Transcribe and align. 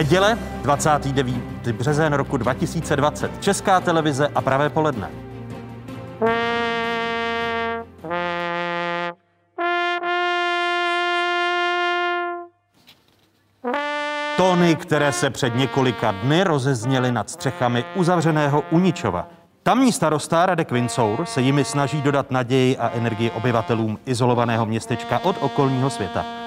Neděle, 0.00 0.38
29. 0.62 1.36
březen 1.72 2.12
roku 2.12 2.36
2020. 2.36 3.42
Česká 3.42 3.80
televize 3.80 4.28
a 4.34 4.40
pravé 4.40 4.68
poledne. 4.68 5.10
Tóny, 14.36 14.76
které 14.76 15.12
se 15.12 15.30
před 15.30 15.54
několika 15.54 16.12
dny 16.12 16.44
rozezněly 16.44 17.12
nad 17.12 17.30
střechami 17.30 17.84
uzavřeného 17.94 18.62
Uničova. 18.70 19.28
Tamní 19.62 19.92
starosta 19.92 20.46
Radek 20.46 20.72
Vincour 20.72 21.26
se 21.26 21.40
jimi 21.40 21.64
snaží 21.64 22.02
dodat 22.02 22.30
naději 22.30 22.76
a 22.76 22.90
energii 22.90 23.30
obyvatelům 23.30 23.98
izolovaného 24.06 24.66
městečka 24.66 25.18
od 25.24 25.36
okolního 25.40 25.90
světa. 25.90 26.39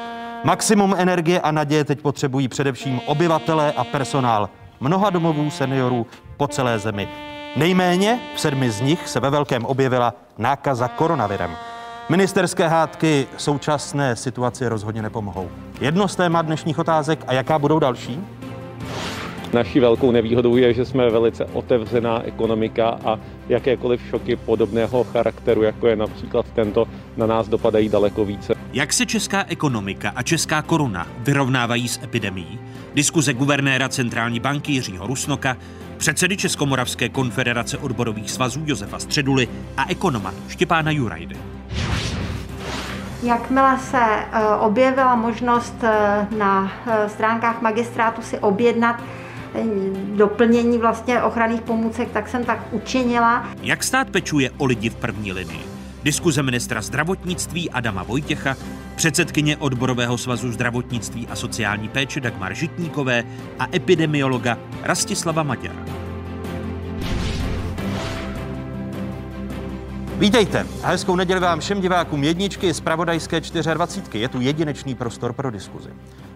Maximum 0.46 0.96
energie 0.98 1.42
a 1.42 1.52
naděje 1.52 1.84
teď 1.84 2.02
potřebují 2.02 2.48
především 2.48 3.02
obyvatelé 3.06 3.72
a 3.72 3.84
personál 3.84 4.50
mnoha 4.80 5.10
domovů 5.10 5.52
seniorů 5.52 6.08
po 6.38 6.48
celé 6.48 6.80
zemi. 6.80 7.08
Nejméně 7.56 8.20
v 8.36 8.40
sedmi 8.40 8.72
z 8.72 8.82
nich 8.82 9.08
se 9.08 9.20
ve 9.20 9.30
velkém 9.30 9.66
objevila 9.66 10.14
nákaza 10.38 10.88
koronavirem. 10.88 11.56
Ministerské 12.10 12.68
hádky 12.68 13.28
současné 13.38 14.16
situaci 14.16 14.68
rozhodně 14.68 15.02
nepomohou. 15.02 15.50
Jedno 15.82 16.08
z 16.08 16.16
témat 16.16 16.46
dnešních 16.46 16.80
otázek 16.80 17.24
a 17.28 17.34
jaká 17.34 17.60
budou 17.60 17.80
další? 17.80 18.43
Naší 19.54 19.80
velkou 19.80 20.12
nevýhodou 20.12 20.58
je, 20.58 20.74
že 20.74 20.86
jsme 20.86 21.10
velice 21.10 21.46
otevřená 21.46 22.24
ekonomika 22.24 22.90
a 23.06 23.20
jakékoliv 23.50 24.02
šoky 24.10 24.36
podobného 24.36 25.04
charakteru, 25.04 25.62
jako 25.64 25.88
je 25.88 25.96
například 25.96 26.46
tento, 26.56 26.88
na 27.18 27.26
nás 27.26 27.48
dopadají 27.48 27.90
daleko 27.90 28.26
více. 28.26 28.56
Jak 28.74 28.94
se 28.94 29.06
česká 29.06 29.46
ekonomika 29.48 30.12
a 30.16 30.24
česká 30.24 30.62
koruna 30.62 31.08
vyrovnávají 31.20 31.88
s 31.88 32.04
epidemí? 32.04 32.60
Diskuze 32.94 33.34
guvernéra 33.34 33.90
centrální 33.90 34.40
banky 34.40 34.72
Jiřího 34.72 35.08
Rusnoka, 35.08 35.58
předsedy 35.98 36.38
Českomoravské 36.38 37.10
konfederace 37.10 37.78
odborových 37.78 38.32
svazů 38.32 38.64
Josefa 38.66 39.00
Středuly 39.00 39.48
a 39.78 39.90
ekonoma 39.90 40.34
Štěpána 40.48 40.92
Jurajdy. 40.92 41.36
Jakmile 43.24 43.80
se 43.80 44.02
eh, 44.02 44.46
objevila 44.60 45.16
možnost 45.16 45.76
eh, 45.84 46.28
na 46.38 46.72
eh, 46.88 47.10
stránkách 47.10 47.62
magistrátu 47.62 48.22
si 48.22 48.40
objednat 48.40 48.96
doplnění 50.16 50.78
vlastně 50.78 51.24
ochranných 51.24 51.62
pomůcek, 51.62 52.12
tak 52.12 52.30
jsem 52.30 52.44
tak 52.44 52.60
učinila. 52.72 53.48
Jak 53.62 53.84
stát 53.84 54.10
pečuje 54.10 54.52
o 54.58 54.66
lidi 54.66 54.90
v 54.90 54.96
první 54.96 55.34
linii? 55.34 55.62
Diskuze 56.04 56.44
ministra 56.44 56.82
zdravotnictví 56.82 57.72
Adama 57.72 58.04
Vojtěcha, 58.04 58.56
předsedkyně 58.96 59.58
odborového 59.58 60.18
svazu 60.18 60.52
zdravotnictví 60.52 61.28
a 61.28 61.36
sociální 61.36 61.90
péče 61.90 62.20
Dagmar 62.20 62.54
Žitníkové 62.54 63.24
a 63.60 63.68
epidemiologa 63.76 64.58
Rastislava 64.84 65.44
Maďara. 65.44 65.86
Vítejte 70.18 70.68
a 70.84 70.88
hezkou 70.88 71.16
neděli 71.16 71.40
vám 71.40 71.60
všem 71.60 71.82
divákům 71.82 72.24
jedničky 72.24 72.74
z 72.74 72.80
Pravodajské 72.80 73.42
24. 73.74 74.20
Je 74.20 74.30
tu 74.30 74.42
jedinečný 74.42 74.96
prostor 74.96 75.34
pro 75.34 75.52
diskuzi. 75.52 75.90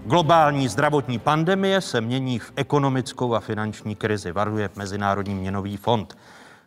Globální 0.08 0.68
zdravotní 0.68 1.20
pandemie 1.20 1.82
se 1.82 2.02
mění 2.02 2.40
v 2.40 2.52
ekonomickou 2.56 3.34
a 3.34 3.40
finanční 3.40 3.96
krizi, 3.96 4.32
varuje 4.32 4.70
Mezinárodní 4.76 5.36
měnový 5.36 5.78
fond. 5.78 6.18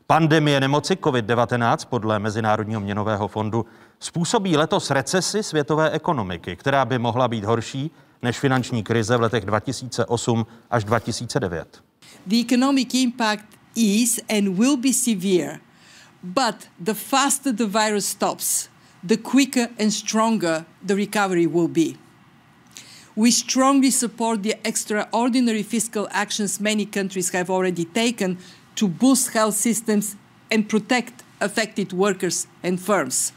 Pandemie 0.06 0.60
nemoci 0.60 0.94
COVID-19 0.94 1.76
podle 1.88 2.18
Mezinárodního 2.18 2.80
měnového 2.80 3.28
fondu 3.28 3.66
způsobí 4.00 4.56
letos 4.56 4.90
recesi 4.90 5.42
světové 5.42 5.90
ekonomiky, 5.90 6.56
která 6.56 6.84
by 6.84 6.98
mohla 6.98 7.28
být 7.28 7.44
horší 7.44 7.90
než 8.22 8.38
finanční 8.38 8.82
krize 8.82 9.16
v 9.16 9.20
letech 9.20 9.44
2008 9.44 10.46
až 10.70 10.84
2009. 10.84 11.82
The 12.26 12.36
economic 12.36 12.94
impact 12.94 13.46
is 13.74 14.20
and 14.38 14.48
will 14.48 14.76
be 14.76 14.92
severe 14.92 15.58
But 16.22 16.56
the 16.78 16.94
faster 16.94 17.54
the 17.54 17.66
virus 17.66 18.06
stops, 18.06 18.68
the 19.02 19.16
quicker 19.16 19.68
and 19.78 19.90
stronger 19.90 20.64
the 20.82 20.94
recovery 20.94 21.46
will 21.46 21.68
be. 21.68 22.09
We 23.20 23.30
strongly 23.32 23.90
support 23.90 24.42
the 24.42 24.54
extraordinary 24.64 25.62
fiscal 25.62 26.08
actions 26.10 26.58
many 26.60 26.86
countries 26.86 27.32
have 27.32 27.50
already 27.50 27.84
taken 27.84 28.38
to 28.74 28.88
boost 28.88 29.28
health 29.34 29.54
systems 29.54 30.16
and 30.50 30.68
protect 30.68 31.22
affected 31.40 31.92
workers 31.92 32.46
and 32.62 32.80
firms. 32.80 33.32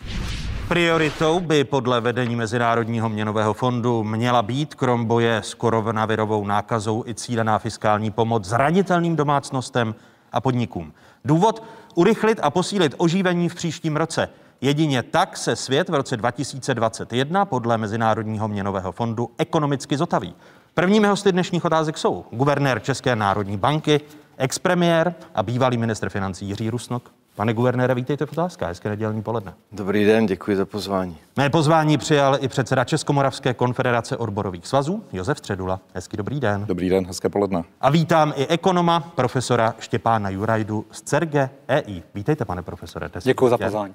Prioritou 0.67 1.39
by 1.39 1.63
podle 1.63 2.01
vedení 2.01 2.35
Mezinárodního 2.35 3.09
měnového 3.09 3.53
fondu 3.53 4.03
měla 4.03 4.41
být 4.41 4.75
krom 4.75 5.05
boje 5.05 5.37
s 5.37 5.53
koronavirovou 5.53 6.45
nákazou 6.45 7.03
i 7.07 7.15
cílená 7.15 7.59
fiskální 7.59 8.11
pomoc 8.11 8.45
zranitelným 8.45 9.15
domácnostem 9.15 9.95
a 10.31 10.41
podnikům. 10.41 10.93
Důvod 11.25 11.63
urychlit 11.95 12.39
a 12.41 12.49
posílit 12.49 12.95
oživení 12.97 13.49
v 13.49 13.55
příštím 13.55 13.95
roce. 13.95 14.29
Jedině 14.63 15.03
tak 15.03 15.37
se 15.37 15.55
svět 15.55 15.89
v 15.89 15.93
roce 15.93 16.17
2021 16.17 17.45
podle 17.45 17.77
Mezinárodního 17.77 18.47
měnového 18.47 18.91
fondu 18.91 19.29
ekonomicky 19.37 19.97
zotaví. 19.97 20.35
Prvními 20.73 21.07
hosty 21.07 21.31
dnešních 21.31 21.65
otázek 21.65 21.97
jsou 21.97 22.25
guvernér 22.31 22.79
České 22.79 23.15
národní 23.15 23.57
banky, 23.57 24.01
expremiér 24.37 25.13
a 25.35 25.43
bývalý 25.43 25.77
ministr 25.77 26.09
financí 26.09 26.47
Jiří 26.47 26.69
Rusnok. 26.69 27.11
Pane 27.35 27.53
guvernére, 27.53 27.95
vítejte 27.95 28.25
v 28.25 28.31
otázkách. 28.31 28.69
Hezké 28.69 28.89
nedělní 28.89 29.23
poledne. 29.23 29.53
Dobrý 29.71 30.05
den, 30.05 30.25
děkuji 30.25 30.57
za 30.57 30.65
pozvání. 30.65 31.17
Mé 31.37 31.49
pozvání 31.49 31.97
přijal 31.97 32.37
i 32.39 32.47
předseda 32.47 32.83
Českomoravské 32.83 33.53
konfederace 33.53 34.17
odborových 34.17 34.67
svazů 34.67 35.03
Josef 35.13 35.37
Středula. 35.37 35.79
Hezký 35.93 36.17
dobrý 36.17 36.39
den. 36.39 36.65
Dobrý 36.65 36.89
den, 36.89 37.05
hezké 37.05 37.29
poledne. 37.29 37.63
A 37.81 37.89
vítám 37.89 38.33
i 38.35 38.47
ekonoma, 38.47 38.99
profesora 38.99 39.75
Štěpána 39.79 40.29
Jurajdu 40.29 40.85
z 40.91 41.01
CERGE 41.01 41.49
EI. 41.67 42.03
Vítejte, 42.15 42.45
pane 42.45 42.61
profesore. 42.61 43.09
Děkuji 43.23 43.49
za 43.49 43.57
pozvání. 43.57 43.93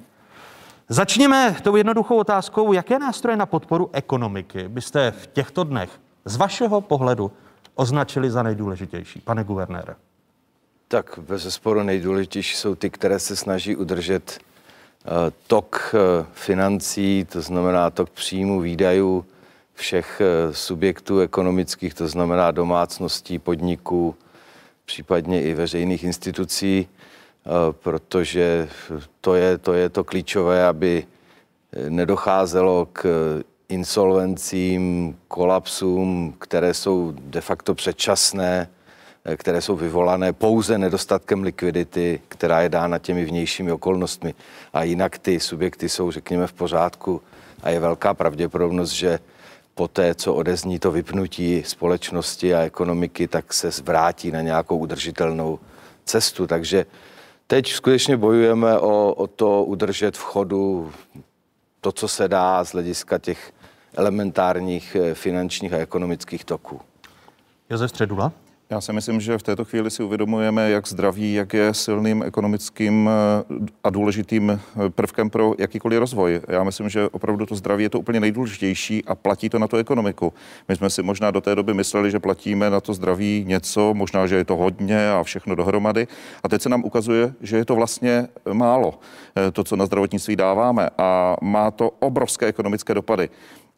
Začněme 0.90 1.56
tou 1.62 1.76
jednoduchou 1.76 2.16
otázkou, 2.16 2.72
jaké 2.72 2.98
nástroje 2.98 3.36
na 3.36 3.46
podporu 3.46 3.90
ekonomiky 3.92 4.68
byste 4.68 5.10
v 5.10 5.26
těchto 5.26 5.64
dnech 5.64 5.90
z 6.24 6.36
vašeho 6.36 6.80
pohledu 6.80 7.32
označili 7.74 8.30
za 8.30 8.42
nejdůležitější, 8.42 9.20
pane 9.20 9.44
guvernére? 9.44 9.94
Tak 10.88 11.18
bez 11.28 11.54
sporu 11.54 11.82
nejdůležitější 11.82 12.56
jsou 12.56 12.74
ty, 12.74 12.90
které 12.90 13.18
se 13.18 13.36
snaží 13.36 13.76
udržet 13.76 14.38
uh, 14.38 15.12
tok 15.46 15.94
uh, 15.94 16.26
financí, 16.32 17.26
to 17.32 17.40
znamená 17.40 17.90
tok 17.90 18.10
příjmu, 18.10 18.60
výdajů 18.60 19.24
všech 19.74 20.22
uh, 20.48 20.54
subjektů 20.54 21.20
ekonomických, 21.20 21.94
to 21.94 22.08
znamená 22.08 22.50
domácností, 22.50 23.38
podniků, 23.38 24.14
případně 24.84 25.42
i 25.42 25.54
veřejných 25.54 26.04
institucí, 26.04 26.88
protože 27.70 28.68
to 29.20 29.34
je, 29.34 29.58
to 29.58 29.72
je 29.72 29.88
to 29.88 30.04
klíčové, 30.04 30.66
aby 30.66 31.06
nedocházelo 31.88 32.88
k 32.92 33.06
insolvencím, 33.68 35.16
kolapsům, 35.28 36.34
které 36.38 36.74
jsou 36.74 37.12
de 37.16 37.40
facto 37.40 37.74
předčasné, 37.74 38.68
Eh, 39.28 39.36
které 39.36 39.60
jsou 39.60 39.76
vyvolané 39.76 40.32
pouze 40.32 40.78
nedostatkem 40.78 41.42
likvidity, 41.42 42.20
která 42.28 42.60
je 42.60 42.68
dána 42.68 42.98
těmi 42.98 43.24
vnějšími 43.24 43.72
okolnostmi. 43.72 44.34
A 44.72 44.82
jinak 44.82 45.18
ty 45.18 45.40
subjekty 45.40 45.88
jsou, 45.88 46.10
řekněme, 46.10 46.46
v 46.46 46.52
pořádku 46.52 47.22
a 47.62 47.70
je 47.70 47.80
velká 47.80 48.14
pravděpodobnost, 48.14 48.90
že 48.90 49.18
po 49.74 49.88
té, 49.88 50.14
co 50.14 50.34
odezní 50.34 50.78
to 50.78 50.90
vypnutí 50.90 51.62
společnosti 51.66 52.54
a 52.54 52.60
ekonomiky, 52.60 53.28
tak 53.28 53.52
se 53.52 53.70
zvrátí 53.70 54.30
na 54.30 54.40
nějakou 54.40 54.78
udržitelnou 54.78 55.58
cestu. 56.04 56.46
Takže 56.46 56.86
teď 57.50 57.72
skutečně 57.72 58.16
bojujeme 58.16 58.78
o, 58.78 59.14
o 59.14 59.26
to 59.26 59.64
udržet 59.64 60.16
v 60.16 60.22
chodu 60.22 60.92
to, 61.80 61.92
co 61.92 62.08
se 62.08 62.28
dá 62.28 62.64
z 62.64 62.72
hlediska 62.72 63.18
těch 63.18 63.52
elementárních 63.94 64.96
eh, 64.96 65.14
finančních 65.14 65.72
a 65.72 65.76
ekonomických 65.76 66.44
toků. 66.44 66.80
Josef 67.70 67.90
Středula. 67.90 68.32
Já 68.70 68.80
si 68.80 68.92
myslím, 68.92 69.20
že 69.20 69.38
v 69.38 69.42
této 69.42 69.64
chvíli 69.64 69.90
si 69.90 70.02
uvědomujeme, 70.02 70.70
jak 70.70 70.88
zdraví, 70.88 71.34
jak 71.34 71.54
je 71.54 71.74
silným 71.74 72.22
ekonomickým 72.22 73.10
eh, 73.10 73.68
a 73.84 73.90
důležitým 73.90 74.50
eh, 74.50 74.90
prvkem 74.90 75.30
pro 75.30 75.54
jakýkoliv 75.58 75.98
rozvoj. 75.98 76.40
Já 76.48 76.64
myslím, 76.64 76.88
že 76.88 77.08
opravdu 77.08 77.46
to 77.46 77.54
zdraví 77.54 77.82
je 77.82 77.90
to 77.90 78.00
úplně 78.00 78.20
nejdůležitější 78.20 79.04
a 79.04 79.14
platí 79.14 79.48
to 79.48 79.58
na 79.58 79.68
tu 79.68 79.76
ekonomiku. 79.76 80.32
My 80.68 80.76
jsme 80.76 80.90
si 80.90 81.02
možná 81.02 81.30
do 81.30 81.40
té 81.40 81.54
doby 81.54 81.74
mysleli, 81.74 82.10
že 82.10 82.18
platíme 82.18 82.70
na 82.70 82.80
to 82.80 82.94
zdraví 82.94 83.44
něco, 83.46 83.94
možná, 83.94 84.26
že 84.26 84.36
je 84.36 84.44
to 84.44 84.56
hodně 84.56 85.10
a 85.10 85.22
všechno 85.22 85.54
dohromady. 85.54 86.06
A 86.42 86.48
teď 86.48 86.62
se 86.62 86.68
nám 86.68 86.84
ukazuje, 86.84 87.32
že 87.40 87.56
je 87.56 87.64
to 87.64 87.74
vlastně 87.74 88.28
málo, 88.52 89.00
eh, 89.36 89.50
to, 89.50 89.64
co 89.64 89.76
na 89.76 89.86
zdravotnictví 89.86 90.36
dáváme. 90.36 90.90
A 90.98 91.36
má 91.42 91.70
to 91.70 91.90
obrovské 91.90 92.46
ekonomické 92.46 92.94
dopady. 92.94 93.30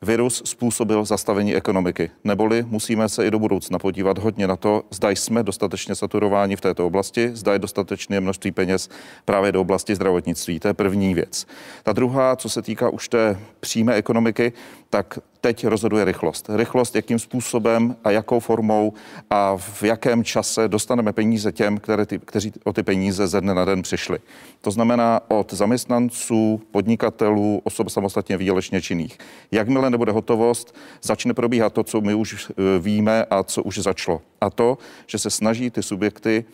Virus 0.05 0.43
způsobil 0.44 1.05
zastavení 1.05 1.55
ekonomiky, 1.55 2.11
neboli 2.25 2.64
musíme 2.69 3.08
se 3.08 3.26
i 3.26 3.31
do 3.31 3.38
budoucna 3.38 3.79
podívat 3.79 4.19
hodně 4.19 4.47
na 4.47 4.56
to, 4.56 4.82
zda 4.91 5.11
jsme 5.11 5.43
dostatečně 5.43 5.94
saturováni 5.94 6.56
v 6.56 6.61
této 6.61 6.87
oblasti, 6.87 7.31
zda 7.35 7.52
je 7.52 7.58
dostatečné 7.58 8.20
množství 8.20 8.52
peněz 8.52 8.88
právě 9.25 9.52
do 9.52 9.61
oblasti 9.61 9.94
zdravotnictví. 9.94 10.61
To 10.61 10.69
je 10.69 10.75
první 10.75 11.14
věc. 11.14 11.47
Ta 11.82 11.93
druhá, 11.93 12.37
co 12.37 12.49
se 12.49 12.62
týká 12.62 12.88
už 12.88 13.08
té 13.08 13.41
přímé 13.61 13.94
ekonomiky, 13.94 14.52
tak 14.91 15.19
Teď 15.41 15.67
rozhoduje 15.67 16.05
rychlost. 16.05 16.51
Rychlost, 16.55 16.97
jakým 16.97 17.19
způsobem 17.19 17.97
a 18.05 18.11
jakou 18.11 18.41
formou 18.41 18.93
a 19.31 19.57
v 19.57 19.83
jakém 19.83 20.25
čase 20.25 20.69
dostaneme 20.69 21.13
peníze 21.13 21.53
těm, 21.53 21.79
které 21.79 22.07
ty, 22.07 22.19
kteří 22.19 22.53
o 22.65 22.73
ty 22.73 22.83
peníze 22.83 23.27
ze 23.27 23.41
dne 23.41 23.55
na 23.55 23.65
den 23.65 23.83
přišli. 23.83 24.19
To 24.61 24.71
znamená 24.71 25.21
od 25.29 25.53
zaměstnanců, 25.53 26.63
podnikatelů, 26.71 27.61
osob 27.65 27.89
samostatně 27.89 28.37
výdělečně 28.37 28.83
činných. 28.83 29.19
Jakmile 29.51 29.91
nebude 29.91 30.13
hotovost, 30.13 30.75
začne 31.03 31.35
probíhat 31.35 31.73
to, 31.73 31.85
co 31.85 32.01
my 32.01 32.15
už 32.15 32.51
eh, 32.51 32.79
víme 32.79 33.25
a 33.25 33.43
co 33.43 33.63
už 33.63 33.79
začalo. 33.79 34.21
A 34.41 34.51
to, 34.51 34.79
že 35.07 35.19
se 35.19 35.31
snaží 35.31 35.71
ty 35.71 35.83
subjekty 35.83 36.45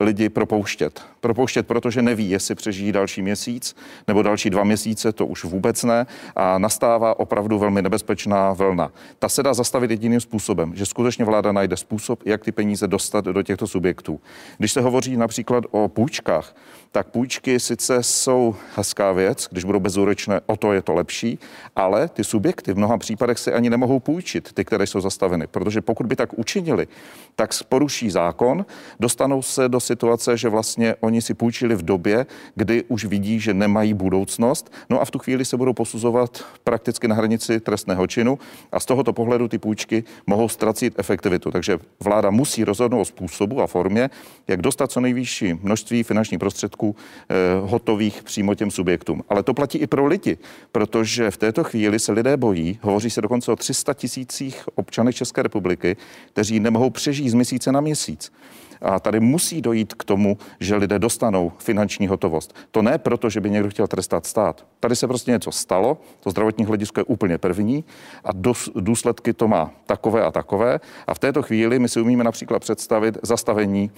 lidi 0.00 0.28
propouštět. 0.28 1.02
Propouštět, 1.20 1.66
protože 1.66 2.02
neví, 2.02 2.30
jestli 2.30 2.54
přežijí 2.54 2.92
další 2.92 3.22
měsíc 3.22 3.76
nebo 4.08 4.22
další 4.22 4.50
dva 4.50 4.64
měsíce, 4.64 5.12
to 5.12 5.26
už 5.26 5.44
vůbec 5.44 5.84
ne. 5.84 6.06
A 6.36 6.58
nastává 6.58 7.20
opravdu 7.20 7.58
velmi 7.58 7.82
nebezpečná 7.82 8.52
vlna. 8.52 8.92
Ta 9.18 9.28
se 9.28 9.42
dá 9.42 9.54
zastavit 9.54 9.90
jediným 9.90 10.20
způsobem, 10.20 10.72
že 10.74 10.86
skutečně 10.86 11.24
vláda 11.24 11.52
najde 11.52 11.76
způsob, 11.76 12.22
jak 12.24 12.44
ty 12.44 12.52
peníze 12.52 12.86
dostat 12.88 13.24
do 13.24 13.42
těchto 13.42 13.66
subjektů. 13.66 14.20
Když 14.58 14.72
se 14.72 14.80
hovoří 14.80 15.16
například 15.16 15.64
o 15.70 15.88
půjčkách, 15.88 16.56
tak 16.92 17.06
půjčky 17.06 17.60
sice 17.60 18.02
jsou 18.02 18.56
hezká 18.76 19.12
věc, 19.12 19.48
když 19.50 19.64
budou 19.64 19.80
bezúročné, 19.80 20.40
o 20.46 20.56
to 20.56 20.72
je 20.72 20.82
to 20.82 20.94
lepší, 20.94 21.38
ale 21.76 22.08
ty 22.08 22.24
subjekty 22.24 22.72
v 22.72 22.76
mnoha 22.76 22.98
případech 22.98 23.38
si 23.38 23.52
ani 23.52 23.70
nemohou 23.70 24.00
půjčit, 24.00 24.52
ty, 24.52 24.64
které 24.64 24.86
jsou 24.86 25.00
zastaveny, 25.00 25.46
protože 25.46 25.80
pokud 25.80 26.06
by 26.06 26.16
tak 26.16 26.38
učinili, 26.38 26.88
tak 27.34 27.50
poruší 27.68 28.10
zákon, 28.10 28.66
dostanou 29.00 29.42
se 29.42 29.68
do 29.68 29.80
situace, 29.80 30.36
že 30.36 30.48
vlastně 30.48 30.94
oni 31.00 31.22
si 31.22 31.34
půjčili 31.34 31.74
v 31.74 31.82
době, 31.82 32.26
kdy 32.54 32.84
už 32.88 33.04
vidí, 33.04 33.40
že 33.40 33.54
nemají 33.54 33.94
budoucnost, 33.94 34.72
no 34.90 35.00
a 35.00 35.04
v 35.04 35.10
tu 35.10 35.18
chvíli 35.18 35.44
se 35.44 35.56
budou 35.56 35.72
posuzovat 35.72 36.44
prakticky 36.64 37.08
na 37.08 37.14
hranici 37.14 37.60
trestného 37.60 38.06
činu 38.06 38.38
a 38.72 38.80
z 38.80 38.84
tohoto 38.84 39.12
pohledu 39.12 39.48
ty 39.48 39.58
půjčky 39.58 40.04
mohou 40.26 40.48
ztracit 40.48 40.94
efektivitu. 40.98 41.50
Takže 41.50 41.78
vláda 42.00 42.30
musí 42.30 42.64
rozhodnout 42.64 43.00
o 43.00 43.04
způsobu 43.04 43.62
a 43.62 43.66
formě, 43.66 44.10
jak 44.48 44.62
dostat 44.62 44.92
co 44.92 45.00
nejvyšší 45.00 45.54
množství 45.54 46.02
finančních 46.02 46.40
prostředků 46.40 46.85
prostředků 46.92 46.96
eh, 47.28 47.34
hotových 47.70 48.22
přímo 48.22 48.54
těm 48.54 48.70
subjektům. 48.70 49.22
Ale 49.28 49.42
to 49.42 49.54
platí 49.54 49.78
i 49.78 49.86
pro 49.86 50.06
lidi, 50.06 50.38
protože 50.72 51.30
v 51.30 51.36
této 51.36 51.64
chvíli 51.64 51.98
se 51.98 52.12
lidé 52.12 52.36
bojí, 52.36 52.78
hovoří 52.82 53.10
se 53.10 53.20
dokonce 53.20 53.52
o 53.52 53.56
300 53.56 53.94
tisících 53.94 54.68
občanech 54.74 55.14
České 55.14 55.42
republiky, 55.42 55.96
kteří 56.32 56.60
nemohou 56.60 56.90
přežít 56.90 57.28
z 57.28 57.34
měsíce 57.34 57.72
na 57.72 57.80
měsíc. 57.80 58.32
A 58.82 59.00
tady 59.00 59.20
musí 59.20 59.62
dojít 59.62 59.94
k 59.94 60.04
tomu, 60.04 60.38
že 60.60 60.76
lidé 60.76 60.98
dostanou 60.98 61.52
finanční 61.58 62.06
hotovost. 62.06 62.56
To 62.70 62.82
ne 62.82 62.98
proto, 62.98 63.30
že 63.30 63.40
by 63.40 63.50
někdo 63.50 63.70
chtěl 63.70 63.86
trestat 63.86 64.26
stát. 64.26 64.66
Tady 64.80 64.96
se 64.96 65.06
prostě 65.06 65.30
něco 65.30 65.52
stalo, 65.52 65.98
to 66.20 66.30
zdravotní 66.30 66.64
hledisko 66.64 67.00
je 67.00 67.04
úplně 67.04 67.38
první 67.38 67.84
a 68.24 68.28
důsledky 68.74 69.32
to 69.32 69.48
má 69.48 69.70
takové 69.86 70.24
a 70.24 70.30
takové. 70.30 70.80
A 71.06 71.14
v 71.14 71.18
této 71.18 71.42
chvíli 71.42 71.78
my 71.78 71.88
si 71.88 72.00
umíme 72.00 72.24
například 72.24 72.58
představit 72.58 73.18
zastavení 73.22 73.90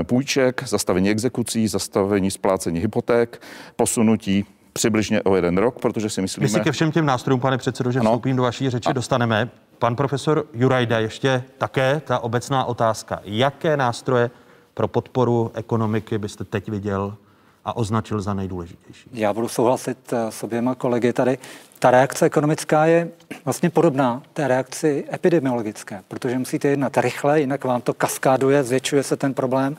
eh, 0.00 0.04
půjček, 0.04 0.62
zastavení 0.66 1.10
exekucí, 1.10 1.68
zastavení 1.68 2.30
splácení 2.30 2.80
hypoték, 2.80 3.42
posunutí 3.76 4.44
přibližně 4.72 5.22
o 5.22 5.36
jeden 5.36 5.58
rok, 5.58 5.80
protože 5.80 6.10
si 6.10 6.22
myslíme... 6.22 6.44
My 6.44 6.48
si 6.48 6.60
ke 6.60 6.72
všem 6.72 6.92
těm 6.92 7.06
nástrojům, 7.06 7.40
pane 7.40 7.58
předsedo, 7.58 7.92
že 7.92 8.00
vstoupím 8.00 8.36
do 8.36 8.42
vaší 8.42 8.70
řeči, 8.70 8.88
a... 8.88 8.92
dostaneme. 8.92 9.50
Pan 9.78 9.96
profesor 9.96 10.46
Jurajda, 10.52 10.98
ještě 10.98 11.44
také 11.58 12.02
ta 12.04 12.18
obecná 12.18 12.64
otázka. 12.64 13.20
Jaké 13.24 13.76
nástroje 13.76 14.30
pro 14.74 14.88
podporu 14.88 15.50
ekonomiky 15.54 16.18
byste 16.18 16.44
teď 16.44 16.68
viděl 16.68 17.16
a 17.64 17.76
označil 17.76 18.20
za 18.20 18.34
nejdůležitější? 18.34 19.10
Já 19.12 19.32
budu 19.32 19.48
souhlasit 19.48 20.12
eh, 20.12 20.32
s 20.32 20.42
oběma 20.42 20.74
kolegy 20.74 21.12
tady. 21.12 21.38
Ta 21.78 21.90
reakce 21.90 22.26
ekonomická 22.26 22.86
je 22.86 23.08
vlastně 23.44 23.70
podobná 23.70 24.22
té 24.32 24.48
reakci 24.48 25.04
epidemiologické, 25.12 26.02
protože 26.08 26.38
musíte 26.38 26.68
jednat 26.68 26.96
rychle, 26.96 27.40
jinak 27.40 27.64
vám 27.64 27.80
to 27.80 27.94
kaskáduje, 27.94 28.64
zvětšuje 28.64 29.02
se 29.02 29.16
ten 29.16 29.34
problém. 29.34 29.76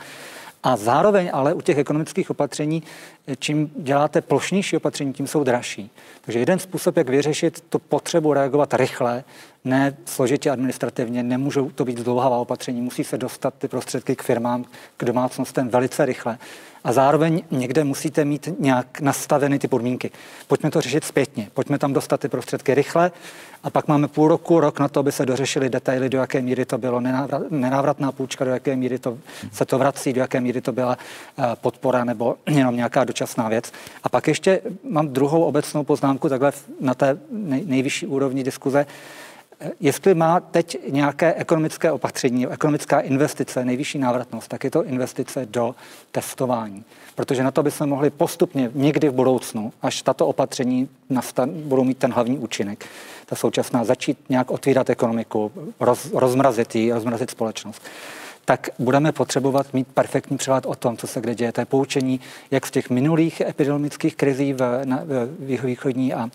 A 0.64 0.78
zároveň 0.78 1.30
ale 1.34 1.54
u 1.54 1.62
těch 1.62 1.78
ekonomických 1.78 2.30
opatření, 2.30 2.84
eh, 3.28 3.36
čím 3.36 3.72
děláte 3.76 4.22
plošnější 4.22 4.78
opatření, 4.78 5.14
tím 5.14 5.28
jsou 5.28 5.44
dražší. 5.44 5.92
Takže 6.22 6.40
jeden 6.40 6.60
způsob, 6.60 6.98
jak 6.98 7.10
vyřešit 7.10 7.64
tu 7.70 7.80
potřebu 7.80 8.34
reagovat 8.34 8.74
rychle, 8.74 9.24
ne 9.66 9.98
složitě 10.06 10.52
administrativně, 10.52 11.24
nemůžou 11.24 11.70
to 11.70 11.86
být 11.86 12.00
zdlouhavá 12.00 12.38
opatření, 12.38 12.82
musí 12.82 13.04
se 13.04 13.18
dostat 13.18 13.54
ty 13.58 13.68
prostředky 13.68 14.16
k 14.16 14.24
firmám, 14.24 14.66
k 14.98 15.06
domácnostem 15.06 15.70
velice 15.70 16.06
rychle. 16.06 16.38
A 16.84 16.94
zároveň 16.94 17.42
někde 17.52 17.84
musíte 17.84 18.26
mít 18.26 18.50
nějak 18.60 19.02
nastaveny 19.02 19.60
ty 19.60 19.68
podmínky. 19.68 20.12
Pojďme 20.48 20.72
to 20.72 20.82
řešit 20.82 21.04
zpětně, 21.04 21.48
pojďme 21.54 21.78
tam 21.78 21.94
dostat 21.94 22.20
ty 22.20 22.30
prostředky 22.30 22.74
rychle 22.74 23.12
a 23.64 23.70
pak 23.70 23.88
máme 23.88 24.08
půl 24.08 24.28
roku, 24.28 24.60
rok 24.60 24.80
na 24.80 24.88
to, 24.88 25.00
aby 25.00 25.12
se 25.12 25.26
dořešily 25.26 25.70
detaily, 25.70 26.10
do 26.10 26.18
jaké 26.18 26.42
míry 26.42 26.66
to 26.66 26.78
bylo 26.78 27.02
nenávratná 27.50 28.12
půjčka, 28.12 28.46
do 28.46 28.52
jaké 28.52 28.76
míry 28.76 29.00
to, 29.00 29.18
se 29.52 29.66
to 29.66 29.78
vrací, 29.78 30.14
do 30.14 30.22
jaké 30.22 30.42
míry 30.42 30.62
to 30.62 30.72
byla 30.72 30.98
eh, 31.40 31.44
podpora 31.62 32.04
nebo 32.04 32.36
jenom 32.50 32.76
nějaká 32.76 33.04
dočasná 33.04 33.50
věc. 33.50 33.72
A 34.04 34.10
pak 34.10 34.28
ještě 34.28 34.62
mám 34.90 35.08
druhou 35.08 35.44
obecnou 35.44 35.84
poznámku 35.84 36.30
takhle 36.30 36.52
na 36.82 36.94
té 36.94 37.18
nejvyšší 37.66 38.08
úrovni 38.08 38.44
diskuze 38.44 38.86
jestli 39.80 40.16
má 40.16 40.40
teď 40.40 40.78
nějaké 40.90 41.34
ekonomické 41.34 41.92
opatření, 41.92 42.48
ekonomická 42.48 43.00
investice, 43.00 43.66
nejvyšší 43.66 44.00
návratnost, 44.00 44.48
tak 44.48 44.64
je 44.64 44.72
to 44.72 44.84
investice 44.84 45.46
do 45.46 45.76
testování. 46.12 46.84
Protože 47.16 47.44
na 47.44 47.52
to 47.52 47.64
bychom 47.64 47.90
mohli 47.90 48.10
postupně 48.10 48.72
někdy 48.74 49.10
v 49.10 49.14
budoucnu, 49.14 49.74
až 49.82 50.02
tato 50.02 50.28
opatření 50.28 50.90
nastan, 51.10 51.50
budou 51.54 51.84
mít 51.84 51.98
ten 51.98 52.14
hlavní 52.14 52.38
účinek, 52.38 52.86
ta 53.26 53.36
současná, 53.36 53.84
začít 53.84 54.18
nějak 54.30 54.52
otvírat 54.52 54.90
ekonomiku, 54.90 55.52
roz, 55.80 56.12
rozmrazit 56.14 56.76
ji, 56.76 56.94
rozmrazit 56.94 57.30
společnost 57.30 57.82
tak 58.50 58.70
budeme 58.80 59.12
potřebovat 59.12 59.74
mít 59.74 59.88
perfektní 59.88 60.38
přehled 60.38 60.66
o 60.66 60.76
tom, 60.76 60.98
co 60.98 61.08
se 61.08 61.22
kde 61.22 61.36
děje. 61.36 61.52
To 61.52 61.62
je 61.62 61.66
poučení 61.66 62.20
jak 62.52 62.68
z 62.68 62.72
těch 62.72 62.90
minulých 62.90 63.42
epidemiologických 63.42 64.16
krizí 64.16 64.54
v, 64.54 64.82
na, 64.86 65.02
v 65.04 65.30
východní 65.66 66.14
a 66.14 66.30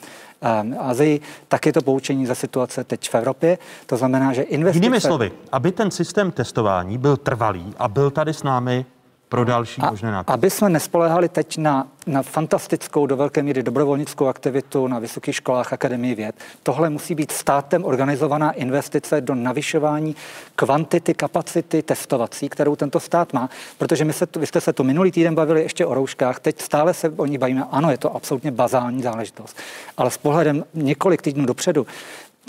Azii, 0.78 1.20
tak 1.48 1.66
je 1.66 1.72
to 1.72 1.80
poučení 1.82 2.26
za 2.26 2.34
situace 2.34 2.84
teď 2.84 3.10
v 3.10 3.14
Evropě. 3.14 3.58
To 3.86 3.96
znamená, 3.96 4.32
že 4.32 4.42
investice... 4.42 4.76
Jinými 4.76 5.00
slovy, 5.00 5.32
aby 5.52 5.72
ten 5.72 5.90
systém 5.90 6.30
testování 6.30 6.98
byl 6.98 7.16
trvalý 7.16 7.74
a 7.78 7.88
byl 7.88 8.10
tady 8.10 8.34
s 8.34 8.42
námi 8.42 8.86
pro 9.34 9.44
další 9.44 9.80
a, 9.80 9.90
možné 9.90 10.12
náklady. 10.12 10.34
Aby 10.34 10.50
jsme 10.50 10.68
nespolehali 10.68 11.28
teď 11.28 11.58
na, 11.58 11.86
na 12.06 12.22
fantastickou, 12.22 13.06
do 13.06 13.16
velké 13.16 13.42
míry 13.42 13.62
dobrovolnickou 13.62 14.26
aktivitu 14.26 14.86
na 14.86 14.98
vysokých 14.98 15.34
školách 15.34 15.72
Akademii 15.72 16.14
věd. 16.14 16.34
Tohle 16.62 16.90
musí 16.90 17.14
být 17.14 17.32
státem 17.32 17.84
organizovaná 17.84 18.52
investice 18.52 19.20
do 19.20 19.34
navyšování 19.34 20.16
kvantity, 20.56 21.14
kapacity 21.14 21.82
testovací, 21.82 22.48
kterou 22.48 22.76
tento 22.76 23.00
stát 23.00 23.32
má. 23.32 23.50
Protože 23.78 24.04
my 24.04 24.12
se 24.12 24.26
tu, 24.26 24.40
vy 24.40 24.46
jste 24.46 24.60
se 24.60 24.72
tu 24.72 24.84
minulý 24.84 25.12
týden 25.12 25.34
bavili 25.34 25.62
ještě 25.62 25.86
o 25.86 25.94
rouškách, 25.94 26.40
teď 26.40 26.60
stále 26.60 26.94
se 26.94 27.10
o 27.16 27.26
nich 27.26 27.38
bavíme. 27.38 27.64
Ano, 27.70 27.90
je 27.90 27.98
to 27.98 28.16
absolutně 28.16 28.50
bazální 28.50 29.02
záležitost. 29.02 29.56
Ale 29.96 30.10
s 30.10 30.18
pohledem 30.18 30.64
několik 30.74 31.22
týdnů 31.22 31.46
dopředu 31.46 31.86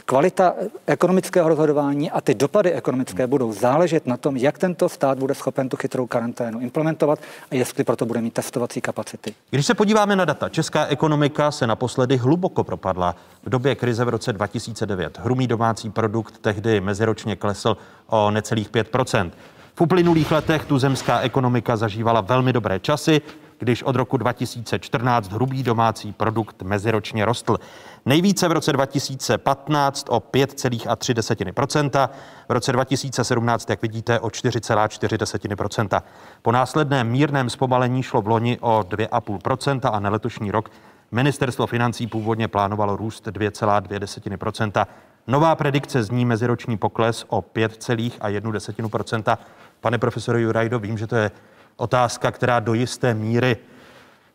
kvalita 0.05 0.53
ekonomického 0.87 1.49
rozhodování 1.49 2.11
a 2.11 2.21
ty 2.21 2.33
dopady 2.33 2.73
ekonomické 2.73 3.27
budou 3.27 3.53
záležet 3.53 4.07
na 4.07 4.17
tom, 4.17 4.37
jak 4.37 4.57
tento 4.57 4.89
stát 4.89 5.19
bude 5.19 5.35
schopen 5.35 5.69
tu 5.69 5.77
chytrou 5.77 6.07
karanténu 6.07 6.59
implementovat 6.59 7.19
a 7.51 7.55
jestli 7.55 7.83
proto 7.83 8.05
bude 8.05 8.21
mít 8.21 8.33
testovací 8.33 8.81
kapacity. 8.81 9.33
Když 9.49 9.65
se 9.65 9.73
podíváme 9.73 10.15
na 10.15 10.25
data, 10.25 10.49
česká 10.49 10.85
ekonomika 10.85 11.51
se 11.51 11.67
naposledy 11.67 12.17
hluboko 12.17 12.63
propadla 12.63 13.15
v 13.43 13.49
době 13.49 13.75
krize 13.75 14.05
v 14.05 14.09
roce 14.09 14.33
2009. 14.33 15.19
Hrumý 15.23 15.47
domácí 15.47 15.89
produkt 15.89 16.37
tehdy 16.37 16.81
meziročně 16.81 17.35
klesl 17.35 17.77
o 18.07 18.31
necelých 18.31 18.71
5% 18.71 19.31
v 19.75 19.81
uplynulých 19.81 20.31
letech 20.31 20.65
tu 20.65 20.79
zemská 20.79 21.19
ekonomika 21.19 21.77
zažívala 21.77 22.21
velmi 22.21 22.53
dobré 22.53 22.79
časy, 22.79 23.21
když 23.59 23.83
od 23.83 23.95
roku 23.95 24.17
2014 24.17 25.31
hrubý 25.31 25.63
domácí 25.63 26.13
produkt 26.13 26.61
meziročně 26.61 27.25
rostl. 27.25 27.57
Nejvíce 28.05 28.47
v 28.47 28.51
roce 28.51 28.73
2015 28.73 30.05
o 30.09 30.19
5,3% 30.19 32.09
v 32.49 32.51
roce 32.51 32.71
2017, 32.71 33.69
jak 33.69 33.81
vidíte, 33.81 34.19
o 34.19 34.27
4,4% 34.27 36.01
Po 36.41 36.51
následném 36.51 37.07
mírném 37.07 37.49
zpomalení 37.49 38.03
šlo 38.03 38.21
v 38.21 38.27
loni 38.27 38.57
o 38.61 38.79
2,5% 38.79 39.89
a 39.93 39.99
na 39.99 40.09
letošní 40.09 40.51
rok 40.51 40.69
Ministerstvo 41.11 41.67
financí 41.67 42.07
původně 42.07 42.47
plánovalo 42.47 42.95
růst 42.95 43.27
2,2% 43.27 44.85
Nová 45.27 45.55
predikce 45.55 46.03
zní 46.03 46.25
meziroční 46.25 46.77
pokles 46.77 47.25
o 47.29 47.41
5,1% 47.41 49.37
Pane 49.81 49.97
profesore 49.97 50.41
Jurajdo, 50.41 50.79
vím, 50.79 50.97
že 50.97 51.07
to 51.07 51.15
je 51.15 51.31
otázka, 51.77 52.31
která 52.31 52.59
do 52.59 52.73
jisté 52.73 53.13
míry 53.13 53.57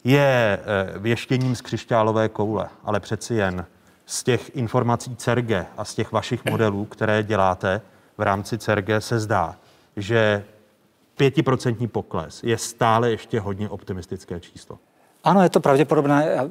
je 0.05 0.59
eh, 0.63 0.99
věštěním 0.99 1.57
z 1.57 1.61
křišťálové 1.61 2.29
koule, 2.29 2.69
ale 2.85 3.01
přeci 3.01 3.35
jen 3.35 3.67
z 4.07 4.23
těch 4.25 4.57
informací 4.57 5.17
CERGE 5.17 5.67
a 5.77 5.85
z 5.85 5.95
těch 5.95 6.13
vašich 6.13 6.45
modelů, 6.45 6.85
které 6.85 7.23
děláte 7.23 7.81
v 8.19 8.23
rámci 8.23 8.59
CERGE, 8.59 9.01
se 9.01 9.21
zdá, 9.21 9.57
že 9.97 10.45
pětiprocentní 11.17 11.89
pokles 11.89 12.43
je 12.43 12.59
stále 12.59 13.11
ještě 13.11 13.41
hodně 13.41 13.69
optimistické 13.69 14.41
číslo. 14.41 14.79
Ano, 15.25 15.43
je 15.43 15.49
to 15.49 15.61
pravděpodobné 15.61 16.35
a 16.35 16.49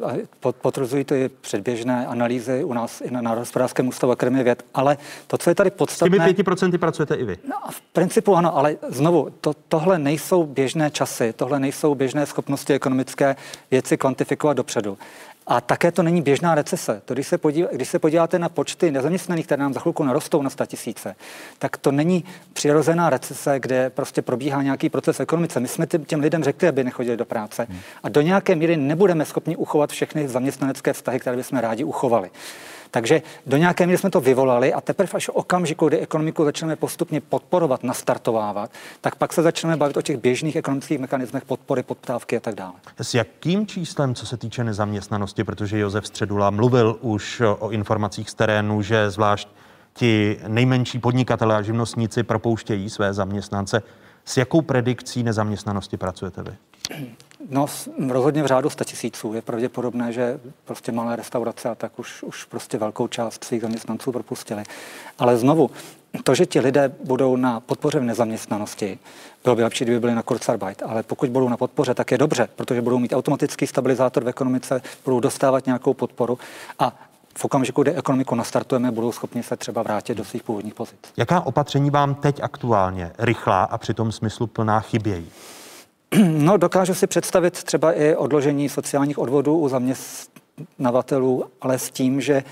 potvrzují 0.62 1.04
to 1.04 1.16
i 1.16 1.30
předběžné 1.30 2.08
analýzy 2.08 2.64
u 2.64 2.74
nás 2.74 3.02
i 3.02 3.12
na 3.12 3.22
Národospodářském 3.22 3.88
ústavu 3.88 4.12
Akademie 4.12 4.44
věd, 4.44 4.66
ale 4.74 4.98
to, 5.28 5.38
co 5.38 5.50
je 5.50 5.56
tady 5.56 5.72
podstatné... 5.72 6.16
S 6.16 6.18
těmi 6.18 6.26
pěti 6.26 6.44
procenty 6.44 6.78
pracujete 6.78 7.16
i 7.16 7.24
vy? 7.24 7.38
No, 7.48 7.56
v 7.72 7.82
principu 7.82 8.36
ano, 8.36 8.58
ale 8.58 8.76
znovu, 8.88 9.30
to, 9.42 9.54
tohle 9.68 10.00
nejsou 10.00 10.44
běžné 10.44 10.92
časy, 10.92 11.34
tohle 11.34 11.60
nejsou 11.60 11.96
běžné 11.96 12.26
schopnosti 12.26 12.74
ekonomické 12.74 13.36
věci 13.72 13.98
kvantifikovat 13.98 14.58
dopředu. 14.58 14.98
A 15.50 15.62
také 15.62 15.92
to 15.92 16.04
není 16.04 16.22
běžná 16.22 16.56
recese. 16.56 17.02
To, 17.06 17.14
když, 17.14 17.28
se 17.28 17.38
podívá, 17.38 17.70
když 17.72 17.90
se 17.90 18.00
podíváte 18.00 18.40
na 18.40 18.50
počty 18.50 18.92
nezaměstnaných, 18.92 19.46
které 19.46 19.64
nám 19.64 19.74
za 19.74 19.80
chvilku 19.80 20.04
narostou 20.04 20.42
na 20.42 20.50
100 20.50 20.66
tisíce, 20.66 21.16
tak 21.60 21.78
to 21.78 21.92
není 21.92 22.24
přirozená 22.54 23.10
recese, 23.10 23.60
kde 23.60 23.90
prostě 23.90 24.22
probíhá 24.22 24.62
nějaký 24.62 24.90
proces 24.90 25.20
ekonomice. 25.20 25.60
My 25.60 25.68
jsme 25.68 25.88
těm, 25.88 26.06
těm 26.06 26.20
lidem 26.20 26.44
řekli, 26.44 26.68
aby 26.68 26.84
nechodili 26.84 27.18
do 27.18 27.26
práce. 27.26 27.68
Hmm. 27.70 27.80
A 28.04 28.10
do 28.10 28.22
nějaké 28.22 28.56
míry 28.56 28.78
nebudeme 28.78 29.26
schopni 29.26 29.56
uchovat 29.56 29.90
všechny 29.90 30.28
zaměstnanecké 30.28 30.94
vztahy, 30.94 31.20
které 31.20 31.38
bychom 31.38 31.60
rádi 31.60 31.84
uchovali. 31.84 32.30
Takže 32.92 33.22
do 33.46 33.58
nějaké 33.58 33.86
míry 33.86 33.98
jsme 33.98 34.10
to 34.10 34.22
vyvolali 34.22 34.74
a 34.74 34.82
teprve 34.82 35.10
až 35.14 35.30
okamžiku, 35.34 35.88
kdy 35.88 36.00
ekonomiku 36.00 36.46
začneme 36.46 36.76
postupně 36.76 37.22
podporovat, 37.22 37.84
nastartovávat, 37.84 38.72
tak 39.02 39.16
pak 39.16 39.34
se 39.34 39.42
začneme 39.42 39.78
bavit 39.78 39.98
o 39.98 40.02
těch 40.02 40.18
běžných 40.18 40.56
ekonomických 40.56 41.00
mechanismech 41.00 41.46
podpory, 41.46 41.84
podptávky 41.84 42.38
a 42.38 42.40
tak 42.40 42.56
dále. 42.56 42.74
S 43.02 43.14
jakým 43.14 43.68
číslem, 43.68 44.16
co 44.16 44.26
se 44.26 44.38
týče 44.38 44.64
nezaměstnanosti, 44.64 45.44
protože 45.44 45.80
Josef 45.80 46.08
Středula 46.08 46.50
mluvil 46.50 46.98
už 47.02 47.42
o 47.60 47.70
informacích 47.70 48.30
z 48.30 48.34
terénu, 48.34 48.82
že 48.82 49.10
zvlášť 49.10 49.48
ti 49.94 50.40
nejmenší 50.48 51.00
podnikatelé 51.00 51.56
a 51.56 51.62
živnostníci 51.62 52.24
propouštějí 52.24 52.90
své 52.90 53.14
zaměstnance. 53.14 53.84
S 54.26 54.38
jakou 54.38 54.62
predikcí 54.62 55.24
nezaměstnanosti 55.24 55.98
pracujete 55.98 56.44
vy? 56.44 56.52
No, 57.50 57.66
rozhodně 58.10 58.44
v 58.44 58.46
řádu 58.46 58.70
100 58.70 58.84
tisíců. 58.84 59.34
Je 59.34 59.42
pravděpodobné, 59.42 60.14
že 60.14 60.40
prostě 60.66 60.92
malé 60.92 61.16
restaurace 61.16 61.70
a 61.70 61.76
tak 61.76 62.00
už, 62.00 62.24
už 62.24 62.46
prostě 62.46 62.78
velkou 62.78 63.08
část 63.08 63.44
svých 63.44 63.62
zaměstnanců 63.62 64.12
propustili. 64.12 64.64
Ale 65.20 65.38
znovu, 65.38 65.70
to, 66.24 66.36
že 66.36 66.46
ti 66.46 66.60
lidé 66.60 66.92
budou 67.06 67.36
na 67.36 67.60
podpoře 67.60 68.00
v 68.00 68.04
nezaměstnanosti, 68.04 69.00
bylo 69.44 69.56
by 69.56 69.64
lepší, 69.64 69.84
kdyby 69.84 70.00
byli 70.00 70.16
na 70.16 70.24
Kurzarbeit, 70.24 70.84
ale 70.86 71.04
pokud 71.04 71.30
budou 71.30 71.50
na 71.50 71.58
podpoře, 71.58 71.94
tak 71.94 72.12
je 72.12 72.18
dobře, 72.18 72.50
protože 72.56 72.82
budou 72.82 73.00
mít 73.00 73.14
automatický 73.14 73.68
stabilizátor 73.68 74.24
v 74.24 74.28
ekonomice, 74.28 74.82
budou 75.06 75.20
dostávat 75.20 75.66
nějakou 75.66 75.94
podporu 75.94 76.40
a 76.80 76.94
v 77.38 77.46
okamžiku, 77.46 77.82
kdy 77.82 77.92
ekonomiku 77.92 78.36
nastartujeme, 78.36 78.92
budou 78.92 79.12
schopni 79.12 79.44
se 79.44 79.58
třeba 79.58 79.84
vrátit 79.84 80.16
do 80.16 80.26
svých 80.26 80.44
původních 80.44 80.74
pozic. 80.74 81.00
Jaká 81.18 81.42
opatření 81.42 81.90
vám 81.90 82.16
teď 82.16 82.40
aktuálně 82.44 83.12
rychlá 83.20 83.64
a 83.64 83.78
přitom 83.78 84.12
smyslu 84.12 84.48
plná 84.48 84.80
chybějí? 84.80 85.30
No, 86.38 86.58
dokážu 86.58 86.94
si 86.94 87.08
představit 87.08 87.64
třeba 87.64 87.94
i 87.94 88.16
odložení 88.16 88.70
sociálních 88.70 89.18
odvodů 89.18 89.58
u 89.58 89.70
zaměstnavatelů, 89.70 91.46
ale 91.62 91.80
s 91.80 91.90
tím, 91.92 92.22
že 92.22 92.44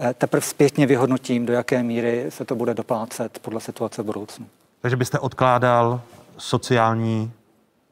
eh, 0.00 0.14
teprve 0.18 0.40
zpětně 0.40 0.86
vyhodnotím, 0.86 1.46
do 1.46 1.52
jaké 1.52 1.82
míry 1.82 2.26
se 2.28 2.44
to 2.44 2.54
bude 2.54 2.74
doplácet 2.74 3.38
podle 3.38 3.60
situace 3.60 4.02
v 4.02 4.04
budoucnu. 4.06 4.46
Takže 4.80 4.96
byste 4.96 5.18
odkládal 5.18 6.00
sociální 6.38 7.32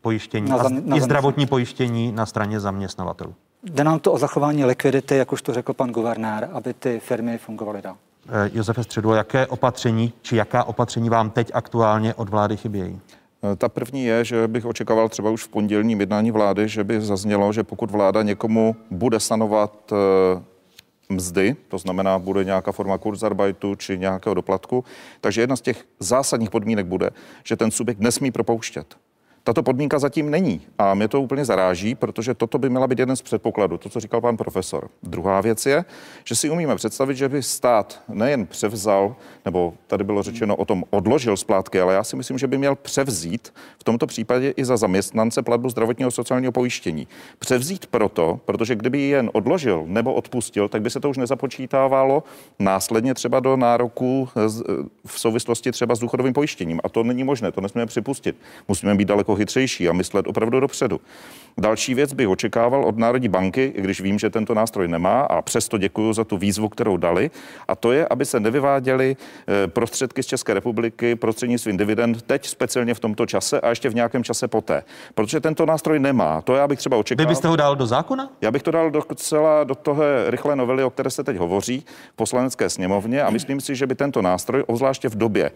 pojištění 0.03 0.51
na 0.51 0.59
zam, 0.59 0.83
a 0.93 0.97
i 0.97 1.01
zdravotní 1.01 1.47
pojištění 1.47 2.13
na 2.13 2.27
straně 2.27 2.61
zaměstnavatelů? 2.61 3.35
Jde 3.63 3.85
nám 3.85 3.99
to 3.99 4.13
o 4.13 4.19
zachování 4.19 4.65
likvidity, 4.65 5.17
jak 5.17 5.33
už 5.33 5.43
to 5.43 5.55
řekl 5.55 5.73
pan 5.73 5.91
guvernér, 5.91 6.49
aby 6.53 6.75
ty 6.75 7.01
firmy 7.01 7.39
fungovaly 7.39 7.83
dál. 7.83 7.97
Eh, 8.29 8.51
Josefe 8.53 8.85
Středu, 8.85 9.13
jaké 9.13 9.47
opatření, 9.47 10.13
či 10.23 10.37
jaká 10.37 10.65
opatření 10.65 11.11
vám 11.11 11.31
teď 11.31 11.51
aktuálně 11.55 12.15
od 12.15 12.29
vlády 12.29 12.57
chybějí? 12.57 13.01
Eh, 13.53 13.57
ta 13.57 13.69
první 13.69 14.05
je, 14.05 14.25
že 14.25 14.49
bych 14.49 14.67
očekával 14.67 15.09
třeba 15.09 15.31
už 15.31 15.45
v 15.45 15.49
pondělním 15.49 16.01
jednání 16.01 16.31
vlády, 16.31 16.69
že 16.69 16.85
by 16.85 17.01
zaznělo, 17.01 17.53
že 17.53 17.63
pokud 17.63 17.91
vláda 17.91 18.23
někomu 18.23 18.77
bude 18.91 19.21
sanovat 19.21 19.93
eh, 19.93 20.43
mzdy, 21.09 21.57
to 21.69 21.79
znamená, 21.79 22.19
bude 22.19 22.45
nějaká 22.45 22.73
forma 22.73 22.99
kurzarbeitu 22.99 23.75
či 23.75 23.99
nějakého 23.99 24.35
doplatku, 24.35 24.85
takže 25.21 25.41
jedna 25.41 25.57
z 25.57 25.61
těch 25.61 25.85
zásadních 25.99 26.51
podmínek 26.51 26.87
bude, 26.87 27.11
že 27.45 27.57
ten 27.57 27.71
subjekt 27.71 28.01
nesmí 28.01 28.31
propouštět. 28.31 28.97
Tato 29.47 29.63
podmínka 29.63 29.99
zatím 29.99 30.31
není 30.31 30.61
a 30.79 30.95
mě 30.95 31.09
to 31.09 31.21
úplně 31.21 31.45
zaráží, 31.45 31.95
protože 31.95 32.35
toto 32.35 32.59
by 32.59 32.71
měla 32.71 32.87
být 32.87 32.99
jeden 32.99 33.17
z 33.17 33.23
předpokladů, 33.23 33.79
to, 33.79 33.89
co 33.89 34.01
říkal 34.01 34.21
pan 34.21 34.37
profesor. 34.37 34.89
Druhá 35.03 35.41
věc 35.41 35.67
je, 35.67 35.85
že 36.25 36.37
si 36.37 36.51
umíme 36.51 36.77
představit, 36.77 37.17
že 37.17 37.29
by 37.29 37.43
stát 37.43 38.01
nejen 38.09 38.47
převzal, 38.47 39.17
nebo 39.45 39.75
tady 39.87 40.05
bylo 40.05 40.23
řečeno 40.23 40.57
o 40.57 40.65
tom 40.65 40.85
odložil 40.91 41.37
splátky, 41.37 41.81
ale 41.81 41.95
já 41.95 42.05
si 42.05 42.17
myslím, 42.17 42.39
že 42.39 42.47
by 42.47 42.59
měl 42.59 42.75
převzít 42.75 43.55
v 43.79 43.85
tomto 43.85 44.07
případě 44.07 44.51
i 44.51 44.65
za 44.65 44.77
zaměstnance 44.77 45.43
platbu 45.43 45.69
zdravotního 45.69 46.11
sociálního 46.11 46.53
pojištění. 46.53 47.09
Převzít 47.39 47.87
proto, 47.87 48.41
protože 48.45 48.75
kdyby 48.75 48.99
ji 48.99 49.09
jen 49.09 49.31
odložil 49.33 49.85
nebo 49.87 50.15
odpustil, 50.15 50.69
tak 50.69 50.83
by 50.83 50.91
se 50.91 51.01
to 51.01 51.11
už 51.11 51.17
nezapočítávalo 51.17 52.23
následně 52.59 53.15
třeba 53.15 53.41
do 53.41 53.57
nároku 53.57 54.29
v 55.07 55.21
souvislosti 55.21 55.73
třeba 55.73 55.95
s 55.95 55.99
důchodovým 55.99 56.33
pojištěním. 56.33 56.81
A 56.85 56.89
to 56.89 57.03
není 57.03 57.25
možné, 57.25 57.53
to 57.53 57.61
nesmíme 57.61 57.87
připustit. 57.87 58.37
Musíme 58.69 58.95
být 58.95 59.09
daleko 59.09 59.34
chytřejší 59.37 59.89
a 59.89 59.93
myslet 59.93 60.27
opravdu 60.27 60.61
dopředu. 60.61 61.01
Další 61.59 61.95
věc 61.95 62.13
bych 62.13 62.29
očekával 62.29 62.85
od 62.85 62.99
Národní 62.99 63.29
banky, 63.29 63.73
i 63.77 63.83
když 63.83 64.01
vím, 64.01 64.19
že 64.19 64.31
tento 64.31 64.55
nástroj 64.55 64.89
nemá 64.89 65.21
a 65.21 65.43
přesto 65.43 65.79
děkuji 65.79 66.13
za 66.13 66.25
tu 66.25 66.37
výzvu, 66.37 66.69
kterou 66.69 66.97
dali, 66.97 67.31
a 67.69 67.77
to 67.77 67.93
je, 67.93 68.09
aby 68.11 68.25
se 68.25 68.41
nevyváděly 68.41 69.17
eh, 69.17 69.69
prostředky 69.69 70.23
z 70.23 70.27
České 70.27 70.55
republiky 70.55 71.17
prostřednictvím 71.17 71.77
dividend 71.77 72.23
teď 72.23 72.47
speciálně 72.47 72.95
v 72.95 73.01
tomto 73.01 73.27
čase 73.27 73.61
a 73.61 73.69
ještě 73.69 73.89
v 73.89 73.95
nějakém 73.95 74.25
čase 74.25 74.49
poté. 74.49 74.83
Protože 75.15 75.41
tento 75.41 75.67
nástroj 75.67 75.99
nemá. 75.99 76.41
To 76.43 76.55
já 76.55 76.69
bych 76.69 76.79
třeba 76.79 76.97
očekával. 76.97 77.27
Vy 77.27 77.33
byste 77.33 77.49
ho 77.49 77.57
dal 77.57 77.77
do 77.77 77.87
zákona? 77.87 78.31
Já 78.41 78.51
bych 78.51 78.63
to 78.63 78.71
dal 78.71 78.91
do 78.91 79.03
celá 79.15 79.65
do 79.65 79.75
toho 79.75 80.03
rychlé 80.27 80.57
novely, 80.57 80.85
o 80.85 80.91
které 80.91 81.11
se 81.11 81.25
teď 81.25 81.37
hovoří 81.37 81.85
v 82.13 82.17
poslanecké 82.17 82.71
sněmovně 82.71 83.23
a 83.23 83.31
myslím 83.31 83.61
si, 83.61 83.77
že 83.77 83.87
by 83.87 83.95
tento 83.95 84.23
nástroj, 84.23 84.65
obzvláště 84.67 85.09
v 85.09 85.15
době 85.15 85.51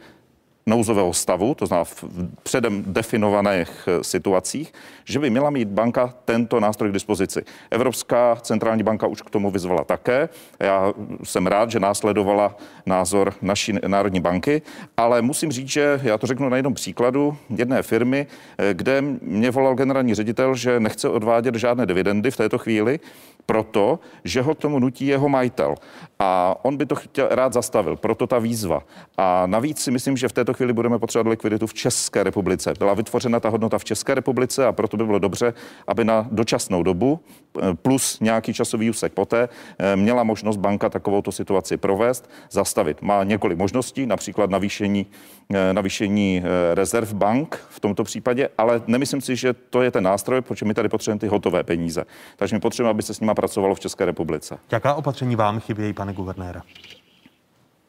nouzového 0.69 1.13
stavu, 1.13 1.55
to 1.55 1.67
znamená 1.67 1.85
v 1.85 2.05
předem 2.43 2.85
definovaných 2.87 3.71
eh, 3.87 4.05
situacích, 4.05 4.73
že 5.05 5.19
by 5.19 5.31
měla 5.31 5.51
mít 5.51 5.69
banka 5.69 6.15
tento 6.25 6.61
nástroj 6.61 6.91
k 6.91 6.93
dispozici. 6.93 7.45
Evropská 7.71 8.37
centrální 8.37 8.83
banka 8.83 9.07
už 9.07 9.23
k 9.23 9.31
tomu 9.31 9.51
vyzvala 9.51 9.85
také. 9.85 10.29
Já 10.61 10.93
jsem 11.25 11.47
rád, 11.47 11.71
že 11.71 11.81
následovala 11.81 12.57
názor 12.87 13.35
naší 13.43 13.75
Národní 13.87 14.21
banky, 14.21 14.63
ale 14.97 15.23
musím 15.23 15.53
říct, 15.53 15.69
že 15.69 16.01
já 16.03 16.19
to 16.19 16.27
řeknu 16.27 16.49
na 16.49 16.57
jednom 16.57 16.75
příkladu 16.75 17.37
jedné 17.57 17.83
firmy, 17.83 18.27
eh, 18.59 18.75
kde 18.75 19.03
mě 19.23 19.51
volal 19.51 19.75
generální 19.75 20.15
ředitel, 20.15 20.55
že 20.55 20.81
nechce 20.81 21.09
odvádět 21.09 21.55
žádné 21.55 21.87
dividendy 21.87 22.31
v 22.31 22.37
této 22.37 22.59
chvíli, 22.59 23.01
proto, 23.49 23.99
že 24.25 24.43
ho 24.43 24.55
tomu 24.55 24.79
nutí 24.79 25.07
jeho 25.07 25.29
majitel. 25.29 25.75
A 26.19 26.57
on 26.63 26.77
by 26.77 26.87
to 26.87 26.95
chtěl, 26.95 27.29
rád 27.31 27.53
zastavil, 27.53 27.97
proto 27.97 28.27
ta 28.27 28.39
výzva. 28.39 28.83
A 29.17 29.47
navíc 29.47 29.81
si 29.81 29.91
myslím, 29.91 30.17
že 30.17 30.29
v 30.29 30.33
této 30.33 30.55
chvíli 30.55 30.73
budeme 30.73 30.99
potřebovat 30.99 31.31
likviditu 31.31 31.67
v 31.67 31.75
České 31.75 32.23
republice. 32.23 32.75
Byla 32.79 32.95
vytvořena 32.95 33.41
ta 33.41 33.49
hodnota 33.49 33.79
v 33.79 33.85
České 33.85 34.15
republice 34.15 34.67
a 34.67 34.73
proto 34.73 34.97
by 34.97 35.05
bylo 35.05 35.19
dobře, 35.19 35.55
aby 35.87 36.05
na 36.05 36.29
dočasnou 36.31 36.83
dobu 36.83 37.21
eh, 37.21 37.75
plus 37.75 38.21
nějaký 38.21 38.55
časový 38.55 38.91
úsek 38.91 39.13
poté 39.13 39.49
eh, 39.79 39.97
měla 39.97 40.25
možnost 40.25 40.57
banka 40.57 40.89
takovouto 40.89 41.33
situaci 41.33 41.77
provést, 41.77 42.31
zastavit. 42.51 43.03
Má 43.03 43.25
několik 43.25 43.59
možností, 43.59 44.07
například 44.07 44.51
navýšení, 44.51 45.07
eh, 45.55 45.73
navýšení 45.73 46.43
rezerv 46.75 47.13
bank 47.13 47.61
v 47.69 47.81
tomto 47.81 48.05
případě, 48.05 48.49
ale 48.59 48.83
nemyslím 48.87 49.21
si, 49.21 49.37
že 49.37 49.53
to 49.53 49.83
je 49.83 49.91
ten 49.91 50.05
nástroj, 50.05 50.41
protože 50.41 50.67
my 50.67 50.75
tady 50.75 50.89
potřebujeme 50.89 51.21
ty 51.21 51.27
hotové 51.27 51.63
peníze. 51.63 52.05
Takže 52.37 52.57
my 52.57 52.61
potřebujeme, 52.61 52.91
aby 52.91 53.03
se 53.03 53.15
s 53.15 53.21
nimi 53.21 53.31
pracovalo 53.39 53.75
v 53.75 53.81
České 53.81 54.05
republice. 54.05 54.59
Jaká 54.73 54.95
opatření 54.95 55.37
vám 55.37 55.61
chybějí, 55.61 55.93
pane 55.93 56.13
guvernéra? 56.13 56.63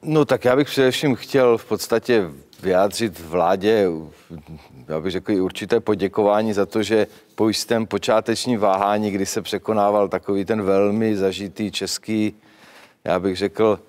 No 0.02 0.26
tak 0.26 0.46
já 0.46 0.56
bych 0.56 0.68
především 0.68 1.16
chtěl 1.16 1.58
v 1.58 1.66
podstatě 1.66 2.30
vyjádřit 2.62 3.20
vládě, 3.20 3.88
já 4.88 5.00
bych 5.00 5.12
řekl 5.12 5.32
i 5.32 5.42
určité 5.42 5.80
poděkování 5.80 6.54
za 6.54 6.66
to, 6.66 6.84
že 6.84 7.08
po 7.36 7.48
jistém 7.48 7.86
počátečním 7.88 8.60
váhání, 8.60 9.12
kdy 9.12 9.26
se 9.26 9.42
překonával 9.42 10.08
takový 10.08 10.46
ten 10.46 10.62
velmi 10.62 11.18
zažitý 11.18 11.72
český, 11.72 12.34
já 13.04 13.20
bych 13.20 13.38
řekl, 13.38 13.80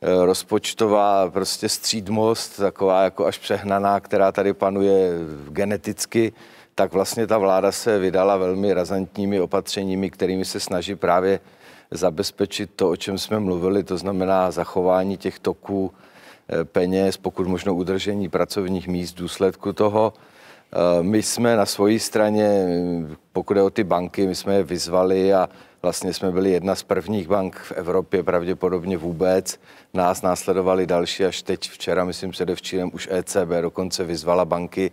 eh, 0.00 0.24
rozpočtová 0.24 1.30
prostě 1.30 1.68
střídmost, 1.68 2.56
taková 2.56 3.02
jako 3.02 3.26
až 3.26 3.38
přehnaná, 3.38 4.00
která 4.00 4.32
tady 4.32 4.52
panuje 4.52 5.10
geneticky, 5.48 6.32
tak 6.74 6.92
vlastně 6.92 7.26
ta 7.26 7.38
vláda 7.38 7.72
se 7.72 7.98
vydala 7.98 8.36
velmi 8.36 8.72
razantními 8.72 9.40
opatřeními, 9.40 10.10
kterými 10.10 10.44
se 10.44 10.60
snaží 10.60 10.94
právě 10.94 11.40
zabezpečit 11.90 12.70
to, 12.76 12.90
o 12.90 12.96
čem 12.96 13.18
jsme 13.18 13.40
mluvili, 13.40 13.84
to 13.84 13.98
znamená 13.98 14.50
zachování 14.50 15.16
těch 15.16 15.38
toků 15.38 15.92
eh, 16.48 16.64
peněz, 16.64 17.16
pokud 17.16 17.46
možno 17.46 17.74
udržení 17.74 18.28
pracovních 18.28 18.88
míst 18.88 19.12
v 19.12 19.18
důsledku 19.18 19.72
toho. 19.72 20.12
Eh, 20.72 21.02
my 21.02 21.22
jsme 21.22 21.56
na 21.56 21.66
svojí 21.66 21.98
straně, 21.98 22.66
pokud 23.32 23.56
je 23.56 23.62
o 23.62 23.70
ty 23.70 23.84
banky, 23.84 24.26
my 24.26 24.34
jsme 24.34 24.54
je 24.54 24.62
vyzvali 24.62 25.34
a 25.34 25.48
Vlastně 25.82 26.14
jsme 26.14 26.30
byli 26.30 26.50
jedna 26.50 26.74
z 26.74 26.82
prvních 26.82 27.28
bank 27.28 27.56
v 27.56 27.72
Evropě, 27.72 28.22
pravděpodobně 28.22 28.96
vůbec. 28.96 29.60
Nás 29.94 30.22
následovali 30.22 30.86
další, 30.86 31.24
až 31.24 31.42
teď 31.42 31.70
včera, 31.70 32.04
myslím 32.04 32.30
předevčírem, 32.30 32.90
už 32.94 33.08
ECB 33.12 33.48
dokonce 33.60 34.04
vyzvala 34.04 34.44
banky 34.44 34.90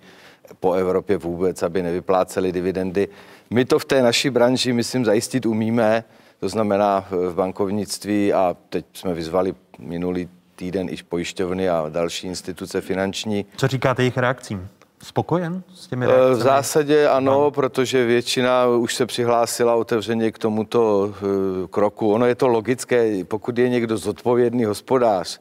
po 0.60 0.74
Evropě 0.74 1.18
vůbec, 1.18 1.64
aby 1.64 1.84
nevypláceli 1.84 2.52
dividendy. 2.52 3.08
My 3.50 3.66
to 3.66 3.80
v 3.80 3.86
té 3.86 4.02
naší 4.02 4.30
branži, 4.30 4.74
myslím, 4.74 5.06
zajistit 5.06 5.46
umíme, 5.46 6.04
to 6.40 6.50
znamená 6.50 7.06
v 7.12 7.34
bankovnictví 7.34 8.34
a 8.34 8.56
teď 8.70 8.86
jsme 8.94 9.14
vyzvali 9.14 9.56
minulý 9.80 10.30
týden 10.56 10.88
i 10.90 10.98
pojišťovny 11.10 11.70
a 11.70 11.86
další 11.90 12.28
instituce 12.28 12.82
finanční. 12.82 13.46
Co 13.58 13.68
říkáte 13.68 14.02
jejich 14.02 14.18
reakcím? 14.18 14.68
Spokojen 15.04 15.64
s 15.74 15.88
těmi 15.88 16.06
Eh, 16.06 16.10
reakcemi? 16.10 16.36
V 16.36 16.44
zásadě 16.44 17.08
ano, 17.08 17.52
protože 17.52 18.06
většina 18.06 18.68
už 18.68 18.96
se 18.96 19.06
přihlásila 19.06 19.76
otevřeně 19.76 20.32
k 20.32 20.38
tomuto 20.38 21.14
eh, 21.14 21.68
kroku. 21.70 22.14
Ono 22.14 22.26
je 22.26 22.36
to 22.36 22.48
logické, 22.48 23.26
pokud 23.26 23.58
je 23.58 23.70
někdo 23.70 23.98
zodpovědný 23.98 24.66
hospodář, 24.66 25.40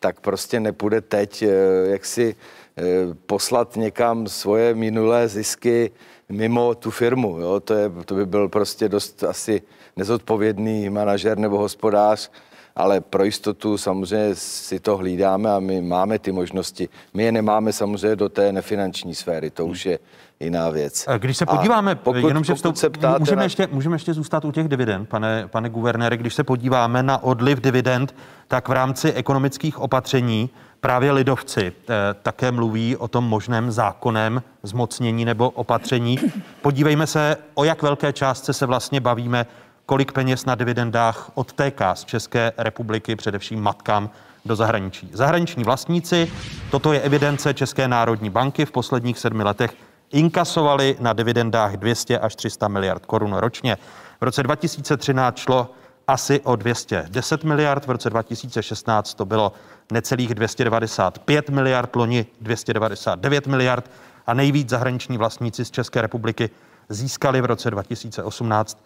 tak 0.00 0.20
prostě 0.20 0.60
nepůjde 0.60 1.00
teď 1.00 1.42
eh, 1.42 1.48
jak 1.90 2.04
si 2.04 2.36
eh, 2.76 2.82
poslat 3.26 3.76
někam 3.76 4.26
svoje 4.26 4.74
minulé 4.74 5.28
zisky 5.28 5.90
mimo 6.28 6.74
tu 6.74 6.90
firmu. 6.90 7.40
Jo? 7.40 7.60
To, 7.60 7.74
je, 7.74 7.90
to 8.04 8.14
by 8.14 8.26
byl 8.26 8.48
prostě 8.48 8.88
dost 8.88 9.24
asi 9.24 9.62
nezodpovědný 9.96 10.90
manažer 10.90 11.38
nebo 11.38 11.58
hospodář, 11.58 12.30
ale 12.78 13.00
pro 13.00 13.24
jistotu 13.24 13.78
samozřejmě 13.78 14.34
si 14.34 14.80
to 14.80 14.96
hlídáme 14.96 15.50
a 15.50 15.60
my 15.60 15.82
máme 15.82 16.18
ty 16.18 16.32
možnosti. 16.32 16.88
My 17.14 17.22
je 17.22 17.32
nemáme 17.32 17.72
samozřejmě 17.72 18.16
do 18.16 18.28
té 18.28 18.52
nefinanční 18.52 19.14
sféry, 19.14 19.50
to 19.50 19.66
už 19.66 19.86
je 19.86 19.98
jiná 20.40 20.70
věc. 20.70 21.06
Když 21.18 21.36
se 21.36 21.44
A 21.44 21.56
podíváme, 21.56 21.94
pokud, 21.94 22.28
jenom, 22.28 22.44
že 22.44 22.54
vstup, 22.54 22.76
se 22.76 22.90
ptáte 22.90 23.18
můžeme, 23.18 23.36
na... 23.36 23.42
ještě, 23.42 23.68
můžeme 23.72 23.94
ještě 23.94 24.14
zůstat 24.14 24.44
u 24.44 24.52
těch 24.52 24.68
dividend, 24.68 25.08
pane, 25.08 25.48
pane 25.48 25.68
guvernére. 25.68 26.16
Když 26.16 26.34
se 26.34 26.44
podíváme 26.44 27.02
na 27.02 27.22
odliv 27.22 27.60
dividend, 27.60 28.14
tak 28.48 28.68
v 28.68 28.72
rámci 28.72 29.12
ekonomických 29.12 29.78
opatření 29.78 30.50
právě 30.80 31.12
lidovci 31.12 31.72
eh, 31.72 31.94
také 32.22 32.52
mluví 32.52 32.96
o 32.96 33.08
tom 33.08 33.24
možném 33.24 33.70
zákonem 33.70 34.42
zmocnění 34.62 35.24
nebo 35.24 35.50
opatření. 35.50 36.18
Podívejme 36.62 37.06
se, 37.06 37.36
o 37.54 37.64
jak 37.64 37.82
velké 37.82 38.12
částce 38.12 38.52
se 38.52 38.66
vlastně 38.66 39.00
bavíme, 39.00 39.46
kolik 39.88 40.12
peněz 40.12 40.44
na 40.44 40.54
dividendách 40.54 41.30
odtéká 41.34 41.94
z 41.94 42.04
České 42.04 42.52
republiky, 42.58 43.16
především 43.16 43.60
matkám 43.60 44.10
do 44.44 44.56
zahraničí. 44.56 45.10
Zahraniční 45.12 45.64
vlastníci, 45.64 46.32
toto 46.70 46.92
je 46.92 47.00
evidence 47.00 47.54
České 47.54 47.88
národní 47.88 48.30
banky, 48.30 48.64
v 48.64 48.70
posledních 48.70 49.18
sedmi 49.18 49.42
letech 49.42 49.74
inkasovali 50.12 50.96
na 51.00 51.12
dividendách 51.12 51.76
200 51.76 52.18
až 52.18 52.36
300 52.36 52.68
miliard 52.68 53.06
korun 53.06 53.34
ročně. 53.34 53.76
V 54.20 54.24
roce 54.24 54.42
2013 54.42 55.38
šlo 55.38 55.70
asi 56.06 56.40
o 56.40 56.56
210 56.56 57.44
miliard, 57.44 57.86
v 57.86 57.90
roce 57.90 58.10
2016 58.10 59.14
to 59.14 59.24
bylo 59.24 59.52
necelých 59.92 60.34
295 60.34 61.50
miliard, 61.50 61.96
loni 61.96 62.26
299 62.40 63.46
miliard 63.46 63.90
a 64.26 64.34
nejvíc 64.34 64.68
zahraniční 64.68 65.18
vlastníci 65.18 65.64
z 65.64 65.70
České 65.70 66.02
republiky 66.02 66.50
získali 66.88 67.40
v 67.40 67.44
roce 67.44 67.70
2018 67.70 68.78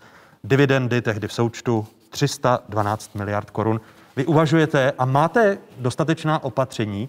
dividendy 0.44 1.02
tehdy 1.02 1.28
v 1.28 1.32
součtu 1.32 1.86
312 2.10 3.14
miliard 3.14 3.50
korun. 3.50 3.80
Vy 4.16 4.24
uvažujete 4.26 4.92
a 4.98 5.04
máte 5.04 5.58
dostatečná 5.78 6.44
opatření 6.44 7.08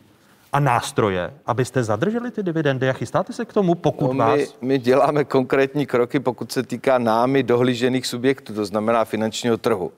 a 0.53 0.59
nástroje, 0.59 1.33
abyste 1.45 1.83
zadrželi 1.83 2.31
ty 2.31 2.43
dividendy 2.43 2.89
a 2.89 2.93
chystáte 2.93 3.33
se 3.33 3.45
k 3.45 3.53
tomu, 3.53 3.75
pokud 3.75 4.07
No, 4.07 4.13
vás... 4.13 4.37
my, 4.37 4.47
my 4.61 4.79
děláme 4.79 5.23
konkrétní 5.23 5.85
kroky, 5.85 6.19
pokud 6.19 6.51
se 6.51 6.63
týká 6.63 6.97
námi 6.97 7.43
dohlížených 7.43 8.07
subjektů, 8.07 8.53
to 8.53 8.65
znamená 8.65 9.05
finančního 9.05 9.57
trhu 9.57 9.91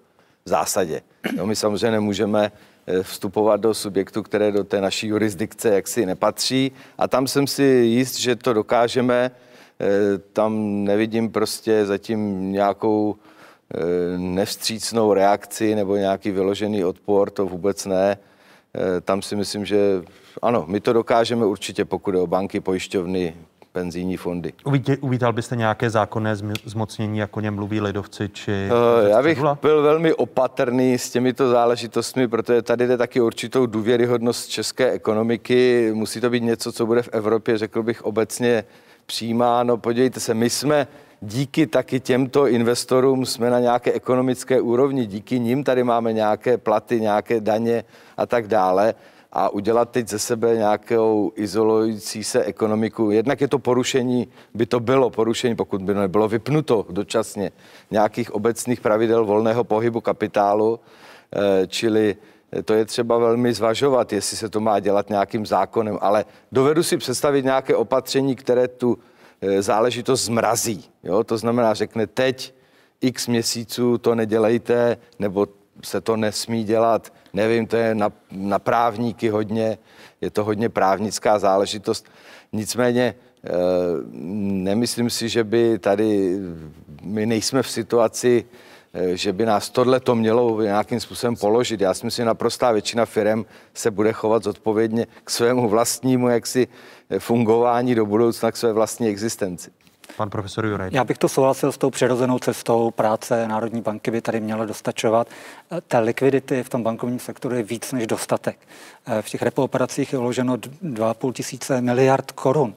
v 0.46 0.50
zásadě. 0.50 1.02
No, 1.38 1.46
my 1.46 1.56
samozřejmě 1.56 1.92
nemůžeme 1.92 2.52
eh, 2.88 3.04
vstupovat 3.04 3.62
do 3.62 3.74
subjektů, 3.74 4.24
které 4.24 4.52
do 4.52 4.64
té 4.64 4.82
naší 4.82 5.08
jurisdikce 5.08 5.70
jaksi 5.70 6.06
nepatří 6.06 6.72
a 6.98 7.08
tam 7.08 7.28
jsem 7.28 7.48
si 7.48 7.64
jist, 7.64 8.20
že 8.20 8.36
to 8.36 8.54
dokážeme. 8.54 9.32
Eh, 9.82 10.18
Tam 10.34 10.84
nevidím 10.84 11.30
prostě 11.32 11.86
zatím 11.86 12.52
nějakou 12.52 13.16
eh, 13.74 13.80
nevstřícnou 14.18 15.14
reakci 15.14 15.76
nebo 15.76 15.96
nějaký 15.96 16.32
vyložený 16.32 16.86
odpor, 16.86 17.30
to 17.30 17.46
vůbec 17.46 17.86
ne. 17.86 18.18
Eh, 18.98 19.02
Tam 19.02 19.22
si 19.22 19.36
myslím, 19.36 19.66
že 19.66 19.78
ano, 20.42 20.66
my 20.68 20.80
to 20.80 20.94
dokážeme 20.94 21.46
určitě, 21.46 21.86
pokud 21.86 22.14
je 22.16 22.22
o 22.22 22.28
banky, 22.28 22.60
pojišťovny, 22.60 23.36
penzijní 23.72 24.18
fondy. 24.18 24.54
Uvítě, 24.66 24.98
uvítal 25.02 25.34
byste 25.34 25.56
nějaké 25.56 25.90
zákonné 25.90 26.36
zmocnění, 26.66 27.18
jako 27.20 27.42
něm 27.42 27.56
mluví 27.56 27.82
lidovci, 27.82 28.30
či... 28.30 28.52
Eh, 28.52 29.10
Já 29.10 29.22
bych 29.24 29.40
byl 29.62 29.82
velmi 29.82 30.14
opatrný 30.14 30.98
s 30.98 31.10
těmito 31.10 31.50
záležitostmi, 31.50 32.28
protože 32.28 32.62
tady 32.62 32.88
jde 32.88 32.98
taky 32.98 33.22
určitou 33.22 33.66
důvěryhodnost 33.66 34.50
české 34.50 34.92
ekonomiky. 34.92 35.92
Musí 35.94 36.22
to 36.22 36.30
být 36.30 36.44
něco, 36.44 36.72
co 36.72 36.86
bude 36.86 37.02
v 37.02 37.10
Evropě, 37.12 37.58
řekl 37.58 37.84
bych, 37.84 38.02
obecně 38.06 38.64
přijímáno. 39.06 39.78
Podívejte 39.78 40.20
se, 40.20 40.34
my 40.34 40.50
jsme 40.50 40.88
díky 41.22 41.68
taky 41.68 42.00
těmto 42.00 42.48
investorům 42.48 43.26
jsme 43.26 43.50
na 43.50 43.60
nějaké 43.60 43.92
ekonomické 43.92 44.62
úrovni. 44.62 45.06
Díky 45.06 45.40
nim 45.40 45.64
tady 45.64 45.84
máme 45.84 46.14
nějaké 46.14 46.58
platy, 46.58 47.02
nějaké 47.02 47.42
daně 47.42 47.84
a 48.18 48.26
tak 48.26 48.48
dále. 48.48 48.94
A 49.32 49.50
udělat 49.50 49.90
teď 49.90 50.08
ze 50.08 50.20
sebe 50.20 50.56
nějakou 50.56 51.32
izolující 51.36 52.24
se 52.24 52.44
ekonomiku, 52.44 53.12
jednak 53.12 53.42
je 53.42 53.48
to 53.48 53.60
porušení, 53.60 54.28
by 54.54 54.66
to 54.66 54.80
bylo 54.80 55.10
porušení, 55.10 55.56
pokud 55.56 55.82
by 55.82 55.94
nebylo 55.94 56.28
vypnuto 56.28 56.86
dočasně 56.90 57.52
nějakých 57.92 58.32
obecných 58.32 58.82
pravidel 58.82 59.26
volného 59.26 59.64
pohybu 59.64 60.02
kapitálu, 60.02 60.80
eh, 61.36 61.68
čili 61.68 62.16
to 62.66 62.74
je 62.74 62.86
třeba 62.86 63.18
velmi 63.18 63.54
zvažovat, 63.54 64.14
jestli 64.14 64.38
se 64.38 64.50
to 64.50 64.60
má 64.60 64.80
dělat 64.80 65.10
nějakým 65.10 65.46
zákonem, 65.46 65.98
ale 66.02 66.26
dovedu 66.52 66.84
si 66.84 66.98
představit 66.98 67.46
nějaké 67.46 67.76
opatření, 67.76 68.36
které 68.36 68.68
tu 68.68 68.98
eh, 69.42 69.62
záležitost 69.62 70.26
zmrazí. 70.26 70.86
Jo? 71.04 71.24
To 71.24 71.38
znamená, 71.38 71.74
řekne 71.74 72.08
teď 72.08 72.54
x 73.02 73.28
měsíců 73.28 73.98
to 73.98 74.16
nedělejte, 74.16 74.98
nebo 75.20 75.48
se 75.84 76.02
to 76.02 76.18
nesmí 76.18 76.64
dělat. 76.64 77.14
Nevím, 77.34 77.68
to 77.68 77.76
je 77.76 77.96
na, 77.96 78.12
na 78.32 78.60
právníky 78.60 79.30
hodně, 79.30 79.78
je 80.22 80.30
to 80.30 80.44
hodně 80.44 80.70
právnická 80.70 81.40
záležitost. 81.40 82.06
Nicméně 82.54 83.16
eh, 83.44 83.50
nemyslím 84.64 85.10
si, 85.10 85.30
že 85.30 85.44
by 85.44 85.80
tady, 85.80 86.40
my 87.02 87.26
nejsme 87.26 87.64
v 87.64 87.70
situaci, 87.70 88.46
eh, 88.46 88.75
že 89.14 89.34
by 89.34 89.46
nás 89.46 89.70
tohle 89.70 90.00
to 90.00 90.16
mělo 90.16 90.62
nějakým 90.62 91.00
způsobem 91.00 91.36
položit. 91.36 91.82
Já 91.82 91.94
si 91.94 92.06
myslím, 92.06 92.24
že 92.24 92.28
naprostá 92.28 92.72
většina 92.72 93.06
firm 93.06 93.46
se 93.74 93.92
bude 93.92 94.14
chovat 94.14 94.44
zodpovědně 94.44 95.08
k 95.24 95.30
svému 95.30 95.70
vlastnímu 95.70 96.30
jaksi 96.30 96.68
eh, 97.10 97.20
fungování 97.20 97.96
do 97.96 98.06
budoucna, 98.06 98.52
k 98.52 98.58
své 98.58 98.74
vlastní 98.74 99.08
existenci. 99.08 99.72
Pan 100.18 100.30
profesor 100.30 100.66
Juraj. 100.66 100.90
Já 100.94 101.04
bych 101.04 101.18
to 101.18 101.30
souhlasil 101.30 101.72
s 101.72 101.78
tou 101.78 101.90
přirozenou 101.90 102.40
cestou 102.40 102.92
práce 102.92 103.48
Národní 103.48 103.82
banky 103.82 104.12
by 104.12 104.22
tady 104.22 104.40
měla 104.40 104.66
dostačovat. 104.66 105.28
Eh, 105.72 105.82
Té 105.82 106.00
likvidity 106.00 106.64
v 106.64 106.70
tom 106.70 106.84
bankovním 106.84 107.20
sektoru 107.20 107.56
je 107.56 107.64
víc 107.64 107.92
než 107.92 108.08
dostatek. 108.08 108.58
Eh, 109.08 109.22
V 109.22 109.30
těch 109.30 109.42
repo 109.42 109.64
operacích 109.64 110.14
je 110.14 110.20
uloženo 110.20 110.58
2,5 110.82 111.34
tisíce 111.34 111.82
miliard 111.82 112.32
korun. 112.32 112.74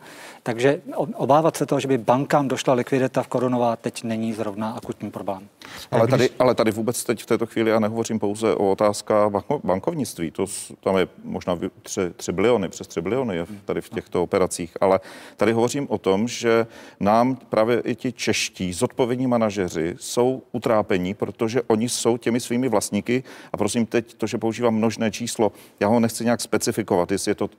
Takže 0.48 0.80
obávat 1.14 1.56
se 1.56 1.66
toho, 1.66 1.80
že 1.80 1.88
by 1.88 1.98
bankám 1.98 2.48
došla 2.48 2.74
likvidita 2.74 3.22
v 3.22 3.28
korunová, 3.28 3.76
teď 3.76 4.04
není 4.04 4.32
zrovna 4.32 4.70
akutní 4.72 5.10
problém. 5.10 5.48
Ale 5.90 6.06
tady, 6.08 6.30
ale 6.38 6.54
tady 6.54 6.70
vůbec 6.70 7.04
teď 7.04 7.22
v 7.22 7.26
této 7.26 7.46
chvíli 7.46 7.70
já 7.70 7.78
nehovořím 7.80 8.18
pouze 8.18 8.54
o 8.54 8.70
otázkách 8.70 9.28
banko- 9.30 9.60
bankovnictví. 9.64 10.30
To 10.30 10.46
tam 10.80 10.96
je 10.96 11.08
možná 11.24 11.54
vy- 11.54 11.70
tři, 11.82 12.00
tři 12.16 12.32
biliony, 12.32 12.68
přes 12.68 12.86
3 12.86 13.00
biliony 13.00 13.36
je 13.36 13.44
v- 13.44 13.48
tady 13.64 13.80
v 13.80 13.88
těchto 13.90 14.22
operacích. 14.22 14.76
Ale 14.80 15.00
tady 15.36 15.52
hovořím 15.52 15.86
o 15.90 15.98
tom, 15.98 16.28
že 16.28 16.66
nám 17.00 17.36
právě 17.36 17.80
i 17.80 17.94
ti 17.94 18.12
čeští 18.12 18.72
zodpovědní 18.72 19.26
manažeři 19.26 19.94
jsou 20.00 20.42
utrápení, 20.52 21.14
protože 21.14 21.62
oni 21.62 21.88
jsou 21.88 22.16
těmi 22.16 22.40
svými 22.40 22.68
vlastníky. 22.68 23.22
A 23.52 23.56
prosím 23.56 23.86
teď 23.86 24.14
to, 24.14 24.26
že 24.26 24.38
používám 24.38 24.74
množné 24.74 25.10
číslo, 25.10 25.52
já 25.80 25.88
ho 25.88 26.00
nechci 26.00 26.24
nějak 26.24 26.40
specifikovat, 26.40 27.12
jestli 27.12 27.30
je 27.30 27.34
to 27.34 27.50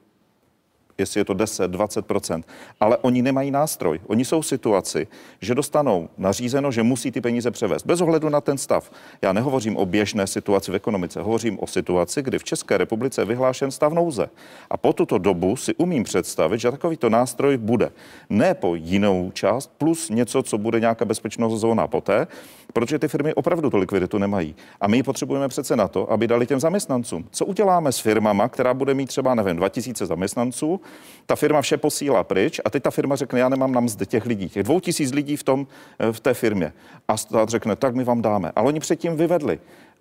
jestli 1.00 1.20
je 1.20 1.26
to 1.26 1.34
10, 1.34 1.72
20% 1.72 2.44
ale 2.80 2.98
oni 2.98 3.22
nemají 3.22 3.52
nástroj. 3.52 4.00
Oni 4.08 4.26
jsou 4.26 4.42
v 4.42 4.46
situaci, 4.46 5.08
že 5.42 5.56
dostanou 5.56 6.10
nařízeno, 6.18 6.72
že 6.72 6.84
musí 6.84 7.12
ty 7.12 7.22
peníze 7.22 7.52
převést. 7.52 7.86
Bez 7.86 8.02
ohledu 8.02 8.30
na 8.30 8.42
ten 8.42 8.58
stav. 8.58 8.92
Já 9.22 9.34
nehovořím 9.34 9.78
o 9.78 9.86
běžné 9.86 10.28
situaci 10.28 10.72
v 10.72 10.76
ekonomice, 10.76 11.22
hovořím 11.22 11.60
o 11.60 11.68
situaci, 11.68 12.22
kdy 12.22 12.40
v 12.40 12.44
České 12.44 12.78
republice 12.78 13.22
je 13.22 13.26
vyhlášen 13.26 13.72
stav 13.72 13.94
nouze. 13.94 14.30
A 14.70 14.78
po 14.78 14.94
tuto 14.94 15.18
dobu 15.18 15.56
si 15.56 15.76
umím 15.76 16.04
představit, 16.04 16.60
že 16.60 16.72
takovýto 16.72 17.10
nástroj 17.10 17.58
bude 17.58 17.92
ne 18.30 18.54
po 18.54 18.76
jinou 18.76 19.32
část, 19.34 19.72
plus 19.78 20.10
něco, 20.10 20.44
co 20.44 20.58
bude 20.58 20.80
nějaká 20.80 21.06
bezpečnost 21.06 21.60
zóna 21.60 21.88
poté, 21.88 22.28
protože 22.74 23.00
ty 23.00 23.08
firmy 23.08 23.34
opravdu 23.34 23.70
tu 23.70 23.78
likviditu 23.78 24.18
nemají. 24.18 24.56
A 24.82 24.88
my 24.88 24.98
ji 24.98 25.04
potřebujeme 25.04 25.48
přece 25.48 25.76
na 25.76 25.88
to, 25.88 26.12
aby 26.12 26.28
dali 26.28 26.48
těm 26.48 26.60
zaměstnancům. 26.60 27.26
Co 27.32 27.46
uděláme 27.46 27.92
s 27.92 28.00
firmama, 28.00 28.50
která 28.50 28.74
bude 28.74 28.94
mít 28.94 29.08
třeba, 29.08 29.36
nevím, 29.36 29.56
2000 29.56 30.06
zaměstnanců, 30.06 30.82
ta 31.26 31.36
firma 31.36 31.62
vše 31.62 31.78
posílá 31.78 32.24
pryč 32.24 32.62
a 32.66 32.70
teď 32.70 32.84
ta 32.84 32.92
firma 32.92 33.16
řekne, 33.16 33.40
já 33.40 33.50
nemám 33.50 33.72
na 33.72 33.82
mzdy 33.82 34.06
těch 34.06 34.26
lidí, 34.26 34.50
těch 34.50 34.64
2000 34.64 35.16
lidí 35.16 35.36
v, 35.36 35.44
tom, 35.44 35.68
eh, 36.00 36.12
v 36.12 36.20
té 36.20 36.34
firmě. 36.34 36.74
A 37.08 37.18
stát 37.18 37.50
řekne, 37.50 37.76
tak 37.76 37.96
my 37.96 38.04
vám 38.04 38.22
dáme. 38.22 38.52
Ale 38.56 38.68
oni 38.68 38.80
předtím 38.80 39.18
vyvedli. 39.18 39.60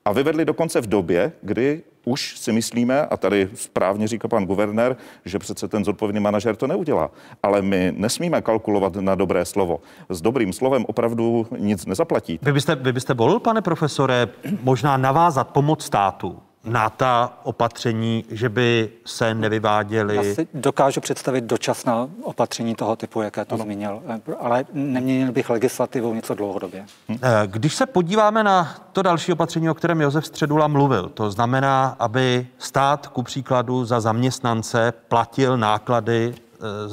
A 0.08 0.12
vyvedli 0.12 0.44
dokonce 0.44 0.80
v 0.80 0.86
době, 0.86 1.32
kdy 1.42 1.82
už 2.04 2.38
si 2.38 2.52
myslíme, 2.52 3.06
a 3.06 3.16
tady 3.16 3.48
správně 3.54 4.08
říká 4.08 4.28
pan 4.28 4.46
guvernér, 4.46 4.96
že 5.24 5.38
přece 5.38 5.68
ten 5.68 5.84
zodpovědný 5.84 6.20
manažer 6.20 6.56
to 6.56 6.66
neudělá. 6.66 7.10
Ale 7.42 7.62
my 7.62 7.92
nesmíme 7.96 8.42
kalkulovat 8.42 8.96
na 8.96 9.14
dobré 9.14 9.44
slovo. 9.44 9.80
S 10.08 10.20
dobrým 10.20 10.52
slovem 10.52 10.84
opravdu 10.88 11.46
nic 11.58 11.86
nezaplatí. 11.86 12.38
Vy 12.42 12.52
byste, 12.52 12.74
vy 12.74 12.92
byste 12.92 13.14
volil, 13.14 13.40
pane 13.40 13.62
profesore, 13.62 14.28
možná 14.62 14.96
navázat 14.96 15.48
pomoc 15.48 15.84
státu 15.84 16.38
na 16.64 16.90
ta 16.90 17.38
opatření, 17.42 18.24
že 18.30 18.48
by 18.48 18.90
se 19.04 19.34
nevyváděly? 19.34 20.16
Já 20.16 20.34
si 20.34 20.48
dokážu 20.54 21.00
představit 21.00 21.44
dočasná 21.44 22.08
opatření 22.22 22.74
toho 22.74 22.96
typu, 22.96 23.22
jaké 23.22 23.44
to 23.44 23.56
zmínil, 23.56 24.02
ale 24.40 24.64
neměnil 24.72 25.32
bych 25.32 25.50
legislativou 25.50 26.14
něco 26.14 26.34
dlouhodobě. 26.34 26.86
Eh, 27.10 27.16
když 27.46 27.74
se 27.74 27.86
podíváme 27.86 28.44
na 28.44 28.74
to 28.92 29.02
další 29.02 29.32
opatření, 29.32 29.70
o 29.70 29.74
kterém 29.74 30.00
Josef 30.00 30.26
Středula 30.26 30.68
mluvil, 30.68 31.08
to 31.08 31.30
znamená, 31.30 31.96
aby 31.98 32.46
stát 32.58 33.06
ku 33.06 33.22
příkladu 33.22 33.84
za 33.84 34.00
zaměstnance 34.00 34.92
platil 35.08 35.56
náklady 35.56 36.34
eh, 36.36 36.47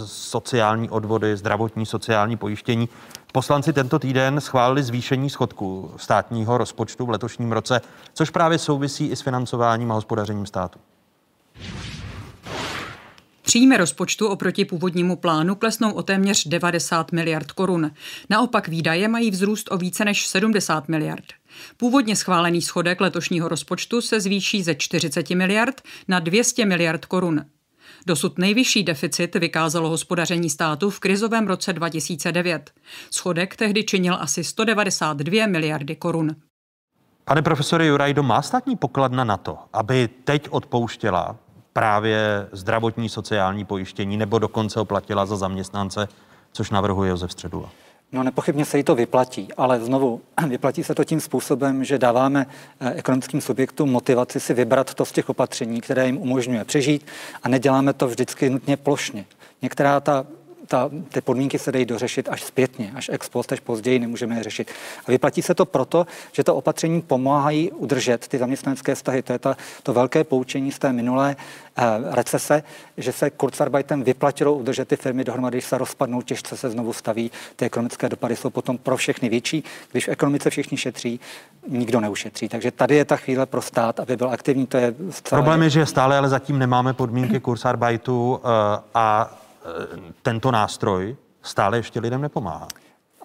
sociální 0.05 0.89
odvody, 0.89 1.37
zdravotní 1.37 1.85
sociální 1.85 2.37
pojištění 2.37 2.89
Poslanci 3.35 3.73
tento 3.73 3.99
týden 3.99 4.41
schválili 4.41 4.83
zvýšení 4.83 5.29
schodku 5.29 5.91
státního 5.97 6.57
rozpočtu 6.57 7.05
v 7.05 7.09
letošním 7.09 7.51
roce, 7.51 7.81
což 8.13 8.29
právě 8.29 8.59
souvisí 8.59 9.07
i 9.07 9.15
s 9.15 9.21
financováním 9.21 9.91
a 9.91 9.95
hospodařením 9.95 10.45
státu. 10.45 10.79
Příjmy 13.41 13.77
rozpočtu 13.77 14.27
oproti 14.27 14.65
původnímu 14.65 15.15
plánu 15.15 15.55
klesnou 15.55 15.91
o 15.91 16.03
téměř 16.03 16.47
90 16.47 17.11
miliard 17.11 17.51
korun. 17.51 17.91
Naopak 18.29 18.67
výdaje 18.67 19.07
mají 19.07 19.31
vzrůst 19.31 19.71
o 19.71 19.77
více 19.77 20.05
než 20.05 20.27
70 20.27 20.87
miliard. 20.87 21.25
Původně 21.77 22.15
schválený 22.15 22.61
schodek 22.61 23.01
letošního 23.01 23.47
rozpočtu 23.47 24.01
se 24.01 24.19
zvýší 24.19 24.63
ze 24.63 24.75
40 24.75 25.29
miliard 25.29 25.81
na 26.07 26.19
200 26.19 26.65
miliard 26.65 27.05
korun. 27.05 27.45
Dosud 28.07 28.37
nejvyšší 28.37 28.83
deficit 28.83 29.35
vykázalo 29.35 29.89
hospodaření 29.89 30.49
státu 30.49 30.89
v 30.89 30.99
krizovém 30.99 31.47
roce 31.47 31.73
2009. 31.73 32.71
Schodek 33.11 33.55
tehdy 33.55 33.83
činil 33.83 34.17
asi 34.19 34.43
192 34.43 35.47
miliardy 35.47 35.95
korun. 35.95 36.35
Pane 37.25 37.41
profesore 37.41 37.85
Jurajdo, 37.85 38.23
má 38.23 38.41
státní 38.41 38.75
pokladna 38.75 39.23
na 39.23 39.37
to, 39.37 39.57
aby 39.73 40.09
teď 40.23 40.47
odpouštěla 40.49 41.35
právě 41.73 42.47
zdravotní 42.51 43.09
sociální 43.09 43.65
pojištění 43.65 44.17
nebo 44.17 44.39
dokonce 44.39 44.79
oplatila 44.79 45.25
za 45.25 45.35
zaměstnance, 45.35 46.07
což 46.51 46.71
navrhuje 46.71 47.09
Josef 47.09 47.31
Středula? 47.31 47.69
No 48.15 48.23
nepochybně 48.23 48.65
se 48.65 48.77
jí 48.77 48.83
to 48.83 48.95
vyplatí, 48.95 49.47
ale 49.57 49.79
znovu 49.79 50.21
vyplatí 50.47 50.83
se 50.83 50.95
to 50.95 51.03
tím 51.03 51.21
způsobem, 51.21 51.83
že 51.83 51.97
dáváme 51.97 52.45
eh, 52.79 52.93
ekonomickým 52.93 53.41
subjektům 53.41 53.91
motivaci 53.91 54.39
si 54.39 54.53
vybrat 54.53 54.93
to 54.93 55.05
z 55.05 55.11
těch 55.11 55.29
opatření, 55.29 55.81
které 55.81 56.05
jim 56.05 56.17
umožňuje 56.17 56.65
přežít 56.65 57.05
a 57.43 57.49
neděláme 57.49 57.93
to 57.93 58.07
vždycky 58.07 58.49
nutně 58.49 58.77
plošně. 58.77 59.25
Některá 59.61 59.99
ta 59.99 60.25
ta, 60.67 60.89
ty 61.09 61.21
podmínky 61.21 61.59
se 61.59 61.71
dají 61.71 61.85
dořešit 61.85 62.29
až 62.29 62.43
zpětně, 62.43 62.91
až 62.95 63.09
ex 63.13 63.29
post, 63.29 63.51
až 63.51 63.59
později 63.59 63.99
nemůžeme 63.99 64.37
je 64.37 64.43
řešit. 64.43 64.71
A 65.07 65.11
vyplatí 65.11 65.41
se 65.41 65.55
to 65.55 65.65
proto, 65.65 66.07
že 66.31 66.43
to 66.43 66.55
opatření 66.55 67.01
pomáhají 67.01 67.71
udržet 67.71 68.27
ty 68.27 68.37
zaměstnanecké 68.37 68.95
vztahy. 68.95 69.21
To 69.21 69.33
je 69.33 69.39
ta, 69.39 69.57
to 69.83 69.93
velké 69.93 70.23
poučení 70.23 70.71
z 70.71 70.79
té 70.79 70.93
minulé 70.93 71.35
eh, 71.77 71.83
recese, 72.11 72.63
že 72.97 73.11
se 73.11 73.29
Kurzarbeitem 73.29 74.03
vyplatilo 74.03 74.53
udržet 74.53 74.87
ty 74.87 74.95
firmy 74.95 75.23
dohromady, 75.23 75.55
když 75.55 75.65
se 75.65 75.77
rozpadnou, 75.77 76.21
těžce 76.21 76.57
se 76.57 76.69
znovu 76.69 76.93
staví. 76.93 77.31
Ty 77.55 77.65
ekonomické 77.65 78.09
dopady 78.09 78.35
jsou 78.35 78.49
potom 78.49 78.77
pro 78.77 78.97
všechny 78.97 79.29
větší. 79.29 79.63
Když 79.91 80.07
v 80.07 80.11
ekonomice 80.11 80.49
všichni 80.49 80.77
šetří, 80.77 81.19
nikdo 81.67 81.99
neušetří. 81.99 82.49
Takže 82.49 82.71
tady 82.71 82.95
je 82.95 83.05
ta 83.05 83.15
chvíle 83.15 83.45
pro 83.45 83.61
stát, 83.61 83.99
aby 83.99 84.17
byl 84.17 84.29
aktivní. 84.29 84.67
To 84.67 84.77
je 84.77 84.93
Problém 85.29 85.61
je, 85.61 85.69
že 85.69 85.85
stále 85.85 86.17
ale 86.17 86.29
zatím 86.29 86.59
nemáme 86.59 86.93
podmínky 86.93 87.39
Kurzarbeitu 87.39 88.33
uh, 88.33 88.39
a 88.93 89.37
tento 90.21 90.51
nástroj 90.51 91.15
stále 91.41 91.77
ještě 91.77 91.99
lidem 91.99 92.21
nepomáhá. 92.21 92.67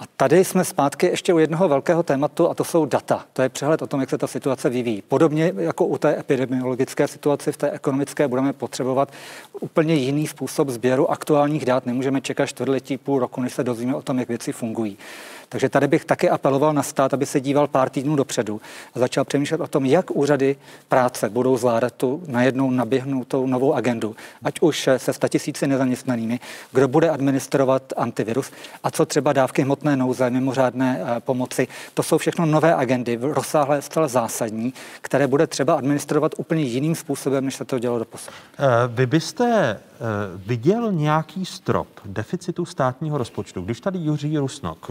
A 0.01 0.05
tady 0.17 0.45
jsme 0.45 0.65
zpátky 0.65 1.07
ještě 1.07 1.35
u 1.35 1.39
jednoho 1.39 1.69
velkého 1.69 2.03
tématu 2.03 2.51
a 2.51 2.55
to 2.55 2.65
jsou 2.65 2.87
data. 2.87 3.25
To 3.33 3.43
je 3.43 3.49
přehled 3.49 3.83
o 3.83 3.87
tom, 3.87 4.01
jak 4.01 4.11
se 4.11 4.19
ta 4.19 4.27
situace 4.27 4.69
vyvíjí. 4.69 5.03
Podobně 5.03 5.53
jako 5.57 5.87
u 5.87 5.99
té 5.99 6.21
epidemiologické 6.21 7.09
situace, 7.09 7.53
v 7.53 7.57
té 7.57 7.71
ekonomické 7.71 8.29
budeme 8.29 8.53
potřebovat 8.53 9.13
úplně 9.61 9.95
jiný 9.95 10.27
způsob 10.27 10.69
sběru 10.69 11.11
aktuálních 11.11 11.65
dat. 11.65 11.87
Nemůžeme 11.87 12.21
čekat 12.21 12.47
čtvrtletí, 12.47 12.99
půl 12.99 13.19
roku, 13.19 13.41
než 13.41 13.53
se 13.53 13.65
dozvíme 13.65 13.95
o 13.95 14.03
tom, 14.03 14.19
jak 14.19 14.29
věci 14.29 14.53
fungují. 14.53 14.99
Takže 15.53 15.69
tady 15.69 15.89
bych 15.89 16.05
taky 16.05 16.31
apeloval 16.31 16.73
na 16.73 16.83
stát, 16.83 17.15
aby 17.15 17.27
se 17.27 17.41
díval 17.41 17.67
pár 17.67 17.91
týdnů 17.91 18.17
dopředu 18.17 18.61
a 18.95 18.99
začal 18.99 19.25
přemýšlet 19.25 19.61
o 19.61 19.67
tom, 19.67 19.85
jak 19.85 20.11
úřady 20.11 20.57
práce 20.89 21.29
budou 21.29 21.57
zvládat 21.57 21.95
tu 21.95 22.23
najednou 22.27 22.71
naběhnutou 22.71 23.47
novou 23.47 23.75
agendu, 23.75 24.17
ať 24.43 24.61
už 24.61 24.89
se 24.97 25.13
statisíci 25.13 25.67
nezaměstnanými, 25.67 26.41
kdo 26.73 26.89
bude 26.89 27.11
administrovat 27.11 27.93
antivirus 27.97 28.51
a 28.85 28.91
co 28.91 29.07
třeba 29.07 29.33
dávky 29.33 29.63
hmotné 29.63 29.97
nouze, 29.97 30.31
mimořádné 30.31 31.01
eh, 31.03 31.21
pomoci. 31.21 31.69
To 31.95 32.03
jsou 32.03 32.19
všechno 32.19 32.47
nové 32.47 32.75
agendy, 32.75 33.19
rozsáhlé, 33.21 33.83
zcela 33.83 34.09
zásadní, 34.09 34.75
které 35.01 35.27
bude 35.27 35.47
třeba 35.47 35.75
administrovat 35.75 36.33
úplně 36.37 36.63
jiným 36.63 36.95
způsobem, 36.95 37.45
než 37.45 37.55
se 37.55 37.65
to 37.65 37.79
dělo 37.79 37.99
do 37.99 38.05
posud. 38.05 38.35
Eh, 38.59 38.65
vy 38.89 39.07
byste 39.07 39.81
viděl 40.47 40.93
nějaký 40.93 41.45
strop 41.45 41.89
deficitu 42.05 42.65
státního 42.65 43.19
rozpočtu, 43.19 43.63
když 43.63 43.81
tady 43.81 43.99
Jiří 43.99 44.39
Rusnok 44.39 44.89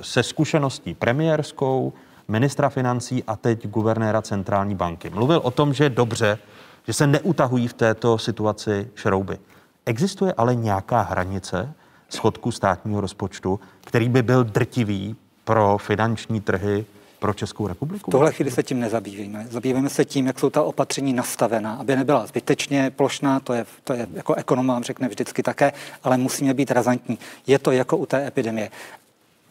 se 0.00 0.22
zkušeností 0.22 0.94
premiérskou, 0.94 1.92
ministra 2.28 2.68
financí 2.68 3.24
a 3.26 3.36
teď 3.36 3.68
guvernéra 3.68 4.22
centrální 4.22 4.74
banky. 4.74 5.10
Mluvil 5.10 5.40
o 5.44 5.50
tom, 5.50 5.74
že 5.74 5.84
je 5.84 5.90
dobře, 5.90 6.38
že 6.86 6.92
se 6.92 7.06
neutahují 7.06 7.68
v 7.68 7.72
této 7.72 8.18
situaci 8.18 8.88
šrouby. 8.94 9.38
Existuje 9.86 10.34
ale 10.36 10.54
nějaká 10.54 11.00
hranice 11.00 11.72
schodku 12.08 12.52
státního 12.52 13.00
rozpočtu, 13.00 13.60
který 13.84 14.08
by 14.08 14.22
byl 14.22 14.44
drtivý 14.44 15.16
pro 15.44 15.78
finanční 15.78 16.40
trhy 16.40 16.86
pro 17.22 17.34
Českou 17.34 17.66
republiku? 17.66 18.10
V 18.10 18.12
tohle 18.12 18.32
chvíli 18.32 18.50
se 18.50 18.62
tím 18.62 18.80
nezabývíme. 18.80 19.46
Zabýváme 19.50 19.88
se 19.88 20.04
tím, 20.04 20.26
jak 20.26 20.38
jsou 20.38 20.50
ta 20.50 20.62
opatření 20.62 21.12
nastavena, 21.12 21.74
aby 21.74 21.96
nebyla 21.96 22.26
zbytečně 22.26 22.90
plošná, 22.90 23.40
to 23.40 23.52
je, 23.52 23.66
to 23.84 23.92
je 23.92 24.06
jako 24.14 24.34
ekonom 24.34 24.66
vám 24.66 24.82
řekne 24.82 25.08
vždycky 25.08 25.42
také, 25.42 25.72
ale 26.02 26.18
musíme 26.18 26.54
být 26.54 26.70
razantní. 26.70 27.18
Je 27.46 27.58
to 27.58 27.70
jako 27.70 27.96
u 27.96 28.06
té 28.06 28.26
epidemie. 28.26 28.70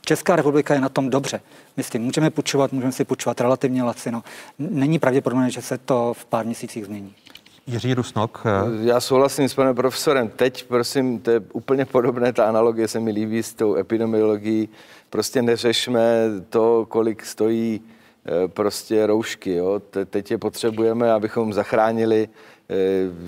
Česká 0.01 0.35
republika 0.35 0.73
je 0.73 0.81
na 0.81 0.89
tom 0.89 1.09
dobře. 1.09 1.41
Myslím, 1.77 2.01
můžeme 2.01 2.29
půjčovat, 2.29 2.71
můžeme 2.71 2.91
si 2.91 3.05
půjčovat 3.05 3.41
relativně 3.41 3.83
lacino. 3.83 4.23
Není 4.59 4.99
pravděpodobné, 4.99 5.49
že 5.51 5.61
se 5.61 5.77
to 5.77 6.13
v 6.17 6.25
pár 6.25 6.45
měsících 6.45 6.85
změní. 6.85 7.13
Jiří 7.67 7.93
Rusnok. 7.93 8.43
Eh, 8.45 8.85
Já 8.85 8.99
souhlasím 8.99 9.49
s 9.49 9.53
panem 9.53 9.75
profesorem. 9.75 10.29
Teď, 10.35 10.63
prosím, 10.67 11.19
to 11.19 11.31
je 11.31 11.39
úplně 11.53 11.85
podobné, 11.85 12.33
ta 12.33 12.45
analogie 12.45 12.87
se 12.87 12.99
mi 12.99 13.11
líbí 13.11 13.43
s 13.43 13.53
tou 13.53 13.75
epidemiologií. 13.75 14.69
Prostě 15.11 15.41
neřešme 15.41 16.25
to, 16.49 16.85
kolik 16.89 17.25
stojí 17.25 17.81
eh, 18.25 18.47
prostě 18.47 19.07
roušky. 19.07 19.53
Jo? 19.53 19.81
Teď 20.09 20.31
je 20.31 20.37
potřebujeme, 20.37 21.11
abychom 21.11 21.53
zachránili 21.53 22.29
eh, 22.69 22.75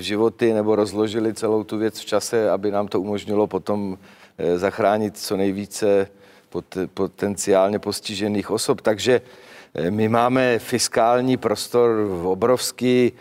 životy 0.02 0.54
nebo 0.54 0.76
rozložili 0.76 1.34
celou 1.34 1.64
tu 1.64 1.78
věc 1.78 2.00
v 2.00 2.06
čase, 2.06 2.50
aby 2.50 2.72
nám 2.72 2.88
to 2.88 3.02
umožnilo 3.02 3.48
potom 3.48 3.98
zachránit 4.58 5.18
co 5.18 5.38
nejvíce 5.38 6.08
potenciálně 6.94 7.80
postižených 7.80 8.52
osob. 8.52 8.82
Takže 8.82 9.22
eh, 9.74 9.92
my 9.92 10.10
máme 10.10 10.60
fiskální 10.60 11.38
prostor 11.38 11.90
obrovský, 12.24 13.12
eh, 13.16 13.20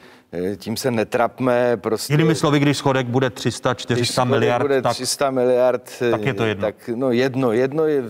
tím 0.57 0.77
se 0.77 0.90
netrapme. 0.90 1.77
Prostě... 1.77 2.12
Jinými 2.12 2.35
slovy, 2.35 2.61
když 2.61 2.77
schodek 2.77 3.07
bude 3.07 3.31
300, 3.31 3.75
400 3.75 4.23
když 4.23 4.31
miliard, 4.31 4.62
bude 4.62 4.83
tak, 4.83 4.92
300 4.92 5.31
miliard, 5.31 5.92
tak 6.11 6.23
je 6.23 6.35
to 6.35 6.45
jedno. 6.45 6.66
Tak, 6.66 6.90
no 6.95 7.11
jedno, 7.11 7.53
jedno 7.53 7.87
je 7.87 8.03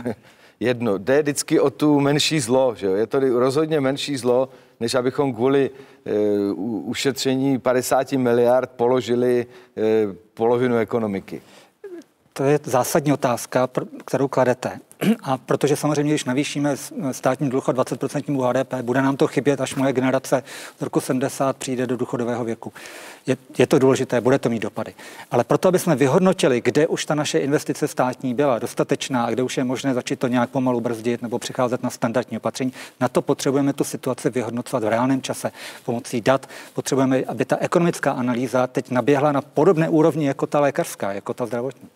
jedno. 0.60 0.98
Jde 0.98 1.22
vždycky 1.22 1.60
o 1.60 1.70
tu 1.70 2.00
menší 2.00 2.40
zlo, 2.40 2.74
že 2.76 2.86
jo? 2.86 2.94
Je 2.94 3.06
to 3.06 3.20
rozhodně 3.20 3.80
menší 3.80 4.16
zlo, 4.16 4.48
než 4.80 4.94
abychom 4.94 5.34
kvůli 5.34 5.70
uh, 6.50 6.88
ušetření 6.88 7.58
50 7.58 8.12
miliard 8.12 8.70
položili 8.76 9.46
uh, 9.76 9.84
polovinu 10.34 10.76
ekonomiky. 10.76 11.42
To 12.32 12.44
je 12.44 12.58
zásadní 12.64 13.12
otázka, 13.12 13.68
kterou 14.04 14.28
kladete. 14.28 14.80
A 15.22 15.38
protože 15.38 15.76
samozřejmě, 15.76 16.12
když 16.12 16.24
navýšíme 16.24 16.76
státní 17.12 17.50
dluh 17.50 17.68
o 17.68 17.72
20% 17.72 18.48
HDP, 18.48 18.74
bude 18.82 19.02
nám 19.02 19.16
to 19.16 19.26
chybět, 19.26 19.60
až 19.60 19.74
moje 19.74 19.92
generace 19.92 20.42
z 20.78 20.82
roku 20.82 21.00
70 21.00 21.56
přijde 21.56 21.86
do 21.86 21.96
důchodového 21.96 22.44
věku. 22.44 22.72
Je, 23.26 23.36
je 23.58 23.66
to 23.66 23.78
důležité, 23.78 24.20
bude 24.20 24.38
to 24.38 24.48
mít 24.48 24.62
dopady. 24.62 24.94
Ale 25.30 25.44
proto, 25.44 25.68
aby 25.68 25.78
jsme 25.78 25.96
vyhodnotili, 25.96 26.60
kde 26.60 26.86
už 26.86 27.04
ta 27.04 27.14
naše 27.14 27.38
investice 27.38 27.88
státní 27.88 28.34
byla 28.34 28.58
dostatečná 28.58 29.24
a 29.24 29.30
kde 29.30 29.42
už 29.42 29.56
je 29.56 29.64
možné 29.64 29.94
začít 29.94 30.18
to 30.18 30.28
nějak 30.28 30.50
pomalu 30.50 30.80
brzdit 30.80 31.22
nebo 31.22 31.38
přicházet 31.38 31.82
na 31.82 31.90
standardní 31.90 32.36
opatření, 32.36 32.72
na 33.00 33.08
to 33.08 33.22
potřebujeme 33.22 33.72
tu 33.72 33.84
situaci 33.84 34.30
vyhodnocovat 34.30 34.84
v 34.84 34.88
reálném 34.88 35.22
čase 35.22 35.52
pomocí 35.84 36.20
dat. 36.20 36.46
Potřebujeme, 36.74 37.22
aby 37.24 37.44
ta 37.44 37.56
ekonomická 37.56 38.12
analýza 38.12 38.66
teď 38.66 38.90
naběhla 38.90 39.32
na 39.32 39.40
podobné 39.40 39.88
úrovni 39.88 40.26
jako 40.26 40.46
ta 40.46 40.60
lékařská, 40.60 41.12
jako 41.12 41.34
ta 41.34 41.46
zdravotní. 41.46 41.88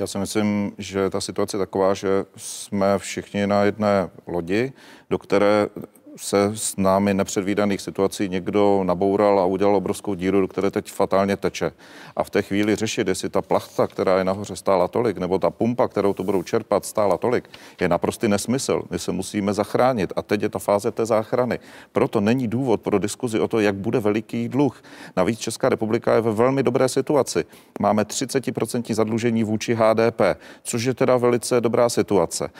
Já 0.00 0.06
si 0.06 0.18
myslím, 0.18 0.72
že 0.78 1.10
ta 1.10 1.20
situace 1.20 1.56
je 1.56 1.58
taková, 1.58 1.94
že 1.94 2.08
jsme 2.36 2.98
všichni 2.98 3.46
na 3.46 3.64
jedné 3.64 4.10
lodi, 4.26 4.72
do 5.10 5.18
které 5.18 5.68
se 6.16 6.50
s 6.54 6.76
námi 6.76 7.14
nepředvídaných 7.14 7.80
situací 7.80 8.28
někdo 8.28 8.80
naboural 8.84 9.40
a 9.40 9.44
udělal 9.44 9.76
obrovskou 9.76 10.14
díru, 10.14 10.40
do 10.40 10.48
které 10.48 10.70
teď 10.70 10.90
fatálně 10.92 11.36
teče. 11.36 11.72
A 12.16 12.24
v 12.24 12.30
té 12.30 12.42
chvíli 12.42 12.76
řešit, 12.76 13.08
jestli 13.08 13.28
ta 13.28 13.42
plachta, 13.42 13.86
která 13.86 14.18
je 14.18 14.24
nahoře, 14.24 14.56
stála 14.56 14.88
tolik, 14.88 15.18
nebo 15.18 15.38
ta 15.38 15.50
pumpa, 15.50 15.88
kterou 15.88 16.12
to 16.12 16.24
budou 16.24 16.42
čerpat, 16.42 16.84
stála 16.84 17.18
tolik, 17.18 17.48
je 17.80 17.88
naprostý 17.88 18.28
nesmysl. 18.28 18.82
My 18.90 18.98
se 18.98 19.12
musíme 19.12 19.52
zachránit 19.52 20.12
a 20.16 20.22
teď 20.22 20.42
je 20.42 20.48
ta 20.48 20.58
fáze 20.58 20.90
té 20.90 21.06
záchrany. 21.06 21.58
Proto 21.92 22.20
není 22.20 22.48
důvod 22.48 22.80
pro 22.80 22.98
diskuzi 22.98 23.40
o 23.40 23.48
to, 23.48 23.60
jak 23.60 23.74
bude 23.74 24.00
veliký 24.00 24.48
dluh. 24.48 24.82
Navíc 25.16 25.38
Česká 25.38 25.68
republika 25.68 26.14
je 26.14 26.20
ve 26.20 26.32
velmi 26.32 26.62
dobré 26.62 26.88
situaci. 26.88 27.44
Máme 27.80 28.02
30% 28.02 28.94
zadlužení 28.94 29.44
vůči 29.44 29.74
HDP, 29.74 30.20
což 30.62 30.84
je 30.84 30.94
teda 30.94 31.16
velice 31.16 31.60
dobrá 31.60 31.88
situace. 31.88 32.50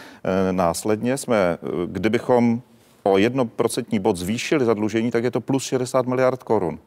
E, 0.48 0.52
následně 0.52 1.16
jsme, 1.16 1.58
kdybychom 1.86 2.62
o 3.02 3.18
jednoprocentní 3.18 3.98
bod 3.98 4.16
zvýšili 4.16 4.64
zadlužení, 4.64 5.10
tak 5.10 5.24
je 5.24 5.30
to 5.30 5.40
plus 5.40 5.62
60 5.62 6.06
miliard 6.06 6.42
korun. 6.42 6.78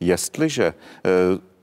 Jestliže 0.00 0.64
eh, 0.64 1.10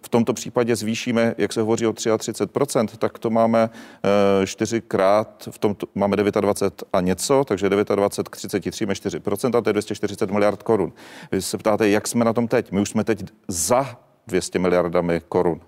v 0.01 0.09
tomto 0.09 0.33
případě 0.33 0.75
zvýšíme, 0.75 1.35
jak 1.37 1.53
se 1.53 1.59
hovoří 1.59 1.87
o 1.87 1.91
33%, 1.91 2.87
tak 2.97 3.19
to 3.19 3.29
máme 3.29 3.69
eh, 3.69 4.47
čtyřikrát, 4.47 5.49
v 5.51 5.57
tom 5.57 5.75
máme 5.95 6.15
29 6.17 6.83
a 6.93 7.01
něco, 7.01 7.43
takže 7.47 7.69
29 7.69 8.29
k 8.29 8.35
33 8.35 8.83
je 8.83 8.87
4%, 8.87 9.57
a 9.57 9.61
to 9.61 9.69
je 9.69 9.73
240 9.73 10.31
miliard 10.31 10.63
korun. 10.63 10.93
Vy 11.31 11.41
se 11.41 11.57
ptáte, 11.57 11.89
jak 11.89 12.07
jsme 12.07 12.25
na 12.25 12.33
tom 12.33 12.47
teď? 12.47 12.71
My 12.71 12.81
už 12.81 12.89
jsme 12.89 13.03
teď 13.03 13.23
za 13.47 13.99
200 14.27 14.59
miliardami 14.59 15.21
korun. 15.29 15.61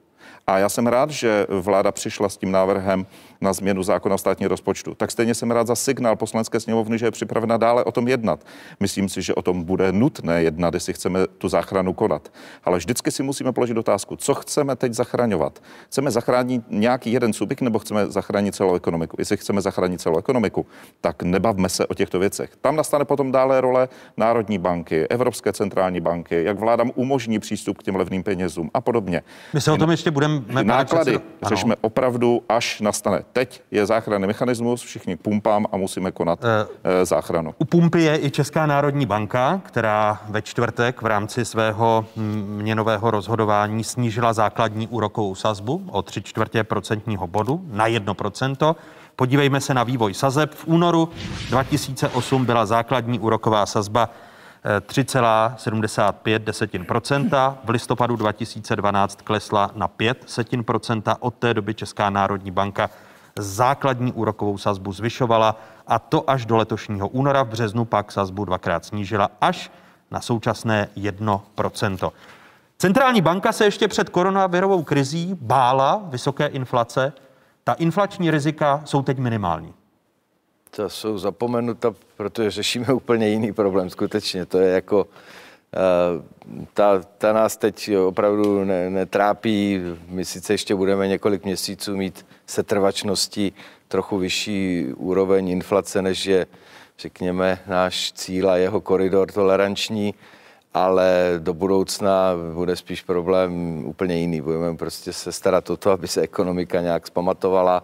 A 0.48 0.58
já 0.58 0.70
jsem 0.70 0.88
rád, 0.88 1.10
že 1.10 1.48
vláda 1.50 1.92
přišla 1.92 2.30
s 2.30 2.38
tím 2.38 2.52
návrhem 2.52 3.06
na 3.44 3.54
změnu 3.54 3.84
zákona 3.84 4.16
o 4.16 4.18
státní 4.18 4.48
rozpočtu. 4.48 4.96
Tak 4.96 5.12
stejně 5.12 5.36
jsem 5.36 5.52
rád 5.52 5.68
za 5.68 5.76
signál 5.76 6.16
poslanecké 6.16 6.60
sněmovny, 6.60 6.98
že 6.98 7.06
je 7.06 7.12
připravena 7.12 7.58
dále 7.58 7.84
o 7.84 7.92
tom 7.92 8.08
jednat. 8.08 8.46
Myslím 8.80 9.10
si, 9.10 9.22
že 9.22 9.36
o 9.36 9.42
tom 9.42 9.64
bude 9.64 9.92
nutné 9.92 10.44
jednat, 10.44 10.74
jestli 10.74 10.94
chceme 10.94 11.28
tu 11.28 11.50
záchranu 11.50 11.94
konat. 11.94 12.34
Ale 12.64 12.78
vždycky 12.78 13.12
si 13.12 13.24
musíme 13.24 13.52
položit 13.52 13.78
otázku, 13.78 14.16
co 14.16 14.34
chceme 14.34 14.76
teď 14.76 14.94
zachraňovat. 14.94 15.64
Chceme 15.88 16.12
zachránit 16.12 16.64
nějaký 16.70 17.12
jeden 17.12 17.34
subjekt 17.34 17.62
nebo 17.62 17.80
chceme 17.80 18.08
zachránit 18.08 18.56
celou 18.56 18.76
ekonomiku? 18.76 19.16
Jestli 19.20 19.38
chceme 19.38 19.62
zachránit 19.62 20.02
celou 20.02 20.18
ekonomiku, 20.18 20.66
tak 21.02 21.24
nebavme 21.24 21.70
se 21.70 21.88
o 21.88 21.94
těchto 21.94 22.20
věcech. 22.20 22.56
Tam 22.62 22.76
nastane 22.76 23.06
potom 23.06 23.32
dále 23.32 23.62
role 23.62 23.90
Národní 24.18 24.58
banky, 24.58 25.08
Evropské 25.08 25.54
centrální 25.54 26.02
banky, 26.02 26.44
jak 26.44 26.60
vládám 26.60 26.92
umožní 26.96 27.40
přístup 27.40 27.78
k 27.78 27.84
těm 27.84 27.96
levným 27.96 28.24
penězům 28.24 28.70
a 28.74 28.82
podobně. 28.82 29.22
My 29.54 29.62
se 29.62 29.72
o 29.72 29.78
tom 29.78 29.92
ještě 29.92 30.12
budeme. 30.12 30.42
Náklady 30.64 31.20
řešíme 31.48 31.76
opravdu, 31.82 32.44
až 32.50 32.82
nastane 32.82 33.24
teď 33.34 33.62
je 33.72 33.86
záchranný 33.86 34.28
mechanismus, 34.28 34.82
všichni 34.82 35.16
pumpám 35.16 35.66
a 35.72 35.78
musíme 35.78 36.12
konat 36.12 36.40
e, 36.44 36.68
záchranu. 37.06 37.56
U 37.58 37.66
pumpy 37.66 38.02
je 38.02 38.26
i 38.26 38.32
Česká 38.32 38.66
národní 38.66 39.06
banka, 39.06 39.62
která 39.66 40.22
ve 40.30 40.42
čtvrtek 40.42 41.02
v 41.02 41.06
rámci 41.06 41.46
svého 41.46 42.06
měnového 42.46 43.12
rozhodování 43.12 43.84
snížila 43.84 44.34
základní 44.34 44.88
úrokovou 44.88 45.36
sazbu 45.36 45.84
o 45.92 46.02
3 46.02 46.22
čtvrtě 46.22 46.64
procentního 46.64 47.28
bodu 47.28 47.62
na 47.72 47.88
1%. 47.88 48.76
Podívejme 49.16 49.62
se 49.62 49.74
na 49.74 49.84
vývoj 49.84 50.14
sazeb. 50.14 50.54
V 50.54 50.68
únoru 50.68 51.10
2008 51.50 52.46
byla 52.46 52.66
základní 52.66 53.20
úroková 53.20 53.66
sazba 53.66 54.10
3,75% 54.64 57.58
V 57.64 57.70
listopadu 57.70 58.16
2012 58.16 59.22
klesla 59.22 59.72
na 59.76 59.88
5% 59.88 61.16
Od 61.20 61.34
té 61.34 61.54
doby 61.54 61.74
Česká 61.74 62.10
národní 62.10 62.52
banka 62.52 62.90
základní 63.40 64.14
úrokovou 64.14 64.58
sazbu 64.58 64.92
zvyšovala 64.92 65.60
a 65.88 66.00
to 66.00 66.30
až 66.30 66.46
do 66.46 66.58
letošního 66.58 67.08
února. 67.08 67.44
V 67.44 67.48
březnu 67.48 67.86
pak 67.86 68.12
sazbu 68.12 68.46
dvakrát 68.46 68.86
snížila 68.86 69.30
až 69.42 69.72
na 70.12 70.22
současné 70.22 70.90
1%. 70.98 72.12
Centrální 72.78 73.22
banka 73.22 73.52
se 73.52 73.66
ještě 73.66 73.88
před 73.88 74.10
koronavirovou 74.10 74.84
krizí 74.84 75.38
bála 75.42 76.02
vysoké 76.06 76.48
inflace. 76.48 77.14
Ta 77.64 77.74
inflační 77.74 78.32
rizika 78.32 78.82
jsou 78.86 79.02
teď 79.02 79.18
minimální. 79.18 79.74
To 80.76 80.90
jsou 80.90 81.18
zapomenuta, 81.18 81.94
protože 82.18 82.52
řešíme 82.52 82.94
úplně 82.94 83.28
jiný 83.28 83.54
problém. 83.54 83.90
Skutečně 83.90 84.46
to 84.46 84.58
je 84.58 84.74
jako 84.74 85.08
ta, 86.74 87.02
ta 87.18 87.34
nás 87.34 87.58
teď 87.58 87.92
opravdu 88.08 88.64
ne, 88.64 88.90
netrápí. 88.90 89.80
My 90.08 90.26
sice 90.26 90.54
ještě 90.54 90.76
budeme 90.76 91.08
několik 91.08 91.46
měsíců 91.46 91.96
mít 91.98 92.26
setrvačnosti 92.46 93.54
trochu 93.88 94.18
vyšší 94.18 94.88
úroveň 94.96 95.50
inflace, 95.50 96.02
než 96.02 96.26
je, 96.26 96.48
řekněme, 97.00 97.60
náš 97.68 98.12
cíl 98.12 98.50
a 98.50 98.58
jeho 98.58 98.82
koridor 98.82 99.32
toleranční, 99.32 100.14
ale 100.74 101.34
do 101.38 101.54
budoucna 101.54 102.34
bude 102.54 102.76
spíš 102.76 103.02
problém 103.02 103.84
úplně 103.86 104.16
jiný. 104.16 104.42
Budeme 104.42 104.78
prostě 104.78 105.14
se 105.14 105.32
starat 105.32 105.70
o 105.70 105.78
to, 105.78 105.92
aby 105.92 106.08
se 106.08 106.22
ekonomika 106.22 106.82
nějak 106.82 107.08
zpamatovala, 107.08 107.84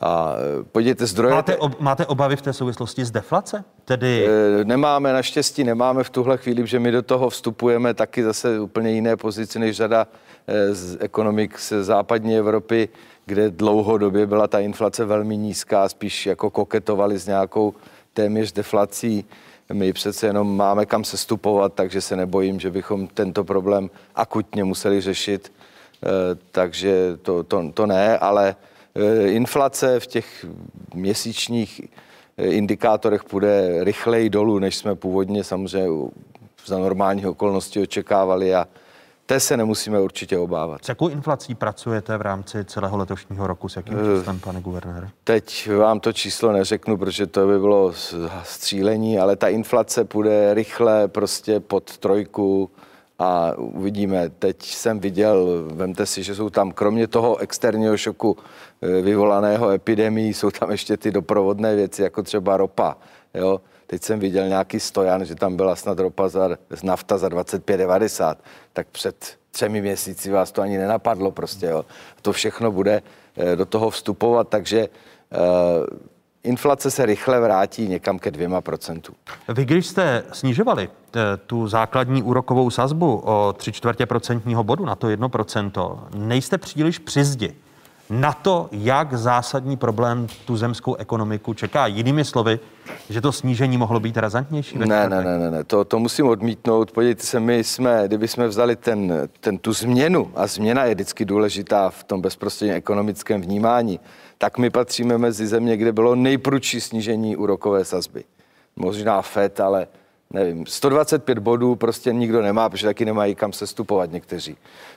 a 0.00 0.34
e, 0.60 0.64
podívejte, 0.64 1.06
zdroje... 1.06 1.34
Máte, 1.34 1.56
ob, 1.56 1.80
máte 1.80 2.06
obavy 2.06 2.36
v 2.36 2.42
té 2.42 2.52
souvislosti 2.52 3.04
z 3.04 3.10
deflace? 3.10 3.64
Tedy... 3.84 4.28
E, 4.60 4.64
nemáme, 4.64 5.12
naštěstí 5.12 5.64
nemáme 5.64 6.04
v 6.04 6.10
tuhle 6.10 6.36
chvíli, 6.36 6.66
že 6.66 6.78
my 6.78 6.90
do 6.90 7.02
toho 7.02 7.30
vstupujeme 7.30 7.94
taky 7.94 8.24
zase 8.24 8.60
úplně 8.60 8.90
jiné 8.90 9.16
pozici 9.16 9.58
než 9.58 9.76
řada 9.76 10.06
e, 10.46 10.74
z 10.74 10.96
ekonomik 11.00 11.58
z 11.58 11.84
západní 11.84 12.36
Evropy, 12.36 12.88
kde 13.26 13.50
dlouhodobě 13.50 14.26
byla 14.26 14.46
ta 14.46 14.58
inflace 14.58 15.04
velmi 15.04 15.36
nízká, 15.36 15.88
spíš 15.88 16.26
jako 16.26 16.50
koketovali 16.50 17.18
s 17.18 17.26
nějakou 17.26 17.74
téměř 18.12 18.52
deflací. 18.52 19.24
My 19.72 19.92
přece 19.92 20.26
jenom 20.26 20.56
máme 20.56 20.86
kam 20.86 21.04
se 21.04 21.16
stupovat, 21.16 21.74
takže 21.74 22.00
se 22.00 22.16
nebojím, 22.16 22.60
že 22.60 22.70
bychom 22.70 23.06
tento 23.06 23.44
problém 23.44 23.90
akutně 24.14 24.64
museli 24.64 25.00
řešit. 25.00 25.52
Takže 26.50 27.16
to, 27.22 27.42
to, 27.42 27.70
to 27.74 27.86
ne, 27.86 28.18
ale 28.18 28.56
Eh, 28.56 28.73
inflace 29.26 30.00
v 30.00 30.06
těch 30.06 30.46
měsíčních 30.94 31.80
eh, 32.36 32.46
indikátorech 32.46 33.24
půjde 33.24 33.84
rychleji 33.84 34.30
dolů, 34.30 34.58
než 34.58 34.76
jsme 34.76 34.94
původně 34.94 35.44
samozřejmě 35.44 36.10
za 36.66 36.78
normálních 36.78 37.26
okolností 37.26 37.80
očekávali 37.80 38.54
a 38.54 38.68
té 39.26 39.40
se 39.40 39.56
nemusíme 39.56 40.00
určitě 40.00 40.38
obávat. 40.38 40.84
S 40.84 40.88
jakou 40.88 41.08
inflací 41.08 41.54
pracujete 41.54 42.16
v 42.16 42.22
rámci 42.22 42.64
celého 42.64 42.96
letošního 42.96 43.46
roku? 43.46 43.68
S 43.68 43.76
jakým 43.76 43.98
eh, 43.98 44.18
číslem, 44.18 44.40
pane 44.40 44.60
guvernére? 44.60 45.08
Teď 45.24 45.70
vám 45.78 46.00
to 46.00 46.12
číslo 46.12 46.52
neřeknu, 46.52 46.96
protože 46.96 47.26
to 47.26 47.46
by 47.46 47.58
bylo 47.58 47.92
střílení, 48.42 49.18
ale 49.18 49.36
ta 49.36 49.48
inflace 49.48 50.04
půjde 50.04 50.54
rychle 50.54 51.08
prostě 51.08 51.60
pod 51.60 51.98
trojku, 51.98 52.70
a 53.18 53.52
uvidíme. 53.56 54.30
Teď 54.30 54.62
jsem 54.62 55.00
viděl, 55.00 55.64
vemte 55.72 56.06
si, 56.06 56.22
že 56.22 56.34
jsou 56.34 56.50
tam 56.50 56.72
kromě 56.72 57.06
toho 57.06 57.36
externího 57.36 57.96
šoku 57.96 58.36
eh, 58.82 59.02
vyvolaného 59.02 59.70
epidemii, 59.70 60.34
jsou 60.34 60.50
tam 60.50 60.70
ještě 60.70 60.96
ty 60.96 61.10
doprovodné 61.10 61.74
věci, 61.74 62.02
jako 62.02 62.22
třeba 62.22 62.56
ropa. 62.56 62.96
Jo? 63.34 63.60
Teď 63.86 64.02
jsem 64.02 64.18
viděl 64.18 64.48
nějaký 64.48 64.80
stojan, 64.80 65.24
že 65.24 65.34
tam 65.34 65.56
byla 65.56 65.76
snad 65.76 65.98
ropa 65.98 66.28
za, 66.28 66.50
nafta 66.82 67.18
za 67.18 67.28
25,90. 67.28 68.36
Tak 68.72 68.86
před 68.88 69.36
třemi 69.50 69.80
měsíci 69.80 70.30
vás 70.30 70.52
to 70.52 70.62
ani 70.62 70.78
nenapadlo 70.78 71.30
prostě. 71.30 71.66
Jo? 71.66 71.84
To 72.22 72.32
všechno 72.32 72.72
bude 72.72 73.02
eh, 73.36 73.56
do 73.56 73.66
toho 73.66 73.90
vstupovat, 73.90 74.48
takže 74.48 74.88
uh, 74.88 75.98
inflace 76.44 76.90
se 76.90 77.06
rychle 77.06 77.40
vrátí 77.40 77.88
někam 77.88 78.18
ke 78.18 78.30
dvěma 78.30 78.60
procentům. 78.60 79.14
Vy, 79.48 79.64
když 79.64 79.86
jste 79.86 80.24
snižovali 80.32 80.88
eh, 80.88 81.20
tu 81.46 81.68
základní 81.68 82.22
úrokovou 82.22 82.70
sazbu 82.70 83.22
o 83.24 83.54
tři 83.56 83.72
čtvrtě 83.72 84.06
procentního 84.06 84.64
bodu 84.64 84.84
na 84.84 84.94
to 84.94 85.08
jedno 85.08 85.28
procento, 85.28 86.00
nejste 86.14 86.58
příliš 86.58 86.98
při 86.98 87.24
zdi 87.24 87.54
na 88.10 88.32
to, 88.32 88.68
jak 88.72 89.14
zásadní 89.14 89.76
problém 89.76 90.26
tu 90.44 90.56
zemskou 90.56 90.94
ekonomiku 90.94 91.54
čeká. 91.54 91.86
Jinými 91.86 92.24
slovy, 92.24 92.60
že 93.10 93.20
to 93.20 93.32
snížení 93.32 93.78
mohlo 93.78 94.00
být 94.00 94.16
razantnější? 94.16 94.78
Ne, 94.78 94.86
ne, 94.86 95.08
ne, 95.08 95.38
ne, 95.38 95.50
ne, 95.50 95.64
to, 95.64 95.84
to 95.84 95.98
musím 95.98 96.26
odmítnout. 96.26 96.92
Podívejte 96.92 97.22
se, 97.22 97.40
my 97.40 97.64
jsme, 97.64 98.02
kdyby 98.06 98.28
jsme 98.28 98.48
vzali 98.48 98.76
ten, 98.76 99.28
ten, 99.40 99.58
tu 99.58 99.72
změnu, 99.72 100.30
a 100.34 100.46
změna 100.46 100.84
je 100.84 100.94
vždycky 100.94 101.24
důležitá 101.24 101.90
v 101.90 102.04
tom 102.04 102.20
bezprostředním 102.20 102.76
ekonomickém 102.76 103.40
vnímání, 103.40 104.00
tak 104.38 104.58
my 104.58 104.70
patříme 104.70 105.18
mezi 105.18 105.46
země, 105.46 105.76
kde 105.76 105.92
bylo 105.92 106.14
nejprudší 106.14 106.80
snížení 106.80 107.36
úrokové 107.36 107.84
sazby. 107.84 108.24
Možná 108.76 109.22
FED, 109.22 109.60
ale 109.60 109.86
nevím, 110.30 110.66
125 110.66 111.38
bodů 111.38 111.76
prostě 111.76 112.12
nikdo 112.12 112.42
nemá, 112.42 112.68
protože 112.68 112.86
taky 112.86 113.04
nemají 113.04 113.34
kam 113.34 113.52
se 113.52 113.66
stupovat 113.66 114.10
někteří. 114.12 114.56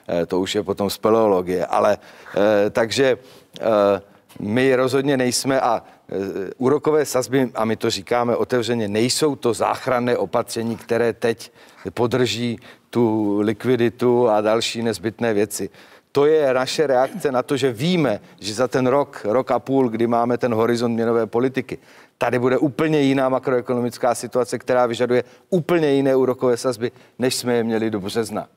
E, 0.10 0.26
to 0.26 0.40
už 0.40 0.56
je 0.56 0.64
potom 0.64 0.90
speleologie. 0.90 1.66
Ale 1.66 1.98
e, 2.38 2.70
takže 2.70 3.06
e, 3.06 3.18
my 4.40 4.76
rozhodně 4.76 5.18
nejsme 5.18 5.62
a 5.62 5.84
úrokové 6.58 7.06
sazby, 7.06 7.52
a 7.56 7.66
my 7.66 7.76
to 7.76 7.90
říkáme 7.90 8.36
otevřeně, 8.36 8.88
nejsou 8.88 9.36
to 9.36 9.54
záchranné 9.54 10.18
opatření, 10.18 10.78
které 10.78 11.14
teď 11.14 11.52
podrží 11.94 12.60
tu 12.90 13.38
likviditu 13.40 14.30
a 14.30 14.42
další 14.42 14.82
nezbytné 14.82 15.34
věci. 15.34 15.70
To 16.18 16.26
je 16.26 16.54
naše 16.54 16.88
reakce 16.88 17.32
na 17.32 17.44
to, 17.44 17.58
že 17.58 17.72
víme, 17.72 18.20
že 18.40 18.54
za 18.54 18.68
ten 18.68 18.88
rok, 18.88 19.22
rok 19.24 19.52
a 19.52 19.60
půl, 19.60 19.90
kdy 19.90 20.08
máme 20.08 20.38
ten 20.38 20.54
horizont 20.54 20.94
měnové 20.94 21.28
politiky, 21.28 21.78
tady 22.18 22.40
bude 22.40 22.58
úplně 22.58 23.02
jiná 23.02 23.30
makroekonomická 23.30 24.16
situace, 24.16 24.60
která 24.60 24.86
vyžaduje 24.86 25.24
úplně 25.50 25.92
jiné 25.92 26.16
úrokové 26.16 26.58
sazby, 26.58 26.92
než 27.20 27.36
jsme 27.36 27.54
je 27.54 27.64
měli 27.64 27.90
do 27.90 28.00
března. 28.00 28.48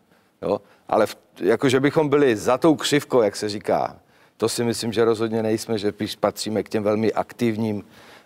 Jo? 0.43 0.61
Ale 0.89 1.07
v, 1.07 1.17
jakože 1.41 1.81
bychom 1.81 2.09
byli 2.09 2.37
za 2.37 2.59
tou 2.59 2.75
křivkou, 2.77 3.23
jak 3.23 3.37
se 3.37 3.49
říká, 3.49 3.97
to 4.37 4.49
si 4.49 4.65
myslím, 4.65 4.93
že 4.93 5.05
rozhodně 5.05 5.43
nejsme, 5.43 5.79
že 5.79 5.93
patříme 6.21 6.63
k 6.63 6.69
těm 6.69 6.83
velmi 6.83 7.13
aktivním 7.13 7.85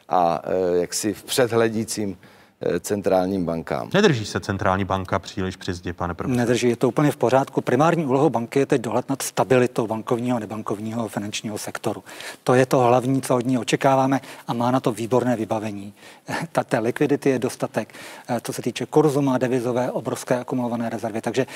a 0.08 0.42
e, 0.44 0.76
jaksi 0.76 1.14
v 1.14 1.24
předhledícím 1.24 2.16
Eh, 2.16 2.33
centrálním 2.80 3.44
bankám. 3.44 3.90
Nedrží 3.94 4.26
se 4.26 4.40
centrální 4.40 4.84
banka 4.84 5.18
příliš 5.18 5.56
při 5.56 5.74
zdi, 5.74 5.92
pane 5.92 6.14
profesor? 6.14 6.36
Nedrží, 6.36 6.68
je 6.68 6.76
to 6.76 6.88
úplně 6.88 7.10
v 7.10 7.16
pořádku. 7.16 7.60
Primární 7.60 8.06
úlohou 8.06 8.30
banky 8.30 8.58
je 8.58 8.66
teď 8.66 8.80
dohled 8.80 9.08
nad 9.08 9.22
stabilitou 9.22 9.86
bankovního 9.86 10.36
a 10.36 10.40
nebankovního 10.40 11.08
finančního 11.08 11.58
sektoru. 11.58 12.04
To 12.44 12.54
je 12.54 12.66
to 12.66 12.78
hlavní, 12.78 13.22
co 13.22 13.36
od 13.36 13.46
ní 13.46 13.58
očekáváme 13.58 14.20
a 14.46 14.52
má 14.52 14.70
na 14.70 14.80
to 14.80 14.92
výborné 14.92 15.36
vybavení. 15.36 15.94
Ta, 16.52 16.64
té 16.64 16.78
likvidity 16.78 17.30
je 17.30 17.38
dostatek. 17.38 17.94
Eh, 18.28 18.40
co 18.42 18.52
se 18.52 18.62
týče 18.62 18.86
kurzu, 18.86 19.22
má 19.22 19.38
devizové 19.38 19.90
obrovské 19.90 20.38
akumulované 20.38 20.90
rezervy. 20.90 21.20
Takže 21.20 21.46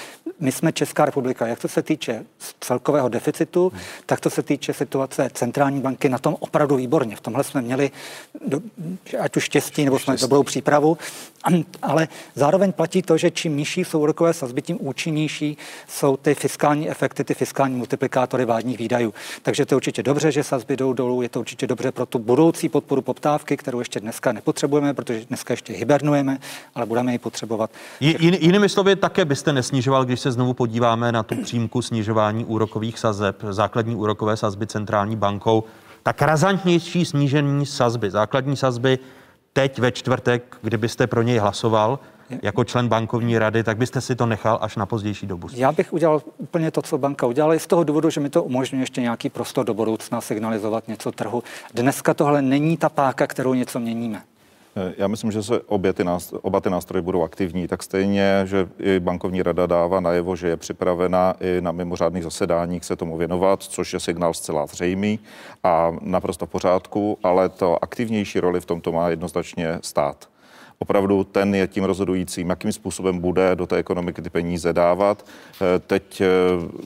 my 0.40 0.52
jsme 0.52 0.72
Česká 0.72 1.04
republika. 1.04 1.46
Jak 1.46 1.58
to 1.58 1.68
se 1.68 1.82
týče 1.82 2.24
celkového 2.60 3.08
deficitu, 3.08 3.68
hmm. 3.68 3.80
tak 4.06 4.20
to 4.20 4.30
se 4.30 4.42
týče 4.42 4.72
situace 4.72 5.30
centrální 5.34 5.80
banky 5.80 6.08
na 6.08 6.18
tom 6.18 6.36
opravdu 6.40 6.76
výborně. 6.76 7.16
V 7.16 7.20
tomhle 7.20 7.44
jsme 7.44 7.62
měli 7.62 7.90
do, 8.46 8.60
ať 9.20 9.36
už 9.36 9.44
štěstí, 9.44 9.84
nebo 9.84 9.98
jsme 9.98 10.16
dobrou 10.16 10.42
přípravu 10.42 10.97
ale 11.82 12.08
zároveň 12.34 12.72
platí 12.72 13.02
to, 13.02 13.16
že 13.16 13.30
čím 13.30 13.56
nižší 13.56 13.84
jsou 13.84 14.00
úrokové 14.00 14.34
sazby, 14.34 14.62
tím 14.62 14.78
účinnější 14.80 15.58
jsou 15.88 16.16
ty 16.16 16.34
fiskální 16.34 16.90
efekty, 16.90 17.24
ty 17.24 17.34
fiskální 17.34 17.76
multiplikátory 17.76 18.44
vládních 18.44 18.78
výdajů. 18.78 19.14
Takže 19.42 19.66
to 19.66 19.74
je 19.74 19.76
určitě 19.76 20.02
dobře, 20.02 20.32
že 20.32 20.44
sazby 20.44 20.76
jdou 20.76 20.92
dolů, 20.92 21.22
je 21.22 21.28
to 21.28 21.40
určitě 21.40 21.66
dobře 21.66 21.92
pro 21.92 22.06
tu 22.06 22.18
budoucí 22.18 22.68
podporu 22.68 23.02
poptávky, 23.02 23.56
kterou 23.56 23.78
ještě 23.78 24.00
dneska 24.00 24.32
nepotřebujeme, 24.32 24.94
protože 24.94 25.24
dneska 25.24 25.52
ještě 25.52 25.72
hibernujeme, 25.72 26.38
ale 26.74 26.86
budeme 26.86 27.12
ji 27.12 27.18
potřebovat. 27.18 27.70
Jin, 28.00 28.34
jinými 28.40 28.68
slovy, 28.68 28.96
také 28.96 29.24
byste 29.24 29.52
nesnižoval, 29.52 30.04
když 30.04 30.20
se 30.20 30.32
znovu 30.32 30.54
podíváme 30.54 31.12
na 31.12 31.22
tu 31.22 31.36
přímku 31.42 31.82
snižování 31.82 32.44
úrokových 32.44 32.98
sazeb, 32.98 33.36
základní 33.50 33.96
úrokové 33.96 34.36
sazby 34.36 34.66
centrální 34.66 35.16
bankou, 35.16 35.64
tak 36.02 36.22
razantnější 36.22 37.04
snížení 37.04 37.66
sazby, 37.66 38.10
základní 38.10 38.56
sazby 38.56 38.98
teď 39.58 39.78
ve 39.78 39.92
čtvrtek, 39.92 40.56
kdybyste 40.62 41.06
pro 41.06 41.22
něj 41.22 41.38
hlasoval 41.38 41.98
jako 42.42 42.64
člen 42.64 42.88
bankovní 42.88 43.38
rady, 43.38 43.64
tak 43.64 43.76
byste 43.76 44.00
si 44.00 44.16
to 44.16 44.26
nechal 44.26 44.58
až 44.60 44.76
na 44.76 44.86
pozdější 44.86 45.26
dobu? 45.26 45.48
Já 45.52 45.72
bych 45.72 45.92
udělal 45.92 46.22
úplně 46.38 46.70
to, 46.70 46.82
co 46.82 46.98
banka 46.98 47.26
udělala, 47.26 47.54
i 47.54 47.58
z 47.58 47.66
toho 47.66 47.84
důvodu, 47.84 48.10
že 48.10 48.20
mi 48.20 48.30
to 48.30 48.42
umožňuje 48.42 48.82
ještě 48.82 49.00
nějaký 49.00 49.30
prostor 49.30 49.66
do 49.66 49.74
budoucna 49.74 50.20
signalizovat 50.20 50.88
něco 50.88 51.12
trhu. 51.12 51.42
Dneska 51.74 52.14
tohle 52.14 52.42
není 52.42 52.76
ta 52.76 52.88
páka, 52.88 53.26
kterou 53.26 53.54
něco 53.54 53.80
měníme. 53.80 54.22
Já 54.96 55.08
myslím, 55.08 55.32
že 55.32 55.42
se 55.42 55.60
obě 55.60 55.92
ty 55.92 56.04
nástroje, 56.04 56.40
oba 56.42 56.60
ty 56.60 56.70
nástroje 56.70 57.02
budou 57.02 57.22
aktivní, 57.22 57.68
tak 57.68 57.82
stejně, 57.82 58.42
že 58.44 58.68
i 58.78 59.00
bankovní 59.00 59.42
rada 59.42 59.66
dává 59.66 60.00
najevo, 60.00 60.36
že 60.36 60.48
je 60.48 60.56
připravena 60.56 61.34
i 61.40 61.60
na 61.60 61.72
mimořádných 61.72 62.24
zasedáních 62.24 62.84
se 62.84 62.96
tomu 62.96 63.16
věnovat, 63.16 63.62
což 63.62 63.92
je 63.92 64.00
signál 64.00 64.34
zcela 64.34 64.66
zřejmý 64.66 65.18
a 65.64 65.92
naprosto 66.00 66.46
v 66.46 66.50
pořádku, 66.50 67.18
ale 67.22 67.48
to 67.48 67.84
aktivnější 67.84 68.40
roli 68.40 68.60
v 68.60 68.66
tomto 68.66 68.92
má 68.92 69.08
jednoznačně 69.08 69.78
stát 69.82 70.28
opravdu 70.78 71.24
ten 71.24 71.54
je 71.54 71.66
tím 71.66 71.84
rozhodujícím, 71.84 72.50
jakým 72.50 72.72
způsobem 72.72 73.18
bude 73.18 73.56
do 73.56 73.66
té 73.66 73.76
ekonomiky 73.76 74.22
ty 74.22 74.30
peníze 74.30 74.72
dávat. 74.72 75.24
Eh, 75.60 75.78
teď 75.78 76.20
eh, 76.20 76.26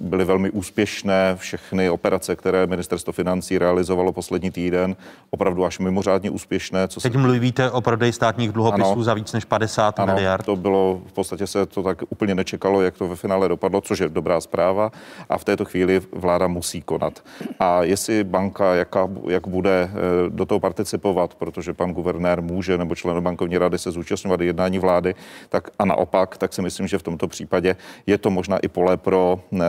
byly 0.00 0.24
velmi 0.24 0.50
úspěšné 0.50 1.36
všechny 1.36 1.90
operace, 1.90 2.36
které 2.36 2.66
ministerstvo 2.66 3.12
financí 3.12 3.58
realizovalo 3.58 4.12
poslední 4.12 4.50
týden, 4.50 4.96
opravdu 5.30 5.64
až 5.64 5.78
mimořádně 5.78 6.30
úspěšné. 6.30 6.88
Co 6.88 7.00
teď 7.00 7.12
se... 7.12 7.18
mluvíte 7.18 7.70
o 7.70 7.80
prodeji 7.80 8.12
státních 8.12 8.52
dluhopisů 8.52 8.92
ano, 8.92 9.02
za 9.02 9.14
víc 9.14 9.32
než 9.32 9.44
50 9.44 10.00
ano, 10.00 10.14
miliard. 10.14 10.46
to 10.46 10.56
bylo, 10.56 11.00
v 11.06 11.12
podstatě 11.12 11.46
se 11.46 11.66
to 11.66 11.82
tak 11.82 12.02
úplně 12.08 12.34
nečekalo, 12.34 12.82
jak 12.82 12.98
to 12.98 13.08
ve 13.08 13.16
finále 13.16 13.48
dopadlo, 13.48 13.80
což 13.80 13.98
je 13.98 14.08
dobrá 14.08 14.40
zpráva 14.40 14.92
a 15.28 15.38
v 15.38 15.44
této 15.44 15.64
chvíli 15.64 16.00
vláda 16.12 16.46
musí 16.46 16.82
konat. 16.82 17.22
A 17.58 17.82
jestli 17.82 18.24
banka, 18.24 18.74
jaká, 18.74 19.08
jak 19.28 19.48
bude 19.48 19.90
eh, 19.90 19.96
do 20.28 20.46
toho 20.46 20.60
participovat, 20.60 21.34
protože 21.34 21.72
pan 21.72 21.92
guvernér 21.92 22.42
může 22.42 22.78
nebo 22.78 22.94
člen 22.94 23.20
bankovní 23.20 23.58
rady 23.58 23.78
se 23.82 23.90
zúčastňovat 23.90 24.40
jednání 24.40 24.78
vlády, 24.78 25.14
tak 25.48 25.70
a 25.78 25.84
naopak, 25.84 26.38
tak 26.38 26.52
si 26.52 26.62
myslím, 26.62 26.86
že 26.86 26.98
v 26.98 27.02
tomto 27.02 27.28
případě 27.28 27.76
je 28.06 28.18
to 28.18 28.30
možná 28.30 28.58
i 28.58 28.68
pole 28.68 28.96
pro 28.96 29.40
ne, 29.50 29.66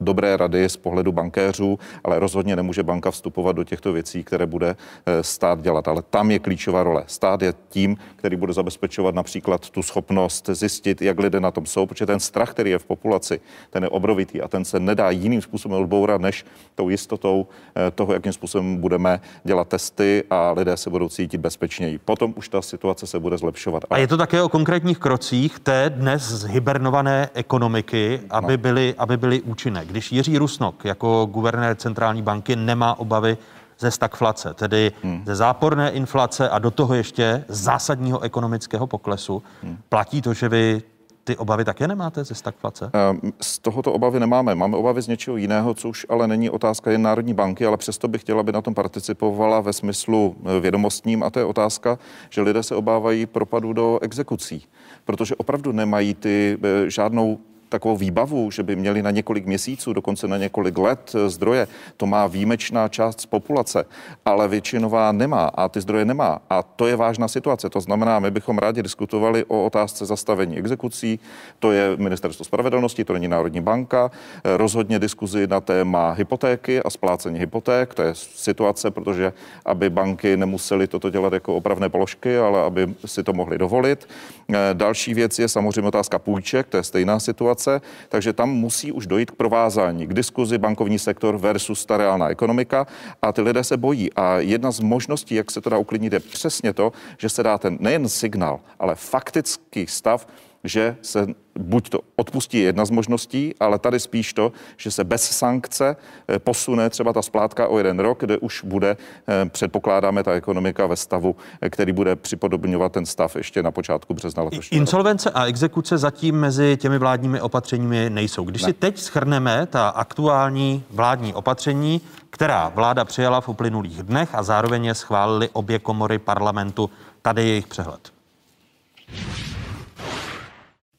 dobré 0.00 0.36
rady 0.36 0.68
z 0.68 0.76
pohledu 0.76 1.12
bankéřů, 1.12 1.78
ale 2.04 2.18
rozhodně 2.18 2.56
nemůže 2.56 2.82
banka 2.82 3.10
vstupovat 3.10 3.56
do 3.56 3.64
těchto 3.64 3.92
věcí, 3.92 4.24
které 4.24 4.46
bude 4.46 4.76
eh, 5.06 5.22
stát 5.22 5.60
dělat. 5.60 5.88
Ale 5.88 6.02
tam 6.10 6.30
je 6.30 6.38
klíčová 6.38 6.82
role. 6.82 7.04
Stát 7.06 7.42
je 7.42 7.54
tím, 7.68 7.96
který 8.16 8.36
bude 8.36 8.52
zabezpečovat 8.52 9.14
například 9.14 9.70
tu 9.70 9.82
schopnost 9.82 10.50
zjistit, 10.52 11.02
jak 11.02 11.18
lidé 11.18 11.40
na 11.40 11.50
tom 11.50 11.66
jsou, 11.66 11.86
protože 11.86 12.06
ten 12.06 12.20
strach, 12.20 12.50
který 12.50 12.70
je 12.70 12.78
v 12.78 12.84
populaci, 12.84 13.40
ten 13.70 13.82
je 13.82 13.88
obrovitý 13.88 14.42
a 14.42 14.48
ten 14.48 14.64
se 14.64 14.80
nedá 14.80 15.10
jiným 15.10 15.42
způsobem 15.42 15.80
odbourat, 15.80 16.20
než 16.20 16.44
tou 16.74 16.88
jistotou 16.88 17.46
eh, 17.76 17.90
toho, 17.90 18.12
jakým 18.12 18.32
způsobem 18.32 18.76
budeme 18.76 19.20
dělat 19.44 19.68
testy 19.68 20.24
a 20.30 20.52
lidé 20.52 20.76
se 20.76 20.90
budou 20.90 21.08
cítit 21.08 21.38
bezpečněji. 21.38 21.98
Potom 21.98 22.34
už 22.36 22.48
ta 22.48 22.62
situace 22.62 23.06
se 23.06 23.18
bude 23.18 23.38
zlepšovat. 23.38 23.84
A 23.90 23.98
je 23.98 24.06
to 24.06 24.16
také 24.16 24.42
o 24.42 24.48
konkrétních 24.48 24.98
krocích 24.98 25.58
té 25.58 25.90
dnes 25.90 26.22
zhibernované 26.22 27.30
ekonomiky, 27.34 28.20
aby, 28.30 28.52
no. 28.52 28.58
byly, 28.58 28.94
aby 28.98 29.16
byly 29.16 29.42
účinné 29.42 29.85
když 29.86 30.12
Jiří 30.12 30.38
Rusnok 30.38 30.84
jako 30.84 31.26
guvernér 31.30 31.76
centrální 31.76 32.22
banky 32.22 32.56
nemá 32.56 32.98
obavy 32.98 33.38
ze 33.78 33.90
stagflace, 33.90 34.54
tedy 34.54 34.92
hmm. 35.02 35.22
ze 35.26 35.36
záporné 35.36 35.90
inflace 35.90 36.48
a 36.48 36.58
do 36.58 36.70
toho 36.70 36.94
ještě 36.94 37.44
zásadního 37.48 38.20
ekonomického 38.20 38.86
poklesu, 38.86 39.42
hmm. 39.62 39.78
platí 39.88 40.22
to, 40.22 40.34
že 40.34 40.48
vy 40.48 40.82
ty 41.26 41.36
obavy 41.36 41.64
také 41.64 41.88
nemáte 41.88 42.24
ze 42.24 42.34
stagflace? 42.34 42.90
Ehm, 42.92 43.32
z 43.40 43.58
tohoto 43.58 43.92
obavy 43.92 44.20
nemáme. 44.20 44.54
Máme 44.54 44.76
obavy 44.76 45.02
z 45.02 45.08
něčeho 45.08 45.36
jiného, 45.36 45.74
co 45.74 45.88
už 45.88 46.06
ale 46.08 46.28
není 46.28 46.50
otázka 46.50 46.90
jen 46.90 47.02
Národní 47.02 47.34
banky, 47.34 47.66
ale 47.66 47.76
přesto 47.76 48.08
bych 48.08 48.20
chtěla, 48.20 48.40
aby 48.40 48.52
na 48.52 48.62
tom 48.62 48.74
participovala 48.74 49.60
ve 49.60 49.72
smyslu 49.72 50.36
eh, 50.44 50.60
vědomostním. 50.60 51.22
A 51.22 51.30
to 51.30 51.38
je 51.38 51.44
otázka, 51.44 51.98
že 52.30 52.42
lidé 52.42 52.62
se 52.62 52.74
obávají 52.74 53.26
propadu 53.26 53.72
do 53.72 53.98
exekucí, 54.02 54.66
protože 55.04 55.34
opravdu 55.34 55.72
nemají 55.72 56.14
ty 56.14 56.58
eh, 56.62 56.90
žádnou 56.90 57.38
takovou 57.68 57.96
výbavu, 57.96 58.50
že 58.50 58.62
by 58.62 58.76
měli 58.76 59.02
na 59.02 59.10
několik 59.10 59.46
měsíců, 59.46 59.92
dokonce 59.92 60.28
na 60.28 60.36
několik 60.36 60.78
let 60.78 61.12
eh, 61.14 61.28
zdroje. 61.28 61.66
To 61.96 62.06
má 62.06 62.26
výjimečná 62.26 62.88
část 62.88 63.26
populace, 63.26 63.84
ale 64.24 64.48
většinová 64.48 65.12
nemá 65.12 65.44
a 65.54 65.68
ty 65.68 65.80
zdroje 65.80 66.04
nemá. 66.04 66.38
A 66.50 66.62
to 66.62 66.86
je 66.86 66.96
vážná 66.96 67.28
situace. 67.28 67.70
To 67.70 67.80
znamená, 67.80 68.18
my 68.18 68.30
bychom 68.30 68.58
rádi 68.58 68.82
diskutovali 68.82 69.44
o 69.44 69.64
otázce 69.64 70.06
zastavení 70.06 70.58
exekucí. 70.58 71.20
To 71.58 71.72
je 71.72 71.96
Ministerstvo 71.96 72.44
spravedlnosti, 72.44 73.04
to 73.04 73.12
není 73.12 73.28
Národní 73.28 73.60
banka. 73.60 74.10
Eh, 74.44 74.56
rozhodně 74.56 74.98
diskuzi 74.98 75.46
na 75.46 75.60
téma 75.60 76.12
hypotéky 76.12 76.82
a 76.82 76.90
splácení 76.90 77.38
hypoték. 77.38 77.94
To 77.94 78.02
je 78.02 78.14
situace, 78.14 78.90
protože 78.90 79.32
aby 79.64 79.90
banky 79.90 80.36
nemusely 80.36 80.86
toto 80.86 81.10
dělat 81.10 81.32
jako 81.32 81.56
opravné 81.56 81.88
položky, 81.88 82.38
ale 82.38 82.62
aby 82.62 82.94
si 83.06 83.22
to 83.22 83.32
mohli 83.32 83.58
dovolit. 83.58 84.08
Eh, 84.48 84.56
další 84.72 85.14
věc 85.14 85.38
je 85.38 85.48
samozřejmě 85.48 85.88
otázka 85.88 86.18
půjček, 86.18 86.66
to 86.66 86.76
je 86.76 86.82
stejná 86.82 87.20
situace 87.20 87.55
situace, 87.56 87.80
takže 88.08 88.32
tam 88.32 88.50
musí 88.50 88.92
už 88.92 89.06
dojít 89.06 89.30
k 89.30 89.34
provázání, 89.34 90.06
k 90.06 90.14
diskuzi 90.14 90.58
bankovní 90.58 90.98
sektor 90.98 91.36
versus 91.36 91.84
ta 91.86 91.96
reálná 91.96 92.28
ekonomika 92.28 92.86
a 93.22 93.32
ty 93.32 93.40
lidé 93.42 93.64
se 93.64 93.76
bojí. 93.76 94.12
A 94.12 94.38
jedna 94.38 94.70
z 94.70 94.80
možností, 94.80 95.34
jak 95.34 95.50
se 95.50 95.60
to 95.60 95.70
dá 95.70 95.78
uklidnit, 95.78 96.12
je 96.12 96.20
přesně 96.20 96.72
to, 96.72 96.92
že 97.18 97.28
se 97.28 97.42
dá 97.42 97.58
ten 97.58 97.76
nejen 97.80 98.08
signál, 98.08 98.60
ale 98.78 98.94
faktický 98.94 99.86
stav 99.86 100.26
že 100.66 100.96
se 101.02 101.26
buď 101.58 101.88
to 101.88 102.00
odpustí 102.16 102.60
jedna 102.60 102.84
z 102.84 102.90
možností, 102.90 103.54
ale 103.60 103.78
tady 103.78 104.00
spíš 104.00 104.32
to, 104.32 104.52
že 104.76 104.90
se 104.90 105.04
bez 105.04 105.22
sankce 105.22 105.96
eh, 106.28 106.38
posune 106.38 106.90
třeba 106.90 107.12
ta 107.12 107.22
splátka 107.22 107.68
o 107.68 107.78
jeden 107.78 107.98
rok, 107.98 108.20
kde 108.20 108.38
už 108.38 108.64
bude, 108.64 108.96
eh, 109.28 109.48
předpokládáme, 109.48 110.22
ta 110.22 110.32
ekonomika 110.32 110.86
ve 110.86 110.96
stavu, 110.96 111.36
eh, 111.60 111.70
který 111.70 111.92
bude 111.92 112.16
připodobňovat 112.16 112.92
ten 112.92 113.06
stav 113.06 113.36
ještě 113.36 113.62
na 113.62 113.70
počátku 113.70 114.14
března 114.14 114.42
letošního 114.42 114.80
Insolvence 114.80 115.30
a 115.30 115.44
exekuce 115.44 115.98
zatím 115.98 116.34
mezi 116.34 116.76
těmi 116.80 116.98
vládními 116.98 117.40
opatřeními 117.40 118.10
nejsou. 118.10 118.44
Když 118.44 118.62
ne. 118.62 118.68
si 118.68 118.72
teď 118.72 118.98
schrneme 118.98 119.66
ta 119.66 119.88
aktuální 119.88 120.84
vládní 120.90 121.34
opatření, 121.34 122.00
která 122.30 122.68
vláda 122.74 123.04
přijala 123.04 123.40
v 123.40 123.48
uplynulých 123.48 124.02
dnech 124.02 124.34
a 124.34 124.42
zároveň 124.42 124.84
je 124.84 124.94
schválili 124.94 125.48
obě 125.52 125.78
komory 125.78 126.18
parlamentu, 126.18 126.90
tady 127.22 127.42
je 127.42 127.48
jejich 127.48 127.66
přehled. 127.66 128.12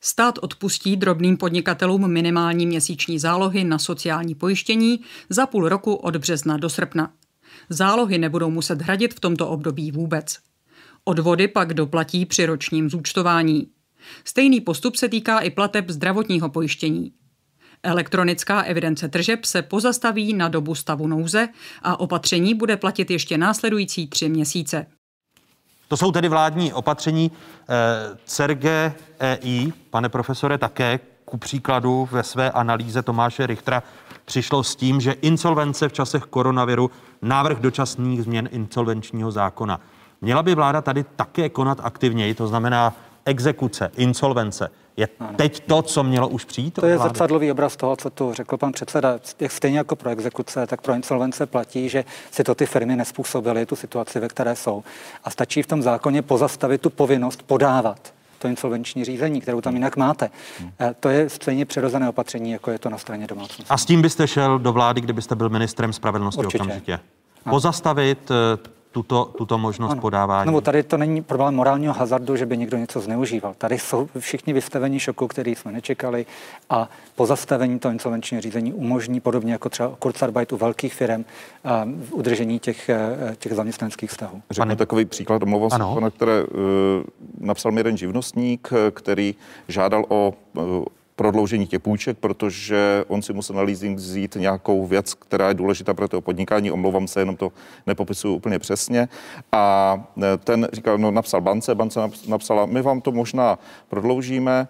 Stát 0.10 0.39
odpustí 0.41 0.95
drobným 0.95 1.38
podnikatelům 1.38 2.12
minimální 2.12 2.66
měsíční 2.66 3.20
zálohy 3.20 3.64
na 3.64 3.80
sociální 3.80 4.36
pojištění 4.36 4.99
za 5.30 5.45
půl 5.45 5.70
roku 5.70 5.93
od 5.93 6.18
března 6.18 6.58
do 6.58 6.70
srpna. 6.70 7.14
Zálohy 7.70 8.18
nebudou 8.18 8.49
muset 8.49 8.82
hradit 8.82 9.14
v 9.14 9.20
tomto 9.20 9.47
období 9.47 9.91
vůbec. 9.91 10.38
Odvody 11.03 11.47
pak 11.47 11.74
doplatí 11.74 12.26
při 12.26 12.45
ročním 12.45 12.89
zúčtování. 12.89 13.68
Stejný 14.26 14.62
postup 14.62 14.95
se 14.95 15.10
týká 15.10 15.39
i 15.39 15.49
plateb 15.49 15.89
zdravotního 15.89 16.49
pojištění. 16.49 17.12
Elektronická 17.84 18.62
evidence 18.62 19.10
tržeb 19.10 19.45
se 19.45 19.62
pozastaví 19.62 20.34
na 20.34 20.47
dobu 20.47 20.76
stavu 20.76 21.08
nouze 21.08 21.49
a 21.82 21.99
opatření 21.99 22.53
bude 22.55 22.78
platit 22.78 23.12
ještě 23.12 23.38
následující 23.38 24.08
tři 24.08 24.30
měsíce. 24.30 24.86
To 25.88 25.97
jsou 25.97 26.11
tedy 26.11 26.29
vládní 26.29 26.73
opatření. 26.73 27.31
Eh, 27.69 28.17
CERGE 28.25 28.93
EI, 29.19 29.73
pane 29.89 30.09
profesore, 30.09 30.57
také 30.57 30.99
ku 31.25 31.38
příkladu 31.38 32.09
ve 32.11 32.23
své 32.23 32.51
analýze 32.51 33.03
Tomáše 33.03 33.47
Richtera 33.47 33.83
přišlo 34.25 34.63
s 34.63 34.75
tím, 34.75 35.01
že 35.01 35.11
insolvence 35.11 35.89
v 35.89 35.93
časech 35.93 36.23
koronaviru, 36.23 36.91
návrh 37.21 37.59
dočasných 37.59 38.23
změn 38.23 38.49
insolvenčního 38.51 39.31
zákona. 39.31 39.79
Měla 40.21 40.43
by 40.43 40.55
vláda 40.55 40.81
tady 40.81 41.05
také 41.15 41.49
konat 41.49 41.79
aktivněji, 41.83 42.33
to 42.33 42.47
znamená 42.47 42.93
exekuce, 43.25 43.91
insolvence, 43.95 44.71
je 44.98 45.08
teď 45.36 45.60
to, 45.60 45.82
co 45.82 46.04
mělo 46.04 46.28
už 46.28 46.45
přijít? 46.45 46.74
To 46.74 46.86
je 46.86 46.98
zrcadlový 46.98 47.52
obraz 47.52 47.76
toho, 47.76 47.95
co 47.95 48.10
tu 48.10 48.34
řekl 48.34 48.58
pan 48.58 48.72
předseda. 48.72 49.20
Stejně 49.48 49.78
jako 49.78 49.95
pro 49.95 50.10
exekuce, 50.10 50.68
tak 50.68 50.82
pro 50.82 50.93
insolvence 50.93 51.45
platí, 51.45 51.89
že 51.89 52.06
si 52.32 52.43
to 52.43 52.56
ty 52.56 52.66
firmy 52.66 52.95
nespůsobily, 52.95 53.66
tu 53.66 53.76
situaci, 53.76 54.20
ve 54.20 54.28
které 54.28 54.56
jsou. 54.56 54.84
A 55.24 55.30
stačí 55.30 55.62
v 55.62 55.68
tom 55.68 55.82
zákoně 55.82 56.22
pozastavit 56.22 56.82
tu 56.82 56.89
povinnost 56.89 57.43
podávat 57.43 58.14
to 58.39 58.48
insolvenční 58.48 59.06
řízení, 59.06 59.41
kterou 59.41 59.62
tam 59.62 59.74
jinak 59.74 59.98
máte. 59.98 60.30
Hmm. 60.60 60.72
To 61.00 61.10
je 61.10 61.30
stejně 61.30 61.66
přirozené 61.66 62.10
opatření, 62.10 62.52
jako 62.52 62.72
je 62.72 62.80
to 62.80 62.89
na 62.89 62.98
straně 62.98 63.28
domácnosti. 63.28 63.66
A 63.70 63.78
s 63.78 63.86
tím 63.86 64.02
byste 64.02 64.28
šel 64.28 64.60
do 64.60 64.74
vlády, 64.74 65.02
kdybyste 65.02 65.36
byl 65.36 65.50
ministrem 65.50 65.93
spravedlnosti 65.93 66.39
Určitě. 66.39 66.64
okamžitě? 66.64 67.00
Pozastavit 67.50 68.32
eh, 68.32 68.70
tuto, 68.91 69.25
tuto 69.38 69.57
možnost 69.57 69.91
ano. 69.91 70.01
podávání. 70.01 70.51
No, 70.51 70.61
tady 70.61 70.83
to 70.83 70.97
není 70.97 71.21
problém 71.23 71.55
morálního 71.55 71.93
hazardu, 71.93 72.35
že 72.35 72.45
by 72.45 72.57
někdo 72.57 72.77
něco 72.77 72.99
zneužíval. 72.99 73.53
Tady 73.57 73.79
jsou 73.79 74.09
všichni 74.19 74.53
vystavení 74.53 74.99
šoku, 74.99 75.27
který 75.27 75.55
jsme 75.55 75.71
nečekali 75.71 76.25
a 76.69 76.89
pozastavení 77.15 77.79
toho 77.79 77.91
insolvenčního 77.91 78.41
řízení 78.41 78.73
umožní, 78.73 79.19
podobně 79.19 79.51
jako 79.51 79.69
třeba 79.69 79.95
Kurzarbeit 79.99 80.53
u 80.53 80.57
velkých 80.57 80.93
firm, 80.93 81.25
uh, 82.11 82.19
udržení 82.19 82.59
těch, 82.59 82.89
uh, 83.29 83.33
těch 83.35 83.53
zaměstnanských 83.53 84.09
vztahů. 84.09 84.41
Řeknu 84.51 84.75
takový 84.75 85.05
příklad, 85.05 85.43
omlouvám 85.43 85.69
se, 85.69 85.77
pana, 85.77 86.09
které 86.09 86.43
uh, 86.43 86.49
napsal 87.39 87.71
mi 87.71 87.79
jeden 87.79 87.97
živnostník, 87.97 88.69
který 88.91 89.35
žádal 89.67 90.05
o 90.07 90.33
uh, 90.53 90.63
prodloužení 91.18 91.68
těch 91.68 91.80
půjček, 91.80 92.18
protože 92.18 93.03
on 93.07 93.22
si 93.22 93.34
musel 93.34 93.55
na 93.55 93.61
leasing 93.61 93.97
vzít 93.97 94.36
nějakou 94.36 94.86
věc, 94.86 95.13
která 95.13 95.47
je 95.47 95.53
důležitá 95.53 95.93
pro 95.93 96.07
to 96.07 96.22
podnikání. 96.22 96.72
Omlouvám 96.72 97.07
se, 97.07 97.20
jenom 97.20 97.36
to 97.36 97.51
nepopisuju 97.88 98.36
úplně 98.36 98.59
přesně. 98.59 99.07
A 99.51 99.97
e, 100.24 100.38
ten 100.38 100.68
říkal, 100.74 100.97
no 100.97 101.11
napsal 101.11 101.41
bance, 101.41 101.76
bance 101.76 101.99
napsala, 102.28 102.65
my 102.65 102.82
vám 102.82 103.01
to 103.01 103.11
možná 103.11 103.59
prodloužíme, 103.89 104.68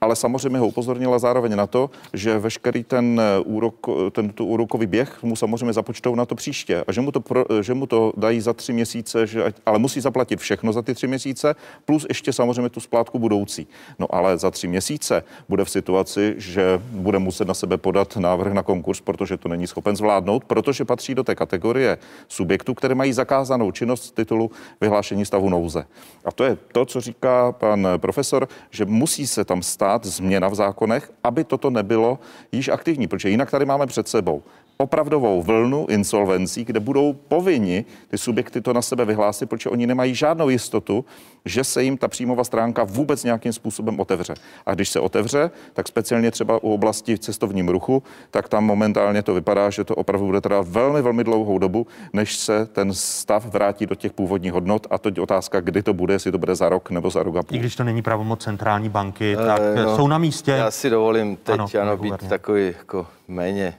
ale 0.00 0.16
samozřejmě 0.16 0.58
ho 0.58 0.66
upozornila 0.66 1.18
zároveň 1.18 1.56
na 1.56 1.66
to, 1.66 1.90
že 2.12 2.38
veškerý 2.38 2.84
ten 2.84 3.20
eh, 3.20 3.40
úrok, 3.44 3.86
eh, 3.88 4.10
ten 4.10 4.30
tu 4.30 4.46
úrokový 4.46 4.86
běh 4.86 5.22
mu 5.22 5.36
samozřejmě 5.36 5.72
započtou 5.72 6.14
na 6.14 6.26
to 6.26 6.34
příště 6.34 6.84
a 6.86 6.92
že 6.92 7.00
mu 7.00 7.12
to, 7.12 7.20
pro, 7.20 7.44
eh, 7.52 7.62
že 7.62 7.74
mu 7.74 7.86
to 7.86 8.12
dají 8.16 8.40
za 8.40 8.52
tři 8.52 8.72
měsíce, 8.72 9.26
že, 9.26 9.52
ale 9.66 9.78
musí 9.78 10.00
zaplatit 10.00 10.40
všechno 10.40 10.72
za 10.72 10.82
ty 10.82 10.94
tři 10.94 11.06
měsíce, 11.06 11.54
plus 11.84 12.06
ještě 12.08 12.32
samozřejmě 12.32 12.68
tu 12.68 12.80
splátku 12.80 13.18
budoucí. 13.18 13.66
No 13.98 14.14
ale 14.14 14.38
za 14.38 14.50
tři 14.50 14.68
měsíce 14.68 15.24
bude 15.48 15.64
v 15.64 15.70
situaci, 15.70 16.34
že 16.36 16.80
bude 16.90 17.18
muset 17.18 17.48
na 17.48 17.54
sebe 17.54 17.76
podat 17.76 18.16
návrh 18.16 18.52
na 18.52 18.62
konkurs, 18.62 19.00
protože 19.00 19.36
to 19.36 19.48
není 19.48 19.66
schopen 19.66 19.96
zvládnout, 19.96 20.44
protože 20.44 20.84
patří 20.84 21.14
do 21.14 21.24
té 21.24 21.34
kategorie 21.34 21.98
subjektů, 22.28 22.74
které 22.74 22.94
mají 22.94 23.12
zakázanou 23.12 23.70
činnost 23.70 24.04
z 24.04 24.10
titulu 24.10 24.50
vyhlášení 24.80 25.24
stavu 25.24 25.48
nouze. 25.48 25.84
A 26.24 26.32
to 26.32 26.44
je 26.44 26.58
to, 26.72 26.84
co 26.84 27.00
říká 27.00 27.52
pan 27.52 27.88
profesor, 27.96 28.48
že 28.70 28.84
musí 28.84 29.26
se 29.26 29.44
tam 29.44 29.62
stát 29.62 29.87
stát 29.88 30.04
změna 30.04 30.48
v 30.48 30.54
zákonech, 30.54 31.12
aby 31.24 31.44
toto 31.44 31.70
nebylo 31.70 32.18
již 32.52 32.68
aktivní, 32.68 33.08
protože 33.08 33.28
jinak 33.30 33.50
tady 33.50 33.64
máme 33.64 33.86
před 33.86 34.08
sebou 34.08 34.42
opravdovou 34.78 35.42
vlnu 35.42 35.86
insolvencí, 35.88 36.64
kde 36.64 36.80
budou 36.80 37.12
povinni 37.12 37.84
ty 38.08 38.18
subjekty 38.18 38.60
to 38.60 38.72
na 38.72 38.82
sebe 38.82 39.04
vyhlásit, 39.04 39.48
protože 39.48 39.70
oni 39.70 39.86
nemají 39.86 40.14
žádnou 40.14 40.48
jistotu, 40.48 41.04
že 41.44 41.64
se 41.64 41.82
jim 41.82 41.96
ta 41.96 42.08
příjmová 42.08 42.44
stránka 42.44 42.84
vůbec 42.84 43.24
nějakým 43.24 43.52
způsobem 43.52 44.00
otevře. 44.00 44.34
A 44.66 44.74
když 44.74 44.88
se 44.88 45.00
otevře, 45.00 45.50
tak 45.72 45.88
speciálně 45.88 46.30
třeba 46.30 46.62
u 46.62 46.72
oblasti 46.72 47.16
v 47.16 47.18
cestovním 47.18 47.68
ruchu, 47.68 48.02
tak 48.30 48.48
tam 48.48 48.64
momentálně 48.64 49.22
to 49.22 49.34
vypadá, 49.34 49.70
že 49.70 49.84
to 49.84 49.94
opravdu 49.94 50.26
bude 50.26 50.40
trvat 50.40 50.68
velmi, 50.68 51.02
velmi 51.02 51.24
dlouhou 51.24 51.58
dobu, 51.58 51.86
než 52.12 52.36
se 52.36 52.66
ten 52.66 52.92
stav 52.92 53.46
vrátí 53.46 53.86
do 53.86 53.94
těch 53.94 54.12
původních 54.12 54.52
hodnot. 54.52 54.86
A 54.90 54.98
to 54.98 55.08
je 55.08 55.22
otázka, 55.22 55.60
kdy 55.60 55.82
to 55.82 55.94
bude, 55.94 56.14
jestli 56.14 56.32
to 56.32 56.38
bude 56.38 56.54
za 56.54 56.68
rok 56.68 56.90
nebo 56.90 57.10
za 57.10 57.22
rok 57.22 57.36
a 57.36 57.42
půl. 57.42 57.56
I 57.56 57.58
když 57.58 57.76
to 57.76 57.84
není 57.84 58.02
pravomoc 58.02 58.42
centrální 58.42 58.88
banky, 58.88 59.36
tak 59.36 59.60
e, 59.76 59.82
no, 59.82 59.96
jsou 59.96 60.08
na 60.08 60.18
místě. 60.18 60.50
Já 60.50 60.70
si 60.70 60.90
dovolím 60.90 61.36
teď 61.36 61.54
ano, 61.54 61.68
ano 61.82 61.96
být 61.96 62.28
takový 62.28 62.66
jako 62.66 63.06
méně 63.28 63.74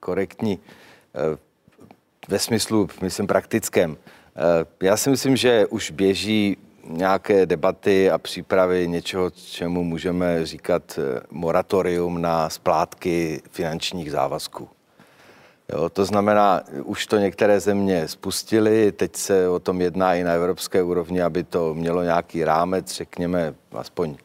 korektní 0.00 0.58
eh, 1.14 1.38
ve 2.28 2.38
smyslu, 2.38 2.88
myslím, 3.02 3.26
praktickém. 3.26 3.96
Eh, 4.36 4.86
já 4.86 4.96
si 4.96 5.10
myslím, 5.10 5.36
že 5.36 5.66
už 5.66 5.90
běží 5.90 6.56
nějaké 6.88 7.46
debaty 7.46 8.10
a 8.10 8.18
přípravy 8.18 8.88
něčeho, 8.88 9.30
čemu 9.30 9.84
můžeme 9.84 10.46
říkat 10.46 10.98
moratorium 11.30 12.22
na 12.22 12.50
splátky 12.50 13.42
finančních 13.50 14.10
závazků. 14.10 14.68
Jo, 15.72 15.88
to 15.88 16.04
znamená, 16.04 16.62
už 16.84 17.06
to 17.06 17.18
některé 17.18 17.60
země 17.60 18.08
spustily, 18.08 18.92
teď 18.92 19.16
se 19.16 19.48
o 19.48 19.58
tom 19.58 19.80
jedná 19.80 20.14
i 20.14 20.24
na 20.24 20.32
evropské 20.32 20.82
úrovni, 20.82 21.22
aby 21.22 21.44
to 21.44 21.74
mělo 21.74 22.02
nějaký 22.02 22.44
rámec, 22.44 22.92
řekněme, 22.92 23.54
aspoň 23.72 24.16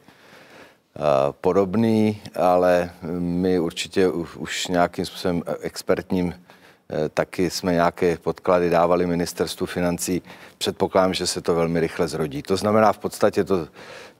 podobný, 1.40 2.22
ale 2.34 2.90
my 3.18 3.58
určitě 3.58 4.08
už 4.36 4.68
nějakým 4.68 5.06
způsobem 5.06 5.42
expertním 5.60 6.34
e, 6.34 7.08
taky 7.08 7.50
jsme 7.50 7.72
nějaké 7.72 8.16
podklady 8.16 8.70
dávali 8.70 9.06
ministerstvu 9.06 9.66
financí. 9.66 10.22
Předpokládám, 10.58 11.14
že 11.14 11.26
se 11.26 11.40
to 11.40 11.54
velmi 11.54 11.80
rychle 11.80 12.08
zrodí. 12.08 12.42
To 12.42 12.56
znamená, 12.56 12.92
v 12.92 12.98
podstatě 12.98 13.44
to 13.44 13.68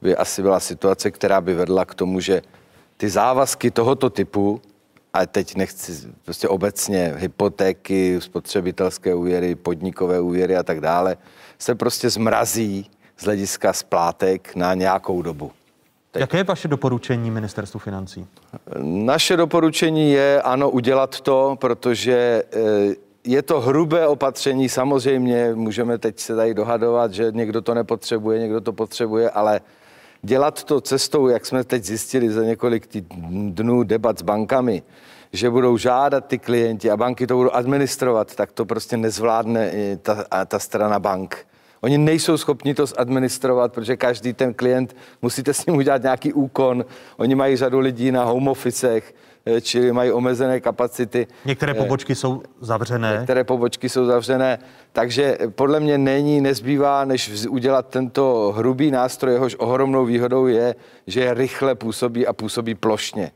by 0.01 0.15
asi 0.15 0.41
byla 0.41 0.59
situace, 0.59 1.11
která 1.11 1.41
by 1.41 1.53
vedla 1.53 1.85
k 1.85 1.95
tomu, 1.95 2.19
že 2.19 2.41
ty 2.97 3.09
závazky 3.09 3.71
tohoto 3.71 4.09
typu, 4.09 4.61
a 5.13 5.25
teď 5.25 5.55
nechci 5.55 6.07
prostě 6.25 6.47
obecně 6.47 7.13
hypotéky, 7.17 8.21
spotřebitelské 8.21 9.15
úvěry, 9.15 9.55
podnikové 9.55 10.19
úvěry 10.19 10.55
a 10.55 10.63
tak 10.63 10.81
dále, 10.81 11.17
se 11.59 11.75
prostě 11.75 12.09
zmrazí 12.09 12.91
z 13.17 13.23
hlediska 13.23 13.73
splátek 13.73 14.55
na 14.55 14.73
nějakou 14.73 15.21
dobu. 15.21 15.51
Teď. 16.13 16.21
Jaké 16.21 16.37
je 16.37 16.43
vaše 16.43 16.67
doporučení 16.67 17.31
ministerstvu 17.31 17.79
financí? 17.79 18.27
Naše 18.81 19.37
doporučení 19.37 20.11
je, 20.11 20.41
ano, 20.41 20.69
udělat 20.69 21.21
to, 21.21 21.57
protože 21.59 22.43
eh, 22.53 22.59
je 23.23 23.41
to 23.41 23.61
hrubé 23.61 24.07
opatření, 24.07 24.69
samozřejmě 24.69 25.51
můžeme 25.55 25.97
teď 25.97 26.19
se 26.19 26.35
tady 26.35 26.53
dohadovat, 26.53 27.13
že 27.13 27.31
někdo 27.31 27.61
to 27.61 27.73
nepotřebuje, 27.73 28.39
někdo 28.39 28.61
to 28.61 28.73
potřebuje, 28.73 29.29
ale 29.29 29.61
dělat 30.21 30.63
to 30.63 30.81
cestou, 30.81 31.27
jak 31.27 31.45
jsme 31.45 31.63
teď 31.63 31.83
zjistili 31.83 32.29
za 32.29 32.43
několik 32.43 32.87
dnů 33.49 33.83
debat 33.83 34.19
s 34.19 34.21
bankami, 34.21 34.83
že 35.31 35.49
budou 35.49 35.77
žádat 35.77 36.25
ty 36.25 36.39
klienti 36.39 36.91
a 36.91 36.97
banky 36.97 37.27
to 37.27 37.35
budou 37.35 37.51
administrovat, 37.51 38.35
tak 38.35 38.51
to 38.51 38.65
prostě 38.65 38.97
nezvládne 38.97 39.71
ta, 40.01 40.45
ta 40.45 40.59
strana 40.59 40.99
bank. 40.99 41.45
Oni 41.83 41.97
nejsou 41.97 42.37
schopni 42.37 42.73
to 42.73 42.85
zadministrovat, 42.85 43.73
protože 43.73 43.97
každý 43.97 44.33
ten 44.33 44.53
klient, 44.53 44.95
musíte 45.21 45.53
s 45.53 45.65
ním 45.65 45.75
udělat 45.75 46.03
nějaký 46.03 46.33
úkon. 46.33 46.85
Oni 47.17 47.35
mají 47.35 47.55
řadu 47.55 47.79
lidí 47.79 48.11
na 48.11 48.23
home 48.23 48.47
officech, 48.47 49.15
eh, 49.45 49.61
čili 49.61 49.91
mají 49.91 50.11
omezené 50.11 50.59
kapacity. 50.59 51.27
Některé 51.45 51.73
pobočky 51.73 52.15
jsou 52.15 52.43
zavřené. 52.61 53.15
Některé 53.17 53.43
pobočky 53.43 53.89
jsou 53.89 54.05
zavřené, 54.05 54.59
takže 54.91 55.37
podle 55.49 55.79
mě 55.79 55.97
není, 55.97 56.41
nezbývá, 56.41 57.05
než 57.05 57.45
udělat 57.49 57.87
tento 57.89 58.53
hrubý 58.57 58.91
nástroj, 58.91 59.33
jehož 59.33 59.55
ohromnou 59.59 60.05
výhodou 60.05 60.47
je, 60.47 60.75
že 61.07 61.33
rychle 61.33 61.75
působí 61.75 62.27
a 62.27 62.33
působí 62.33 62.75
plošně. 62.75 63.31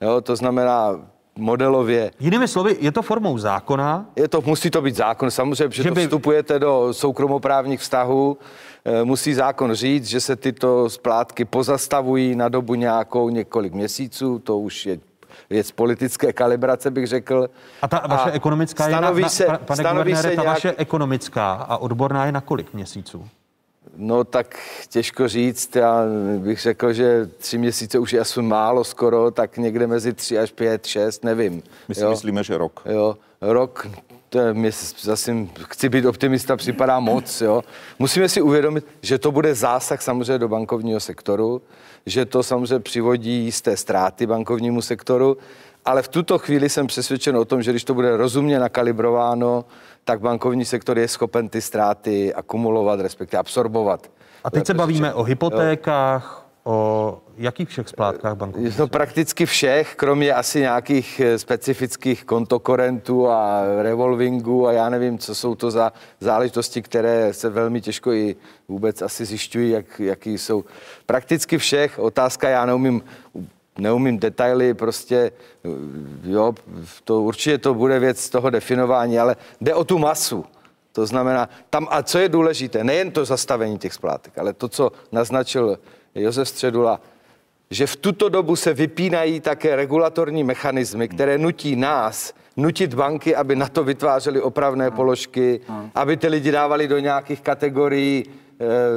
Jo, 0.00 0.20
to 0.20 0.36
znamená, 0.36 1.00
modelově. 1.36 2.10
Jinými 2.20 2.48
slovy, 2.48 2.76
je 2.80 2.92
to 2.92 3.02
formou 3.02 3.38
zákona? 3.38 4.06
Je 4.16 4.28
to, 4.28 4.40
musí 4.40 4.70
to 4.70 4.82
být 4.82 4.96
zákon, 4.96 5.30
samozřejmě, 5.30 5.74
že, 5.74 5.82
že 5.82 5.88
to 5.88 5.94
by... 5.94 6.02
vstupujete 6.02 6.58
do 6.58 6.88
soukromoprávních 6.92 7.80
vztahů, 7.80 8.38
eh, 8.84 9.04
musí 9.04 9.34
zákon 9.34 9.74
říct, 9.74 10.06
že 10.06 10.20
se 10.20 10.36
tyto 10.36 10.90
splátky 10.90 11.44
pozastavují 11.44 12.36
na 12.36 12.48
dobu 12.48 12.74
nějakou 12.74 13.28
několik 13.28 13.72
měsíců, 13.72 14.38
to 14.38 14.58
už 14.58 14.86
je 14.86 14.98
věc 15.50 15.70
politické 15.70 16.32
kalibrace, 16.32 16.90
bych 16.90 17.06
řekl. 17.06 17.50
A 17.82 17.88
ta 17.88 18.02
vaše 18.06 18.30
a 18.30 18.34
ekonomická 18.34 18.88
stanoví 18.88 19.20
je 19.20 19.22
na, 19.22 19.28
se, 19.28 19.46
na, 19.46 19.58
pane 19.58 19.76
stanoví 19.76 20.16
se 20.16 20.22
ta 20.22 20.28
nějak... 20.28 20.46
vaše 20.46 20.74
ekonomická 20.76 21.52
a 21.52 21.76
odborná 21.76 22.26
je 22.26 22.32
na 22.32 22.40
kolik 22.40 22.74
měsíců? 22.74 23.28
No 23.96 24.24
tak 24.24 24.58
těžko 24.88 25.28
říct, 25.28 25.76
já 25.76 26.04
bych 26.38 26.60
řekl, 26.60 26.92
že 26.92 27.26
tři 27.38 27.58
měsíce 27.58 27.98
už 27.98 28.12
je 28.12 28.20
asi 28.20 28.42
málo 28.42 28.84
skoro, 28.84 29.30
tak 29.30 29.58
někde 29.58 29.86
mezi 29.86 30.12
tři 30.12 30.38
až 30.38 30.52
pět, 30.52 30.86
šest, 30.86 31.24
nevím. 31.24 31.62
My 31.88 31.94
si 31.94 32.00
jo? 32.02 32.10
myslíme, 32.10 32.44
že 32.44 32.58
rok. 32.58 32.82
Jo, 32.86 33.16
rok, 33.40 33.88
to 34.28 34.38
je, 34.38 34.54
mě 34.54 34.70
zase 35.00 35.34
chci 35.68 35.88
být 35.88 36.06
optimista, 36.06 36.56
připadá 36.56 37.00
moc, 37.00 37.40
jo. 37.40 37.62
Musíme 37.98 38.28
si 38.28 38.42
uvědomit, 38.42 38.86
že 39.02 39.18
to 39.18 39.32
bude 39.32 39.54
zásah 39.54 40.02
samozřejmě 40.02 40.38
do 40.38 40.48
bankovního 40.48 41.00
sektoru, 41.00 41.62
že 42.06 42.24
to 42.24 42.42
samozřejmě 42.42 42.78
přivodí 42.80 43.44
jisté 43.44 43.76
ztráty 43.76 44.26
bankovnímu 44.26 44.82
sektoru, 44.82 45.36
ale 45.84 46.02
v 46.02 46.08
tuto 46.08 46.38
chvíli 46.38 46.68
jsem 46.68 46.86
přesvědčen 46.86 47.36
o 47.36 47.44
tom, 47.44 47.62
že 47.62 47.70
když 47.70 47.84
to 47.84 47.94
bude 47.94 48.16
rozumně 48.16 48.58
nakalibrováno, 48.58 49.64
tak 50.06 50.20
bankovní 50.20 50.64
sektor 50.64 50.98
je 50.98 51.08
schopen 51.08 51.48
ty 51.48 51.60
ztráty 51.60 52.34
akumulovat, 52.34 53.00
respektive 53.00 53.40
absorbovat. 53.40 54.10
A 54.44 54.50
teď 54.50 54.66
se 54.66 54.74
bavíme 54.74 55.14
o 55.14 55.22
hypotékách, 55.22 56.46
o 56.64 57.18
jakých 57.36 57.68
všech 57.68 57.88
splátkách 57.88 58.36
bankovních? 58.36 58.78
No 58.78 58.88
prakticky 58.88 59.46
všech, 59.46 59.94
kromě 59.94 60.32
asi 60.32 60.60
nějakých 60.60 61.20
eh, 61.20 61.38
specifických 61.38 62.24
kontokorentů 62.24 63.28
a 63.28 63.62
revolvingů 63.82 64.66
a 64.66 64.72
já 64.72 64.88
nevím, 64.88 65.18
co 65.18 65.34
jsou 65.34 65.54
to 65.54 65.70
za 65.70 65.92
záležitosti, 66.20 66.82
které 66.82 67.32
se 67.32 67.48
velmi 67.48 67.80
těžko 67.80 68.12
i 68.12 68.36
vůbec 68.68 69.02
asi 69.02 69.24
zjišťují, 69.24 69.70
jak, 69.70 70.00
jaký 70.00 70.38
jsou. 70.38 70.64
Prakticky 71.06 71.58
všech, 71.58 71.98
otázka, 71.98 72.48
já 72.48 72.66
neumím 72.66 73.02
neumím 73.78 74.18
detaily, 74.18 74.74
prostě, 74.74 75.32
jo, 76.22 76.54
to 77.04 77.22
určitě 77.22 77.58
to 77.58 77.74
bude 77.74 77.98
věc 77.98 78.30
toho 78.30 78.50
definování, 78.50 79.18
ale 79.18 79.36
jde 79.60 79.74
o 79.74 79.84
tu 79.84 79.98
masu. 79.98 80.44
To 80.92 81.06
znamená, 81.06 81.48
tam, 81.70 81.86
a 81.90 82.02
co 82.02 82.18
je 82.18 82.28
důležité, 82.28 82.84
nejen 82.84 83.10
to 83.10 83.24
zastavení 83.24 83.78
těch 83.78 83.92
splátek, 83.92 84.38
ale 84.38 84.52
to, 84.52 84.68
co 84.68 84.92
naznačil 85.12 85.78
Josef 86.14 86.48
Středula, 86.48 87.00
že 87.70 87.86
v 87.86 87.96
tuto 87.96 88.28
dobu 88.28 88.56
se 88.56 88.74
vypínají 88.74 89.40
také 89.40 89.76
regulatorní 89.76 90.44
mechanismy, 90.44 91.08
které 91.08 91.38
nutí 91.38 91.76
nás, 91.76 92.32
nutit 92.56 92.94
banky, 92.94 93.36
aby 93.36 93.56
na 93.56 93.68
to 93.68 93.84
vytvářely 93.84 94.40
opravné 94.40 94.90
položky, 94.90 95.60
aby 95.94 96.16
ty 96.16 96.28
lidi 96.28 96.50
dávali 96.50 96.88
do 96.88 96.98
nějakých 96.98 97.40
kategorií 97.40 98.24
Eh, 98.24 98.45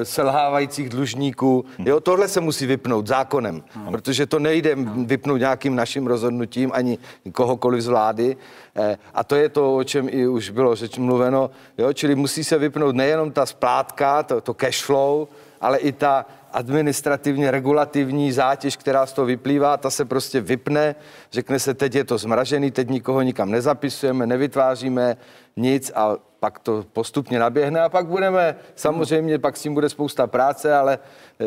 selhávajících 0.03 0.89
dlužníků. 0.89 1.65
Jo, 1.85 1.99
tohle 1.99 2.27
se 2.27 2.41
musí 2.41 2.65
vypnout 2.65 3.07
zákonem, 3.07 3.63
protože 3.91 4.25
to 4.25 4.39
nejde 4.39 4.75
vypnout 5.05 5.39
nějakým 5.39 5.75
naším 5.75 6.07
rozhodnutím 6.07 6.71
ani 6.73 6.97
kohokoliv 7.31 7.81
z 7.81 7.87
vlády. 7.87 8.37
Eh, 8.75 8.97
a 9.13 9.23
to 9.23 9.35
je 9.35 9.49
to, 9.49 9.75
o 9.75 9.83
čem 9.83 10.07
i 10.11 10.27
už 10.27 10.49
bylo 10.49 10.75
řeč 10.75 10.97
mluveno. 10.97 11.49
Jo, 11.77 11.93
čili 11.93 12.15
musí 12.15 12.43
se 12.43 12.57
vypnout 12.57 12.95
nejenom 12.95 13.31
ta 13.31 13.45
splátka, 13.45 14.23
to, 14.23 14.41
to 14.41 14.53
cash 14.53 14.83
flow, 14.83 15.27
ale 15.61 15.77
i 15.77 15.91
ta 15.91 16.25
administrativně 16.53 17.51
regulativní 17.51 18.31
zátěž, 18.31 18.77
která 18.77 19.05
z 19.05 19.13
toho 19.13 19.25
vyplývá, 19.25 19.77
ta 19.77 19.89
se 19.89 20.05
prostě 20.05 20.41
vypne, 20.41 20.95
řekne 21.31 21.59
se, 21.59 21.73
teď 21.73 21.95
je 21.95 22.03
to 22.03 22.17
zmražený, 22.17 22.71
teď 22.71 22.89
nikoho 22.89 23.21
nikam 23.21 23.51
nezapisujeme, 23.51 24.27
nevytváříme 24.27 25.17
nic 25.57 25.91
a 25.95 26.17
pak 26.39 26.59
to 26.59 26.85
postupně 26.93 27.39
naběhne 27.39 27.81
a 27.81 27.89
pak 27.89 28.07
budeme, 28.07 28.55
samozřejmě 28.75 29.39
pak 29.39 29.57
s 29.57 29.61
tím 29.61 29.73
bude 29.73 29.89
spousta 29.89 30.27
práce, 30.27 30.75
ale 30.75 30.99
eh, 31.39 31.45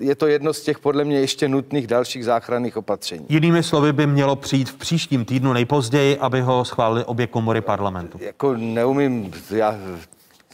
je 0.00 0.14
to 0.14 0.26
jedno 0.26 0.52
z 0.52 0.62
těch 0.62 0.78
podle 0.78 1.04
mě 1.04 1.20
ještě 1.20 1.48
nutných 1.48 1.86
dalších 1.86 2.24
záchranných 2.24 2.76
opatření. 2.76 3.26
Jinými 3.28 3.62
slovy 3.62 3.92
by 3.92 4.06
mělo 4.06 4.36
přijít 4.36 4.70
v 4.70 4.74
příštím 4.74 5.24
týdnu 5.24 5.52
nejpozději, 5.52 6.18
aby 6.18 6.40
ho 6.40 6.64
schválili 6.64 7.04
obě 7.04 7.26
komory 7.26 7.60
parlamentu. 7.60 8.18
Jako 8.22 8.54
neumím, 8.54 9.32
já 9.50 9.78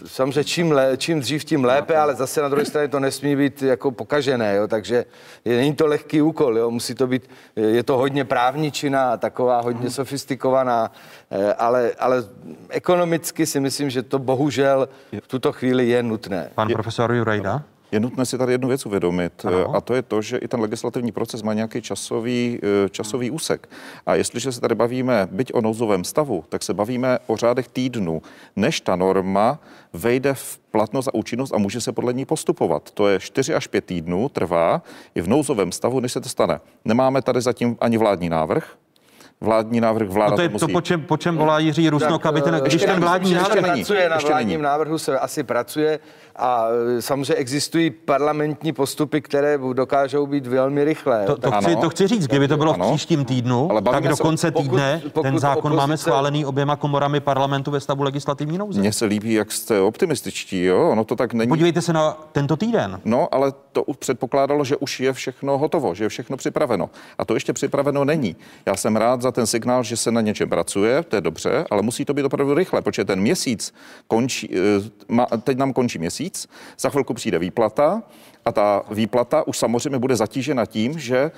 samozřejmě 0.06 0.44
čím, 0.44 0.72
lé, 0.72 0.96
čím 0.96 1.20
dřív, 1.20 1.44
tím 1.44 1.64
lépe, 1.64 1.96
ale 1.96 2.14
zase 2.14 2.42
na 2.42 2.48
druhé 2.48 2.64
straně 2.64 2.88
to 2.88 3.00
nesmí 3.00 3.36
být 3.36 3.62
jako 3.62 3.90
pokažené, 3.90 4.56
jo, 4.56 4.68
takže 4.68 5.04
je, 5.44 5.56
není 5.56 5.74
to 5.74 5.86
lehký 5.86 6.22
úkol, 6.22 6.58
jo, 6.58 6.70
musí 6.70 6.94
to 6.94 7.06
být, 7.06 7.30
je 7.56 7.82
to 7.82 7.96
hodně 7.96 8.24
právničina, 8.24 9.16
taková 9.16 9.60
hodně 9.60 9.90
sofistikovaná, 9.90 10.92
eh, 11.30 11.54
ale, 11.54 11.92
ale 11.98 12.24
ekonomicky 12.68 13.46
si 13.46 13.60
myslím, 13.60 13.90
že 13.90 14.02
to 14.02 14.18
bohužel 14.18 14.88
v 15.22 15.28
tuto 15.28 15.52
chvíli 15.52 15.88
je 15.88 16.02
nutné. 16.02 16.50
Pan 16.54 16.68
profesor 16.68 17.12
Jurejda? 17.12 17.62
Je 17.92 18.00
nutné 18.00 18.26
si 18.26 18.38
tady 18.38 18.52
jednu 18.52 18.68
věc 18.68 18.86
uvědomit, 18.86 19.44
ano. 19.44 19.76
a 19.76 19.80
to 19.80 19.94
je 19.94 20.02
to, 20.02 20.22
že 20.22 20.36
i 20.36 20.48
ten 20.48 20.60
legislativní 20.60 21.12
proces 21.12 21.42
má 21.42 21.54
nějaký 21.54 21.82
časový, 21.82 22.58
eh, 22.62 22.88
časový 22.88 23.30
úsek. 23.30 23.68
A 24.06 24.14
jestliže 24.14 24.52
se 24.52 24.60
tady 24.60 24.74
bavíme 24.74 25.28
byť 25.30 25.54
o 25.54 25.60
nouzovém 25.60 26.04
stavu, 26.04 26.44
tak 26.48 26.62
se 26.62 26.74
bavíme 26.74 27.18
o 27.26 27.36
řádech 27.36 27.68
týdnů, 27.68 28.22
než 28.56 28.80
ta 28.80 28.96
norma 28.96 29.58
vejde 29.92 30.34
v 30.34 30.58
platnost 30.70 31.08
a 31.08 31.14
účinnost 31.14 31.52
a 31.54 31.58
může 31.58 31.80
se 31.80 31.92
podle 31.92 32.12
ní 32.12 32.24
postupovat. 32.24 32.90
To 32.90 33.08
je 33.08 33.20
4 33.20 33.54
až 33.54 33.66
5 33.66 33.84
týdnů, 33.84 34.28
trvá 34.28 34.82
i 35.14 35.20
v 35.20 35.28
nouzovém 35.28 35.72
stavu, 35.72 36.00
než 36.00 36.12
se 36.12 36.20
to 36.20 36.28
stane. 36.28 36.60
Nemáme 36.84 37.22
tady 37.22 37.40
zatím 37.40 37.76
ani 37.80 37.98
vládní 37.98 38.28
návrh, 38.28 38.76
vládní 39.42 39.80
návrh 39.80 40.08
vláda 40.08 40.30
no 40.30 40.36
to 40.36 40.42
je 40.42 40.48
to, 40.48 40.52
musí... 40.52 40.66
to 40.66 40.72
po, 40.72 40.80
čem, 40.80 41.00
po 41.00 41.16
čem 41.16 41.36
volá 41.36 41.58
Jiří 41.58 41.88
Rusnok, 41.88 42.26
aby 42.26 42.42
ten, 42.42 42.60
když 42.64 42.82
ten 42.82 43.00
vládní 43.00 43.34
návrh... 43.34 43.64
Pracuje, 43.64 44.08
na 44.08 44.16
vládním 44.16 44.62
návrhu 44.62 44.98
se 44.98 45.18
asi 45.18 45.42
pracuje, 45.42 45.98
a 46.36 46.66
e, 46.98 47.02
samozřejmě 47.02 47.34
existují 47.34 47.90
parlamentní 47.90 48.72
postupy, 48.72 49.20
které 49.20 49.58
dokážou 49.72 50.26
být 50.26 50.46
velmi 50.46 50.84
rychlé. 50.84 51.26
To, 51.26 51.36
to, 51.36 51.50
chci, 51.50 51.76
to 51.76 51.90
chci 51.90 52.08
říct, 52.08 52.26
kdyby 52.26 52.48
to 52.48 52.56
bylo 52.56 52.74
ano. 52.74 52.88
v 52.88 52.88
příštím 52.88 53.24
týdnu, 53.24 53.70
Ale 53.70 53.82
tak 53.82 54.08
do 54.08 54.16
konce 54.16 54.50
týdne 54.50 55.00
pokud, 55.02 55.12
pokud 55.12 55.22
ten 55.22 55.38
zákon 55.38 55.58
opozice... 55.58 55.76
máme 55.76 55.96
schválený 55.96 56.46
oběma 56.46 56.76
komorami 56.76 57.20
parlamentu 57.20 57.70
ve 57.70 57.80
stavu 57.80 58.02
legislativní 58.02 58.58
nouze. 58.58 58.80
Mně 58.80 58.92
se 58.92 59.04
líbí, 59.04 59.32
jak 59.34 59.52
jste 59.52 59.80
optimističtí, 59.80 60.64
jo? 60.64 60.90
Ono 60.90 61.04
to 61.04 61.16
tak 61.16 61.34
není. 61.34 61.48
Podívejte 61.48 61.82
se 61.82 61.92
na 61.92 62.16
tento 62.32 62.56
týden. 62.56 63.00
No, 63.04 63.34
ale 63.34 63.52
to 63.72 63.84
předpokládalo, 63.98 64.64
že 64.64 64.76
už 64.76 65.00
je 65.00 65.12
všechno 65.12 65.58
hotovo, 65.58 65.94
že 65.94 66.04
je 66.04 66.08
všechno 66.08 66.36
připraveno. 66.36 66.90
A 67.18 67.24
to 67.24 67.34
ještě 67.34 67.52
připraveno 67.52 68.04
není. 68.04 68.36
Já 68.66 68.76
jsem 68.76 68.96
rád 68.96 69.22
za 69.22 69.32
ten 69.32 69.46
signál, 69.46 69.82
že 69.82 69.96
se 69.96 70.10
na 70.10 70.20
něčem 70.20 70.48
pracuje, 70.48 71.02
to 71.02 71.16
je 71.16 71.20
dobře, 71.20 71.64
ale 71.70 71.82
musí 71.82 72.04
to 72.04 72.14
být 72.14 72.22
opravdu 72.22 72.54
rychle, 72.54 72.82
protože 72.82 73.04
ten 73.04 73.20
měsíc 73.20 73.74
končí, 74.06 74.48
e, 74.56 75.38
teď 75.38 75.58
nám 75.58 75.72
končí 75.72 75.98
měsíc 75.98 76.21
měsíc, 76.22 76.48
za 76.78 76.90
chvilku 76.90 77.14
přijde 77.14 77.38
výplata 77.38 78.02
a 78.44 78.52
ta 78.52 78.82
výplata 78.90 79.46
už 79.46 79.58
samozřejmě 79.58 79.98
bude 79.98 80.16
zatížena 80.16 80.66
tím, 80.66 80.98
že 80.98 81.16
e, 81.18 81.30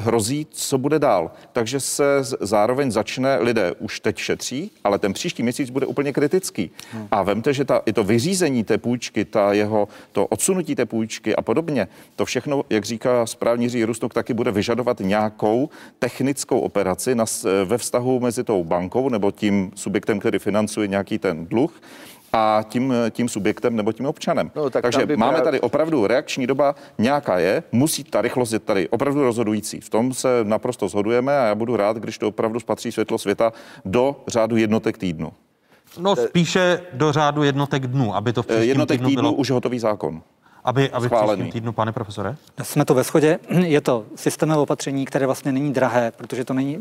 hrozí, 0.00 0.46
co 0.50 0.78
bude 0.78 0.98
dál. 0.98 1.30
Takže 1.52 1.80
se 1.80 2.04
zároveň 2.40 2.90
začne, 2.90 3.38
lidé 3.38 3.74
už 3.78 4.00
teď 4.00 4.18
šetří, 4.18 4.70
ale 4.84 4.98
ten 4.98 5.12
příští 5.12 5.42
měsíc 5.42 5.70
bude 5.70 5.86
úplně 5.86 6.12
kritický. 6.12 6.70
Hmm. 6.92 7.08
A 7.10 7.22
vemte, 7.22 7.52
že 7.52 7.64
ta, 7.64 7.82
i 7.86 7.92
to 7.92 8.04
vyřízení 8.04 8.64
té 8.64 8.78
půjčky, 8.78 9.24
ta 9.24 9.52
jeho, 9.52 9.88
to 10.12 10.26
odsunutí 10.26 10.74
té 10.74 10.86
půjčky 10.86 11.36
a 11.36 11.42
podobně, 11.42 11.88
to 12.16 12.24
všechno, 12.24 12.64
jak 12.70 12.84
říká 12.84 13.26
správní 13.26 13.64
Jiří 13.64 13.84
Rusnok, 13.84 14.14
taky 14.14 14.34
bude 14.34 14.50
vyžadovat 14.50 15.00
nějakou 15.00 15.68
technickou 15.98 16.60
operaci 16.60 17.14
na, 17.14 17.24
ve 17.64 17.78
vztahu 17.78 18.20
mezi 18.20 18.44
tou 18.44 18.64
bankou 18.64 19.08
nebo 19.08 19.30
tím 19.30 19.72
subjektem, 19.74 20.20
který 20.20 20.38
financuje 20.38 20.88
nějaký 20.88 21.18
ten 21.18 21.46
dluh 21.46 21.72
a 22.32 22.64
tím, 22.68 22.94
tím 23.10 23.28
subjektem 23.28 23.76
nebo 23.76 23.92
tím 23.92 24.06
občanem. 24.06 24.50
No, 24.56 24.70
tak 24.70 24.82
Takže 24.82 24.98
máme 24.98 25.16
právě... 25.16 25.42
tady 25.42 25.60
opravdu 25.60 26.06
reakční 26.06 26.46
doba 26.46 26.74
nějaká 26.98 27.38
je, 27.38 27.62
musí 27.72 28.04
ta 28.04 28.22
rychlost 28.22 28.52
je 28.52 28.58
tady 28.58 28.88
opravdu 28.88 29.22
rozhodující. 29.22 29.80
V 29.80 29.88
tom 29.88 30.14
se 30.14 30.28
naprosto 30.42 30.88
shodujeme 30.88 31.38
a 31.38 31.44
já 31.44 31.54
budu 31.54 31.76
rád, 31.76 31.96
když 31.96 32.18
to 32.18 32.28
opravdu 32.28 32.60
spatří 32.60 32.92
světlo 32.92 33.18
světa 33.18 33.52
do 33.84 34.16
řádu 34.28 34.56
jednotek 34.56 34.98
týdnu. 34.98 35.32
No 35.98 36.16
spíše 36.16 36.80
do 36.92 37.12
řádu 37.12 37.42
jednotek 37.42 37.86
dnů, 37.86 38.16
aby 38.16 38.32
to 38.32 38.42
v 38.42 38.46
příštím 38.46 38.68
Jednotek 38.68 38.98
týdnu, 38.98 39.08
týdnu 39.08 39.22
bylo... 39.22 39.32
už 39.32 39.50
hotový 39.50 39.78
zákon. 39.78 40.22
Aby, 40.64 40.90
aby 40.90 41.06
v 41.06 41.08
Schválený. 41.08 41.42
příštím 41.42 41.52
týdnu, 41.52 41.72
pane 41.72 41.92
profesore? 41.92 42.36
Jsme 42.62 42.84
to 42.84 42.94
ve 42.94 43.02
shodě. 43.02 43.38
Je 43.64 43.80
to 43.80 44.04
systémové 44.16 44.60
opatření, 44.60 45.04
které 45.04 45.26
vlastně 45.26 45.52
není 45.52 45.72
drahé, 45.72 46.12
protože 46.16 46.44
to 46.44 46.54
není 46.54 46.78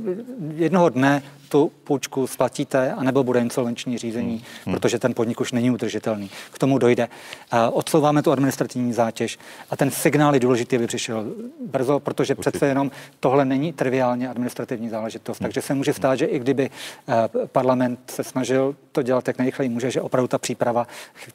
jednoho 0.56 0.90
dne 0.90 1.24
tu 1.50 1.72
půjčku 1.84 2.28
splatíte, 2.28 2.94
anebo 2.94 3.24
bude 3.24 3.40
insolvenční 3.40 3.98
řízení, 3.98 4.44
hmm. 4.66 4.76
protože 4.76 5.00
ten 5.00 5.14
podnik 5.14 5.42
už 5.42 5.52
není 5.52 5.72
udržitelný. 5.72 6.30
K 6.52 6.60
tomu 6.60 6.78
dojde. 6.78 7.08
A 7.52 7.70
odsouváme 7.70 8.24
tu 8.24 8.32
administrativní 8.32 8.94
zátěž 8.94 9.40
a 9.70 9.76
ten 9.76 9.92
signál 9.92 10.34
je 10.34 10.40
důležitý, 10.40 10.76
aby 10.76 10.88
přišel 10.88 11.26
brzo, 11.68 12.00
protože 12.00 12.36
přece 12.36 12.68
jenom 12.68 12.92
tohle 13.20 13.46
není 13.46 13.74
triviálně 13.74 14.30
administrativní 14.30 14.90
záležitost. 14.90 15.40
Hmm. 15.40 15.46
Takže 15.46 15.62
se 15.62 15.74
může 15.74 15.94
stát, 15.94 16.16
že 16.16 16.26
i 16.26 16.40
kdyby 16.40 16.70
eh, 17.08 17.48
parlament 17.48 18.00
se 18.08 18.24
snažil 18.24 18.76
to 18.92 19.02
dělat 19.02 19.28
jak 19.28 19.38
nejrychleji 19.38 19.70
může, 19.70 19.92
že 19.92 20.02
opravdu 20.02 20.28
ta 20.28 20.38
příprava 20.38 20.88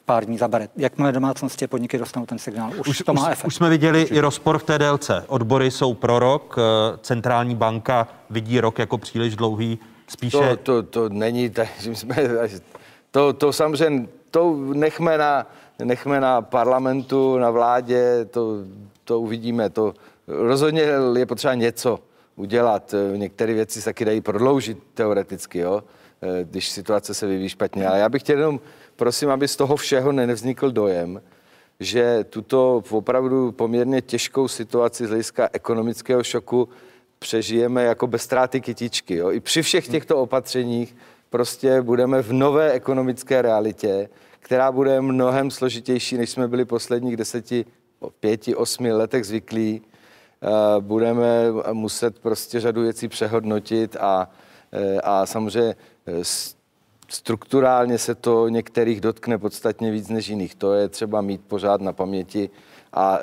pár 0.05 0.25
dní 0.25 0.37
zabere. 0.37 0.67
Jakmile 0.77 1.11
domácnosti 1.11 1.65
a 1.65 1.67
podniky 1.67 1.97
dostanou 1.97 2.25
ten 2.33 2.39
signál, 2.39 2.71
už, 2.79 2.87
už 2.87 3.03
to 3.05 3.13
má 3.13 3.21
už, 3.21 3.31
efekt. 3.31 3.47
Už 3.47 3.55
jsme 3.55 3.69
viděli 3.69 4.01
i 4.01 4.19
rozpor 4.19 4.59
v 4.59 4.63
té 4.63 4.79
délce. 4.79 5.25
Odbory 5.27 5.71
jsou 5.71 5.93
pro 5.93 6.19
rok, 6.19 6.55
eh, 6.57 6.97
centrální 7.01 7.55
banka 7.55 8.07
vidí 8.29 8.59
rok 8.59 8.79
jako 8.79 8.97
příliš 8.97 9.35
dlouhý. 9.35 9.79
Spíše... 10.07 10.37
To, 10.37 10.57
to, 10.57 10.83
to 10.83 11.09
není 11.09 11.49
tak, 11.49 11.67
že 11.79 11.95
jsme, 11.95 12.15
to, 13.11 13.33
to 13.33 13.53
samozřejmě, 13.53 14.07
to 14.31 14.55
nechme 14.73 15.17
na, 15.17 15.47
nechme 15.83 16.19
na 16.19 16.41
parlamentu, 16.41 17.37
na 17.37 17.49
vládě, 17.49 18.25
to, 18.25 18.57
to 19.03 19.19
uvidíme. 19.19 19.69
To 19.69 19.93
rozhodně 20.27 20.81
je 21.17 21.25
potřeba 21.25 21.53
něco 21.53 21.99
udělat. 22.35 22.95
Některé 23.15 23.53
věci 23.53 23.81
se 23.81 23.85
taky 23.85 24.05
dají 24.05 24.21
prodloužit 24.21 24.77
teoreticky, 24.93 25.59
jo? 25.59 25.83
když 26.43 26.69
situace 26.69 27.13
se 27.13 27.27
vyvíjí 27.27 27.49
špatně. 27.49 27.87
Ale 27.87 27.99
já 27.99 28.09
bych 28.09 28.21
chtěl 28.21 28.37
jenom, 28.37 28.59
prosím, 28.95 29.29
aby 29.29 29.47
z 29.47 29.55
toho 29.55 29.75
všeho 29.75 30.11
nevznikl 30.11 30.71
dojem, 30.71 31.21
že 31.79 32.23
tuto 32.23 32.83
opravdu 32.89 33.51
poměrně 33.51 34.01
těžkou 34.01 34.47
situaci 34.47 35.05
z 35.05 35.09
hlediska 35.09 35.49
ekonomického 35.53 36.23
šoku 36.23 36.69
přežijeme 37.19 37.83
jako 37.83 38.07
bez 38.07 38.21
ztráty 38.21 38.61
kytičky. 38.61 39.15
Jo? 39.15 39.31
I 39.31 39.39
při 39.39 39.61
všech 39.61 39.87
těchto 39.87 40.17
opatřeních 40.17 40.95
prostě 41.29 41.81
budeme 41.81 42.21
v 42.21 42.33
nové 42.33 42.71
ekonomické 42.71 43.41
realitě, 43.41 44.09
která 44.39 44.71
bude 44.71 45.01
mnohem 45.01 45.51
složitější, 45.51 46.17
než 46.17 46.29
jsme 46.29 46.47
byli 46.47 46.65
posledních 46.65 47.17
deseti, 47.17 47.65
pěti, 48.19 48.55
osmi 48.55 48.91
letech 48.91 49.25
zvyklí. 49.25 49.81
Budeme 50.79 51.51
muset 51.73 52.19
prostě 52.19 52.59
řadu 52.59 52.81
věcí 52.81 53.07
přehodnotit 53.07 53.95
a, 53.99 54.29
a 55.03 55.25
samozřejmě 55.25 55.75
strukturálně 57.13 57.97
se 57.97 58.15
to 58.15 58.47
některých 58.47 59.01
dotkne 59.01 59.37
podstatně 59.37 59.91
víc 59.91 60.09
než 60.09 60.27
jiných. 60.27 60.55
To 60.55 60.73
je 60.73 60.89
třeba 60.89 61.21
mít 61.21 61.41
pořád 61.47 61.81
na 61.81 61.93
paměti 61.93 62.49
a 62.93 63.19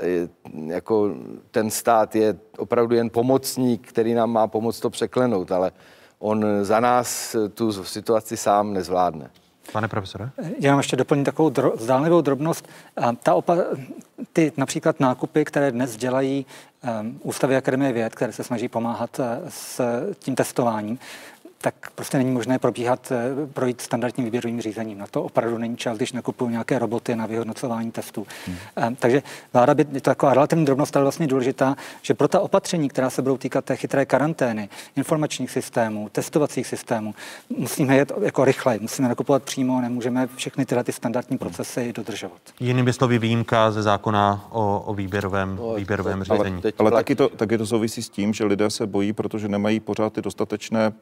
jako 0.67 1.15
ten 1.51 1.71
stát 1.71 2.17
je 2.17 2.39
opravdu 2.59 2.95
jen 2.95 3.11
pomocník, 3.11 3.89
který 3.89 4.15
nám 4.15 4.31
má 4.31 4.47
pomoct 4.47 4.81
to 4.81 4.91
překlenout, 4.91 5.53
ale 5.53 5.73
on 6.19 6.45
za 6.63 6.81
nás 6.81 7.37
tu 7.55 7.73
situaci 7.85 8.37
sám 8.37 8.73
nezvládne. 8.73 9.31
Pane 9.73 9.89
profesore? 9.89 10.31
Já 10.59 10.73
mám 10.73 10.79
ještě 10.79 10.97
doplním 10.97 11.25
takovou 11.25 11.51
dro, 11.51 11.73
zdánlivou 11.79 12.21
drobnost. 12.21 12.69
Ta 13.23 13.35
opa- 13.35 13.87
ty 14.33 14.53
například 14.57 15.01
nákupy, 15.01 15.45
které 15.45 15.73
dnes 15.73 15.97
dělají 15.97 16.47
um, 17.01 17.21
Ústavy 17.23 17.57
Akademie 17.57 17.93
věd, 17.93 18.15
které 18.15 18.33
se 18.33 18.45
snaží 18.45 18.69
pomáhat 18.69 19.19
uh, 19.19 19.27
s 19.49 19.81
tím 20.19 20.35
testováním, 20.35 20.99
tak 21.63 21.91
prostě 21.95 22.19
není 22.19 22.31
možné 22.31 22.59
probíhat, 22.59 23.13
projít 23.53 23.81
standardním 23.81 24.25
výběrovým 24.25 24.61
řízením. 24.61 24.99
Na 24.99 25.07
to 25.07 25.23
opravdu 25.23 25.59
není 25.59 25.77
čas, 25.77 25.97
když 25.97 26.13
nakupují 26.13 26.51
nějaké 26.51 26.79
roboty 26.79 27.17
na 27.17 27.27
vyhodnocování 27.27 27.91
testů. 27.93 28.27
Hmm. 28.47 28.97
Takže 28.97 29.23
vláda 29.53 29.75
by, 29.75 29.87
je 29.93 30.01
to 30.01 30.11
taková 30.11 30.35
relativní 30.35 30.65
drobnost, 30.65 30.97
ale 30.97 31.05
vlastně 31.05 31.27
důležitá, 31.27 31.77
že 32.03 32.15
pro 32.15 32.29
ta 32.29 32.41
opatření, 32.41 32.89
která 32.89 33.11
se 33.11 33.23
budou 33.23 33.37
týkat 33.37 33.65
té 33.65 33.77
chytré 33.77 34.07
karantény, 34.07 34.69
informačních 34.97 35.51
systémů, 35.51 36.09
testovacích 36.09 36.67
systémů, 36.67 37.15
musíme 37.57 37.97
jet 37.97 38.13
jako 38.23 38.45
rychle, 38.45 38.79
musíme 38.81 39.09
nakupovat 39.09 39.43
přímo, 39.43 39.81
nemůžeme 39.81 40.29
všechny 40.37 40.67
tyhle 40.67 40.85
ty 40.85 40.93
standardní 40.93 41.39
procesy 41.39 41.93
dodržovat. 41.93 42.41
Jinými 42.61 42.93
slovy 42.93 43.19
výjimka 43.19 43.71
ze 43.71 43.83
zákona 43.83 44.47
o, 44.51 44.83
o 44.87 44.95
výběrovém, 44.95 45.59
o, 45.61 45.75
výběrovém 45.75 46.25
řízení. 46.25 46.63
Ale, 46.63 46.73
ale 46.79 46.91
taky, 46.91 47.15
to, 47.15 47.29
taky 47.29 47.59
to 47.59 47.67
souvisí 47.67 48.03
s 48.03 48.09
tím, 48.09 48.35
že 48.35 48.45
lidé 48.45 48.71
se 48.71 48.87
bojí, 48.87 49.13
protože 49.13 49.49
nemají 49.49 49.81
pořád 49.81 50.13
ty 50.13 50.23
dostatečné 50.23 50.93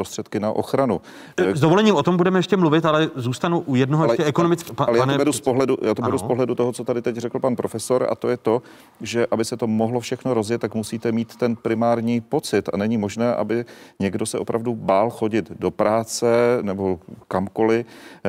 prostředky 0.00 0.40
na 0.40 0.52
ochranu. 0.52 1.00
S 1.36 1.60
dovolením 1.60 1.94
o 1.94 2.02
tom 2.02 2.16
budeme 2.16 2.38
ještě 2.38 2.56
mluvit, 2.56 2.84
ale 2.84 3.10
zůstanu 3.14 3.60
u 3.60 3.74
jednoho 3.76 4.04
ale, 4.04 4.12
ještě 4.12 4.24
ekonomického. 4.24 4.74
Pa, 4.74 4.84
ale 4.84 4.98
já 4.98 5.06
to 5.06 5.18
beru 5.18 5.32
z 5.32 5.40
pohledu, 5.40 5.76
já 5.82 5.94
to 5.94 6.02
beru 6.02 6.18
z 6.18 6.22
pohledu 6.22 6.54
toho, 6.54 6.72
co 6.72 6.84
tady 6.84 7.02
teď 7.02 7.16
řekl 7.16 7.38
pan 7.38 7.56
profesor, 7.56 8.06
a 8.10 8.14
to 8.14 8.28
je 8.28 8.36
to, 8.36 8.62
že 9.00 9.26
aby 9.30 9.44
se 9.44 9.56
to 9.56 9.66
mohlo 9.66 10.00
všechno 10.00 10.34
rozjet, 10.34 10.60
tak 10.60 10.74
musíte 10.74 11.12
mít 11.12 11.36
ten 11.36 11.56
primární 11.56 12.20
pocit 12.20 12.68
a 12.72 12.76
není 12.76 12.96
možné, 12.98 13.34
aby 13.34 13.64
někdo 14.00 14.26
se 14.26 14.38
opravdu 14.38 14.74
bál 14.74 15.10
chodit 15.10 15.52
do 15.52 15.70
práce 15.70 16.58
nebo 16.62 16.98
kamkoliv, 17.28 17.86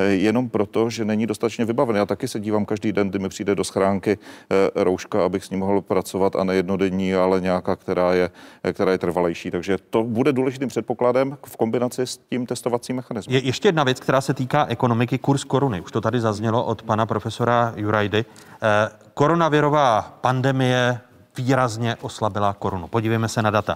jenom 0.09 0.49
proto, 0.49 0.89
že 0.89 1.05
není 1.05 1.27
dostatečně 1.27 1.65
vybavený. 1.65 1.97
Já 1.97 2.05
taky 2.05 2.27
se 2.27 2.39
dívám 2.39 2.65
každý 2.65 2.91
den, 2.91 3.09
kdy 3.09 3.19
mi 3.19 3.29
přijde 3.29 3.55
do 3.55 3.63
schránky 3.63 4.17
rouška, 4.75 5.25
abych 5.25 5.45
s 5.45 5.49
ní 5.49 5.57
mohl 5.57 5.81
pracovat 5.81 6.35
a 6.35 6.43
ne 6.43 6.55
jednodenní, 6.55 7.15
ale 7.15 7.41
nějaká, 7.41 7.75
která 7.75 8.13
je, 8.13 8.29
která 8.73 8.91
je 8.91 8.97
trvalejší. 8.97 9.51
Takže 9.51 9.77
to 9.89 10.03
bude 10.03 10.33
důležitým 10.33 10.67
předpokladem 10.67 11.37
v 11.45 11.57
kombinaci 11.61 12.01
s 12.01 12.17
tím 12.17 12.45
testovacím 12.45 12.95
mechanismem. 12.95 13.35
Je 13.35 13.45
ještě 13.45 13.67
jedna 13.67 13.83
věc, 13.83 13.99
která 13.99 14.21
se 14.21 14.33
týká 14.33 14.65
ekonomiky, 14.65 15.17
kurz 15.17 15.43
koruny. 15.43 15.81
Už 15.81 15.91
to 15.91 16.01
tady 16.01 16.21
zaznělo 16.21 16.63
od 16.63 16.81
pana 16.81 17.05
profesora 17.05 17.73
Jurajdy. 17.75 18.25
Eh, 18.25 18.89
koronavirová 19.13 20.17
pandemie 20.21 20.99
výrazně 21.37 21.95
oslabila 22.01 22.53
korunu. 22.53 22.87
Podívejme 22.87 23.27
se 23.27 23.41
na 23.41 23.49
data. 23.49 23.75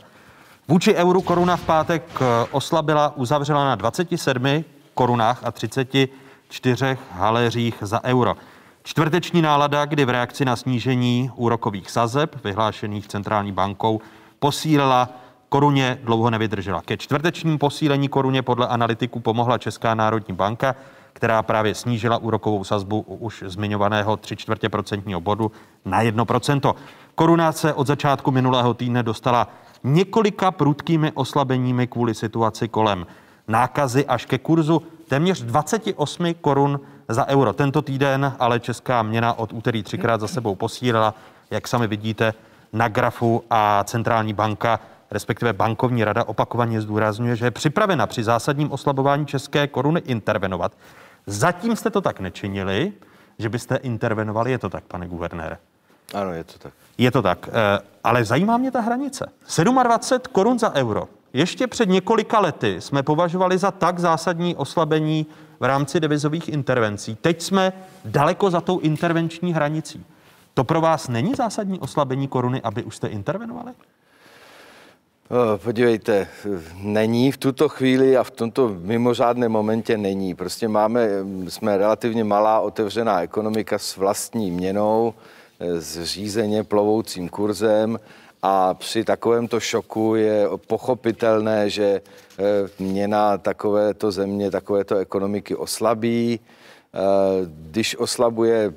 Vůči 0.68 0.96
euru 0.96 1.22
koruna 1.22 1.58
v 1.58 1.62
pátek 1.62 2.04
oslabila, 2.52 3.14
uzavřela 3.16 3.66
na 3.66 3.76
27 3.76 4.64
korunách 4.94 5.40
a 5.44 5.52
34 5.52 6.98
haléřích 7.12 7.76
za 7.82 8.04
euro. 8.04 8.36
Čtvrteční 8.84 9.42
nálada, 9.42 9.86
kdy 9.86 10.06
v 10.06 10.10
reakci 10.10 10.46
na 10.46 10.56
snížení 10.56 11.32
úrokových 11.36 11.92
sazeb 11.92 12.36
vyhlášených 12.44 13.08
centrální 13.08 13.52
bankou 13.52 14.02
posílila 14.40 15.10
koruně 15.50 16.00
dlouho 16.04 16.30
nevydržela. 16.30 16.82
Ke 16.82 16.98
čtvrtečním 16.98 17.58
posílení 17.58 18.08
koruně 18.08 18.42
podle 18.42 18.68
analytiků 18.68 19.20
pomohla 19.20 19.58
Česká 19.58 19.96
národní 19.96 20.36
banka, 20.36 20.76
která 21.14 21.44
právě 21.44 21.76
snížila 21.76 22.18
úrokovou 22.18 22.64
sazbu 22.64 23.02
už 23.02 23.44
zmiňovaného 23.48 24.18
3 24.18 24.36
čtvrtě 24.36 24.70
procentního 24.70 25.22
bodu 25.22 25.52
na 25.86 26.04
1%. 26.04 26.76
Koruna 27.16 27.52
se 27.52 27.74
od 27.74 27.88
začátku 27.88 28.32
minulého 28.32 28.74
týdne 28.74 29.04
dostala 29.04 29.48
několika 29.84 30.52
prudkými 30.52 31.12
oslabeními 31.12 31.88
kvůli 31.88 32.14
situaci 32.14 32.68
kolem 32.68 33.06
nákazy 33.48 34.06
až 34.06 34.26
ke 34.26 34.38
kurzu 34.38 34.82
téměř 35.08 35.42
28 35.42 36.34
korun 36.34 36.80
za 37.10 37.28
euro. 37.28 37.54
Tento 37.54 37.82
týden 37.82 38.36
ale 38.40 38.60
česká 38.60 39.04
měna 39.04 39.34
od 39.34 39.54
úterý 39.54 39.84
třikrát 39.84 40.22
za 40.22 40.28
sebou 40.28 40.56
posílila, 40.56 41.14
jak 41.52 41.68
sami 41.68 41.88
vidíte 41.88 42.34
na 42.74 42.88
grafu 42.88 43.44
a 43.50 43.84
centrální 43.84 44.34
banka 44.34 44.80
respektive 45.12 45.54
bankovní 45.54 46.04
rada 46.04 46.24
opakovaně 46.24 46.82
zdůrazňuje, 46.82 47.36
že 47.36 47.46
je 47.46 47.52
připravena 47.52 48.08
při 48.08 48.24
zásadním 48.24 48.72
oslabování 48.72 49.26
české 49.26 49.68
koruny 49.68 50.02
intervenovat. 50.06 50.78
Zatím 51.26 51.76
jste 51.76 51.90
to 51.90 52.02
tak 52.02 52.20
nečinili, 52.20 52.94
že 53.40 53.50
byste 53.50 53.76
intervenovali. 53.76 54.52
Je 54.52 54.58
to 54.58 54.70
tak, 54.70 54.84
pane 54.84 55.08
guvernére? 55.08 55.58
Ano, 56.14 56.32
je 56.32 56.44
to 56.44 56.60
tak. 56.60 56.74
Je 56.98 57.12
to 57.12 57.22
tak. 57.22 57.50
Ale 58.04 58.26
zajímá 58.26 58.58
mě 58.58 58.72
ta 58.72 58.82
hranice. 58.82 59.32
27 59.84 60.22
korun 60.32 60.60
za 60.60 60.74
euro. 60.74 61.08
Ještě 61.34 61.68
před 61.68 61.90
několika 61.90 62.40
lety 62.40 62.82
jsme 62.82 63.04
považovali 63.04 63.58
za 63.58 63.72
tak 63.72 64.00
zásadní 64.00 64.56
oslabení 64.56 65.26
v 65.60 65.64
rámci 65.64 66.00
devizových 66.00 66.50
intervencí. 66.50 67.16
Teď 67.16 67.42
jsme 67.42 67.74
daleko 68.06 68.50
za 68.50 68.62
tou 68.62 68.80
intervenční 68.80 69.54
hranicí. 69.54 70.06
To 70.54 70.64
pro 70.64 70.82
vás 70.82 71.08
není 71.08 71.36
zásadní 71.36 71.80
oslabení 71.80 72.28
koruny, 72.28 72.62
aby 72.62 72.84
už 72.84 72.96
jste 72.96 73.08
intervenovali? 73.08 73.72
Podívejte, 75.64 76.28
není 76.82 77.32
v 77.32 77.38
tuto 77.38 77.70
chvíli 77.70 78.18
a 78.18 78.24
v 78.24 78.32
tomto 78.32 78.70
mimořádném 78.80 79.52
momentě 79.52 79.98
není. 79.98 80.36
Prostě 80.36 80.68
máme, 80.68 81.10
jsme 81.48 81.78
relativně 81.78 82.24
malá 82.24 82.60
otevřená 82.60 83.22
ekonomika 83.22 83.80
s 83.80 83.98
vlastní 83.98 84.52
měnou, 84.52 85.14
s 85.60 86.04
řízeně 86.04 86.64
plovoucím 86.64 87.30
kurzem 87.30 88.00
a 88.42 88.74
při 88.74 89.04
takovémto 89.04 89.60
šoku 89.60 90.16
je 90.16 90.48
pochopitelné, 90.68 91.70
že 91.70 92.02
měna 92.80 93.38
takovéto 93.38 94.12
země, 94.12 94.52
takovéto 94.52 94.96
ekonomiky 94.96 95.56
oslabí. 95.56 96.40
Když 97.46 97.96
oslabuje 97.96 98.74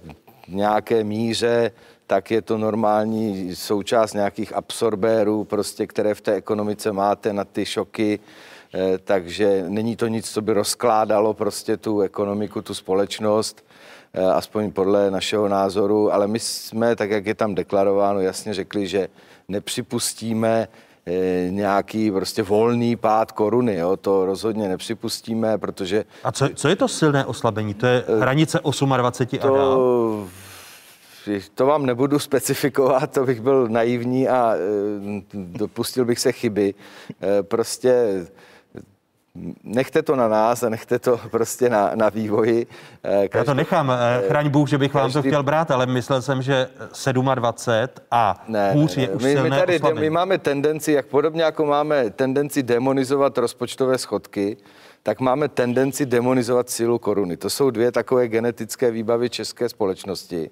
v 0.48 0.54
nějaké 0.54 1.04
míře, 1.04 1.70
tak 2.08 2.30
je 2.30 2.42
to 2.42 2.58
normální 2.58 3.56
součást 3.56 4.14
nějakých 4.14 4.56
absorbérů, 4.56 5.44
prostě, 5.44 5.86
které 5.86 6.14
v 6.14 6.20
té 6.20 6.32
ekonomice 6.32 6.92
máte 6.92 7.32
na 7.32 7.44
ty 7.44 7.66
šoky. 7.66 8.18
takže 9.04 9.64
není 9.68 9.96
to 9.96 10.08
nic, 10.08 10.30
co 10.30 10.42
by 10.42 10.52
rozkládalo 10.52 11.34
prostě 11.34 11.76
tu 11.76 12.00
ekonomiku, 12.00 12.62
tu 12.62 12.74
společnost, 12.74 13.64
aspoň 14.34 14.72
podle 14.72 15.10
našeho 15.10 15.48
názoru, 15.48 16.12
ale 16.12 16.26
my 16.26 16.38
jsme, 16.38 16.96
tak 16.96 17.10
jak 17.10 17.26
je 17.26 17.34
tam 17.34 17.54
deklarováno, 17.54 18.20
jasně 18.20 18.54
řekli, 18.54 18.86
že 18.86 19.08
nepřipustíme 19.48 20.68
nějaký 21.50 22.10
prostě 22.10 22.42
volný 22.42 22.96
pád 22.96 23.32
koruny. 23.32 23.76
Jo? 23.76 23.96
To 23.96 24.26
rozhodně 24.26 24.68
nepřipustíme, 24.68 25.58
protože... 25.58 26.04
A 26.24 26.32
co, 26.32 26.48
co 26.54 26.68
je 26.68 26.76
to 26.76 26.88
silné 26.88 27.24
oslabení? 27.24 27.74
To 27.74 27.86
je 27.86 28.04
hranice 28.20 28.60
28 28.96 29.38
to... 29.38 29.54
a 29.54 29.56
dál? 29.56 30.28
To 31.54 31.66
vám 31.66 31.86
nebudu 31.86 32.18
specifikovat, 32.18 33.12
to 33.12 33.24
bych 33.24 33.40
byl 33.40 33.68
naivní 33.68 34.28
a 34.28 34.54
dopustil 35.34 36.04
bych 36.04 36.18
se 36.18 36.32
chyby. 36.32 36.74
Prostě 37.42 38.24
nechte 39.64 40.02
to 40.02 40.16
na 40.16 40.28
nás 40.28 40.62
a 40.62 40.68
nechte 40.68 40.98
to 40.98 41.20
prostě 41.30 41.68
na, 41.68 41.90
na 41.94 42.08
vývoji. 42.08 42.66
Každý, 43.02 43.28
Já 43.34 43.44
to 43.44 43.54
nechám, 43.54 43.92
chraň 44.28 44.48
Bůh, 44.48 44.68
že 44.68 44.78
bych 44.78 44.92
každý, 44.92 45.02
vám 45.02 45.22
to 45.22 45.28
chtěl 45.28 45.42
brát, 45.42 45.70
ale 45.70 45.86
myslel 45.86 46.22
jsem, 46.22 46.42
že 46.42 46.68
27 47.34 47.88
a 48.10 48.44
ne, 48.48 48.72
hůř 48.72 48.96
je 48.96 49.08
už 49.08 49.22
my, 49.22 49.32
silné 49.32 49.50
my, 49.50 49.78
tady, 49.80 50.00
my 50.00 50.10
máme 50.10 50.38
tendenci, 50.38 50.92
jak 50.92 51.06
podobně 51.06 51.42
jako 51.42 51.66
máme 51.66 52.10
tendenci 52.10 52.62
demonizovat 52.62 53.38
rozpočtové 53.38 53.98
schodky, 53.98 54.56
tak 55.02 55.20
máme 55.20 55.48
tendenci 55.48 56.06
demonizovat 56.06 56.70
sílu 56.70 56.98
koruny. 56.98 57.36
To 57.36 57.50
jsou 57.50 57.70
dvě 57.70 57.92
takové 57.92 58.28
genetické 58.28 58.90
výbavy 58.90 59.30
české 59.30 59.68
společnosti. 59.68 60.50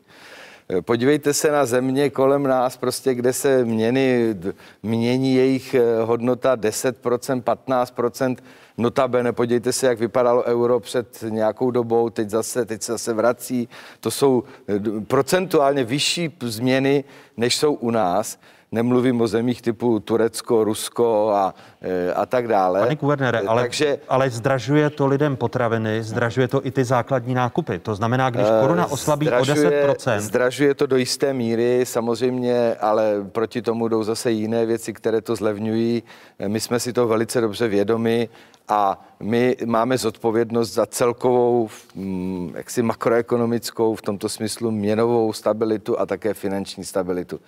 Podívejte 0.80 1.34
se 1.34 1.52
na 1.52 1.66
země 1.66 2.10
kolem 2.10 2.42
nás, 2.42 2.76
prostě, 2.76 3.14
kde 3.14 3.32
se 3.32 3.64
měny, 3.64 4.36
mění 4.82 5.34
jejich 5.34 5.74
eh, 5.74 6.02
hodnota 6.02 6.56
10%, 6.56 7.42
15%. 7.42 8.36
Notabene, 8.78 9.32
podívejte 9.32 9.72
se, 9.72 9.86
jak 9.86 9.98
vypadalo 9.98 10.44
euro 10.44 10.80
před 10.80 11.24
nějakou 11.28 11.70
dobou, 11.70 12.10
teď 12.10 12.30
zase, 12.30 12.64
teď 12.64 12.82
se 12.82 12.92
zase 12.92 13.12
vrací. 13.12 13.68
To 14.00 14.10
jsou 14.10 14.44
eh, 14.68 15.00
procentuálně 15.00 15.84
vyšší 15.84 16.36
změny, 16.40 17.04
než 17.36 17.56
jsou 17.56 17.74
u 17.74 17.90
nás. 17.90 18.38
Nemluvím 18.72 19.20
o 19.20 19.26
zemích 19.26 19.62
typu 19.62 20.00
Turecko, 20.00 20.64
Rusko 20.64 21.30
a, 21.30 21.54
e, 21.82 22.12
a 22.12 22.26
tak 22.26 22.48
dále. 22.48 22.80
Pane 22.80 22.96
guvernére, 22.96 23.40
ale, 23.40 23.62
Takže, 23.62 23.98
ale 24.08 24.30
zdražuje 24.30 24.90
to 24.90 25.06
lidem 25.06 25.36
potraviny, 25.36 26.02
zdražuje 26.02 26.48
to 26.48 26.66
i 26.66 26.70
ty 26.70 26.84
základní 26.84 27.34
nákupy. 27.34 27.78
To 27.78 27.94
znamená, 27.94 28.30
když 28.30 28.46
e, 28.46 28.60
koruna 28.60 28.86
oslabí 28.86 29.26
zdražuje, 29.26 29.88
o 29.88 29.92
10%. 29.92 30.18
Zdražuje 30.18 30.74
to 30.74 30.86
do 30.86 30.96
jisté 30.96 31.32
míry, 31.32 31.86
samozřejmě, 31.86 32.74
ale 32.80 33.24
proti 33.32 33.62
tomu 33.62 33.88
jdou 33.88 34.02
zase 34.02 34.30
jiné 34.30 34.66
věci, 34.66 34.92
které 34.92 35.20
to 35.20 35.36
zlevňují. 35.36 36.02
E, 36.38 36.48
my 36.48 36.60
jsme 36.60 36.80
si 36.80 36.92
to 36.92 37.06
velice 37.08 37.40
dobře 37.40 37.68
vědomi 37.68 38.28
a 38.68 39.06
my 39.20 39.56
máme 39.66 39.98
zodpovědnost 39.98 40.72
za 40.72 40.86
celkovou 40.86 41.68
mm, 41.94 42.52
jaksi 42.56 42.82
makroekonomickou, 42.82 43.94
v 43.94 44.02
tomto 44.02 44.28
smyslu 44.28 44.70
měnovou 44.70 45.32
stabilitu 45.32 46.00
a 46.00 46.06
také 46.06 46.34
finanční 46.34 46.84
stabilitu. 46.84 47.40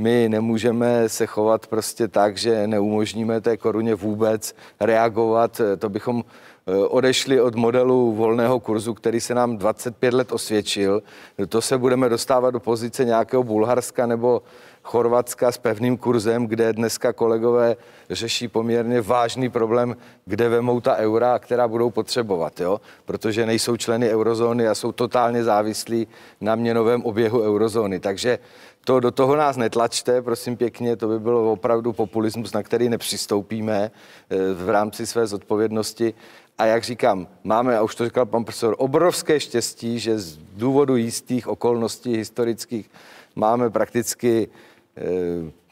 My 0.00 0.28
nemůžeme 0.28 1.08
se 1.08 1.26
chovat 1.26 1.66
prostě 1.66 2.08
tak, 2.08 2.36
že 2.36 2.66
neumožníme 2.66 3.40
té 3.40 3.56
koruně 3.56 3.94
vůbec 3.94 4.54
reagovat. 4.80 5.60
To 5.78 5.88
bychom 5.88 6.24
eh, 6.66 6.76
odešli 6.76 7.40
od 7.40 7.54
modelu 7.54 8.12
volného 8.12 8.60
kurzu, 8.60 8.94
který 8.94 9.20
se 9.20 9.34
nám 9.34 9.56
25 9.56 10.14
let 10.14 10.32
osvědčil. 10.32 11.02
To 11.48 11.60
se 11.60 11.78
budeme 11.78 12.08
dostávat 12.08 12.50
do 12.50 12.60
pozice 12.60 13.04
nějakého 13.04 13.42
Bulharska 13.42 14.06
nebo 14.06 14.42
Chorvatska 14.82 15.52
s 15.52 15.58
pevným 15.58 15.96
kurzem, 15.96 16.46
kde 16.46 16.72
dneska 16.72 17.12
kolegové 17.12 17.76
řeší 18.10 18.48
poměrně 18.48 19.00
vážný 19.00 19.48
problém, 19.48 19.96
kde 20.24 20.48
vemou 20.48 20.80
ta 20.80 20.96
eura, 20.96 21.38
která 21.38 21.68
budou 21.68 21.90
potřebovat, 21.90 22.60
jo? 22.60 22.80
protože 23.04 23.46
nejsou 23.46 23.76
členy 23.76 24.10
eurozóny 24.10 24.68
a 24.68 24.74
jsou 24.74 24.92
totálně 24.92 25.44
závislí 25.44 26.06
na 26.40 26.54
měnovém 26.54 27.02
oběhu 27.02 27.42
eurozóny. 27.42 28.00
Takže 28.00 28.38
to 28.84 29.00
do 29.00 29.10
toho 29.10 29.36
nás 29.36 29.56
netlačte, 29.56 30.22
prosím 30.22 30.56
pěkně, 30.56 30.96
to 30.96 31.08
by 31.08 31.20
bylo 31.20 31.52
opravdu 31.52 31.92
populismus, 31.92 32.52
na 32.52 32.62
který 32.62 32.88
nepřistoupíme 32.88 33.90
eh, 34.30 34.36
v 34.54 34.68
rámci 34.68 35.06
své 35.06 35.26
zodpovědnosti. 35.26 36.14
A 36.58 36.66
jak 36.66 36.84
říkám, 36.84 37.26
máme, 37.44 37.78
a 37.78 37.82
už 37.82 37.94
to 37.94 38.04
říkal 38.04 38.26
pan 38.26 38.44
profesor, 38.44 38.74
obrovské 38.78 39.40
štěstí, 39.40 39.98
že 39.98 40.18
z 40.18 40.36
důvodu 40.36 40.96
jistých 40.96 41.48
okolností 41.48 42.16
historických 42.16 42.90
máme 43.36 43.70
prakticky 43.70 44.48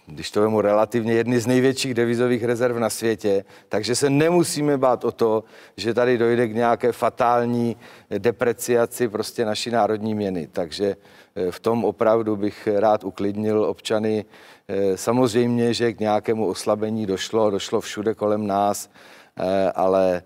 když 0.09 0.31
to 0.31 0.41
vemu 0.41 0.61
relativně, 0.61 1.13
jedny 1.13 1.41
z 1.41 1.47
největších 1.47 1.95
devizových 1.95 2.45
rezerv 2.45 2.79
na 2.79 2.91
světě, 2.91 3.45
takže 3.69 3.95
se 3.95 4.11
nemusíme 4.11 4.79
bát 4.79 5.05
o 5.05 5.13
to, 5.13 5.45
že 5.77 5.95
tady 5.95 6.19
dojde 6.19 6.49
k 6.49 6.55
nějaké 6.55 6.93
fatální 6.93 7.77
depreciaci 8.19 9.09
prostě 9.09 9.45
naší 9.45 9.71
národní 9.71 10.15
měny. 10.15 10.49
Takže 10.53 10.97
eh, 11.37 11.51
v 11.51 11.61
tom 11.61 11.85
opravdu 11.85 12.37
bych 12.37 12.69
rád 12.77 13.05
uklidnil 13.05 13.65
občany. 13.65 14.25
Eh, 14.69 14.97
samozřejmě, 14.97 15.75
že 15.75 15.93
k 15.93 16.01
nějakému 16.01 16.47
oslabení 16.47 17.07
došlo, 17.07 17.51
došlo 17.51 17.81
všude 17.81 18.15
kolem 18.15 18.47
nás, 18.47 18.91
eh, 19.37 19.73
ale 19.75 20.23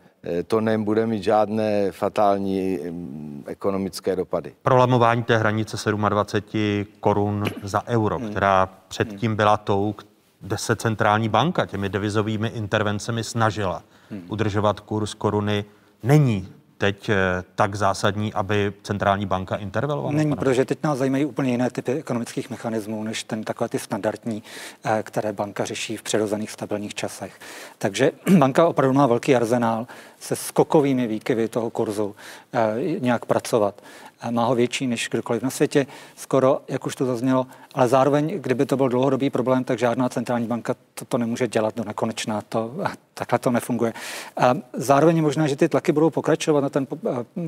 to 0.46 0.60
nebude 0.60 1.06
mít 1.06 1.22
žádné 1.22 1.92
fatální 1.92 2.78
mm, 2.90 3.44
ekonomické 3.46 4.16
dopady. 4.16 4.54
Prolamování 4.62 5.22
té 5.22 5.38
hranice 5.38 5.90
27 5.92 6.86
korun 7.00 7.44
za 7.62 7.86
euro, 7.86 8.18
hmm. 8.18 8.30
která 8.30 8.68
předtím 8.88 9.36
byla 9.36 9.56
tou, 9.56 9.94
kde 10.40 10.58
se 10.58 10.76
centrální 10.76 11.28
banka 11.28 11.66
těmi 11.66 11.88
devizovými 11.88 12.48
intervencemi 12.48 13.24
snažila 13.24 13.82
hmm. 14.10 14.22
udržovat 14.28 14.80
kurz 14.80 15.14
koruny, 15.14 15.64
není 16.02 16.48
teď 16.82 17.08
eh, 17.08 17.16
tak 17.54 17.74
zásadní, 17.74 18.32
aby 18.34 18.72
centrální 18.82 19.26
banka 19.26 19.56
intervelovala? 19.56 20.12
Není, 20.12 20.36
protože 20.36 20.64
teď 20.64 20.78
nás 20.82 20.98
zajímají 20.98 21.24
úplně 21.24 21.50
jiné 21.50 21.70
typy 21.70 21.92
ekonomických 21.92 22.50
mechanismů, 22.50 23.02
než 23.02 23.24
ten 23.24 23.44
takové 23.44 23.68
ty 23.68 23.78
standardní, 23.78 24.42
eh, 24.84 25.02
které 25.02 25.32
banka 25.32 25.64
řeší 25.64 25.96
v 25.96 26.02
přirozených 26.02 26.50
stabilních 26.50 26.94
časech. 26.94 27.38
Takže 27.78 28.10
banka 28.38 28.66
opravdu 28.66 28.94
má 28.94 29.06
velký 29.06 29.36
arzenál 29.36 29.86
se 30.20 30.36
skokovými 30.36 31.06
výkyvy 31.06 31.48
toho 31.48 31.70
kurzu 31.70 32.14
eh, 32.52 32.74
nějak 33.00 33.24
pracovat 33.24 33.82
má 34.30 34.44
ho 34.44 34.54
větší 34.54 34.86
než 34.86 35.08
kdokoliv 35.10 35.42
na 35.42 35.50
světě, 35.50 35.86
skoro, 36.16 36.60
jak 36.68 36.86
už 36.86 36.96
to 36.96 37.06
zaznělo, 37.06 37.46
ale 37.74 37.88
zároveň, 37.88 38.40
kdyby 38.40 38.66
to 38.66 38.76
byl 38.76 38.88
dlouhodobý 38.88 39.30
problém, 39.30 39.64
tak 39.64 39.78
žádná 39.78 40.08
centrální 40.08 40.46
banka 40.46 40.74
to, 40.94 41.04
to 41.04 41.18
nemůže 41.18 41.48
dělat 41.48 41.76
do 41.76 41.84
nekonečná. 41.84 42.42
To, 42.48 42.74
takhle 43.14 43.38
to 43.38 43.50
nefunguje. 43.50 43.92
A 44.36 44.54
zároveň 44.72 45.16
je 45.16 45.22
možné, 45.22 45.48
že 45.48 45.56
ty 45.56 45.68
tlaky 45.68 45.92
budou 45.92 46.10
pokračovat 46.10 46.60
na 46.60 46.68
ten 46.68 46.86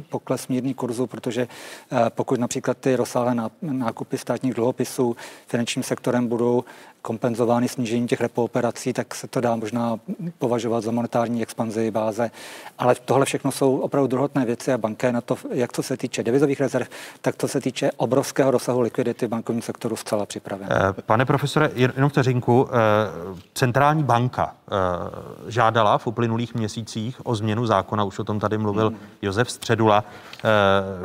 pokles 0.08 0.48
mírný 0.48 0.74
kurzu, 0.74 1.06
protože 1.06 1.48
pokud 2.08 2.40
například 2.40 2.78
ty 2.78 2.96
rozsáhlé 2.96 3.36
nákupy 3.62 4.18
státních 4.18 4.54
dluhopisů 4.54 5.16
finančním 5.46 5.82
sektorem 5.82 6.28
budou 6.28 6.64
kompenzovány 7.02 7.68
snížením 7.68 8.06
těch 8.06 8.20
repo 8.20 8.44
operací, 8.44 8.92
tak 8.92 9.14
se 9.14 9.26
to 9.26 9.40
dá 9.40 9.56
možná 9.56 10.00
považovat 10.38 10.80
za 10.80 10.90
monetární 10.90 11.42
expanzi 11.42 11.90
báze. 11.90 12.30
Ale 12.78 12.94
tohle 13.04 13.24
všechno 13.24 13.52
jsou 13.52 13.78
opravdu 13.78 14.06
druhotné 14.06 14.44
věci 14.44 14.72
a 14.72 14.78
banky 14.78 15.12
na 15.12 15.20
to, 15.20 15.36
jak 15.50 15.72
co 15.72 15.82
se 15.82 15.96
týče 15.96 16.22
devizových 16.22 16.60
rezerv, 16.60 16.86
tak 17.20 17.36
to 17.36 17.48
se 17.48 17.60
týče 17.60 17.90
obrovského 17.96 18.50
rozsahu 18.50 18.80
likvidity 18.80 19.28
bankovní 19.28 19.62
sektoru 19.62 19.96
zcela 19.96 20.13
připraven. 20.26 20.68
Eh, 20.70 21.02
pane 21.06 21.24
profesore, 21.24 21.70
jenom 21.74 22.10
vteřinku. 22.10 22.68
Eh, 22.68 22.74
centrální 23.54 24.02
banka 24.02 24.54
eh, 24.54 24.74
žádala 25.50 25.98
v 25.98 26.06
uplynulých 26.06 26.54
měsících 26.54 27.26
o 27.26 27.34
změnu 27.34 27.66
zákona, 27.66 28.04
už 28.04 28.18
o 28.18 28.24
tom 28.24 28.40
tady 28.40 28.58
mluvil 28.58 28.88
hmm. 28.88 28.98
Josef 29.22 29.50
Středula. 29.50 30.04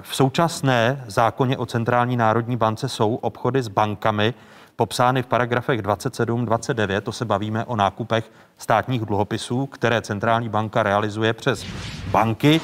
V 0.02 0.16
současné 0.16 1.04
zákoně 1.08 1.58
o 1.58 1.66
centrální 1.66 2.18
národní 2.18 2.58
bance 2.58 2.90
jsou 2.90 3.16
obchody 3.16 3.64
s 3.64 3.68
bankami 3.68 4.34
popsány 4.76 5.24
v 5.24 5.26
paragrafech 5.26 5.82
27, 5.82 6.46
29, 6.46 7.04
to 7.04 7.12
se 7.12 7.26
bavíme 7.26 7.66
o 7.66 7.76
nákupech 7.76 8.32
státních 8.58 9.06
dluhopisů, 9.06 9.66
které 9.66 10.02
centrální 10.02 10.50
banka 10.50 10.84
realizuje 10.84 11.34
přes 11.34 11.66
banky. 12.12 12.62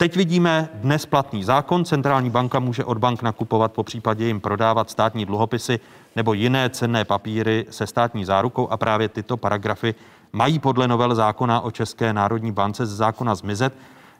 Teď 0.00 0.16
vidíme 0.16 0.68
dnes 0.74 1.06
platný 1.06 1.44
zákon. 1.44 1.84
Centrální 1.84 2.30
banka 2.30 2.58
může 2.58 2.84
od 2.84 2.98
bank 2.98 3.22
nakupovat, 3.22 3.72
po 3.72 3.82
případě 3.82 4.26
jim 4.26 4.40
prodávat 4.40 4.90
státní 4.90 5.26
dluhopisy 5.26 5.80
nebo 6.16 6.32
jiné 6.32 6.70
cenné 6.70 7.04
papíry 7.04 7.66
se 7.70 7.86
státní 7.86 8.24
zárukou 8.24 8.68
a 8.68 8.76
právě 8.76 9.08
tyto 9.08 9.36
paragrafy 9.36 9.94
mají 10.32 10.58
podle 10.58 10.88
novel 10.88 11.14
zákona 11.14 11.60
o 11.60 11.70
České 11.70 12.12
národní 12.12 12.52
bance 12.52 12.86
z 12.86 12.90
zákona 12.90 13.34
zmizet. 13.34 13.72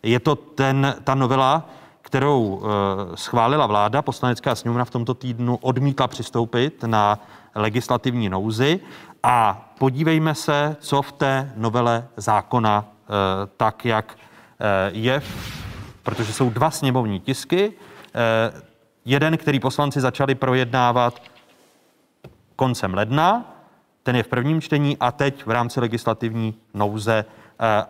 Je 0.03 0.20
to 0.20 0.37
ten, 0.37 0.95
ta 1.05 1.14
novela, 1.14 1.68
kterou 2.03 2.62
eh, 2.62 3.16
schválila 3.16 3.66
vláda, 3.66 4.03
poslanecká 4.03 4.55
sněmovna 4.55 4.85
v 4.85 4.91
tomto 4.91 5.14
týdnu 5.14 5.57
odmítla 5.57 6.09
přistoupit 6.09 6.85
na 6.87 7.18
legislativní 7.55 8.28
nouzi 8.28 8.81
a 9.22 9.68
podívejme 9.78 10.35
se, 10.35 10.76
co 10.81 11.03
v 11.03 11.12
té 11.12 11.53
novele 11.57 12.07
zákona 12.16 12.85
eh, 12.85 13.12
tak, 13.57 13.85
jak 13.85 14.14
eh, 14.61 14.91
je, 14.93 15.22
protože 16.03 16.33
jsou 16.33 16.51
dva 16.51 16.71
sněmovní 16.71 17.21
tisky. 17.21 17.73
Jeden, 19.05 19.37
který 19.37 19.61
poslanci 19.61 20.01
začali 20.01 20.35
projednávat 20.35 21.23
koncem 22.57 22.95
ledna, 22.95 23.55
ten 24.03 24.17
je 24.17 24.23
v 24.23 24.29
prvním 24.29 24.61
čtení 24.61 24.97
a 25.01 25.13
teď 25.13 25.47
v 25.47 25.51
rámci 25.51 25.81
legislativní 25.81 26.55
nouze 26.75 27.25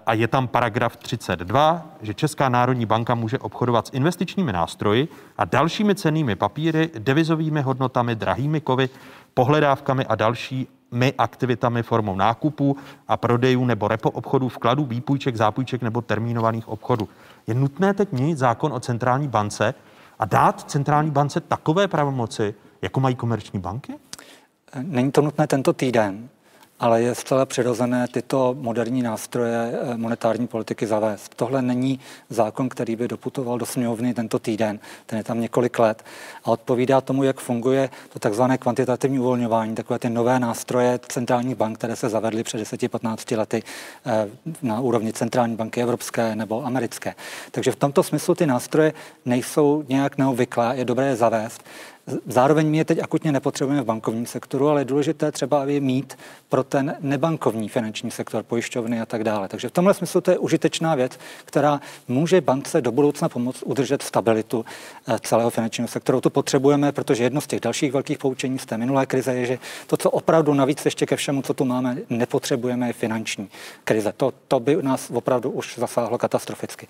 a 0.06 0.14
je 0.14 0.28
tam 0.28 0.48
paragraf 0.48 0.96
32, 0.96 1.86
že 2.02 2.14
Česká 2.14 2.48
národní 2.48 2.86
banka 2.86 3.14
může 3.14 3.38
obchodovat 3.38 3.86
s 3.86 3.90
investičními 3.92 4.52
nástroji 4.52 5.08
a 5.38 5.44
dalšími 5.44 5.94
cenými 5.94 6.36
papíry, 6.36 6.90
devizovými 6.98 7.62
hodnotami, 7.62 8.14
drahými 8.14 8.60
kovy, 8.60 8.88
pohledávkami 9.34 10.06
a 10.06 10.14
dalšími 10.14 11.12
aktivitami 11.18 11.82
formou 11.82 12.16
nákupu 12.16 12.76
a 13.08 13.16
prodejů 13.16 13.64
nebo 13.64 13.88
repo 13.88 14.10
obchodů, 14.10 14.48
vkladů, 14.48 14.84
výpůjček, 14.84 15.36
zápůjček 15.36 15.82
nebo 15.82 16.00
termínovaných 16.00 16.68
obchodů. 16.68 17.08
Je 17.50 17.54
nutné 17.54 17.94
teď 17.94 18.12
měnit 18.12 18.38
zákon 18.38 18.72
o 18.72 18.80
centrální 18.80 19.28
bance 19.28 19.74
a 20.18 20.24
dát 20.24 20.70
centrální 20.70 21.10
bance 21.10 21.40
takové 21.40 21.88
pravomoci, 21.88 22.54
jako 22.82 23.00
mají 23.00 23.14
komerční 23.14 23.60
banky? 23.60 23.94
Není 24.82 25.12
to 25.12 25.20
nutné 25.20 25.46
tento 25.46 25.72
týden 25.72 26.28
ale 26.80 27.02
je 27.02 27.14
zcela 27.14 27.46
přirozené 27.46 28.08
tyto 28.08 28.56
moderní 28.58 29.02
nástroje 29.02 29.72
eh, 29.72 29.96
monetární 29.96 30.46
politiky 30.46 30.86
zavést. 30.86 31.34
Tohle 31.36 31.62
není 31.62 32.00
zákon, 32.30 32.68
který 32.68 32.96
by 32.96 33.08
doputoval 33.08 33.58
do 33.58 33.66
sněmovny 33.66 34.14
tento 34.14 34.38
týden, 34.38 34.78
ten 35.06 35.18
je 35.18 35.24
tam 35.24 35.40
několik 35.40 35.78
let 35.78 36.04
a 36.44 36.50
odpovídá 36.50 37.00
tomu, 37.00 37.22
jak 37.22 37.40
funguje 37.40 37.90
to 38.12 38.18
takzvané 38.18 38.58
kvantitativní 38.58 39.18
uvolňování, 39.18 39.74
takové 39.74 39.98
ty 39.98 40.10
nové 40.10 40.40
nástroje 40.40 41.00
centrálních 41.08 41.54
bank, 41.54 41.78
které 41.78 41.96
se 41.96 42.08
zavedly 42.08 42.42
před 42.42 42.60
10-15 42.60 43.38
lety 43.38 43.62
eh, 44.06 44.28
na 44.62 44.80
úrovni 44.80 45.12
centrální 45.12 45.56
banky 45.56 45.82
evropské 45.82 46.36
nebo 46.36 46.66
americké. 46.66 47.14
Takže 47.50 47.72
v 47.72 47.76
tomto 47.76 48.02
smyslu 48.02 48.34
ty 48.34 48.46
nástroje 48.46 48.92
nejsou 49.24 49.84
nějak 49.88 50.18
neobvyklé, 50.18 50.76
je 50.76 50.84
dobré 50.84 51.06
je 51.06 51.16
zavést. 51.16 51.62
Zároveň 52.26 52.70
my 52.70 52.78
je 52.78 52.84
teď 52.84 52.98
akutně 53.02 53.32
nepotřebujeme 53.32 53.82
v 53.82 53.86
bankovním 53.86 54.26
sektoru, 54.26 54.68
ale 54.68 54.80
je 54.80 54.84
důležité 54.84 55.32
třeba 55.32 55.64
je 55.64 55.80
mít 55.80 56.18
pro 56.48 56.64
ten 56.64 56.96
nebankovní 57.00 57.68
finanční 57.68 58.10
sektor, 58.10 58.42
pojišťovny 58.42 59.00
a 59.00 59.06
tak 59.06 59.24
dále. 59.24 59.48
Takže 59.48 59.68
v 59.68 59.72
tomhle 59.72 59.94
smyslu 59.94 60.20
to 60.20 60.30
je 60.30 60.38
užitečná 60.38 60.94
věc, 60.94 61.18
která 61.44 61.80
může 62.08 62.40
bance 62.40 62.80
do 62.80 62.92
budoucna 62.92 63.28
pomoct 63.28 63.62
udržet 63.62 64.02
stabilitu 64.02 64.64
eh, 65.08 65.18
celého 65.22 65.50
finančního 65.50 65.88
sektoru. 65.88 66.20
To 66.20 66.30
potřebujeme, 66.30 66.92
protože 66.92 67.24
jedno 67.24 67.40
z 67.40 67.46
těch 67.46 67.60
dalších 67.60 67.92
velkých 67.92 68.18
poučení 68.18 68.58
z 68.58 68.66
té 68.66 68.78
minulé 68.78 69.06
krize 69.06 69.34
je, 69.34 69.46
že 69.46 69.58
to, 69.86 69.96
co 69.96 70.10
opravdu 70.10 70.54
navíc 70.54 70.84
ještě 70.84 71.06
ke 71.06 71.16
všemu, 71.16 71.42
co 71.42 71.54
tu 71.54 71.64
máme, 71.64 71.96
nepotřebujeme, 72.10 72.86
je 72.86 72.92
finanční 72.92 73.48
krize. 73.84 74.12
To, 74.16 74.32
to 74.48 74.60
by 74.60 74.78
nás 74.82 75.10
opravdu 75.10 75.50
už 75.50 75.78
zasáhlo 75.78 76.18
katastroficky. 76.18 76.86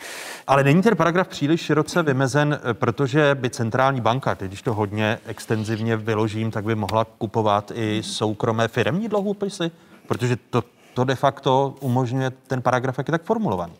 Ale 0.46 0.64
není 0.64 0.82
ten 0.82 0.96
paragraf 0.96 1.28
příliš 1.28 1.61
široce 1.61 2.02
vymezen, 2.02 2.61
eh, 2.62 2.74
protože 2.74 3.34
by 3.34 3.50
centrální 3.50 4.00
banka, 4.00 4.34
teď 4.34 4.48
když 4.48 4.62
to 4.62 4.74
hodně 4.74 5.09
extenzivně 5.26 5.96
vyložím, 5.96 6.50
tak 6.50 6.64
by 6.64 6.74
mohla 6.74 7.04
kupovat 7.04 7.72
i 7.74 8.02
soukromé 8.02 8.68
firmní 8.68 9.08
dluhopisy, 9.08 9.70
protože 10.08 10.36
to, 10.36 10.64
to 10.94 11.04
de 11.04 11.14
facto 11.14 11.74
umožňuje 11.80 12.30
ten 12.30 12.62
paragraf, 12.62 12.98
jak 12.98 13.08
je 13.08 13.12
tak 13.12 13.22
formulovaný. 13.22 13.74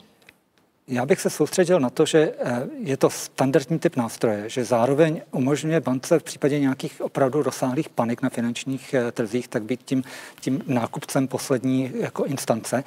Já 0.89 1.07
bych 1.07 1.21
se 1.21 1.31
soustředil 1.31 1.81
na 1.81 1.91
to, 1.91 2.07
že 2.07 2.33
eh, 2.39 2.63
je 2.79 2.97
to 2.97 3.11
standardní 3.11 3.79
typ 3.79 3.97
nástroje, 3.97 4.49
že 4.49 4.65
zároveň 4.65 5.23
umožňuje 5.31 5.81
bance 5.81 6.19
v 6.19 6.23
případě 6.23 6.61
nějakých 6.61 7.01
opravdu 7.01 7.43
rozsáhlých 7.43 7.89
panik 7.89 8.23
na 8.23 8.29
finančních 8.29 8.95
eh, 8.95 9.13
trzích, 9.13 9.49
tak 9.49 9.63
být 9.63 9.81
tím, 9.85 10.03
tím 10.41 10.63
nákupcem 10.67 11.29
poslední 11.29 11.93
jako 11.95 12.25
instance. 12.25 12.85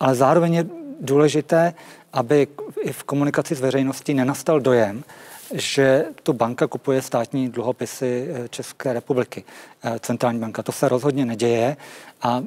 Ale 0.00 0.14
zároveň 0.14 0.54
je 0.54 0.66
důležité, 1.00 1.74
aby 2.12 2.48
i 2.80 2.92
v 2.92 3.04
komunikaci 3.04 3.54
s 3.54 3.60
veřejností 3.60 4.14
nenastal 4.14 4.60
dojem, 4.60 5.04
že 5.54 6.04
tu 6.22 6.32
banka 6.32 6.66
kupuje 6.66 7.02
státní 7.02 7.48
dluhopisy 7.48 8.28
eh, 8.30 8.48
České 8.48 8.92
republiky, 8.92 9.44
eh, 9.82 9.98
centrální 9.98 10.38
banka. 10.38 10.62
To 10.62 10.72
se 10.72 10.88
rozhodně 10.88 11.26
neděje 11.26 11.76
a 12.22 12.42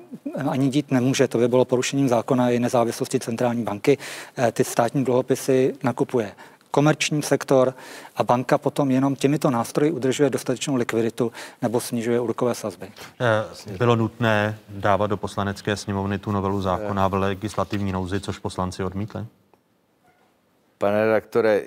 ani 0.49 0.69
dít 0.69 0.91
nemůže. 0.91 1.27
To 1.27 1.37
by 1.37 1.47
bylo 1.47 1.65
porušením 1.65 2.09
zákona 2.09 2.49
i 2.49 2.59
nezávislosti 2.59 3.19
centrální 3.19 3.63
banky. 3.63 3.97
Eh, 4.37 4.51
ty 4.51 4.63
státní 4.63 5.03
dluhopisy 5.03 5.75
nakupuje 5.83 6.31
komerční 6.71 7.21
sektor 7.21 7.73
a 8.15 8.23
banka 8.23 8.57
potom 8.57 8.91
jenom 8.91 9.15
těmito 9.15 9.51
nástroji 9.51 9.91
udržuje 9.91 10.29
dostatečnou 10.29 10.75
likviditu 10.75 11.31
nebo 11.61 11.79
snižuje 11.79 12.19
úrokové 12.19 12.55
sazby. 12.55 12.91
Bylo 13.77 13.95
nutné 13.95 14.57
dávat 14.69 15.07
do 15.07 15.17
poslanecké 15.17 15.75
sněmovny 15.75 16.19
tu 16.19 16.31
novelu 16.31 16.61
zákona 16.61 17.07
v 17.07 17.13
legislativní 17.13 17.91
nouzi, 17.91 18.19
což 18.19 18.39
poslanci 18.39 18.83
odmítli? 18.83 19.25
Pane 20.83 21.05
redaktore, 21.05 21.61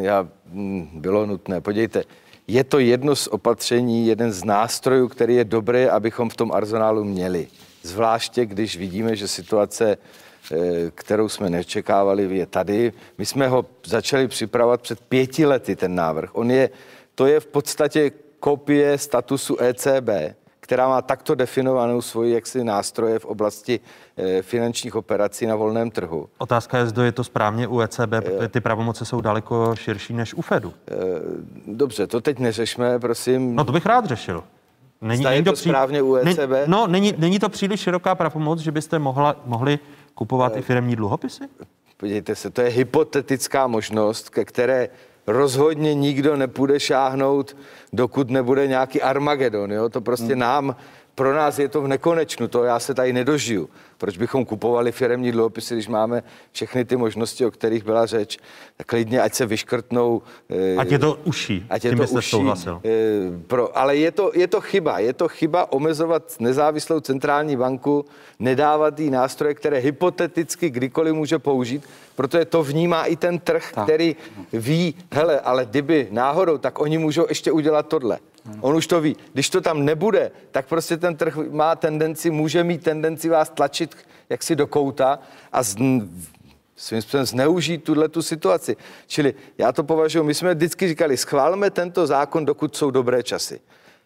já, 0.00 0.28
mm, 0.46 0.88
bylo 0.94 1.26
nutné. 1.26 1.60
Podívejte, 1.60 2.04
je 2.46 2.64
to 2.64 2.78
jedno 2.78 3.16
z 3.16 3.26
opatření, 3.26 4.06
jeden 4.06 4.32
z 4.32 4.44
nástrojů, 4.44 5.08
který 5.08 5.34
je 5.34 5.44
dobré, 5.44 5.90
abychom 5.90 6.30
v 6.30 6.36
tom 6.36 6.52
arzenálu 6.52 7.04
měli. 7.04 7.48
Zvláště, 7.82 8.46
když 8.46 8.76
vidíme, 8.76 9.16
že 9.16 9.28
situace, 9.28 9.96
eh, 9.96 10.56
kterou 10.94 11.28
jsme 11.28 11.50
nečekávali, 11.50 12.36
je 12.36 12.46
tady. 12.46 12.92
My 13.18 13.26
jsme 13.26 13.48
ho 13.48 13.66
začali 13.86 14.28
připravovat 14.28 14.80
před 14.80 15.00
pěti 15.00 15.46
lety, 15.46 15.76
ten 15.76 15.94
návrh. 15.94 16.30
On 16.32 16.50
je, 16.50 16.70
to 17.14 17.26
je 17.26 17.40
v 17.40 17.46
podstatě 17.46 18.12
kopie 18.40 18.98
statusu 18.98 19.56
ECB 19.60 20.36
která 20.64 20.88
má 20.88 21.02
takto 21.02 21.34
definovanou 21.34 22.02
svoji 22.02 22.34
jaksi 22.34 22.64
nástroje 22.64 23.18
v 23.18 23.24
oblasti 23.24 23.80
finančních 24.42 24.94
operací 24.94 25.46
na 25.46 25.56
volném 25.56 25.90
trhu. 25.90 26.28
Otázka 26.38 26.78
je, 26.78 26.86
zda 26.86 27.04
je 27.04 27.12
to 27.12 27.24
správně 27.24 27.68
u 27.68 27.80
ECB, 27.80 28.12
eh, 28.12 28.20
protože 28.20 28.48
ty 28.48 28.60
pravomoce 28.60 29.04
jsou 29.04 29.20
daleko 29.20 29.74
širší 29.76 30.12
než 30.12 30.34
u 30.34 30.42
Fedu. 30.42 30.74
E, 30.90 30.94
dobře, 31.66 32.06
to 32.06 32.20
teď 32.20 32.38
neřešme, 32.38 32.98
prosím. 32.98 33.56
No 33.56 33.64
to 33.64 33.72
bych 33.72 33.86
rád 33.86 34.06
řešil. 34.06 34.44
Není, 35.00 35.24
není 35.24 35.44
to 35.44 35.52
při... 35.52 35.68
správně 35.68 36.02
u 36.02 36.14
ECB? 36.14 36.38
Ne, 36.50 36.64
no, 36.66 36.86
není, 36.86 37.14
není 37.18 37.38
to 37.38 37.48
příliš 37.48 37.80
široká 37.80 38.14
pravomoc, 38.14 38.60
že 38.60 38.72
byste 38.72 38.98
mohla, 38.98 39.36
mohli 39.46 39.78
kupovat 40.14 40.56
e, 40.56 40.58
i 40.58 40.62
firmní 40.62 40.96
dluhopisy? 40.96 41.44
Podívejte 41.96 42.34
se, 42.34 42.50
to 42.50 42.60
je 42.60 42.68
hypotetická 42.68 43.66
možnost, 43.66 44.30
ke 44.30 44.44
které 44.44 44.88
rozhodně 45.26 45.94
nikdo 45.94 46.36
nepůjde 46.36 46.80
šáhnout, 46.80 47.56
dokud 47.92 48.30
nebude 48.30 48.66
nějaký 48.66 49.02
Armagedon. 49.02 49.72
Jo? 49.72 49.88
To 49.88 50.00
prostě 50.00 50.32
hmm. 50.32 50.38
nám, 50.38 50.76
pro 51.14 51.34
nás 51.34 51.58
je 51.58 51.68
to 51.68 51.82
v 51.82 51.88
nekonečnu, 51.88 52.48
to 52.48 52.64
já 52.64 52.80
se 52.80 52.94
tady 52.94 53.12
nedožiju. 53.12 53.70
Proč 53.98 54.18
bychom 54.18 54.44
kupovali 54.44 54.92
firemní 54.92 55.32
dluhopisy, 55.32 55.74
když 55.74 55.88
máme 55.88 56.22
všechny 56.52 56.84
ty 56.84 56.96
možnosti, 56.96 57.46
o 57.46 57.50
kterých 57.50 57.84
byla 57.84 58.06
řeč, 58.06 58.38
tak 58.76 58.86
klidně, 58.86 59.22
ať 59.22 59.34
se 59.34 59.46
vyškrtnou. 59.46 60.22
Eh, 60.50 60.76
ať 60.76 60.90
je 60.90 60.98
to 60.98 61.18
uší, 61.24 61.66
ať 61.70 61.84
je 61.84 61.96
to 61.96 62.02
uší, 62.02 62.30
souhlasil. 62.30 62.80
Eh, 62.84 62.90
pro, 63.46 63.78
ale 63.78 63.96
je 63.96 64.10
to, 64.10 64.30
je 64.34 64.46
to 64.46 64.60
chyba, 64.60 64.98
je 64.98 65.12
to 65.12 65.28
chyba 65.28 65.72
omezovat 65.72 66.36
nezávislou 66.40 67.00
centrální 67.00 67.56
banku, 67.56 68.04
nedávat 68.38 69.00
jí 69.00 69.10
nástroje, 69.10 69.54
které 69.54 69.78
hypoteticky 69.78 70.70
kdykoliv 70.70 71.14
může 71.14 71.38
použít, 71.38 71.82
protože 72.16 72.44
to 72.44 72.62
vnímá 72.62 73.04
i 73.04 73.16
ten 73.16 73.38
trh, 73.38 73.72
tak. 73.74 73.84
který 73.84 74.16
ví, 74.52 74.94
hele, 75.12 75.40
ale 75.40 75.66
kdyby 75.66 76.08
náhodou, 76.10 76.58
tak 76.58 76.80
oni 76.80 76.98
můžou 76.98 77.26
ještě 77.28 77.52
udělat 77.52 77.88
tohle. 77.88 78.18
On 78.60 78.76
už 78.76 78.86
to 78.86 79.00
ví. 79.00 79.16
Když 79.32 79.50
to 79.50 79.60
tam 79.60 79.84
nebude, 79.84 80.30
tak 80.50 80.66
prostě 80.66 80.96
ten 80.96 81.16
trh 81.16 81.36
má 81.50 81.76
tendenci, 81.76 82.30
může 82.30 82.64
mít 82.64 82.82
tendenci 82.82 83.28
vás 83.28 83.50
tlačit 83.50 83.96
jaksi 84.28 84.56
do 84.56 84.66
kouta 84.66 85.18
a 85.52 85.62
z, 85.62 85.76
svým 86.76 87.02
způsobem 87.02 87.26
zneužít 87.26 87.84
tuhle 87.84 88.08
tu 88.08 88.22
situaci. 88.22 88.76
Čili 89.06 89.34
já 89.58 89.72
to 89.72 89.84
považuji, 89.84 90.24
my 90.24 90.34
jsme 90.34 90.54
vždycky 90.54 90.88
říkali, 90.88 91.16
schválme 91.16 91.70
tento 91.70 92.06
zákon, 92.06 92.44
dokud 92.44 92.76
jsou 92.76 92.90
dobré 92.90 93.22
časy. 93.22 93.60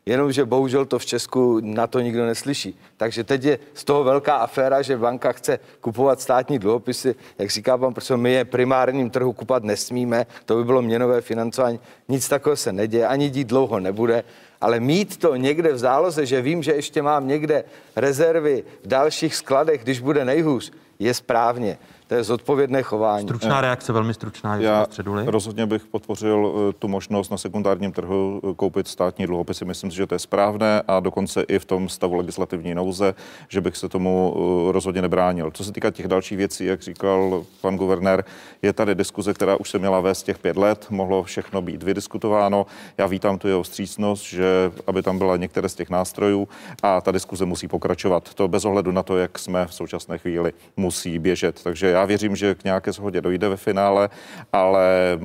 Jenomže 0.06 0.44
bohužel 0.44 0.86
to 0.86 0.98
v 0.98 1.06
Česku 1.06 1.60
na 1.62 1.86
to 1.86 2.00
nikdo 2.00 2.26
neslyší. 2.26 2.80
Takže 2.96 3.24
teď 3.24 3.44
je 3.44 3.58
z 3.74 3.84
toho 3.84 4.04
velká 4.04 4.36
aféra, 4.36 4.82
že 4.82 4.96
banka 4.96 5.32
chce 5.32 5.58
kupovat 5.80 6.20
státní 6.20 6.58
dluhopisy. 6.58 7.14
Jak 7.38 7.50
říká 7.50 7.78
pan 7.78 7.94
protože 7.94 8.16
my 8.16 8.32
je 8.32 8.44
primárním 8.44 9.10
trhu 9.10 9.32
kupovat 9.32 9.62
nesmíme, 9.62 10.26
to 10.44 10.56
by 10.56 10.64
bylo 10.64 10.82
měnové 10.82 11.20
financování. 11.20 11.80
Nic 12.08 12.28
takového 12.28 12.56
se 12.56 12.72
neděje, 12.72 13.06
ani 13.06 13.30
dít 13.30 13.48
dlouho 13.48 13.80
nebude. 13.80 14.24
Ale 14.60 14.80
mít 14.80 15.16
to 15.16 15.36
někde 15.36 15.72
v 15.72 15.78
záloze, 15.78 16.26
že 16.26 16.42
vím, 16.42 16.62
že 16.62 16.72
ještě 16.72 17.02
mám 17.02 17.28
někde 17.28 17.64
rezervy 17.96 18.64
v 18.84 18.86
dalších 18.86 19.36
skladech, 19.36 19.82
když 19.82 20.00
bude 20.00 20.24
nejhůř, 20.24 20.72
je 20.98 21.14
správně. 21.14 21.78
To 22.08 22.14
je 22.14 22.24
zodpovědné 22.24 22.82
chování. 22.82 23.26
Stručná 23.26 23.60
reakce, 23.60 23.92
velmi 23.92 24.14
stručná. 24.14 24.56
Já 24.56 24.84
středuli. 24.84 25.24
rozhodně 25.26 25.66
bych 25.66 25.86
podpořil 25.86 26.52
eh, 26.70 26.72
tu 26.72 26.88
možnost 26.88 27.30
na 27.30 27.36
sekundárním 27.36 27.92
trhu 27.92 28.40
eh, 28.44 28.54
koupit 28.54 28.88
státní 28.88 29.26
dluhopisy. 29.26 29.64
Myslím 29.64 29.90
si, 29.90 29.96
že 29.96 30.06
to 30.06 30.14
je 30.14 30.18
správné 30.18 30.82
a 30.88 31.00
dokonce 31.00 31.42
i 31.42 31.58
v 31.58 31.64
tom 31.64 31.88
stavu 31.88 32.14
legislativní 32.14 32.74
nouze, 32.74 33.14
že 33.48 33.60
bych 33.60 33.76
se 33.76 33.88
tomu 33.88 34.34
eh, 34.36 34.72
rozhodně 34.72 35.02
nebránil. 35.02 35.50
Co 35.50 35.64
se 35.64 35.72
týká 35.72 35.90
těch 35.90 36.08
dalších 36.08 36.38
věcí, 36.38 36.64
jak 36.64 36.82
říkal 36.82 37.44
pan 37.60 37.76
guvernér, 37.76 38.24
je 38.62 38.72
tady 38.72 38.94
diskuze, 38.94 39.34
která 39.34 39.56
už 39.56 39.70
se 39.70 39.78
měla 39.78 40.00
vést 40.00 40.22
těch 40.22 40.38
pět 40.38 40.56
let, 40.56 40.86
mohlo 40.90 41.22
všechno 41.22 41.62
být 41.62 41.82
vydiskutováno. 41.82 42.66
Já 42.98 43.06
vítám 43.06 43.38
tu 43.38 43.48
jeho 43.48 43.64
střícnost, 43.64 44.24
že 44.24 44.72
aby 44.86 45.02
tam 45.02 45.18
byla 45.18 45.36
některé 45.36 45.68
z 45.68 45.74
těch 45.74 45.90
nástrojů 45.90 46.48
a 46.82 47.00
ta 47.00 47.12
diskuze 47.12 47.44
musí 47.44 47.68
pokračovat. 47.68 48.34
To 48.34 48.48
bez 48.48 48.64
ohledu 48.64 48.92
na 48.92 49.02
to, 49.02 49.16
jak 49.16 49.38
jsme 49.38 49.66
v 49.66 49.74
současné 49.74 50.18
chvíli 50.18 50.52
musí 50.76 51.18
běžet. 51.18 51.62
Takže 51.62 51.97
já 51.97 51.97
věřím, 52.04 52.36
že 52.36 52.54
k 52.54 52.64
nějaké 52.64 52.92
shodě 52.92 53.20
dojde 53.20 53.48
ve 53.48 53.56
finále, 53.56 54.08
ale 54.52 55.18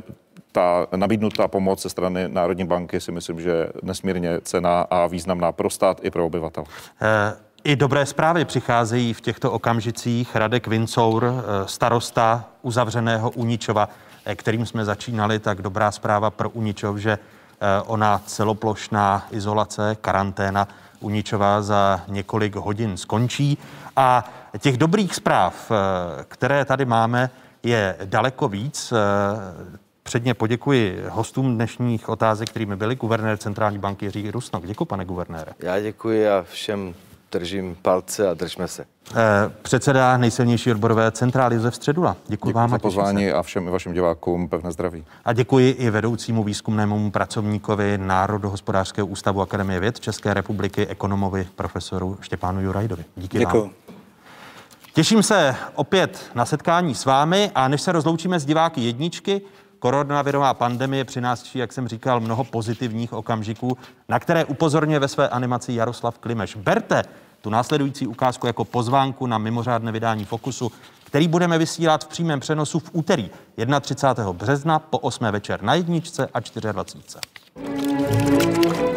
ta 0.54 0.88
nabídnutá 0.96 1.48
pomoc 1.48 1.82
ze 1.82 1.90
strany 1.90 2.28
Národní 2.28 2.66
banky 2.66 3.02
si 3.02 3.12
myslím, 3.12 3.42
že 3.42 3.70
nesmírně 3.84 4.42
cená 4.42 4.82
a 4.82 5.08
významná 5.08 5.52
pro 5.52 5.70
stát 5.70 6.00
i 6.04 6.12
pro 6.12 6.26
obyvatel. 6.26 6.64
Eh, 7.02 7.34
I 7.64 7.76
dobré 7.76 8.06
zprávy 8.06 8.46
přicházejí 8.46 9.14
v 9.14 9.22
těchto 9.22 9.52
okamžicích. 9.52 10.36
Radek 10.36 10.68
Vincour, 10.68 11.26
eh, 11.26 11.68
starosta 11.68 12.46
uzavřeného 12.62 13.32
Uničova, 13.32 13.90
eh, 14.26 14.36
kterým 14.36 14.66
jsme 14.66 14.86
začínali, 14.86 15.40
tak 15.40 15.62
dobrá 15.62 15.92
zpráva 15.92 16.30
pro 16.30 16.50
Uničov, 16.50 16.98
že 16.98 17.18
ona 17.86 18.22
celoplošná 18.26 19.28
izolace, 19.32 19.98
karanténa 20.02 20.68
Uničova 21.00 21.62
za 21.62 22.02
několik 22.08 22.56
hodin 22.56 22.98
skončí. 22.98 23.58
A 23.96 24.26
těch 24.60 24.78
dobrých 24.78 25.16
zpráv, 25.16 25.72
které 26.28 26.66
tady 26.66 26.86
máme, 26.86 27.30
je 27.64 27.96
daleko 28.06 28.48
víc. 28.48 28.94
Předně 30.04 30.34
poděkuji 30.34 31.04
hostům 31.10 31.56
dnešních 31.56 32.10
otázek, 32.10 32.50
kterými 32.50 32.76
byli 32.76 32.96
guvernér 32.96 33.38
Centrální 33.38 33.78
banky 33.78 34.06
Jiří 34.06 34.32
Rusnok. 34.32 34.66
Děkuji, 34.66 34.86
pane 34.86 35.06
guvernére. 35.06 35.52
Já 35.60 35.80
děkuji 35.80 36.30
a 36.30 36.46
všem 36.50 36.94
držím 37.32 37.78
palce 37.82 38.30
a 38.30 38.34
držme 38.34 38.68
se. 38.68 38.86
Eh, 39.16 39.16
předseda 39.62 40.18
nejsilnější 40.18 40.72
odborové 40.72 41.12
centrály 41.12 41.56
Josef 41.56 41.76
Středula. 41.76 42.14
Děkuji, 42.14 42.32
děkuji 42.32 42.54
vám 42.54 42.70
za 42.70 42.80
pozvání 42.80 43.32
a 43.32 43.42
všem 43.42 43.68
i 43.68 43.72
vašim 43.72 43.94
divákům 43.94 44.50
pevné 44.50 44.72
zdraví. 44.72 45.06
A 45.26 45.34
děkuji 45.34 45.70
i 45.72 45.90
vedoucímu 45.90 46.44
výzkumnému 46.44 47.12
pracovníkovi 47.12 47.98
Národohospodářského 47.98 49.08
ústavu 49.08 49.42
Akademie 49.42 49.80
věd 49.80 50.00
České 50.00 50.34
republiky, 50.34 50.88
ekonomovi 50.88 51.48
profesoru 51.56 52.18
Štěpánu 52.22 52.62
Jurajdovi. 52.62 53.06
Díky 53.16 53.40
Děkuji. 53.40 53.62
vám. 53.62 53.70
Těším 54.94 55.24
se 55.24 55.56
opět 55.76 56.32
na 56.36 56.46
setkání 56.46 56.96
s 56.96 57.06
vámi 57.06 57.52
a 57.56 57.68
než 57.68 57.82
se 57.82 57.92
rozloučíme 57.92 58.40
s 58.40 58.46
diváky 58.46 58.82
jedničky, 58.82 59.42
Koronavirová 59.80 60.54
pandemie 60.54 61.06
přináší, 61.06 61.60
jak 61.60 61.74
jsem 61.74 61.88
říkal, 61.88 62.20
mnoho 62.20 62.44
pozitivních 62.44 63.14
okamžiků, 63.14 63.78
na 64.10 64.20
které 64.20 64.46
upozorňuje 64.46 65.00
ve 65.00 65.08
své 65.08 65.30
animaci 65.30 65.74
Jaroslav 65.74 66.20
Klimeš. 66.20 66.56
Berte 66.56 67.04
tu 67.42 67.50
následující 67.50 68.08
ukázku 68.08 68.48
jako 68.48 68.66
pozvánku 68.66 69.28
na 69.28 69.38
mimořádné 69.38 69.92
vydání 69.92 70.26
Fokusu, 70.26 70.72
který 71.04 71.28
budeme 71.28 71.58
vysílat 71.58 72.04
v 72.04 72.08
přímém 72.08 72.40
přenosu 72.40 72.80
v 72.80 72.90
úterý 72.94 73.30
31. 73.82 74.34
března 74.34 74.80
po 74.80 75.00
8. 75.00 75.26
večer 75.26 75.64
na 75.64 75.74
jedničce 75.74 76.30
a 76.34 76.40
24. 76.72 78.93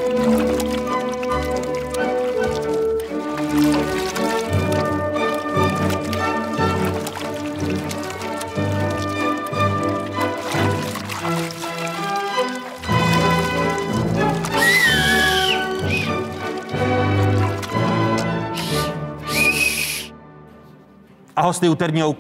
A 21.36 21.42
hosty 21.42 21.68
úterního 21.68 22.16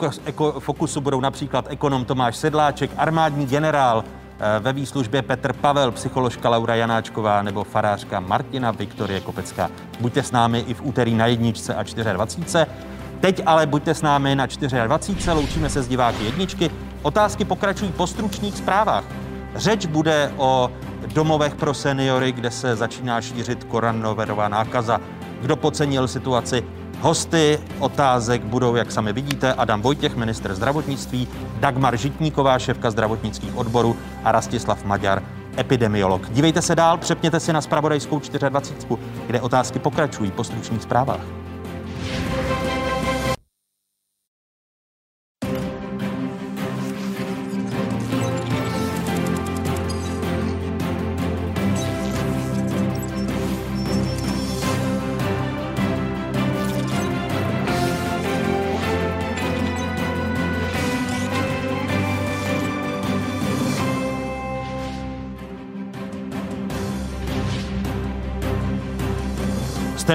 fokusu 0.58 1.00
budou 1.00 1.20
například 1.20 1.66
ekonom 1.68 2.04
Tomáš 2.04 2.36
Sedláček, 2.36 2.90
armádní 2.96 3.46
generál 3.46 4.04
eh, 4.04 4.60
ve 4.60 4.72
výslužbě 4.72 5.22
Petr 5.22 5.52
Pavel, 5.52 5.92
psycholožka 5.92 6.48
Laura 6.48 6.74
Janáčková 6.74 7.42
nebo 7.42 7.64
farářka 7.64 8.20
Martina 8.20 8.70
Viktorie 8.70 9.20
Kopecká. 9.20 9.70
Buďte 10.00 10.22
s 10.22 10.32
námi 10.32 10.64
i 10.66 10.74
v 10.74 10.82
úterý 10.82 11.14
na 11.14 11.26
jedničce 11.26 11.74
a 11.74 11.82
24. 12.12 12.66
Teď 13.20 13.42
ale 13.46 13.66
buďte 13.66 13.94
s 13.94 14.02
námi 14.02 14.34
na 14.34 14.46
24. 14.86 15.32
Loučíme 15.32 15.70
se 15.70 15.82
s 15.82 15.88
diváky 15.88 16.24
jedničky. 16.24 16.70
Otázky 17.02 17.44
pokračují 17.44 17.92
po 17.92 18.06
stručných 18.06 18.56
zprávách. 18.56 19.04
Řeč 19.54 19.86
bude 19.86 20.32
o 20.36 20.70
domovech 21.14 21.54
pro 21.54 21.74
seniory, 21.74 22.32
kde 22.32 22.50
se 22.50 22.76
začíná 22.76 23.20
šířit 23.20 23.64
koronavirová 23.64 24.48
nákaza. 24.48 25.00
Kdo 25.40 25.56
podcenil 25.56 26.08
situaci, 26.08 26.64
Hosty 27.00 27.58
otázek 27.78 28.44
budou, 28.44 28.74
jak 28.74 28.92
sami 28.92 29.12
vidíte, 29.12 29.54
Adam 29.54 29.82
Vojtěch, 29.82 30.16
minister 30.16 30.54
zdravotnictví, 30.54 31.28
Dagmar 31.60 31.96
Žitníková, 31.96 32.58
šéfka 32.58 32.90
zdravotnických 32.90 33.56
odborů 33.56 33.96
a 34.24 34.32
Rastislav 34.32 34.84
Maďar, 34.84 35.22
epidemiolog. 35.58 36.30
Dívejte 36.30 36.62
se 36.62 36.74
dál, 36.74 36.98
přepněte 36.98 37.40
si 37.40 37.52
na 37.52 37.60
Spravodajskou 37.60 38.20
24, 38.48 38.98
kde 39.26 39.40
otázky 39.40 39.78
pokračují 39.78 40.30
po 40.30 40.44
stručných 40.44 40.82
zprávách. 40.82 41.45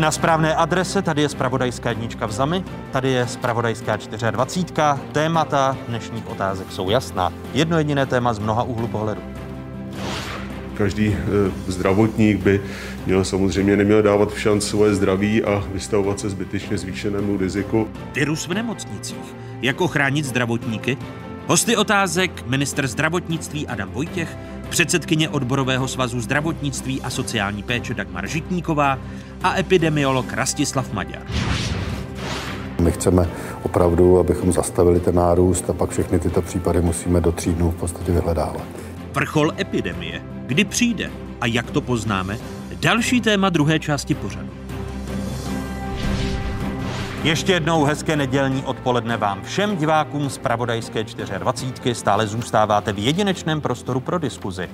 Na 0.02 0.12
správné 0.12 0.56
adrese, 0.56 1.02
tady 1.02 1.22
je 1.22 1.30
Spravodajská 1.30 1.90
jednička 1.90 2.26
v 2.26 2.32
Zami, 2.32 2.64
tady 2.92 3.10
je 3.10 3.28
Spravodajská 3.28 3.98
24. 4.32 5.12
Témata 5.12 5.78
dnešních 5.88 6.28
otázek 6.28 6.72
jsou 6.72 6.90
jasná. 6.90 7.34
Jedno 7.54 7.78
jediné 7.78 8.06
téma 8.06 8.34
z 8.34 8.40
mnoha 8.40 8.64
úhlu 8.64 8.88
pohledu. 8.88 9.22
Každý 10.74 11.08
e, 11.08 11.18
zdravotník 11.68 12.38
by 12.38 12.62
měl 13.06 13.24
samozřejmě 13.26 13.78
neměl 13.78 14.02
dávat 14.02 14.34
v 14.34 14.40
šanc 14.40 14.64
svoje 14.64 14.96
zdraví 14.96 15.44
a 15.44 15.64
vystavovat 15.74 16.20
se 16.20 16.30
zbytečně 16.30 16.78
zvýšenému 16.78 17.38
riziku. 17.38 17.88
Virus 18.14 18.48
v 18.48 18.54
nemocnicích. 18.54 19.36
Jak 19.62 19.82
ochránit 19.82 20.26
zdravotníky? 20.26 20.98
Hosty 21.48 21.76
otázek 21.78 22.48
minister 22.48 22.88
zdravotnictví 22.88 23.68
Adam 23.68 23.90
Vojtěch, 23.92 24.38
předsedkyně 24.70 25.30
odborového 25.30 25.88
svazu 25.88 26.22
zdravotnictví 26.22 27.02
a 27.02 27.10
sociální 27.10 27.64
péče 27.64 27.94
Dagmar 27.94 28.28
Žitníková 28.28 29.00
a 29.44 29.60
epidemiolog 29.60 30.34
Rastislav 30.34 30.94
Maďar. 30.94 31.22
My 32.82 32.92
chceme 32.92 33.30
opravdu, 33.64 34.20
abychom 34.20 34.54
zastavili 34.54 35.00
ten 35.00 35.16
nárůst 35.16 35.70
a 35.70 35.74
pak 35.74 35.90
všechny 35.90 36.20
tyto 36.20 36.42
případy 36.42 36.82
musíme 36.82 37.22
do 37.22 37.32
tří 37.32 37.54
dnů 37.54 37.72
v 37.72 37.76
podstatě 37.76 38.12
vyhledávat. 38.12 38.64
Vrchol 39.14 39.52
epidemie. 39.60 40.22
Kdy 40.46 40.66
přijde 40.66 41.12
a 41.42 41.46
jak 41.46 41.72
to 41.72 41.82
poznáme? 41.82 42.38
Další 42.80 43.22
téma 43.22 43.50
druhé 43.50 43.80
části 43.80 44.16
pořadu. 44.16 44.50
Ještě 47.24 47.54
jednou 47.54 47.84
hezké 47.84 48.16
nedělní 48.16 48.64
odpoledne 48.64 49.18
vám 49.18 49.42
všem 49.44 49.78
divákům 49.78 50.30
z 50.30 50.38
Pravodajské 50.38 51.04
24. 51.38 51.96
Stále 51.96 52.28
zůstáváte 52.28 52.94
v 52.94 53.00
jedinečném 53.00 53.62
prostoru 53.62 54.00
pro 54.00 54.20
diskuzi. 54.20 54.70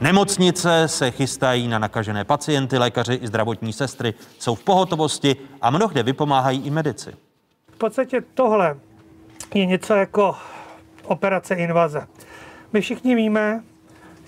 Nemocnice 0.00 0.88
se 0.88 1.10
chystají 1.10 1.68
na 1.68 1.78
nakažené 1.78 2.24
pacienty, 2.24 2.78
lékaři 2.78 3.14
i 3.14 3.26
zdravotní 3.26 3.72
sestry 3.72 4.14
jsou 4.38 4.54
v 4.54 4.64
pohotovosti 4.64 5.36
a 5.62 5.70
mnohde 5.70 6.02
vypomáhají 6.02 6.62
i 6.66 6.70
medici. 6.70 7.10
V 7.72 7.76
podstatě 7.78 8.22
tohle 8.34 8.76
je 9.54 9.66
něco 9.66 9.94
jako 9.94 10.36
operace 11.04 11.54
invaze. 11.54 12.06
My 12.72 12.80
všichni 12.80 13.14
víme, 13.14 13.62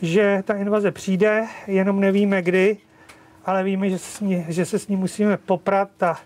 že 0.03 0.43
ta 0.47 0.55
invaze 0.55 0.91
přijde, 0.91 1.47
jenom 1.67 2.01
nevíme 2.01 2.43
kdy, 2.43 2.77
ale 3.45 3.65
víme, 3.65 3.91
že 3.91 3.99
se 3.99 4.17
s 4.17 4.21
ní, 4.21 4.45
že 4.49 4.65
se 4.65 4.79
s 4.79 4.89
ní 4.89 4.97
musíme 4.97 5.37
poprat 5.37 6.03
a 6.03 6.19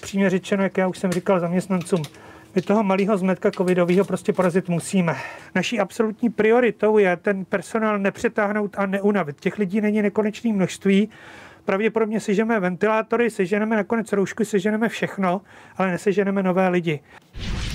přímě 0.00 0.30
řečeno, 0.30 0.62
jak 0.62 0.76
já 0.76 0.88
už 0.88 0.98
jsem 0.98 1.12
říkal 1.12 1.40
zaměstnancům, 1.40 2.02
my 2.58 2.62
toho 2.62 2.82
malého 2.82 3.18
zmetka 3.18 3.50
covidového 3.50 4.04
prostě 4.04 4.32
porazit 4.32 4.68
musíme. 4.68 5.16
Naší 5.54 5.80
absolutní 5.80 6.30
prioritou 6.30 6.98
je 6.98 7.16
ten 7.16 7.44
personál 7.44 7.98
nepřetáhnout 7.98 8.74
a 8.78 8.86
neunavit. 8.86 9.40
Těch 9.40 9.58
lidí 9.58 9.80
není 9.80 10.02
nekonečné 10.02 10.52
množství. 10.52 11.08
Pravděpodobně 11.64 12.20
seženeme 12.20 12.60
ventilátory, 12.60 13.30
seženeme 13.30 13.76
nakonec 13.76 14.12
roušku, 14.12 14.44
seženeme 14.44 14.88
všechno, 14.88 15.40
ale 15.76 15.90
neseženeme 15.90 16.42
nové 16.42 16.68
lidi. 16.68 17.00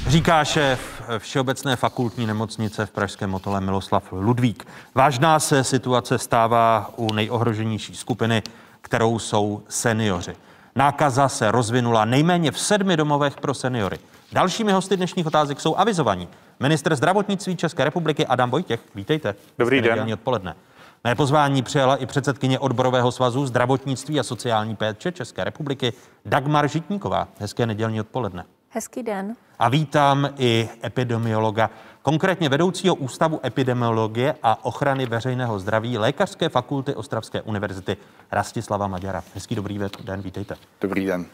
Říká 0.07 0.45
šéf 0.45 1.01
Všeobecné 1.17 1.75
fakultní 1.75 2.25
nemocnice 2.27 2.85
v 2.85 2.91
Pražském 2.91 3.29
motole 3.29 3.61
Miloslav 3.61 4.11
Ludvík. 4.11 4.67
Vážná 4.95 5.39
se 5.39 5.63
situace 5.63 6.17
stává 6.17 6.93
u 6.95 7.13
nejohroženější 7.13 7.95
skupiny, 7.95 8.41
kterou 8.81 9.19
jsou 9.19 9.63
seniori. 9.69 10.33
Nákaza 10.75 11.29
se 11.29 11.51
rozvinula 11.51 12.05
nejméně 12.05 12.51
v 12.51 12.59
sedmi 12.59 12.97
domovech 12.97 13.35
pro 13.35 13.53
seniory. 13.53 13.97
Dalšími 14.33 14.71
hosty 14.71 14.97
dnešních 14.97 15.25
otázek 15.25 15.61
jsou 15.61 15.75
avizovaní. 15.75 16.27
Minister 16.59 16.95
zdravotnictví 16.95 17.55
České 17.55 17.83
republiky 17.83 18.25
Adam 18.27 18.51
Vojtěch. 18.51 18.79
Vítejte. 18.95 19.35
Dobrý 19.59 19.81
den. 19.81 20.13
odpoledne. 20.13 20.55
Mé 21.03 21.15
pozvání 21.15 21.63
přijala 21.63 21.95
i 21.95 22.05
předsedkyně 22.05 22.59
odborového 22.59 23.11
svazu 23.11 23.45
zdravotnictví 23.45 24.19
a 24.19 24.23
sociální 24.23 24.75
péče 24.75 25.11
České 25.11 25.43
republiky 25.43 25.93
Dagmar 26.25 26.67
Žitníková. 26.67 27.27
Hezké 27.39 27.65
nedělní 27.65 28.01
odpoledne. 28.01 28.45
Hezký 28.69 29.03
den. 29.03 29.35
A 29.59 29.69
vítám 29.69 30.29
i 30.37 30.69
epidemiologa 30.83 31.69
konkrétně 32.01 32.49
vedoucího 32.49 32.95
Ústavu 32.95 33.39
epidemiologie 33.45 34.35
a 34.43 34.65
ochrany 34.65 35.05
veřejného 35.05 35.59
zdraví 35.59 35.97
Lékařské 35.97 36.49
fakulty 36.49 36.95
Ostravské 36.95 37.41
univerzity 37.41 37.97
Rastislava 38.31 38.87
Maďara. 38.87 39.23
Hezký 39.33 39.55
dobrý 39.55 39.79
den, 40.03 40.21
vítejte. 40.21 40.55
Dobrý 40.81 41.05
den. 41.05 41.25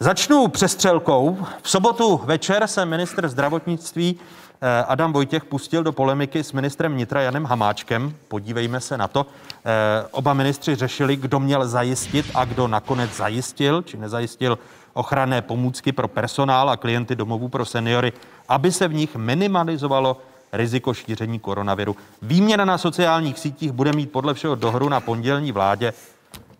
Začnu 0.00 0.48
přestřelkou. 0.48 1.46
V 1.62 1.70
sobotu 1.70 2.20
večer 2.24 2.66
se 2.66 2.86
ministr 2.86 3.28
zdravotnictví 3.28 4.20
eh, 4.60 4.84
Adam 4.88 5.12
Vojtěch 5.12 5.44
pustil 5.44 5.82
do 5.82 5.92
polemiky 5.92 6.44
s 6.44 6.52
ministrem 6.52 6.92
vnitra 6.92 7.20
Janem 7.20 7.44
Hamáčkem. 7.44 8.14
Podívejme 8.28 8.80
se 8.80 8.98
na 8.98 9.08
to. 9.08 9.26
Eh, 9.64 10.06
oba 10.10 10.34
ministři 10.34 10.74
řešili, 10.74 11.16
kdo 11.16 11.40
měl 11.40 11.68
zajistit 11.68 12.26
a 12.34 12.44
kdo 12.44 12.68
nakonec 12.68 13.16
zajistil, 13.16 13.82
či 13.82 13.96
nezajistil 13.96 14.58
ochranné 14.92 15.42
pomůcky 15.42 15.92
pro 15.92 16.08
personál 16.08 16.70
a 16.70 16.76
klienty 16.76 17.16
domovů 17.16 17.48
pro 17.48 17.64
seniory, 17.64 18.12
aby 18.48 18.72
se 18.72 18.88
v 18.88 18.94
nich 18.94 19.16
minimalizovalo 19.16 20.16
riziko 20.52 20.94
šíření 20.94 21.38
koronaviru. 21.38 21.96
Výměna 22.22 22.64
na 22.64 22.78
sociálních 22.78 23.38
sítích 23.38 23.72
bude 23.72 23.92
mít 23.92 24.12
podle 24.12 24.34
všeho 24.34 24.54
dohru 24.54 24.88
na 24.88 25.00
pondělní 25.00 25.52
vládě. 25.52 25.92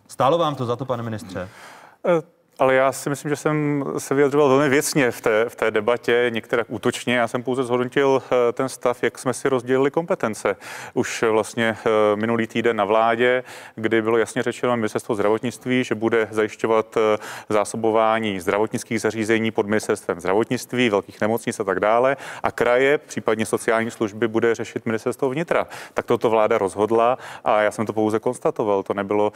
Stálo 0.07 0.37
vám 0.37 0.55
to 0.55 0.65
za 0.65 0.75
to, 0.75 0.85
pane 0.85 1.03
ministře? 1.03 1.49
Eh, 2.59 2.65
ale 2.65 2.75
já 2.75 2.91
si 2.91 3.09
myslím, 3.09 3.29
že 3.29 3.35
jsem 3.35 3.85
se 3.97 4.15
vyjadřoval 4.15 4.49
velmi 4.49 4.69
věcně 4.69 5.11
v 5.11 5.21
té, 5.21 5.49
v 5.49 5.55
té 5.55 5.71
debatě, 5.71 6.27
některé 6.29 6.63
útočně. 6.67 7.15
Já 7.15 7.27
jsem 7.27 7.43
pouze 7.43 7.63
zhodnotil 7.63 8.23
eh, 8.25 8.51
ten 8.53 8.69
stav, 8.69 9.03
jak 9.03 9.19
jsme 9.19 9.33
si 9.33 9.49
rozdělili 9.49 9.91
kompetence. 9.91 10.55
Už 10.93 11.23
vlastně 11.23 11.77
eh, 11.85 12.15
minulý 12.15 12.47
týden 12.47 12.75
na 12.75 12.85
vládě, 12.85 13.43
kdy 13.75 14.01
bylo 14.01 14.17
jasně 14.17 14.43
řečeno 14.43 14.77
ministerstvo 14.77 15.15
zdravotnictví, 15.15 15.83
že 15.83 15.95
bude 15.95 16.27
zajišťovat 16.31 16.97
eh, 16.97 17.17
zásobování 17.49 18.39
zdravotnických 18.39 19.01
zařízení 19.01 19.51
pod 19.51 19.65
ministerstvem 19.65 20.19
zdravotnictví, 20.19 20.89
velkých 20.89 21.21
nemocnic 21.21 21.59
a 21.59 21.63
tak 21.63 21.79
dále. 21.79 22.17
A 22.43 22.51
kraje, 22.51 22.97
případně 22.97 23.45
sociální 23.45 23.91
služby, 23.91 24.27
bude 24.27 24.55
řešit 24.55 24.85
ministerstvo 24.85 25.29
vnitra. 25.29 25.67
Tak 25.93 26.05
toto 26.05 26.29
vláda 26.29 26.57
rozhodla 26.57 27.17
a 27.43 27.61
já 27.61 27.71
jsem 27.71 27.85
to 27.85 27.93
pouze 27.93 28.19
konstatoval. 28.19 28.83
To 28.83 28.93
nebylo 28.93 29.31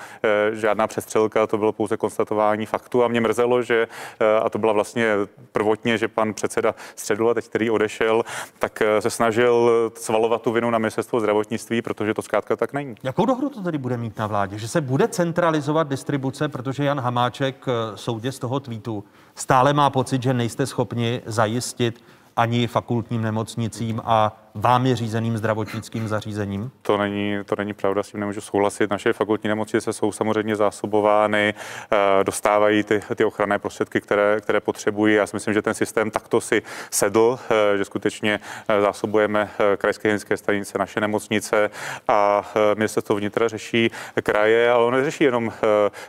žádná 0.51 0.87
přestřelka, 0.87 1.47
to 1.47 1.57
bylo 1.57 1.71
pouze 1.71 1.97
konstatování 1.97 2.65
faktu. 2.65 3.03
Mě 3.09 3.21
mrzelo, 3.21 3.61
že, 3.61 3.87
eh, 4.19 4.39
a 4.39 4.49
to 4.49 4.57
byla 4.57 4.73
vlastně 4.73 5.13
prvotně, 5.51 5.97
že 5.97 6.07
pan 6.07 6.33
předseda 6.33 6.75
Středula, 6.95 7.33
teď 7.33 7.45
který 7.45 7.69
odešel, 7.69 8.23
tak 8.59 8.81
eh, 8.81 9.01
se 9.01 9.09
snažil 9.09 9.71
svalovat 9.95 10.41
tu 10.41 10.51
vinu 10.51 10.69
na 10.69 10.77
ministerstvo 10.77 11.19
zdravotnictví, 11.19 11.81
protože 11.81 12.13
to 12.13 12.21
zkrátka 12.21 12.55
tak 12.55 12.73
není. 12.73 12.95
Jakou 13.03 13.25
dohru 13.25 13.49
to 13.49 13.61
tedy 13.61 13.77
bude 13.77 13.97
mít 13.97 14.17
na 14.17 14.27
vládě? 14.27 14.57
Že 14.57 14.67
se 14.67 14.81
bude 14.81 15.07
centralizovat 15.07 15.87
distribuce, 15.87 16.47
protože 16.47 16.83
Jan 16.83 16.99
Hamáček 16.99 17.55
eh, 17.67 17.97
soudě 17.97 18.31
z 18.31 18.39
toho 18.39 18.59
tweetu 18.59 19.03
stále 19.35 19.73
má 19.73 19.89
pocit, 19.89 20.23
že 20.23 20.33
nejste 20.33 20.65
schopni 20.65 21.21
zajistit 21.25 22.03
ani 22.35 22.67
fakultním 22.67 23.21
nemocnicím 23.21 24.01
a 24.05 24.37
vámi 24.59 24.95
řízeným 24.95 25.37
zdravotnickým 25.37 26.07
zařízením? 26.07 26.71
To 26.81 26.97
není, 26.97 27.37
to 27.45 27.55
není 27.55 27.73
pravda, 27.73 28.03
s 28.03 28.11
tím 28.11 28.19
nemůžu 28.19 28.41
souhlasit. 28.41 28.89
Naše 28.89 29.13
fakultní 29.13 29.47
nemocnice 29.47 29.93
jsou 29.93 30.11
samozřejmě 30.11 30.55
zásobovány, 30.55 31.53
eh, 31.91 32.23
dostávají 32.23 32.83
ty, 32.83 33.01
ty 33.15 33.25
ochranné 33.25 33.59
prostředky, 33.59 34.01
které, 34.01 34.37
které 34.41 34.59
potřebují. 34.59 35.15
Já 35.15 35.27
si 35.27 35.35
myslím, 35.35 35.53
že 35.53 35.61
ten 35.61 35.73
systém 35.73 36.11
takto 36.11 36.41
si 36.41 36.61
sedl, 36.91 37.39
eh, 37.49 37.77
že 37.77 37.85
skutečně 37.85 38.39
eh, 38.67 38.81
zásobujeme 38.81 39.49
krajské 39.77 40.07
hygienické 40.07 40.37
stanice, 40.37 40.77
naše 40.77 40.99
nemocnice 40.99 41.69
a 42.07 42.51
ministerstvo 42.75 43.15
vnitra 43.15 43.47
řeší 43.47 43.91
kraje, 44.23 44.71
ale 44.71 44.85
ono 44.85 44.97
neřeší 44.97 45.23
jenom 45.23 45.51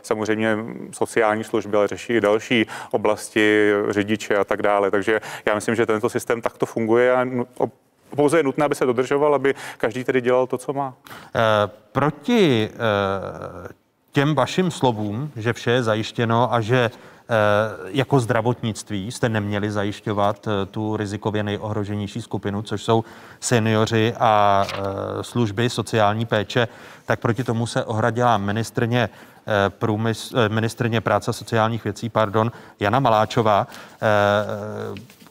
samozřejmě 0.01 0.57
sociální 0.91 1.43
služby, 1.43 1.77
ale 1.77 1.87
řeší 1.87 2.13
i 2.13 2.21
další 2.21 2.65
oblasti, 2.91 3.71
řidiče 3.89 4.37
a 4.37 4.43
tak 4.43 4.61
dále. 4.61 4.91
Takže 4.91 5.21
já 5.45 5.55
myslím, 5.55 5.75
že 5.75 5.85
tento 5.85 6.09
systém 6.09 6.41
takto 6.41 6.65
funguje 6.65 7.13
a 7.13 7.25
pouze 8.15 8.37
je 8.37 8.43
nutné, 8.43 8.65
aby 8.65 8.75
se 8.75 8.85
dodržoval, 8.85 9.35
aby 9.35 9.55
každý 9.77 10.03
tedy 10.03 10.21
dělal 10.21 10.47
to, 10.47 10.57
co 10.57 10.73
má. 10.73 10.93
E, 11.35 11.67
proti 11.91 12.69
e, 12.69 13.73
těm 14.11 14.35
vašim 14.35 14.71
slovům, 14.71 15.31
že 15.35 15.53
vše 15.53 15.71
je 15.71 15.83
zajištěno 15.83 16.53
a 16.53 16.61
že 16.61 16.91
jako 17.87 18.19
zdravotnictví 18.19 19.11
jste 19.11 19.29
neměli 19.29 19.71
zajišťovat 19.71 20.47
tu 20.71 20.97
rizikově 20.97 21.43
nejohroženější 21.43 22.21
skupinu, 22.21 22.61
což 22.61 22.83
jsou 22.83 23.03
seniori 23.39 24.13
a 24.19 24.65
služby 25.21 25.69
sociální 25.69 26.25
péče, 26.25 26.67
tak 27.05 27.19
proti 27.19 27.43
tomu 27.43 27.67
se 27.67 27.83
ohradila 27.83 28.37
ministrně 28.37 29.09
průmysl, 29.69 30.49
ministrně 30.49 31.01
práce 31.01 31.33
sociálních 31.33 31.83
věcí, 31.83 32.09
pardon, 32.09 32.51
Jana 32.79 32.99
Maláčová. 32.99 33.67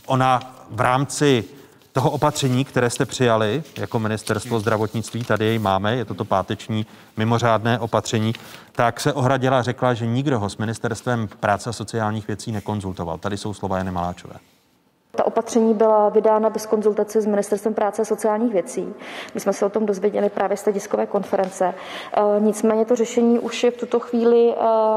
Ona 0.06 0.40
v 0.70 0.80
rámci 0.80 1.44
toho 1.92 2.10
opatření, 2.10 2.64
které 2.64 2.90
jste 2.90 3.06
přijali 3.06 3.62
jako 3.76 3.98
ministerstvo 3.98 4.60
zdravotnictví, 4.60 5.24
tady 5.24 5.44
jej 5.44 5.58
máme, 5.58 5.96
je 5.96 6.04
toto 6.04 6.24
páteční 6.24 6.86
mimořádné 7.16 7.78
opatření, 7.78 8.32
tak 8.72 9.00
se 9.00 9.12
ohradila 9.12 9.58
a 9.58 9.62
řekla, 9.62 9.94
že 9.94 10.06
nikdo 10.06 10.38
ho 10.38 10.50
s 10.50 10.56
ministerstvem 10.56 11.28
práce 11.40 11.70
a 11.70 11.72
sociálních 11.72 12.26
věcí 12.26 12.52
nekonzultoval. 12.52 13.18
Tady 13.18 13.36
jsou 13.36 13.54
slova 13.54 13.78
Jany 13.78 13.90
Maláčové. 13.90 14.34
Ta 15.16 15.26
opatření 15.26 15.74
byla 15.74 16.08
vydána 16.08 16.50
bez 16.50 16.66
konzultace 16.66 17.20
s 17.20 17.26
Ministerstvem 17.26 17.74
práce 17.74 18.02
a 18.02 18.04
sociálních 18.04 18.52
věcí. 18.52 18.94
My 19.34 19.40
jsme 19.40 19.52
se 19.52 19.66
o 19.66 19.68
tom 19.68 19.86
dozvěděli 19.86 20.30
právě 20.30 20.56
z 20.56 20.62
té 20.62 20.72
diskové 20.72 21.06
konference. 21.06 21.66
E, 21.66 21.74
nicméně 22.40 22.84
to 22.84 22.96
řešení 22.96 23.38
už 23.38 23.64
je 23.64 23.70
v 23.70 23.76
tuto 23.76 24.00
chvíli 24.00 24.50
e, 24.50 24.54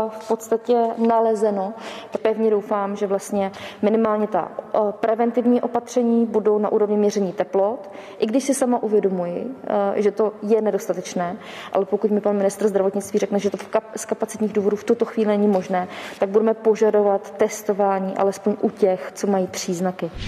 v 0.10 0.28
podstatě 0.28 0.88
nalezeno. 0.98 1.74
Pevně 2.22 2.50
doufám, 2.52 2.96
že 2.96 3.08
vlastně 3.08 3.52
minimálně 3.82 4.28
ta 4.28 4.52
e, 4.52 4.78
preventivní 4.92 5.62
opatření 5.62 6.26
budou 6.26 6.58
na 6.58 6.72
úrovni 6.72 6.98
měření 6.98 7.34
teplot, 7.34 7.90
i 8.18 8.26
když 8.26 8.44
si 8.44 8.54
sama 8.54 8.84
uvědomuji, 8.84 9.56
že 9.96 10.12
to 10.12 10.34
je 10.42 10.62
nedostatečné, 10.62 11.38
ale 11.74 11.86
pokud 11.86 12.12
mi 12.12 12.22
pan 12.22 12.38
ministr 12.38 12.68
zdravotnictví 12.68 13.20
řekne, 13.20 13.40
že 13.40 13.50
to 13.50 13.58
z 13.96 14.06
kapacitních 14.06 14.54
důvodů 14.54 14.76
v 14.78 14.84
tuto 14.84 15.06
chvíli 15.06 15.28
není 15.28 15.48
možné, 15.48 15.88
tak 16.20 16.30
budeme 16.30 16.54
požadovat 16.54 17.32
testování 17.32 18.18
alespoň 18.18 18.56
u 18.62 18.70
těch, 18.70 19.12
co 19.16 19.28
mají 19.28 19.48
příznaky 19.48 20.03
taky. 20.10 20.24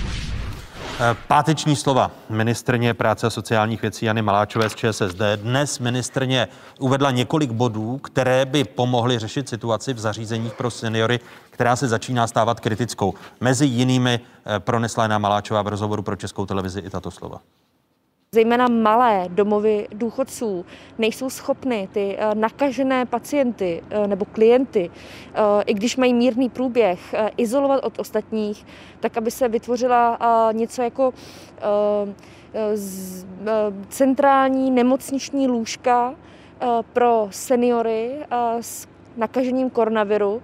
Eh, 0.99 1.15
páteční 1.27 1.75
slova 1.75 2.11
ministrně 2.29 2.93
práce 2.93 3.27
a 3.27 3.29
sociálních 3.29 3.81
věcí 3.81 4.05
Jany 4.05 4.21
Maláčové 4.21 4.69
z 4.69 4.75
ČSSD. 4.75 5.21
Dnes 5.35 5.79
ministrně 5.79 6.47
uvedla 6.79 7.11
několik 7.11 7.51
bodů, 7.51 7.97
které 7.97 8.45
by 8.45 8.63
pomohly 8.63 9.19
řešit 9.19 9.49
situaci 9.49 9.93
v 9.93 9.99
zařízeních 9.99 10.53
pro 10.53 10.71
seniory, 10.71 11.19
která 11.49 11.75
se 11.75 11.87
začíná 11.87 12.27
stávat 12.27 12.59
kritickou. 12.59 13.13
Mezi 13.41 13.65
jinými 13.65 14.19
eh, 14.19 14.59
pronesla 14.59 15.03
Jana 15.03 15.17
Maláčová 15.17 15.61
v 15.61 15.67
rozhovoru 15.67 16.03
pro 16.03 16.15
Českou 16.15 16.45
televizi 16.45 16.79
i 16.79 16.89
tato 16.89 17.11
slova 17.11 17.41
zejména 18.35 18.67
malé 18.67 19.25
domovy 19.29 19.87
důchodců 19.93 20.65
nejsou 20.97 21.29
schopny 21.29 21.89
ty 21.91 22.15
eh, 22.19 22.35
nakažené 22.35 23.05
pacienty 23.05 23.83
eh, 23.89 24.07
nebo 24.07 24.25
klienty, 24.25 24.91
eh, 24.91 25.63
i 25.65 25.73
když 25.73 25.97
mají 25.97 26.13
mírný 26.13 26.49
průběh, 26.49 27.15
izolovat 27.37 27.83
od 27.83 27.99
ostatních, 27.99 28.65
tak 28.99 29.17
aby 29.17 29.31
se 29.31 29.47
vytvořila 29.47 30.19
něco 30.51 30.81
jako 30.81 31.13
centrální 33.89 34.71
nemocniční 34.71 35.47
lůžka 35.47 36.15
pro 36.93 37.27
seniory 37.31 38.11
s 38.61 38.87
nakažením 39.17 39.69
koronaviru, 39.69 40.41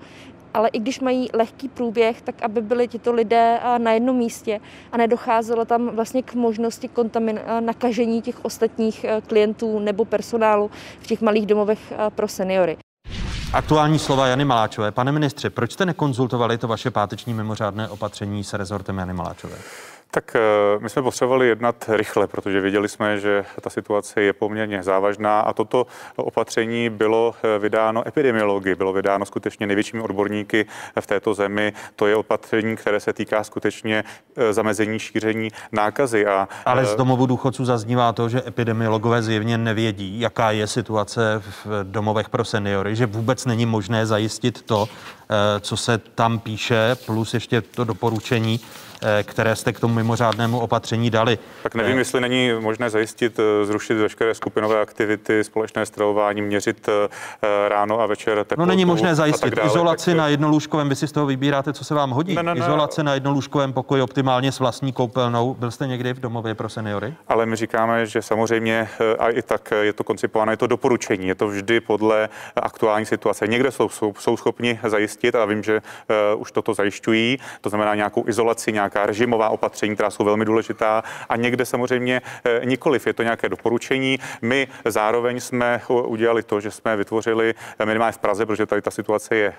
ale 0.53 0.69
i 0.69 0.79
když 0.79 0.99
mají 0.99 1.29
lehký 1.33 1.69
průběh, 1.69 2.21
tak 2.21 2.41
aby 2.41 2.61
byli 2.61 2.87
tito 2.87 3.11
lidé 3.11 3.59
na 3.77 3.91
jednom 3.91 4.15
místě 4.15 4.59
a 4.91 4.97
nedocházelo 4.97 5.65
tam 5.65 5.95
vlastně 5.95 6.23
k 6.23 6.33
možnosti 6.33 6.87
kontamin- 6.87 7.39
nakažení 7.59 8.21
těch 8.21 8.45
ostatních 8.45 9.03
e, 9.03 9.21
klientů 9.21 9.79
nebo 9.79 10.05
personálu 10.05 10.71
v 10.99 11.07
těch 11.07 11.21
malých 11.21 11.45
domovech 11.45 11.93
pro 12.15 12.27
seniory. 12.27 12.77
Aktuální 13.53 13.99
slova 13.99 14.27
Jany 14.27 14.45
Maláčové. 14.45 14.91
Pane 14.91 15.11
ministře, 15.11 15.49
proč 15.49 15.71
jste 15.71 15.85
nekonzultovali 15.85 16.57
to 16.57 16.67
vaše 16.67 16.91
páteční 16.91 17.33
mimořádné 17.33 17.89
opatření 17.89 18.43
se 18.43 18.57
rezortem 18.57 18.97
Jany 18.97 19.13
Maláčové? 19.13 19.55
Tak 20.14 20.36
eh, 20.36 20.39
my 20.80 20.89
jsme 20.89 21.01
potřebovali 21.01 21.47
jednat 21.47 21.76
rychle, 21.89 22.28
protože 22.28 22.62
věděli 22.62 22.89
jsme, 22.89 23.20
že 23.20 23.45
ta 23.62 23.70
situace 23.70 24.22
je 24.22 24.34
poměrně 24.34 24.84
závažná 24.84 25.39
a 25.39 25.53
toto 25.53 25.88
opatření 26.16 26.89
bylo 26.89 27.36
eh, 27.43 27.59
vydáno 27.59 28.07
epidemiologii, 28.07 28.76
bylo 28.76 28.93
vydáno 28.93 29.26
skutečně 29.26 29.68
největšími 29.68 30.03
odborníky 30.03 30.66
v 30.99 31.07
této 31.07 31.34
zemi. 31.34 31.74
To 31.95 32.07
je 32.07 32.16
opatření, 32.16 32.76
které 32.76 32.99
se 32.99 33.14
týká 33.14 33.43
skutečně 33.43 34.03
eh, 34.36 34.53
zamezení 34.53 34.99
šíření 34.99 35.49
nákazy. 35.72 36.26
A, 36.26 36.47
Ale 36.66 36.86
z 36.86 36.95
domovu 36.95 37.26
důchodců 37.26 37.66
zaznívá 37.66 38.14
to, 38.14 38.30
že 38.30 38.43
epidemiologové 38.47 39.24
zjevně 39.24 39.57
nevědí, 39.57 40.20
jaká 40.20 40.51
je 40.51 40.68
situace 40.68 41.41
v 41.66 41.84
domovech 41.84 42.30
pro 42.30 42.45
seniory, 42.45 42.95
že 42.95 43.05
vůbec 43.05 43.45
není 43.45 43.66
možné 43.66 44.05
zajistit 44.05 44.62
to, 44.62 44.88
co 45.59 45.77
se 45.77 45.97
tam 45.97 46.39
píše, 46.39 46.95
plus 47.05 47.34
ještě 47.34 47.61
to 47.61 47.84
doporučení, 47.84 48.59
které 49.23 49.55
jste 49.55 49.73
k 49.73 49.79
tomu 49.79 49.93
mimořádnému 49.93 50.59
opatření 50.59 51.09
dali. 51.09 51.38
Tak 51.63 51.75
nevím, 51.75 51.97
jestli 51.97 52.21
není 52.21 52.51
možné 52.59 52.89
zajistit, 52.89 53.39
eh, 53.39 53.65
zrušit 53.65 53.93
veškeré 53.93 54.34
skupinové 54.34 54.82
aktivity, 54.82 55.43
společné 55.43 55.86
stravování, 55.86 56.41
měřit 56.41 56.89
eh, 56.89 57.69
ráno 57.69 57.99
a 57.99 58.05
večer 58.05 58.38
teplotu. 58.38 58.59
No 58.59 58.65
není 58.65 58.86
možné 58.86 59.15
zajistit 59.15 59.53
dále, 59.53 59.69
izolaci 59.69 60.11
tak... 60.11 60.17
na 60.17 60.27
jednolůžkovém, 60.27 60.89
vy 60.89 60.95
si 60.95 61.07
z 61.07 61.11
toho 61.11 61.25
vybíráte, 61.25 61.73
co 61.73 61.86
se 61.86 61.93
vám 61.93 62.09
hodí. 62.09 62.36
Ne, 62.36 62.43
ne, 62.43 62.55
ne. 62.55 62.59
Izolace 62.59 63.03
na 63.03 63.13
jednolůžkovém 63.13 63.73
pokoji 63.73 64.01
optimálně 64.01 64.51
s 64.51 64.59
vlastní 64.59 64.93
koupelnou. 64.93 65.53
Byl 65.53 65.71
jste 65.71 65.88
někdy 65.88 66.13
v 66.13 66.19
domově 66.19 66.55
pro 66.55 66.69
seniory? 66.69 67.13
Ale 67.27 67.45
my 67.45 67.55
říkáme, 67.55 68.05
že 68.05 68.21
samozřejmě 68.21 68.89
a 69.19 69.29
i 69.29 69.41
tak 69.41 69.73
je 69.82 69.93
to 69.93 70.03
koncipované, 70.03 70.53
je 70.53 70.57
to 70.57 70.67
doporučení, 70.67 71.27
je 71.27 71.36
to 71.36 71.47
vždy 71.47 71.79
podle 71.79 72.29
aktuální 72.55 73.05
situace. 73.05 73.47
Někde 73.47 73.71
jsou, 73.71 73.89
jsou, 73.89 74.13
jsou 74.20 74.37
schopni 74.37 74.79
zajistit 74.83 75.20
a 75.29 75.45
vím, 75.45 75.63
že 75.63 75.81
uh, 76.33 76.41
už 76.41 76.51
toto 76.51 76.73
zajišťují, 76.73 77.39
to 77.61 77.69
znamená 77.69 77.95
nějakou 77.95 78.27
izolaci, 78.27 78.71
nějaká 78.71 79.05
režimová 79.05 79.49
opatření, 79.49 79.95
která 79.95 80.09
jsou 80.09 80.23
velmi 80.23 80.45
důležitá 80.45 81.03
a 81.29 81.35
někde 81.35 81.65
samozřejmě 81.65 82.21
uh, 82.21 82.65
nikoliv, 82.65 83.07
je 83.07 83.13
to 83.13 83.23
nějaké 83.23 83.49
doporučení. 83.49 84.19
My 84.41 84.67
zároveň 84.85 85.39
jsme 85.39 85.81
udělali 85.87 86.43
to, 86.43 86.59
že 86.59 86.71
jsme 86.71 86.97
vytvořili 86.97 87.53
minimálně 87.85 88.11
v 88.11 88.17
Praze, 88.17 88.45
protože 88.45 88.65
tady 88.65 88.81
ta 88.81 88.91
situace 88.91 89.35
je 89.35 89.53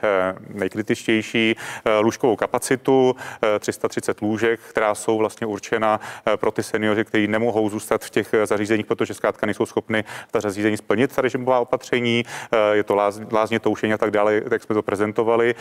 nejkritičtější, 0.48 1.56
lůžkovou 2.01 2.36
kapacitu, 2.36 3.10
uh, 3.10 3.59
330 3.59 4.20
lůžek, 4.20 4.60
která 4.60 4.94
jsou 4.94 5.18
vlastně 5.18 5.47
určena 5.47 6.01
pro 6.36 6.51
ty 6.51 6.62
seniori, 6.62 7.05
kteří 7.05 7.26
nemohou 7.26 7.70
zůstat 7.70 8.05
v 8.05 8.10
těch 8.10 8.34
zařízeních, 8.44 8.86
protože 8.86 9.14
zkrátka 9.14 9.47
nejsou 9.47 9.66
schopny 9.66 10.05
ta 10.30 10.40
zařízení 10.40 10.76
splnit 10.76 11.14
ta 11.14 11.22
režimová 11.22 11.60
opatření. 11.60 12.24
Je 12.72 12.82
to 12.82 12.94
lázně, 13.32 13.60
toušení 13.60 13.93
a 13.93 13.98
tak 13.98 14.10
dále, 14.10 14.43
jak 14.51 14.62
jsme 14.62 14.74
to 14.74 14.82
prezentovali. 14.82 15.52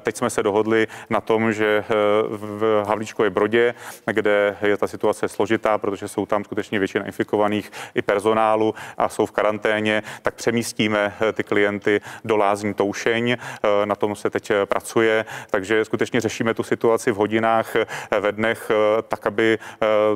Teď 0.00 0.16
jsme 0.16 0.30
se 0.30 0.42
dohodli 0.42 0.86
na 1.10 1.20
tom, 1.20 1.52
že 1.52 1.84
v 2.28 2.84
Havlíčkové 2.86 3.30
Brodě, 3.30 3.74
kde 4.12 4.56
je 4.62 4.76
ta 4.76 4.86
situace 4.86 5.28
složitá, 5.28 5.78
protože 5.78 6.08
jsou 6.08 6.26
tam 6.26 6.44
skutečně 6.44 6.78
většina 6.78 7.06
infikovaných 7.06 7.72
i 7.94 8.02
personálu 8.02 8.74
a 8.98 9.08
jsou 9.08 9.26
v 9.26 9.32
karanténě, 9.32 10.02
tak 10.22 10.34
přemístíme 10.34 11.14
ty 11.32 11.44
klienty 11.44 12.00
do 12.24 12.36
lázní 12.36 12.74
toušeň. 12.74 13.36
Na 13.84 13.94
tom 13.94 14.16
se 14.16 14.30
teď 14.30 14.52
pracuje, 14.64 15.24
takže 15.50 15.84
skutečně 15.84 16.20
řešíme 16.20 16.54
tu 16.54 16.62
situaci 16.62 17.12
v 17.12 17.16
hodinách, 17.16 17.76
ve 18.20 18.32
dnech, 18.32 18.70
tak, 19.08 19.26
aby 19.26 19.58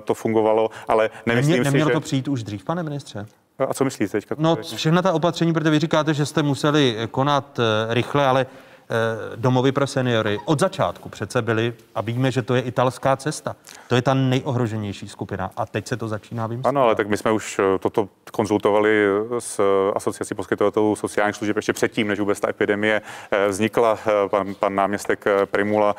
to 0.04 0.14
fungovalo, 0.14 0.70
ale 0.88 1.10
nemyslím 1.26 1.52
Nemě, 1.52 1.64
si, 1.64 1.70
nemělo 1.70 1.90
že... 1.90 1.94
to 1.94 2.00
přijít 2.00 2.28
už 2.28 2.42
dřív, 2.42 2.64
pane 2.64 2.82
ministře? 2.82 3.26
A 3.68 3.74
co 3.74 3.84
myslíte 3.84 4.12
teďka? 4.12 4.34
No, 4.38 4.56
všechna 4.56 5.02
ta 5.02 5.12
opatření, 5.12 5.52
protože 5.52 5.70
vy 5.70 5.78
říkáte, 5.78 6.14
že 6.14 6.26
jste 6.26 6.42
museli 6.42 6.96
konat 7.10 7.58
eh, 7.58 7.94
rychle, 7.94 8.26
ale 8.26 8.46
Eh, 8.46 8.67
domovy 9.36 9.72
pro 9.72 9.86
seniory 9.86 10.38
od 10.44 10.60
začátku 10.60 11.08
přece 11.08 11.42
byly 11.42 11.74
a 11.94 12.00
víme, 12.00 12.30
že 12.30 12.42
to 12.42 12.54
je 12.54 12.62
italská 12.62 13.16
cesta. 13.16 13.56
To 13.88 13.94
je 13.94 14.02
ta 14.02 14.14
nejohroženější 14.14 15.08
skupina 15.08 15.50
a 15.56 15.66
teď 15.66 15.88
se 15.88 15.96
to 15.96 16.08
začíná 16.08 16.46
vymyslet. 16.46 16.68
Ano, 16.68 16.82
ale 16.82 16.94
tak 16.94 17.08
my 17.08 17.16
jsme 17.16 17.32
už 17.32 17.58
eh, 17.58 17.78
toto 17.78 18.08
konzultovali 18.32 19.04
s 19.38 19.60
asociací 19.94 20.34
poskytovatelů 20.34 20.96
sociálních 20.96 21.36
služeb 21.36 21.56
ještě 21.56 21.72
předtím, 21.72 22.08
než 22.08 22.20
vůbec 22.20 22.40
ta 22.40 22.48
epidemie 22.50 23.02
eh, 23.30 23.48
vznikla, 23.48 23.98
pan, 24.28 24.54
pan 24.54 24.74
náměstek 24.74 25.24
Primula 25.44 25.96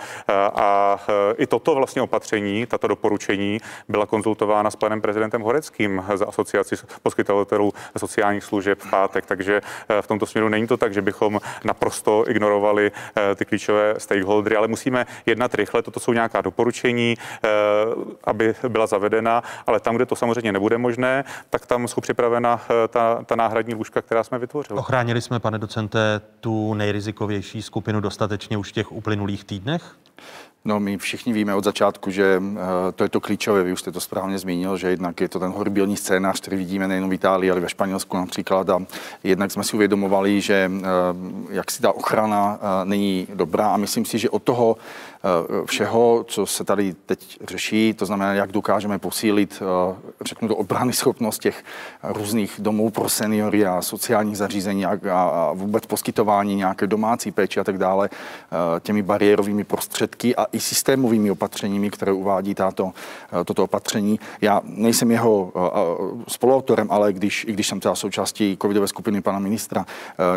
a 0.55 0.97
i 1.37 1.47
toto 1.47 1.75
vlastně 1.75 2.01
opatření, 2.01 2.65
tato 2.65 2.87
doporučení 2.87 3.59
byla 3.89 4.05
konzultována 4.05 4.71
s 4.71 4.75
panem 4.75 5.01
prezidentem 5.01 5.41
Horeckým 5.41 6.03
za 6.15 6.25
asociaci 6.25 6.75
poskytovatelů 7.03 7.73
sociálních 7.97 8.43
služeb 8.43 8.79
v 8.79 8.89
pátek, 8.89 9.25
takže 9.25 9.61
v 10.01 10.07
tomto 10.07 10.25
směru 10.25 10.49
není 10.49 10.67
to 10.67 10.77
tak, 10.77 10.93
že 10.93 11.01
bychom 11.01 11.39
naprosto 11.63 12.29
ignorovali 12.29 12.78
zahrnovali 12.79 12.91
eh, 13.31 13.35
ty 13.35 13.45
klíčové 13.45 13.95
stakeholdery, 13.97 14.55
ale 14.55 14.67
musíme 14.67 15.05
jednat 15.25 15.55
rychle. 15.55 15.81
Toto 15.81 15.99
jsou 15.99 16.13
nějaká 16.13 16.41
doporučení, 16.41 17.15
eh, 17.17 17.49
aby 18.23 18.55
byla 18.67 18.87
zavedena, 18.87 19.43
ale 19.67 19.79
tam, 19.79 19.95
kde 19.95 20.05
to 20.05 20.15
samozřejmě 20.15 20.51
nebude 20.51 20.77
možné, 20.77 21.23
tak 21.49 21.65
tam 21.65 21.87
jsou 21.87 22.01
připravena 22.01 22.61
eh, 22.61 22.87
ta, 22.87 23.23
ta 23.25 23.35
náhradní 23.35 23.73
lůžka, 23.75 24.01
která 24.01 24.23
jsme 24.23 24.39
vytvořili. 24.39 24.79
Ochránili 24.79 25.21
jsme, 25.21 25.39
pane 25.39 25.57
docente, 25.57 26.21
tu 26.39 26.73
nejrizikovější 26.73 27.61
skupinu 27.61 27.99
dostatečně 27.99 28.57
už 28.57 28.69
v 28.69 28.71
těch 28.71 28.91
uplynulých 28.91 29.43
týdnech? 29.43 29.95
No, 30.65 30.79
my 30.79 30.97
všichni 30.97 31.33
víme 31.33 31.55
od 31.55 31.63
začátku, 31.63 32.11
že 32.11 32.37
uh, 32.37 32.57
to 32.95 33.03
je 33.03 33.09
to 33.09 33.19
klíčové, 33.19 33.63
vy 33.63 33.73
už 33.73 33.79
jste 33.79 33.91
to 33.91 34.01
správně 34.01 34.39
zmínil, 34.39 34.77
že 34.77 34.89
jednak 34.89 35.21
je 35.21 35.29
to 35.29 35.39
ten 35.39 35.51
horribilní 35.51 35.97
scénář, 35.97 36.39
který 36.39 36.57
vidíme 36.57 36.87
nejen 36.87 37.09
v 37.09 37.13
Itálii, 37.13 37.51
ale 37.51 37.59
ve 37.59 37.69
Španělsku 37.69 38.17
například. 38.17 38.69
A 38.69 38.79
jednak 39.23 39.51
jsme 39.51 39.63
si 39.63 39.75
uvědomovali, 39.75 40.41
že 40.41 40.71
uh, 40.73 40.83
jak 41.49 41.71
si 41.71 41.81
ta 41.81 41.91
ochrana 41.91 42.53
uh, 42.53 42.89
není 42.89 43.27
dobrá 43.33 43.73
a 43.73 43.77
myslím 43.77 44.05
si, 44.05 44.19
že 44.19 44.29
od 44.29 44.43
toho 44.43 44.77
Eh, 45.18 45.18
všeho, 45.65 46.25
co 46.27 46.45
se 46.45 46.63
tady 46.63 46.93
teď 47.05 47.37
řeší, 47.49 47.93
to 47.93 48.05
znamená, 48.05 48.33
jak 48.33 48.51
dokážeme 48.51 48.99
posílit, 48.99 49.61
eh, 49.61 49.95
řeknu 50.25 50.47
to, 50.47 50.55
obrany 50.55 50.93
schopnost 50.93 51.39
těch 51.39 51.63
různých 52.03 52.55
domů 52.59 52.89
pro 52.89 53.09
seniory 53.09 53.65
a 53.65 53.81
sociálních 53.81 54.37
zařízení 54.37 54.85
a, 54.85 54.99
a 55.11 55.51
vůbec 55.53 55.85
poskytování 55.85 56.55
nějaké 56.55 56.87
domácí 56.87 57.31
péče 57.31 57.59
a 57.59 57.63
tak 57.63 57.77
dále 57.77 58.09
eh, 58.11 58.79
těmi 58.79 59.01
bariérovými 59.01 59.63
prostředky 59.63 60.35
a 60.35 60.45
i 60.51 60.59
systémovými 60.59 61.31
opatřeními, 61.31 61.89
které 61.89 62.11
uvádí 62.11 62.55
tato, 62.55 62.91
toto 63.45 63.63
opatření. 63.63 64.19
Já 64.41 64.61
nejsem 64.63 65.11
jeho 65.11 65.53
spoluautorem, 66.27 66.87
ale 66.91 67.13
když, 67.13 67.45
i 67.47 67.51
když 67.51 67.67
jsem 67.67 67.79
třeba 67.79 67.95
součástí 67.95 68.57
covidové 68.61 68.87
skupiny 68.87 69.21
pana 69.21 69.39
ministra, 69.39 69.85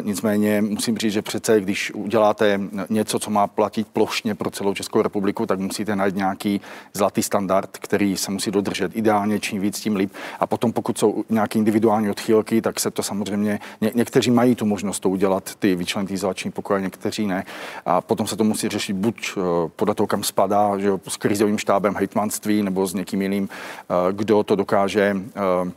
nicméně 0.03 0.63
musím 0.63 0.99
říct, 0.99 1.13
že 1.13 1.23
přece, 1.23 1.61
když 1.61 1.95
uděláte 1.95 2.61
něco, 2.91 3.19
co 3.19 3.31
má 3.31 3.47
platit 3.47 3.89
plošně 3.89 4.35
pro 4.35 4.51
celou 4.51 4.72
celou 4.73 4.83
Českou 4.83 5.03
republiku, 5.03 5.47
tak 5.47 5.59
musíte 5.59 5.97
najít 5.97 6.17
nějaký 6.17 6.61
zlatý 6.93 7.23
standard, 7.23 7.71
který 7.79 8.17
se 8.17 8.31
musí 8.31 8.51
dodržet. 8.51 8.97
Ideálně 8.97 9.41
čím 9.41 9.61
víc, 9.61 9.81
tím 9.81 9.97
líp. 9.97 10.13
A 10.41 10.47
potom, 10.47 10.73
pokud 10.73 10.99
jsou 10.99 11.25
nějaké 11.31 11.59
individuální 11.59 12.11
odchylky, 12.11 12.63
tak 12.63 12.81
se 12.81 12.91
to 12.91 13.03
samozřejmě, 13.03 13.61
ně, 13.81 13.91
někteří 13.95 14.31
mají 14.31 14.55
tu 14.55 14.67
možnost 14.67 15.01
to 15.01 15.11
udělat, 15.11 15.55
ty 15.59 15.77
vyčlenit 15.77 16.11
izolační 16.11 16.51
pokoje, 16.51 16.81
někteří 16.81 17.27
ne. 17.27 17.45
A 17.87 18.01
potom 18.01 18.27
se 18.27 18.37
to 18.37 18.45
musí 18.45 18.69
řešit 18.69 18.97
buď 18.97 19.37
uh, 19.37 19.43
podle 19.77 19.95
toho, 19.95 20.07
kam 20.07 20.23
spadá, 20.23 20.79
že 20.79 20.89
jo, 20.89 21.01
s 21.09 21.17
krizovým 21.17 21.59
štábem 21.59 21.95
hejtmanství 21.95 22.63
nebo 22.63 22.87
s 22.87 22.95
někým 22.95 23.23
jiným, 23.23 23.45
uh, 23.45 24.13
kdo 24.13 24.43
to 24.43 24.57
dokáže 24.57 25.17
uh, 25.65 25.71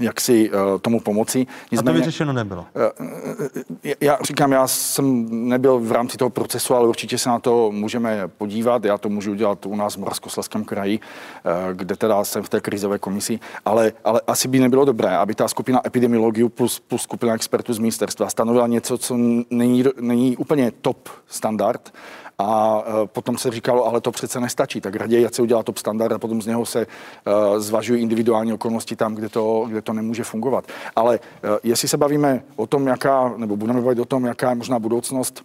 jak 0.00 0.20
si 0.20 0.50
uh, 0.50 0.56
tomu 0.80 1.00
pomoci. 1.00 1.46
Nicméně, 1.72 1.90
a 1.90 1.92
to 1.92 1.98
vyřešeno 1.98 2.32
nebylo? 2.32 2.66
Uh, 3.00 3.88
já 4.00 4.18
říkám, 4.22 4.52
já 4.52 4.66
jsem 4.66 5.26
nebyl 5.48 5.78
v 5.78 5.92
rámci 5.92 6.16
toho 6.16 6.30
procesu, 6.30 6.74
ale 6.74 6.88
určitě 6.88 7.18
se 7.18 7.28
na 7.28 7.38
to 7.38 7.70
můžeme 7.72 8.28
podívat. 8.28 8.84
Já 8.84 8.98
to 8.98 9.08
můžu 9.08 9.30
udělat 9.30 9.66
u 9.66 9.76
nás 9.76 9.94
v 9.94 9.98
Moravskoslezském 9.98 10.64
kraji, 10.64 10.98
uh, 10.98 11.72
kde 11.72 11.96
teda 11.96 12.24
jsem 12.24 12.42
v 12.42 12.48
té 12.48 12.60
krizové 12.60 12.98
komisi, 12.98 13.40
ale, 13.64 13.92
ale 14.04 14.20
asi 14.26 14.48
by 14.48 14.60
nebylo 14.60 14.84
dobré, 14.84 15.16
aby 15.16 15.34
ta 15.34 15.48
skupina 15.48 15.80
epidemiologů 15.86 16.48
plus, 16.48 16.80
plus 16.80 17.02
skupina 17.02 17.34
expertů 17.34 17.72
z 17.72 17.78
ministerstva 17.78 18.30
stanovila 18.30 18.66
něco, 18.66 18.98
co 18.98 19.16
není, 19.50 19.84
není 20.00 20.36
úplně 20.36 20.72
top 20.80 21.08
standard, 21.26 21.92
a 22.38 22.82
e, 22.86 23.06
potom 23.06 23.38
se 23.38 23.50
říkalo, 23.50 23.86
ale 23.86 24.00
to 24.00 24.10
přece 24.10 24.40
nestačí, 24.40 24.80
tak 24.80 24.96
raději, 24.96 25.26
ať 25.26 25.34
se 25.34 25.42
udělá 25.42 25.62
top 25.62 25.78
standard 25.78 26.12
a 26.12 26.18
potom 26.18 26.42
z 26.42 26.46
něho 26.46 26.66
se 26.66 26.80
e, 26.80 26.86
zvažují 27.60 28.02
individuální 28.02 28.52
okolnosti 28.52 28.96
tam, 28.96 29.14
kde 29.14 29.28
to, 29.28 29.64
kde 29.68 29.82
to 29.82 29.92
nemůže 29.92 30.24
fungovat. 30.24 30.64
Ale 30.96 31.14
e, 31.14 31.18
jestli 31.62 31.88
se 31.88 31.96
bavíme 31.96 32.42
o 32.56 32.66
tom, 32.66 32.86
jaká, 32.86 33.34
nebo 33.36 33.56
budeme 33.56 33.80
bavit 33.80 33.98
o 33.98 34.04
tom, 34.04 34.24
jaká 34.24 34.48
je 34.48 34.54
možná 34.54 34.78
budoucnost 34.78 35.44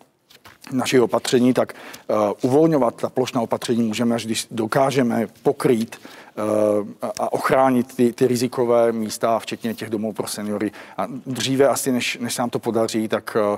našich 0.71 1.01
opatření, 1.01 1.53
tak 1.53 1.73
uh, 2.07 2.15
uvolňovat 2.41 2.95
ta 2.95 3.09
plošná 3.09 3.41
opatření 3.41 3.83
můžeme, 3.83 4.15
až 4.15 4.25
když 4.25 4.47
dokážeme 4.51 5.27
pokrýt 5.43 5.95
a 7.19 7.33
ochránit 7.33 7.95
ty, 7.95 8.13
ty 8.13 8.27
rizikové 8.27 8.91
místa, 8.91 9.39
včetně 9.39 9.73
těch 9.73 9.89
domů 9.89 10.13
pro 10.13 10.27
seniory. 10.27 10.71
A 10.97 11.07
dříve 11.25 11.67
asi, 11.67 11.91
než, 11.91 12.17
než 12.21 12.33
se 12.33 12.41
nám 12.41 12.49
to 12.49 12.59
podaří, 12.59 13.07
tak 13.07 13.37
uh, 13.39 13.57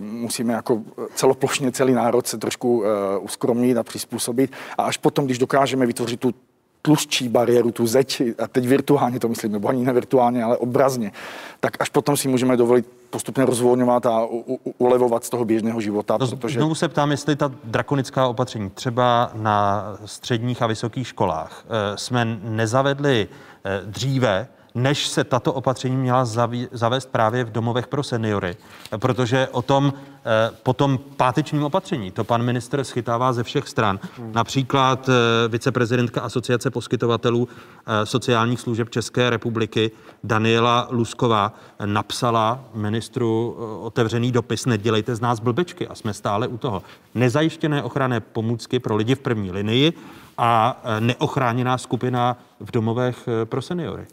musíme 0.00 0.52
jako 0.52 0.82
celoplošně 1.14 1.72
celý 1.72 1.92
národ 1.92 2.26
se 2.26 2.38
trošku 2.38 2.84
uskromnit 3.20 3.76
a 3.76 3.82
přizpůsobit. 3.82 4.52
A 4.78 4.82
až 4.82 4.96
potom, 4.96 5.24
když 5.24 5.38
dokážeme 5.38 5.86
vytvořit 5.86 6.20
tu 6.20 6.34
tlustší 6.82 7.28
bariéru, 7.28 7.70
tu 7.70 7.86
zeď, 7.86 8.22
a 8.38 8.48
teď 8.48 8.68
virtuálně 8.68 9.20
to 9.20 9.28
myslím, 9.28 9.52
nebo 9.52 9.68
ani 9.68 9.84
ne 9.84 9.92
virtuálně, 9.92 10.44
ale 10.44 10.56
obrazně, 10.56 11.12
tak 11.60 11.72
až 11.80 11.88
potom 11.88 12.16
si 12.16 12.28
můžeme 12.28 12.56
dovolit 12.56 12.86
postupně 13.10 13.44
rozvolňovat 13.44 14.06
a 14.06 14.24
u, 14.24 14.44
u, 14.64 14.74
ulevovat 14.78 15.24
z 15.24 15.30
toho 15.30 15.44
běžného 15.44 15.80
života. 15.80 16.16
No, 16.20 16.26
protože... 16.36 16.58
Znovu 16.58 16.74
se 16.74 16.88
ptám, 16.88 17.10
jestli 17.10 17.36
ta 17.36 17.52
drakonická 17.64 18.26
opatření 18.26 18.70
třeba 18.70 19.30
na 19.34 19.84
středních 20.04 20.62
a 20.62 20.66
vysokých 20.66 21.06
školách 21.06 21.64
eh, 21.64 21.98
jsme 21.98 22.38
nezavedli 22.42 23.28
eh, 23.64 23.80
dříve, 23.84 24.48
než 24.74 25.08
se 25.08 25.24
tato 25.24 25.52
opatření 25.52 25.96
měla 25.96 26.24
zavést 26.72 27.08
právě 27.10 27.44
v 27.44 27.52
domovech 27.52 27.86
pro 27.86 28.02
seniory, 28.02 28.56
protože 28.98 29.48
o 29.52 29.62
tom 29.62 29.92
eh, 29.96 30.50
po 30.62 30.72
tom 30.72 30.98
pátečním 31.16 31.64
opatření, 31.64 32.10
to 32.10 32.24
pan 32.24 32.42
minister 32.42 32.84
schytává 32.84 33.32
ze 33.32 33.42
všech 33.42 33.68
stran. 33.68 33.98
Například 34.32 35.08
eh, 35.08 35.48
viceprezidentka 35.48 36.20
Asociace 36.20 36.70
poskytovatelů 36.70 37.48
eh, 37.48 38.06
sociálních 38.06 38.60
služeb 38.60 38.90
České 38.90 39.30
republiky 39.30 39.90
Daniela 40.24 40.88
Lusková 40.90 41.54
napsala 41.84 42.64
ministru 42.74 43.56
otevřený 43.82 44.32
dopis, 44.32 44.66
nedělejte 44.66 45.16
z 45.16 45.20
nás 45.20 45.40
blbečky 45.40 45.88
a 45.88 45.94
jsme 45.94 46.14
stále 46.14 46.48
u 46.48 46.58
toho. 46.58 46.82
Nezajištěné 47.14 47.82
ochranné 47.82 48.20
pomůcky 48.20 48.78
pro 48.78 48.96
lidi 48.96 49.14
v 49.14 49.18
první 49.18 49.50
linii 49.50 49.92
a 50.38 50.82
neochráněná 51.00 51.78
skupina 51.78 52.36
v 52.60 52.70
domovech 52.70 53.28
pro 53.44 53.62
seniory? 53.62 54.06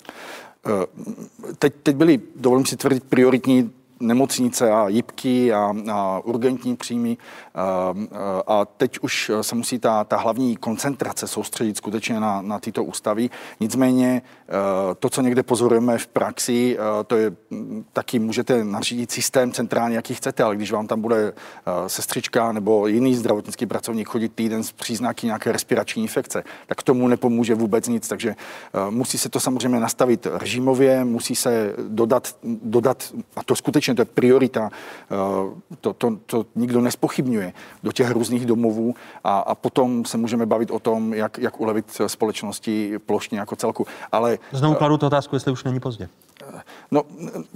Teď, 1.59 1.73
teď 1.83 1.95
byly, 1.95 2.21
dovolím 2.35 2.65
si 2.65 2.77
tvrdit, 2.77 3.03
prioritní 3.03 3.71
nemocnice 3.99 4.71
a 4.71 4.87
jipky 4.87 5.53
a, 5.53 5.73
a 5.91 6.19
urgentní 6.23 6.75
příjmy. 6.75 7.17
A, 7.55 7.93
a 8.47 8.65
teď 8.65 8.99
už 8.99 9.31
se 9.41 9.55
musí 9.55 9.79
ta, 9.79 10.03
ta 10.03 10.17
hlavní 10.17 10.57
koncentrace 10.57 11.27
soustředit 11.27 11.77
skutečně 11.77 12.19
na, 12.19 12.41
na 12.41 12.59
tyto 12.59 12.83
ústavy. 12.83 13.29
Nicméně 13.59 14.21
to, 14.99 15.09
co 15.09 15.21
někde 15.21 15.43
pozorujeme 15.43 15.97
v 15.97 16.07
praxi, 16.07 16.77
to 17.07 17.15
je 17.15 17.31
taky 17.93 18.19
můžete 18.19 18.63
nařídit 18.63 19.11
systém 19.11 19.51
centrálně, 19.51 19.95
jaký 19.95 20.13
chcete, 20.13 20.43
ale 20.43 20.55
když 20.55 20.71
vám 20.71 20.87
tam 20.87 21.01
bude 21.01 21.33
sestřička 21.87 22.51
nebo 22.51 22.87
jiný 22.87 23.15
zdravotnický 23.15 23.65
pracovník 23.65 24.09
chodit 24.09 24.33
týden 24.35 24.63
s 24.63 24.71
příznaky 24.71 25.25
nějaké 25.25 25.51
respirační 25.51 26.01
infekce, 26.03 26.43
tak 26.67 26.83
tomu 26.83 27.07
nepomůže 27.07 27.55
vůbec 27.55 27.87
nic. 27.87 28.07
Takže 28.07 28.35
musí 28.89 29.17
se 29.17 29.29
to 29.29 29.39
samozřejmě 29.39 29.79
nastavit 29.79 30.27
režimově, 30.31 31.05
musí 31.05 31.35
se 31.35 31.73
dodat, 31.87 32.35
dodat 32.43 33.13
a 33.35 33.43
to 33.43 33.55
skutečně 33.55 33.88
skutečně 33.89 33.95
to 33.95 34.01
je 34.01 34.15
priorita, 34.15 34.69
eh, 35.11 35.75
to, 35.81 35.93
to, 35.93 36.17
to 36.25 36.45
nikdo 36.55 36.81
nespochybňuje 36.81 37.53
do 37.83 37.91
těch 37.91 38.11
různých 38.11 38.45
domovů 38.45 38.95
a, 39.23 39.39
a 39.39 39.55
potom 39.55 40.05
se 40.05 40.17
můžeme 40.17 40.45
bavit 40.45 40.71
o 40.71 40.79
tom, 40.79 41.13
jak, 41.13 41.37
jak 41.37 41.59
ulevit 41.59 42.01
společnosti 42.07 42.99
plošně 43.05 43.39
jako 43.39 43.55
celku. 43.55 43.87
Ale, 44.11 44.37
Znovu 44.51 44.75
kladu 44.75 44.97
tu 44.97 45.05
otázku, 45.05 45.35
jestli 45.35 45.51
už 45.51 45.63
není 45.63 45.79
pozdě. 45.79 46.09
No, 46.91 47.03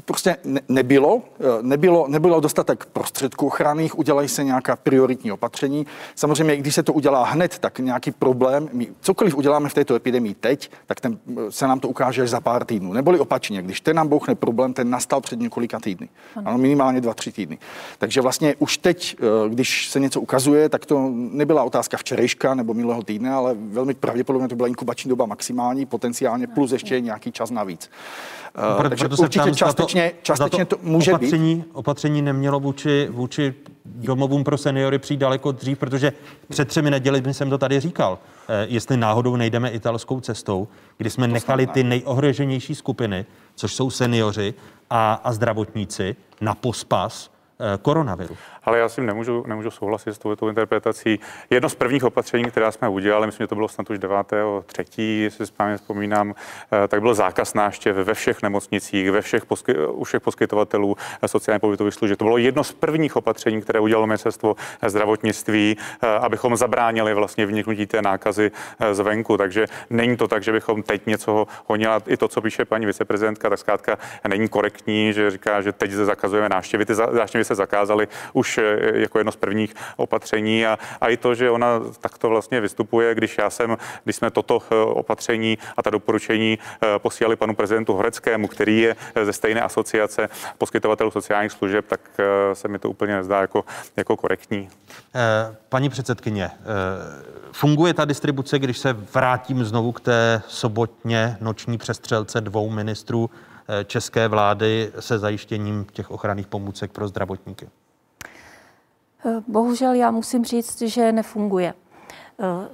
prostě 0.06 0.38
ne, 0.44 0.62
nebylo, 0.70 1.22
nebylo, 1.62 2.08
nebylo 2.08 2.40
dostatek 2.40 2.86
prostředků 2.86 3.48
ochranných, 3.48 4.00
udělají 4.00 4.28
se 4.28 4.44
nějaká 4.44 4.76
prioritní 4.76 5.32
opatření. 5.32 5.86
Samozřejmě, 6.16 6.58
když 6.58 6.76
se 6.76 6.84
to 6.84 6.94
udělá 6.94 7.26
hned, 7.26 7.60
tak 7.60 7.80
nějaký 7.80 8.12
problém, 8.12 8.70
my 8.74 8.88
cokoliv 9.02 9.36
uděláme 9.36 9.70
v 9.70 9.74
této 9.74 9.96
epidemii 9.96 10.34
teď, 10.34 10.72
tak 10.86 11.02
ten, 11.02 11.18
se 11.50 11.68
nám 11.68 11.80
to 11.80 11.88
ukáže 11.88 12.22
až 12.22 12.30
za 12.30 12.42
pár 12.42 12.66
týdnů. 12.66 12.94
Neboli 12.94 13.20
opačně, 13.20 13.62
když 13.62 13.82
ten 13.82 13.96
nám 13.96 14.08
bouchne 14.08 14.36
problém, 14.36 14.74
ten 14.74 14.90
nastal 14.90 15.22
před 15.22 15.40
několika 15.40 15.80
týdny. 15.80 16.10
Ano, 16.46 16.58
minimálně 16.58 17.02
dva, 17.02 17.14
tři 17.14 17.32
týdny. 17.32 17.58
Takže 17.98 18.22
vlastně 18.22 18.56
už 18.60 18.78
teď, 18.78 19.16
eh, 19.20 19.50
když 19.50 19.90
se 19.90 20.00
něco 20.00 20.22
ukazuje, 20.22 20.70
tak 20.70 20.86
to 20.86 21.10
nebyla 21.14 21.64
otázka 21.64 21.98
včerejška 21.98 22.56
nebo 22.56 22.74
minulého 22.74 23.04
týdne, 23.04 23.32
ale 23.32 23.56
velmi 23.60 23.94
pravděpodobně 23.94 24.48
to 24.48 24.56
byla 24.56 24.68
inkubační 24.68 25.10
doba 25.10 25.26
maximální, 25.26 25.86
potenciálně 25.86 26.48
plus 26.48 26.72
ještě 26.72 27.00
nějaký 27.00 27.32
čas 27.32 27.52
navíc. 27.52 27.90
No, 28.58 28.76
proto, 28.76 28.90
takže 28.90 29.08
proto 29.08 29.24
určitě 29.24 29.52
částečně, 29.54 30.10
to, 30.10 30.18
částečně 30.22 30.66
to, 30.66 30.76
to 30.76 30.84
může 30.84 31.14
opatření, 31.14 31.56
být. 31.56 31.66
Opatření 31.74 32.22
nemělo 32.22 32.60
vůči, 32.60 33.08
vůči 33.12 33.54
domovům 33.86 34.44
pro 34.44 34.58
seniory 34.58 35.00
přijít 35.00 35.18
daleko 35.18 35.52
dřív, 35.52 35.80
protože 35.80 36.14
před 36.50 36.68
třemi 36.68 36.92
neděli 36.92 37.34
jsem 37.34 37.50
to 37.50 37.58
tady 37.58 37.80
říkal. 37.80 38.20
Eh, 38.50 38.66
jestli 38.70 38.98
náhodou 38.98 39.36
nejdeme 39.36 39.70
italskou 39.70 40.20
cestou, 40.20 40.68
kdy 40.98 41.10
jsme 41.10 41.28
to 41.28 41.34
nechali 41.34 41.68
ty 41.68 41.84
nejohroženější 41.84 42.76
skupiny, 42.76 43.26
což 43.56 43.74
jsou 43.74 43.90
seniori 43.90 44.54
a, 44.90 45.14
a 45.24 45.34
zdravotníci, 45.34 46.16
na 46.42 46.56
pospas 46.56 47.32
eh, 47.60 47.78
koronaviru 47.82 48.38
ale 48.66 48.80
já 48.80 48.90
si 48.90 49.02
nemůžu, 49.02 49.44
nemůžu 49.48 49.72
souhlasit 49.72 50.14
s 50.14 50.18
touto 50.18 50.50
interpretací. 50.50 51.20
Jedno 51.50 51.70
z 51.70 51.76
prvních 51.76 52.04
opatření, 52.04 52.46
která 52.46 52.72
jsme 52.72 52.90
udělali, 52.90 53.26
myslím, 53.26 53.44
že 53.44 53.48
to 53.48 53.56
bylo 53.56 53.68
snad 53.68 53.90
už 53.90 54.00
9. 54.00 54.34
třetí, 54.66 55.22
jestli 55.22 55.46
správně 55.46 55.78
vzpomínám, 55.78 56.36
eh, 56.84 56.88
tak 56.88 57.02
byl 57.02 57.14
zákaz 57.14 57.54
návštěv 57.54 57.96
ve 57.96 58.14
všech 58.14 58.42
nemocnicích, 58.42 59.12
ve 59.12 59.22
všech 59.22 59.46
posky, 59.46 59.78
u 59.88 60.04
všech 60.04 60.22
poskytovatelů 60.22 60.98
sociálně 61.26 61.60
pobytových 61.60 61.94
služeb. 61.94 62.20
To 62.20 62.26
bylo 62.26 62.38
jedno 62.38 62.64
z 62.64 62.74
prvních 62.74 63.16
opatření, 63.16 63.62
které 63.62 63.80
udělalo 63.80 64.08
ministerstvo 64.08 64.56
zdravotnictví, 64.88 65.78
eh, 66.02 66.08
abychom 66.08 66.58
zabránili 66.58 67.14
vlastně 67.14 67.46
vniknutí 67.46 67.86
té 67.86 68.02
nákazy 68.02 68.52
eh, 68.80 68.94
zvenku. 68.94 69.38
Takže 69.38 69.66
není 69.90 70.18
to 70.18 70.28
tak, 70.28 70.44
že 70.44 70.52
bychom 70.52 70.84
teď 70.84 71.06
něco 71.06 71.48
honili. 71.66 71.84
I 72.08 72.18
to, 72.18 72.28
co 72.28 72.42
píše 72.42 72.66
paní 72.66 72.86
viceprezidentka, 72.86 73.50
tak 73.50 73.60
zkrátka 73.60 73.98
není 74.28 74.48
korektní, 74.48 75.14
že 75.14 75.32
říká, 75.32 75.62
že 75.62 75.72
teď 75.72 75.92
zakazujeme 75.92 76.50
návštěvy. 76.50 76.86
Ty 76.86 76.94
návštěvy 77.12 77.46
se 77.46 77.56
zakázaly 77.56 78.08
už 78.34 78.53
Eh, 78.58 79.00
jako 79.00 79.18
jedno 79.18 79.32
z 79.32 79.36
prvních 79.36 79.76
opatření 79.98 80.66
a, 80.66 80.78
a 81.02 81.08
i 81.08 81.18
to, 81.18 81.36
že 81.36 81.50
ona 81.50 81.68
takto 82.02 82.30
vlastně 82.30 82.62
vystupuje, 82.62 83.16
když 83.16 83.38
já 83.38 83.50
jsem, 83.50 83.78
když 84.04 84.16
jsme 84.16 84.32
toto 84.32 84.60
eh, 84.72 84.76
opatření 84.76 85.58
a 85.78 85.84
ta 85.84 85.90
doporučení 85.90 86.60
eh, 86.60 87.00
posílali 87.00 87.36
panu 87.36 87.56
prezidentu 87.56 87.94
Horeckému, 87.94 88.48
který 88.48 88.82
je 88.82 88.96
ze 89.24 89.34
stejné 89.34 89.62
asociace 89.62 90.30
poskytovatelů 90.58 91.12
sociálních 91.12 91.52
služeb, 91.52 91.86
tak 91.88 92.00
se 92.54 92.68
mi 92.68 92.80
to 92.80 92.90
úplně 92.90 93.16
nezdá 93.16 93.42
jako, 93.42 93.66
jako 93.98 94.18
korektní. 94.18 94.70
Paní 95.70 95.90
předsedkyně, 95.90 96.52
funguje 97.52 97.94
ta 97.94 98.06
distribuce, 98.06 98.60
když 98.60 98.78
se 98.78 98.94
vrátím 98.94 99.66
znovu 99.66 99.92
k 99.92 100.00
té 100.00 100.42
sobotně 100.48 101.38
noční 101.42 101.78
přestřelce 101.78 102.42
dvou 102.42 102.70
ministrů 102.70 103.30
české 103.86 104.28
vlády 104.28 104.92
se 105.00 105.20
zajištěním 105.20 105.86
těch 105.94 106.12
ochranných 106.12 106.48
pomůcek 106.48 106.92
pro 106.92 107.08
zdravotníky? 107.08 107.70
Bohužel 109.48 109.94
já 109.94 110.12
musím 110.12 110.46
říct, 110.46 110.82
že 110.82 111.12
nefunguje. 111.12 111.74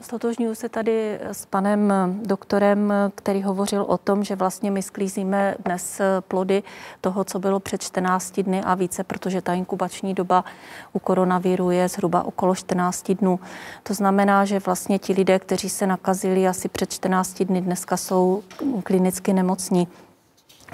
Stotožňuji 0.01 0.55
se 0.55 0.69
tady 0.69 1.19
s 1.21 1.45
panem 1.45 1.93
doktorem, 2.23 2.93
který 3.15 3.43
hovořil 3.43 3.81
o 3.81 3.97
tom, 3.97 4.23
že 4.23 4.35
vlastně 4.35 4.71
my 4.71 4.81
sklízíme 4.81 5.55
dnes 5.65 6.01
plody 6.27 6.63
toho, 7.01 7.23
co 7.23 7.39
bylo 7.39 7.59
před 7.59 7.81
14 7.81 8.39
dny 8.39 8.61
a 8.61 8.75
více, 8.75 9.03
protože 9.03 9.41
ta 9.41 9.53
inkubační 9.53 10.13
doba 10.13 10.45
u 10.93 10.99
koronaviru 10.99 11.71
je 11.71 11.89
zhruba 11.89 12.23
okolo 12.23 12.55
14 12.55 13.11
dnů. 13.11 13.39
To 13.83 13.93
znamená, 13.93 14.45
že 14.45 14.59
vlastně 14.59 14.99
ti 14.99 15.13
lidé, 15.13 15.39
kteří 15.39 15.69
se 15.69 15.87
nakazili 15.87 16.47
asi 16.47 16.69
před 16.69 16.93
14 16.93 17.43
dny, 17.43 17.61
dneska 17.61 17.97
jsou 17.97 18.43
klinicky 18.83 19.33
nemocní. 19.33 19.87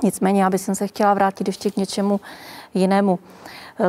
Nicméně, 0.03 0.43
já 0.43 0.49
bych 0.49 0.61
se 0.61 0.87
chtěla 0.87 1.13
vrátit 1.13 1.47
ještě 1.47 1.71
k 1.71 1.77
něčemu 1.77 2.19
jinému. 2.73 3.19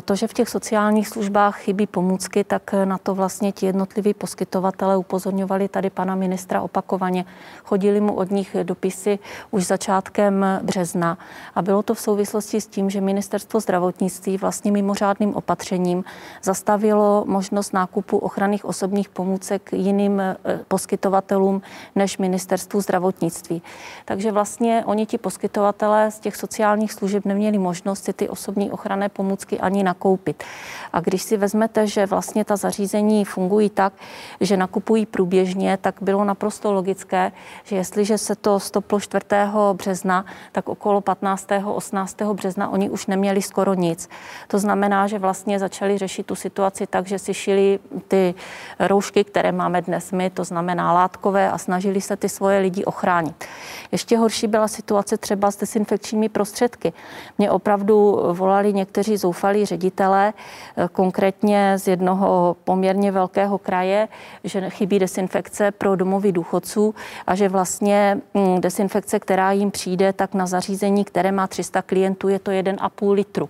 To, 0.04 0.14
že 0.14 0.26
v 0.26 0.32
těch 0.32 0.48
sociálních 0.48 1.08
službách 1.08 1.58
chybí 1.58 1.86
pomůcky, 1.86 2.44
tak 2.44 2.72
na 2.84 2.98
to 2.98 3.14
vlastně 3.14 3.52
ti 3.52 3.66
jednotliví 3.66 4.14
poskytovatele 4.14 4.96
upozorňovali 4.96 5.68
tady 5.68 5.90
pana 5.90 6.14
ministra 6.14 6.62
opakovaně. 6.62 7.24
Chodili 7.64 8.00
mu 8.00 8.14
od 8.14 8.30
nich 8.30 8.56
dopisy 8.62 9.18
už 9.50 9.66
začátkem 9.66 10.46
března 10.62 11.18
a 11.54 11.62
bylo 11.62 11.82
to 11.82 11.94
v 11.94 12.00
souvislosti 12.00 12.60
s 12.60 12.66
tím, 12.66 12.90
že 12.90 13.00
ministerstvo 13.00 13.60
zdravotnictví 13.60 14.36
vlastně 14.36 14.72
mimořádným 14.72 15.34
opatřením 15.34 16.04
zastavilo 16.42 17.24
možnost 17.26 17.72
nákupu 17.72 18.18
ochranných 18.18 18.64
osobních 18.64 19.08
pomůcek 19.08 19.72
jiným 19.72 20.20
eh, 20.20 20.36
poskytovatelům 20.68 21.62
než 21.94 22.18
ministerstvu 22.18 22.80
zdravotnictví. 22.80 23.62
Takže 24.04 24.32
vlastně 24.32 24.82
oni 24.86 25.06
ti 25.06 25.18
poskytovatelé 25.18 26.10
z 26.10 26.20
těch 26.20 26.36
sociálních 26.36 26.92
služeb 26.92 27.24
neměli 27.24 27.58
možnost 27.58 28.04
si 28.04 28.12
ty 28.12 28.28
osobní 28.28 28.70
ochranné 28.70 29.08
pomůcky 29.08 29.60
ani 29.60 29.75
ani 29.76 29.82
nakoupit. 29.84 30.44
A 30.92 31.00
když 31.00 31.22
si 31.22 31.36
vezmete, 31.36 31.86
že 31.86 32.06
vlastně 32.06 32.44
ta 32.44 32.56
zařízení 32.56 33.24
fungují 33.24 33.70
tak, 33.70 33.92
že 34.40 34.56
nakupují 34.56 35.06
průběžně, 35.06 35.76
tak 35.76 35.94
bylo 36.00 36.24
naprosto 36.24 36.72
logické, 36.72 37.32
že 37.64 37.76
jestliže 37.76 38.18
se 38.18 38.34
to 38.34 38.60
stoplo 38.60 39.00
4. 39.00 39.24
března, 39.72 40.24
tak 40.52 40.68
okolo 40.68 41.00
15. 41.00 41.48
18. 41.64 42.16
března 42.32 42.68
oni 42.68 42.90
už 42.90 43.06
neměli 43.06 43.42
skoro 43.42 43.74
nic. 43.74 44.08
To 44.48 44.58
znamená, 44.58 45.06
že 45.06 45.18
vlastně 45.18 45.58
začali 45.58 45.98
řešit 45.98 46.26
tu 46.26 46.34
situaci 46.34 46.86
tak, 46.86 47.06
že 47.06 47.18
si 47.18 47.34
šili 47.34 47.78
ty 48.08 48.34
roušky, 48.80 49.24
které 49.24 49.52
máme 49.52 49.82
dnes 49.82 50.12
my, 50.12 50.30
to 50.30 50.44
znamená 50.44 50.92
látkové 50.92 51.50
a 51.50 51.58
snažili 51.58 52.00
se 52.00 52.16
ty 52.16 52.28
svoje 52.28 52.58
lidi 52.58 52.84
ochránit. 52.84 53.44
Ještě 53.92 54.18
horší 54.18 54.46
byla 54.46 54.68
situace 54.68 55.16
třeba 55.16 55.50
s 55.50 55.56
desinfekčními 55.56 56.28
prostředky. 56.28 56.92
Mě 57.38 57.50
opravdu 57.50 58.20
volali 58.32 58.72
někteří 58.72 59.16
zoufalí 59.16 59.65
ředitele, 59.66 60.32
eh, 60.76 60.88
konkrétně 60.92 61.78
z 61.78 61.88
jednoho 61.88 62.56
poměrně 62.64 63.12
velkého 63.12 63.58
kraje, 63.58 64.08
že 64.44 64.70
chybí 64.70 64.98
desinfekce 64.98 65.70
pro 65.70 65.96
domovy 65.96 66.32
důchodců 66.32 66.94
a 67.26 67.34
že 67.34 67.48
vlastně 67.48 68.18
mm, 68.34 68.60
desinfekce, 68.60 69.18
která 69.20 69.52
jim 69.52 69.70
přijde, 69.70 70.12
tak 70.12 70.34
na 70.34 70.46
zařízení, 70.46 71.04
které 71.04 71.32
má 71.32 71.46
300 71.46 71.82
klientů, 71.82 72.28
je 72.28 72.38
to 72.38 72.50
1,5 72.50 73.12
litru. 73.12 73.48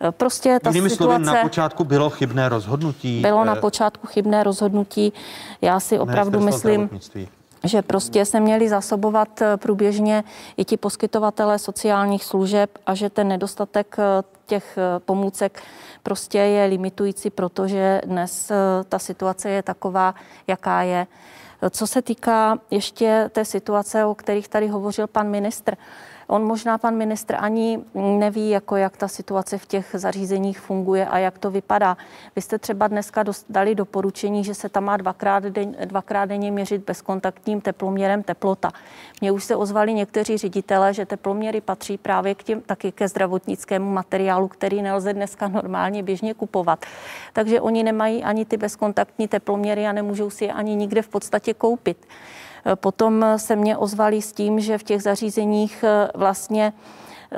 Eh, 0.00 0.12
prostě 0.12 0.58
ta 0.62 0.70
Jinými 0.70 0.90
situace... 0.90 1.24
slovy, 1.24 1.36
na 1.36 1.42
počátku 1.42 1.84
bylo 1.84 2.10
chybné 2.10 2.48
rozhodnutí. 2.48 3.20
Bylo 3.20 3.44
na 3.44 3.56
eh, 3.56 3.60
počátku 3.60 4.06
chybné 4.06 4.42
rozhodnutí. 4.42 5.12
Já 5.62 5.80
si 5.80 5.98
opravdu 5.98 6.40
myslím, 6.40 6.90
že 7.64 7.82
prostě 7.82 8.24
se 8.24 8.40
měli 8.40 8.68
zasobovat 8.68 9.42
průběžně 9.56 10.24
i 10.56 10.64
ti 10.64 10.76
poskytovatelé 10.76 11.58
sociálních 11.58 12.24
služeb 12.24 12.78
a 12.86 12.94
že 12.94 13.10
ten 13.10 13.28
nedostatek 13.28 13.96
těch 14.48 14.78
eh, 14.78 15.00
pomůcek 15.00 15.62
prostě 16.02 16.38
je 16.38 16.66
limitující, 16.66 17.30
protože 17.30 18.00
dnes 18.04 18.50
eh, 18.50 18.54
ta 18.88 18.98
situace 18.98 19.50
je 19.50 19.62
taková, 19.62 20.14
jaká 20.46 20.82
je. 20.82 21.06
Co 21.70 21.86
se 21.86 22.02
týká 22.02 22.58
ještě 22.70 23.30
té 23.32 23.44
situace, 23.44 24.04
o 24.04 24.14
kterých 24.14 24.48
tady 24.48 24.68
hovořil 24.68 25.06
pan 25.06 25.28
ministr, 25.28 25.74
On 26.30 26.44
možná, 26.44 26.78
pan 26.78 26.96
ministr, 26.96 27.36
ani 27.38 27.78
neví, 27.94 28.50
jako 28.50 28.76
jak 28.76 28.96
ta 28.96 29.08
situace 29.08 29.58
v 29.58 29.66
těch 29.66 29.90
zařízeních 29.92 30.60
funguje 30.60 31.06
a 31.06 31.18
jak 31.18 31.38
to 31.38 31.50
vypadá. 31.50 31.96
Vy 32.36 32.42
jste 32.42 32.58
třeba 32.58 32.88
dneska 32.88 33.24
dali 33.48 33.74
doporučení, 33.74 34.44
že 34.44 34.54
se 34.54 34.68
tam 34.68 34.84
má 34.84 34.96
dvakrát, 34.96 35.44
den, 35.44 35.76
dvakrát 35.84 36.24
denně 36.24 36.50
měřit 36.50 36.84
bezkontaktním 36.86 37.60
teploměrem 37.60 38.22
teplota. 38.22 38.70
Mně 39.20 39.32
už 39.32 39.44
se 39.44 39.56
ozvali 39.56 39.94
někteří 39.94 40.38
ředitelé, 40.38 40.94
že 40.94 41.06
teploměry 41.06 41.60
patří 41.60 41.98
právě 41.98 42.34
k 42.34 42.42
těm, 42.42 42.60
taky 42.60 42.92
ke 42.92 43.08
zdravotnickému 43.08 43.92
materiálu, 43.92 44.48
který 44.48 44.82
nelze 44.82 45.14
dneska 45.14 45.48
normálně 45.48 46.02
běžně 46.02 46.34
kupovat. 46.34 46.86
Takže 47.32 47.60
oni 47.60 47.82
nemají 47.82 48.24
ani 48.24 48.44
ty 48.44 48.56
bezkontaktní 48.56 49.28
teploměry 49.28 49.86
a 49.86 49.92
nemůžou 49.92 50.30
si 50.30 50.44
je 50.44 50.52
ani 50.52 50.74
nikde 50.74 51.02
v 51.02 51.08
podstatě 51.08 51.54
koupit. 51.54 52.06
Potom 52.74 53.24
se 53.36 53.56
mě 53.56 53.76
ozvali 53.76 54.22
s 54.22 54.32
tím, 54.32 54.60
že 54.60 54.78
v 54.78 54.82
těch 54.82 55.02
zařízeních 55.02 55.84
eh, 55.84 56.08
vlastně 56.14 56.72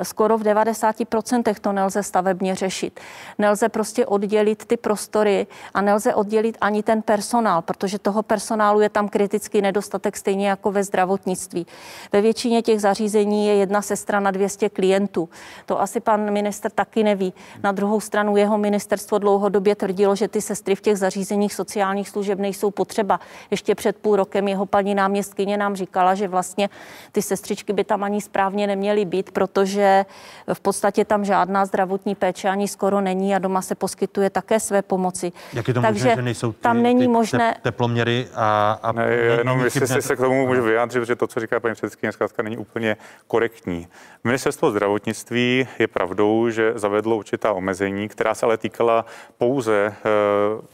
skoro 0.03 0.37
v 0.37 0.43
90% 0.43 1.55
to 1.61 1.71
nelze 1.71 2.03
stavebně 2.03 2.55
řešit. 2.55 2.99
Nelze 3.37 3.69
prostě 3.69 4.05
oddělit 4.05 4.65
ty 4.65 4.77
prostory 4.77 5.47
a 5.73 5.81
nelze 5.81 6.15
oddělit 6.15 6.57
ani 6.61 6.83
ten 6.83 7.01
personál, 7.01 7.61
protože 7.61 7.99
toho 7.99 8.23
personálu 8.23 8.81
je 8.81 8.89
tam 8.89 9.09
kritický 9.09 9.61
nedostatek 9.61 10.17
stejně 10.17 10.49
jako 10.49 10.71
ve 10.71 10.83
zdravotnictví. 10.83 11.67
Ve 12.11 12.21
většině 12.21 12.61
těch 12.61 12.81
zařízení 12.81 13.47
je 13.47 13.55
jedna 13.55 13.81
sestra 13.81 14.19
na 14.19 14.31
200 14.31 14.69
klientů. 14.69 15.29
To 15.65 15.81
asi 15.81 15.99
pan 15.99 16.31
minister 16.31 16.71
taky 16.71 17.03
neví. 17.03 17.33
Na 17.63 17.71
druhou 17.71 17.99
stranu 17.99 18.37
jeho 18.37 18.57
ministerstvo 18.57 19.17
dlouhodobě 19.17 19.75
tvrdilo, 19.75 20.15
že 20.15 20.27
ty 20.27 20.41
sestry 20.41 20.75
v 20.75 20.81
těch 20.81 20.97
zařízeních 20.97 21.53
sociálních 21.53 22.09
služeb 22.09 22.39
nejsou 22.39 22.71
potřeba. 22.71 23.19
Ještě 23.51 23.75
před 23.75 23.97
půl 23.97 24.15
rokem 24.15 24.47
jeho 24.47 24.65
paní 24.65 24.95
náměstkyně 24.95 25.57
nám 25.57 25.75
říkala, 25.75 26.15
že 26.15 26.27
vlastně 26.27 26.69
ty 27.11 27.21
sestřičky 27.21 27.73
by 27.73 27.83
tam 27.83 28.03
ani 28.03 28.21
správně 28.21 28.67
neměly 28.67 29.05
být, 29.05 29.31
protože 29.31 29.80
že 29.81 30.05
v 30.53 30.59
podstatě 30.59 31.05
tam 31.05 31.25
žádná 31.25 31.65
zdravotní 31.65 32.15
péče 32.15 32.49
ani 32.49 32.67
skoro 32.67 33.01
není 33.01 33.35
a 33.35 33.39
doma 33.39 33.61
se 33.61 33.75
poskytuje 33.75 34.29
také 34.29 34.59
své 34.59 34.81
pomoci. 34.81 35.31
Jak 35.53 35.67
je 35.67 35.73
to 35.73 35.81
Takže 35.81 36.03
možné, 36.03 36.15
že 36.15 36.21
nejsou 36.21 36.51
ty, 36.51 36.61
tam 36.61 36.83
není 36.83 36.99
ty 36.99 37.07
možné... 37.07 37.55
teploměry 37.61 38.27
a... 38.35 38.79
a 38.83 38.91
ne, 38.91 39.05
jenom 39.11 39.63
jestli 39.63 39.87
si 39.87 40.01
se 40.01 40.15
k 40.15 40.19
tomu 40.19 40.47
můžu 40.47 40.63
vyjádřit, 40.63 41.05
že 41.05 41.15
to, 41.15 41.27
co 41.27 41.39
říká 41.39 41.59
paní 41.59 41.75
předsedkyně, 41.75 42.11
zkrátka 42.11 42.43
není 42.43 42.57
úplně 42.57 42.97
korektní. 43.27 43.87
Ministerstvo 44.23 44.71
zdravotnictví 44.71 45.67
je 45.79 45.87
pravdou, 45.87 46.49
že 46.49 46.73
zavedlo 46.75 47.17
určitá 47.17 47.53
omezení, 47.53 48.09
která 48.09 48.35
se 48.35 48.45
ale 48.45 48.57
týkala 48.57 49.05
pouze 49.37 49.87
uh, 49.87 50.65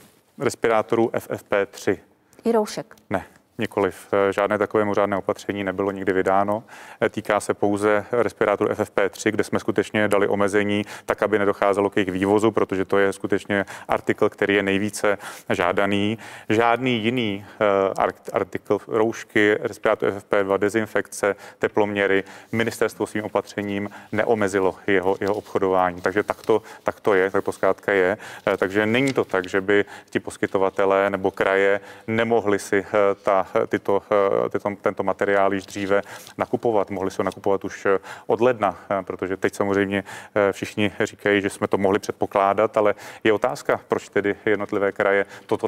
respirátorů 0.45 1.07
FFP3. 1.07 1.97
I 2.45 2.51
roušek. 2.51 2.95
Ne. 3.09 3.25
Nikoliv. 3.59 4.07
Eh, 4.11 4.33
žádné 4.33 4.57
takové 4.57 4.83
mimořádné 4.83 5.17
opatření 5.17 5.63
nebylo 5.63 5.91
nikdy 5.91 6.13
vydáno. 6.13 6.63
Eh, 7.01 7.09
týká 7.09 7.39
se 7.39 7.53
pouze 7.53 8.05
respirátoru 8.11 8.69
FFP3, 8.69 9.31
kde 9.31 9.43
jsme 9.43 9.59
skutečně 9.59 10.07
dali 10.07 10.27
omezení 10.27 10.83
tak, 11.05 11.23
aby 11.23 11.39
nedocházelo 11.39 11.89
k 11.89 11.97
jejich 11.97 12.11
vývozu, 12.11 12.51
protože 12.51 12.85
to 12.85 12.97
je 12.97 13.13
skutečně 13.13 13.65
artikl, 13.87 14.29
který 14.29 14.55
je 14.55 14.63
nejvíce 14.63 15.17
žádaný. 15.49 16.17
Žádný 16.49 17.03
jiný 17.03 17.45
eh, 17.59 18.19
artikl, 18.33 18.79
roušky, 18.87 19.57
respirátor 19.59 20.09
FFP2, 20.09 20.57
dezinfekce, 20.57 21.35
teploměry, 21.59 22.23
ministerstvo 22.51 23.07
svým 23.07 23.23
opatřením 23.23 23.89
neomezilo 24.11 24.75
jeho, 24.87 25.17
jeho 25.21 25.33
obchodování. 25.33 26.01
Takže 26.01 26.23
tak 26.23 26.41
to, 26.41 26.61
tak 26.83 26.99
to 26.99 27.13
je, 27.13 27.31
tak 27.31 27.45
to 27.45 27.51
zkrátka 27.51 27.91
je. 27.91 28.17
Takže 28.57 28.85
není 28.85 29.13
to 29.13 29.25
tak, 29.25 29.49
že 29.49 29.61
by 29.61 29.85
ti 30.09 30.19
poskytovatelé 30.19 31.09
nebo 31.09 31.31
kraje 31.31 31.79
nemohli 32.07 32.59
si 32.59 32.85
ta 33.23 33.46
tyto, 33.67 34.01
tyto, 34.49 34.69
tento 34.81 35.03
materiál 35.03 35.53
již 35.53 35.65
dříve 35.65 36.01
nakupovat. 36.37 36.89
Mohli 36.89 37.11
se 37.11 37.21
ho 37.21 37.23
nakupovat 37.23 37.65
už 37.65 37.87
od 38.27 38.41
ledna, 38.41 38.77
protože 39.01 39.37
teď 39.37 39.55
samozřejmě 39.55 40.03
všichni 40.51 40.91
říkají, 41.03 41.41
že 41.41 41.49
jsme 41.49 41.67
to 41.67 41.77
mohli 41.77 41.99
předpokládat, 41.99 42.77
ale 42.77 42.95
je 43.23 43.33
otázka, 43.33 43.79
proč 43.87 44.09
tedy 44.09 44.35
jednotlivé 44.45 44.91
kraje 44.91 45.25
toto 45.45 45.67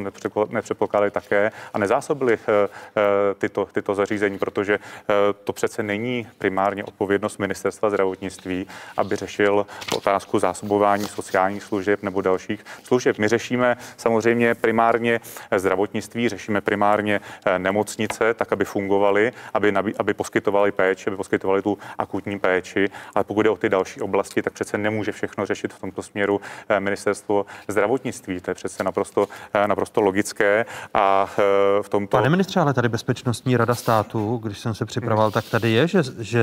nepředpokládali 0.50 1.12
také 1.12 1.52
a 1.74 1.78
nezásobili 1.78 2.38
tyto, 3.38 3.66
tyto 3.66 3.96
zařízení, 3.96 4.38
protože 4.38 4.80
to 5.44 5.54
přece 5.54 5.84
není 5.84 6.28
primárně 6.38 6.84
odpovědnost 6.84 7.38
ministerstva 7.38 7.90
zdravotnictví, 7.90 8.68
aby 8.98 9.16
řešil 9.16 9.66
otázku 9.96 10.40
zásobování 10.40 11.06
sociálních 11.06 11.64
služeb 11.64 12.04
nebo 12.04 12.22
dalších 12.22 12.66
služeb. 12.84 13.18
My 13.18 13.28
řešíme 13.28 13.78
samozřejmě 13.98 14.56
primárně 14.56 15.20
zdravotnictví, 15.56 16.30
řešíme 16.30 16.62
primárně 16.62 17.20
nemocnice, 17.70 18.34
tak 18.34 18.52
aby 18.52 18.66
fungovaly, 18.66 19.32
aby, 19.54 19.74
aby 20.00 20.12
poskytovaly 20.14 20.72
péči, 20.72 21.10
aby 21.10 21.18
poskytovaly 21.18 21.62
tu 21.62 21.78
akutní 21.98 22.40
péči. 22.40 22.90
Ale 23.16 23.24
pokud 23.24 23.42
jde 23.44 23.50
o 23.50 23.58
ty 23.58 23.70
další 23.70 24.02
oblasti, 24.02 24.42
tak 24.42 24.54
přece 24.54 24.78
nemůže 24.78 25.12
všechno 25.12 25.46
řešit 25.46 25.74
v 25.74 25.80
tomto 25.80 26.02
směru 26.04 26.42
eh, 26.70 26.80
ministerstvo 26.80 27.46
zdravotnictví. 27.68 28.42
To 28.42 28.52
je 28.52 28.56
přece 28.56 28.84
naprosto, 28.84 29.28
eh, 29.54 29.68
naprosto 29.68 30.02
logické. 30.02 30.66
A 30.94 31.30
eh, 31.30 31.84
v 31.84 31.90
tomto. 31.90 32.18
Pane 32.18 32.30
ministře, 32.30 32.60
ale 32.60 32.74
tady 32.74 32.90
Bezpečnostní 32.90 33.58
rada 33.58 33.76
státu, 33.76 34.40
když 34.44 34.60
jsem 34.60 34.74
se 34.74 34.86
připravoval, 34.86 35.32
tak 35.32 35.46
tady 35.46 35.72
je, 35.72 35.88
že, 35.88 36.02
že 36.20 36.42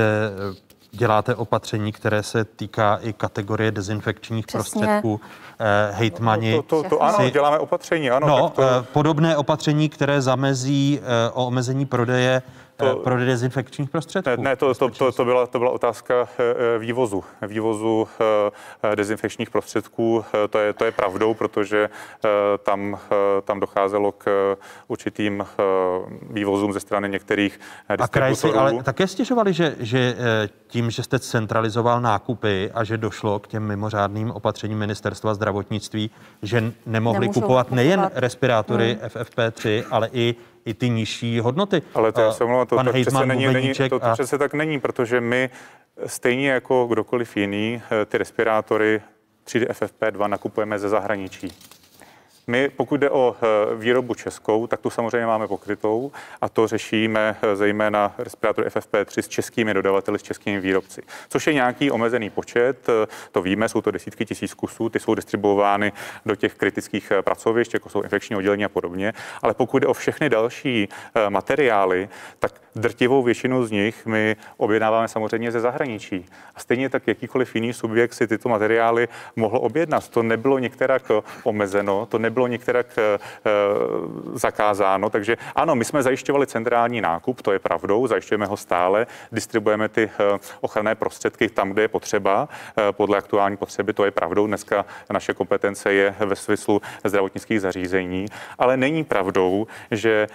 děláte 0.91 1.35
opatření, 1.35 1.91
které 1.91 2.23
se 2.23 2.45
týká 2.45 2.99
i 3.01 3.13
kategorie 3.13 3.71
dezinfekčních 3.71 4.47
Přesně. 4.47 4.79
prostředků. 4.79 5.21
Eh, 5.59 5.91
hejtmani. 5.93 6.55
To, 6.55 6.61
to, 6.61 6.83
to, 6.83 6.89
to 6.89 7.03
ano, 7.03 7.17
si, 7.17 7.31
děláme 7.31 7.59
opatření, 7.59 8.09
ano. 8.09 8.27
No, 8.27 8.49
to... 8.49 8.61
eh, 8.61 8.83
podobné 8.93 9.37
opatření, 9.37 9.89
které 9.89 10.21
zamezí 10.21 10.99
eh, 11.01 11.31
o 11.33 11.45
omezení 11.45 11.85
prodeje 11.85 12.41
to, 12.77 12.95
pro 12.95 13.17
dezinfekčních 13.17 13.89
prostředků. 13.89 14.29
Ne, 14.29 14.37
ne 14.49 14.55
to, 14.55 14.73
to, 14.73 14.89
to, 14.89 15.11
to, 15.11 15.25
byla, 15.25 15.47
to 15.47 15.59
byla 15.59 15.71
otázka 15.71 16.29
vývozu. 16.79 17.23
Vývozu 17.41 18.07
dezinfekčních 18.95 19.49
prostředků, 19.49 20.25
to 20.49 20.59
je, 20.59 20.73
to 20.73 20.85
je 20.85 20.91
pravdou, 20.91 21.33
protože 21.33 21.89
tam, 22.63 22.99
tam 23.43 23.59
docházelo 23.59 24.11
k 24.11 24.57
určitým 24.87 25.45
vývozům 26.29 26.73
ze 26.73 26.79
strany 26.79 27.09
některých 27.09 27.59
A 27.99 28.07
kraj 28.07 28.35
si 28.35 28.53
ale 28.53 28.83
také 28.83 29.07
stěžovali, 29.07 29.53
že, 29.53 29.75
že 29.79 30.15
tím, 30.67 30.91
že 30.91 31.03
jste 31.03 31.19
centralizoval 31.19 32.01
nákupy 32.01 32.71
a 32.73 32.83
že 32.83 32.97
došlo 32.97 33.39
k 33.39 33.47
těm 33.47 33.63
mimořádným 33.63 34.31
opatřením 34.31 34.77
ministerstva 34.77 35.33
zdravotnictví, 35.33 36.11
že 36.41 36.73
nemohli 36.85 37.19
Nemůžou 37.19 37.41
kupovat 37.41 37.71
nejen 37.71 38.11
respirátory 38.13 38.97
hmm. 39.01 39.09
FFP3, 39.09 39.83
ale 39.91 40.09
i 40.13 40.35
i 40.67 40.73
ty 40.73 40.89
nižší 40.89 41.39
hodnoty. 41.39 41.81
Ale 41.93 42.11
to 42.11 42.21
já 42.21 42.31
se 42.31 42.43
omlouvám, 42.43 42.67
to, 42.67 42.83
to, 42.83 42.93
přece 42.93 43.25
není, 43.25 43.47
není, 43.47 43.73
to, 43.73 43.99
to 43.99 44.05
a... 44.05 44.13
přece 44.13 44.37
tak 44.37 44.53
není, 44.53 44.79
protože 44.79 45.21
my 45.21 45.49
stejně 46.05 46.49
jako 46.49 46.87
kdokoliv 46.87 47.37
jiný 47.37 47.81
eh, 48.01 48.05
ty 48.05 48.17
respirátory 48.17 49.01
třídy 49.43 49.65
FFP2 49.65 50.27
nakupujeme 50.27 50.79
ze 50.79 50.89
zahraničí. 50.89 51.53
My, 52.49 52.69
pokud 52.69 52.97
jde 52.97 53.09
o 53.09 53.35
eh, 53.35 53.75
výrobu 53.75 54.13
českou, 54.13 54.67
tak 54.67 54.81
tu 54.81 54.89
samozřejmě 54.89 55.27
máme 55.27 55.47
pokrytou 55.47 56.11
a 56.41 56.49
to 56.49 56.67
řešíme 56.67 57.37
eh, 57.41 57.55
zejména 57.55 58.15
respirátor 58.17 58.65
FFP3 58.65 59.21
s 59.21 59.27
českými 59.27 59.73
dodavateli, 59.73 60.19
s 60.19 60.23
českými 60.23 60.59
výrobci, 60.59 61.01
což 61.29 61.47
je 61.47 61.53
nějaký 61.53 61.91
omezený 61.91 62.29
počet, 62.29 62.89
eh, 62.89 63.07
to 63.31 63.41
víme, 63.41 63.69
jsou 63.69 63.81
to 63.81 63.91
desítky 63.91 64.25
tisíc 64.25 64.53
kusů, 64.53 64.89
ty 64.89 64.99
jsou 64.99 65.15
distribuovány 65.15 65.91
do 66.25 66.35
těch 66.35 66.55
kritických 66.55 67.11
pracovišť, 67.21 67.73
jako 67.73 67.89
jsou 67.89 68.01
infekční 68.01 68.35
oddělení 68.35 68.65
a 68.65 68.69
podobně, 68.69 69.13
ale 69.41 69.53
pokud 69.53 69.79
jde 69.79 69.87
o 69.87 69.93
všechny 69.93 70.29
další 70.29 70.89
materiály, 71.29 72.09
tak 72.39 72.51
drtivou 72.77 73.23
většinu 73.23 73.65
z 73.65 73.71
nich 73.71 74.05
my 74.05 74.35
objednáváme 74.57 75.07
samozřejmě 75.07 75.51
ze 75.51 75.59
zahraničí. 75.59 76.25
A 76.55 76.59
stejně 76.59 76.89
tak 76.89 77.07
jakýkoliv 77.07 77.55
jiný 77.55 77.73
subjekt 77.73 78.13
si 78.13 78.27
tyto 78.27 78.49
materiály 78.49 79.07
mohl 79.35 79.57
objednat. 79.57 80.09
To 80.09 80.23
nebylo 80.23 80.59
některak 80.59 81.11
omezeno, 81.43 82.05
to 82.05 82.19
nebylo 82.19 82.47
některak 82.47 82.87
eh, 82.97 83.01
eh, 83.45 83.49
zakázáno. 84.33 85.09
Takže 85.09 85.37
ano, 85.55 85.75
my 85.75 85.85
jsme 85.85 86.03
zajišťovali 86.03 86.47
centrální 86.47 87.01
nákup, 87.01 87.41
to 87.41 87.51
je 87.51 87.59
pravdou, 87.59 88.07
zajišťujeme 88.07 88.45
ho 88.45 88.57
stále, 88.57 89.07
distribuujeme 89.31 89.89
ty 89.89 90.09
eh, 90.09 90.39
ochranné 90.61 90.95
prostředky 90.95 91.49
tam, 91.49 91.69
kde 91.69 91.81
je 91.81 91.87
potřeba, 91.87 92.49
podle 92.91 93.17
aktuální 93.17 93.57
potřeby, 93.57 93.93
to 93.93 94.05
je 94.05 94.11
pravdou. 94.11 94.47
Dneska 94.47 94.85
naše 95.09 95.33
kompetence 95.33 95.93
je 95.93 96.15
ve 96.19 96.35
smyslu 96.35 96.81
zdravotnických 97.03 97.61
zařízení, 97.61 98.25
ale 98.57 98.77
není 98.77 99.03
pravdou, 99.03 99.67
že 99.91 100.27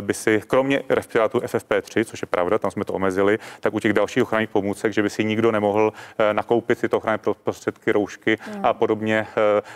by 0.00 0.14
si 0.14 0.42
kromě 0.46 0.82
respirátorů 0.88 1.44
FFP3, 1.86 2.04
což 2.04 2.22
je 2.22 2.26
pravda, 2.26 2.58
tam 2.58 2.70
jsme 2.70 2.84
to 2.84 2.92
omezili, 2.92 3.38
tak 3.60 3.74
u 3.74 3.80
těch 3.80 3.92
dalších 3.92 4.22
ochranných 4.22 4.50
pomůcek, 4.50 4.92
že 4.92 5.02
by 5.02 5.10
si 5.10 5.24
nikdo 5.24 5.52
nemohl 5.52 5.92
nakoupit 6.32 6.80
tyto 6.80 6.96
ochranné 6.96 7.18
prostředky, 7.44 7.92
roušky 7.92 8.38
a 8.62 8.72
podobně 8.72 9.26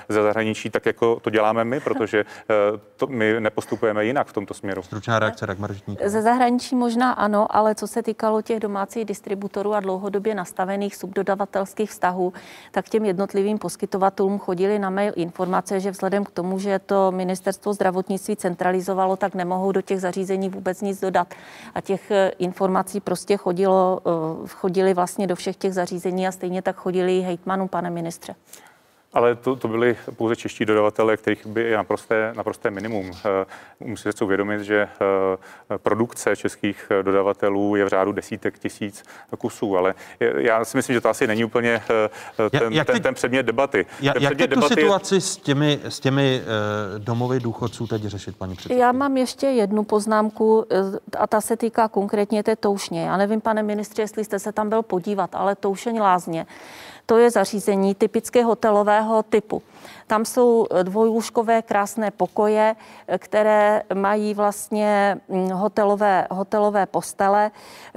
ze 0.08 0.22
zahraničí, 0.22 0.70
tak 0.70 0.86
jako 0.86 1.20
to 1.20 1.30
děláme 1.30 1.64
my, 1.64 1.80
protože 1.80 2.18
eh, 2.20 2.54
to, 2.96 3.06
my 3.06 3.40
nepostupujeme 3.40 4.04
jinak 4.04 4.26
v 4.26 4.32
tomto 4.32 4.54
směru. 4.54 4.82
Stručná 4.82 5.18
reakce, 5.18 5.46
Dagmar 5.46 5.70
Ze 6.04 6.22
zahraničí 6.22 6.76
možná 6.76 7.12
ano, 7.12 7.56
ale 7.56 7.74
co 7.74 7.86
se 7.86 8.02
týkalo 8.02 8.42
těch 8.42 8.60
domácích 8.60 9.04
distributorů 9.04 9.74
a 9.74 9.80
dlouhodobě 9.80 10.34
nastavených 10.34 10.96
subdodavatelských 10.96 11.90
vztahů, 11.90 12.32
tak 12.70 12.88
těm 12.88 13.04
jednotlivým 13.04 13.58
poskytovatelům 13.58 14.38
chodili 14.38 14.78
na 14.78 14.90
mail 14.90 15.12
informace, 15.16 15.80
že 15.80 15.90
vzhledem 15.90 16.24
k 16.24 16.30
tomu, 16.30 16.58
že 16.58 16.78
to 16.78 17.12
ministerstvo 17.12 17.72
zdravotnictví 17.72 18.36
centralizovalo, 18.36 19.16
tak 19.16 19.34
nemohou 19.34 19.72
do 19.72 19.82
těch 19.82 20.00
zařízení 20.00 20.48
vůbec 20.48 20.80
nic 20.80 21.00
dodat. 21.00 21.34
A 21.74 21.80
těch 21.80 21.99
těch 22.08 22.34
informací 22.38 23.00
prostě 23.00 23.36
chodilo, 23.36 24.00
chodili 24.48 24.94
vlastně 24.94 25.26
do 25.26 25.36
všech 25.36 25.56
těch 25.56 25.74
zařízení 25.74 26.28
a 26.28 26.32
stejně 26.32 26.62
tak 26.62 26.76
chodili 26.76 27.20
hejtmanů, 27.20 27.68
pane 27.68 27.90
ministře. 27.90 28.34
Ale 29.12 29.34
to, 29.34 29.56
to 29.56 29.68
byly 29.68 29.96
pouze 30.16 30.36
čeští 30.36 30.64
dodavatelé, 30.64 31.16
kterých 31.16 31.46
by 31.46 31.62
je 31.62 31.76
naprosté, 31.76 32.32
naprosté 32.36 32.70
minimum. 32.70 33.10
Eh, 33.10 33.46
musíte 33.80 34.12
si 34.12 34.24
uvědomit, 34.24 34.60
že 34.60 34.88
eh, 35.70 35.78
produkce 35.78 36.36
českých 36.36 36.92
dodavatelů 37.02 37.76
je 37.76 37.84
v 37.84 37.88
řádu 37.88 38.12
desítek 38.12 38.58
tisíc 38.58 39.04
kusů, 39.38 39.76
ale 39.76 39.94
já 40.36 40.64
si 40.64 40.76
myslím, 40.76 40.94
že 40.94 41.00
to 41.00 41.08
asi 41.08 41.26
není 41.26 41.44
úplně 41.44 41.82
eh, 42.40 42.50
ten, 42.50 42.72
jak 42.72 42.86
ten, 42.86 43.02
ten 43.02 43.14
předmět 43.14 43.42
debaty. 43.42 43.86
Jak, 44.00 44.14
ten 44.14 44.22
jak 44.22 44.32
tu 44.32 44.46
debaty 44.46 44.74
situaci 44.74 45.14
je... 45.14 45.20
s 45.20 45.36
těmi, 45.36 45.80
s 45.84 46.00
těmi 46.00 46.42
domovy 46.98 47.40
důchodců 47.40 47.86
teď 47.86 48.02
řešit, 48.02 48.36
paní 48.36 48.54
předsedkyně? 48.54 48.82
Já 48.82 48.92
mám 48.92 49.16
ještě 49.16 49.46
jednu 49.46 49.84
poznámku 49.84 50.66
a 51.18 51.26
ta 51.26 51.40
se 51.40 51.56
týká 51.56 51.88
konkrétně 51.88 52.42
té 52.42 52.56
toušně. 52.56 53.02
Já 53.02 53.16
nevím, 53.16 53.40
pane 53.40 53.62
ministře, 53.62 54.02
jestli 54.02 54.24
jste 54.24 54.38
se 54.38 54.52
tam 54.52 54.68
byl 54.68 54.82
podívat, 54.82 55.30
ale 55.32 55.54
toušeň 55.54 56.00
lázně 56.00 56.46
to 57.06 57.18
je 57.18 57.30
zařízení 57.30 57.94
typické 57.94 58.44
hotelového 58.44 59.22
typu. 59.22 59.62
Tam 60.06 60.24
jsou 60.24 60.66
dvojlůžkové 60.82 61.62
krásné 61.62 62.10
pokoje, 62.10 62.76
které 63.18 63.82
mají 63.94 64.34
vlastně 64.34 65.16
mm, 65.28 65.50
hotelové, 65.50 66.26
hotelové 66.30 66.86
postele. 66.86 67.50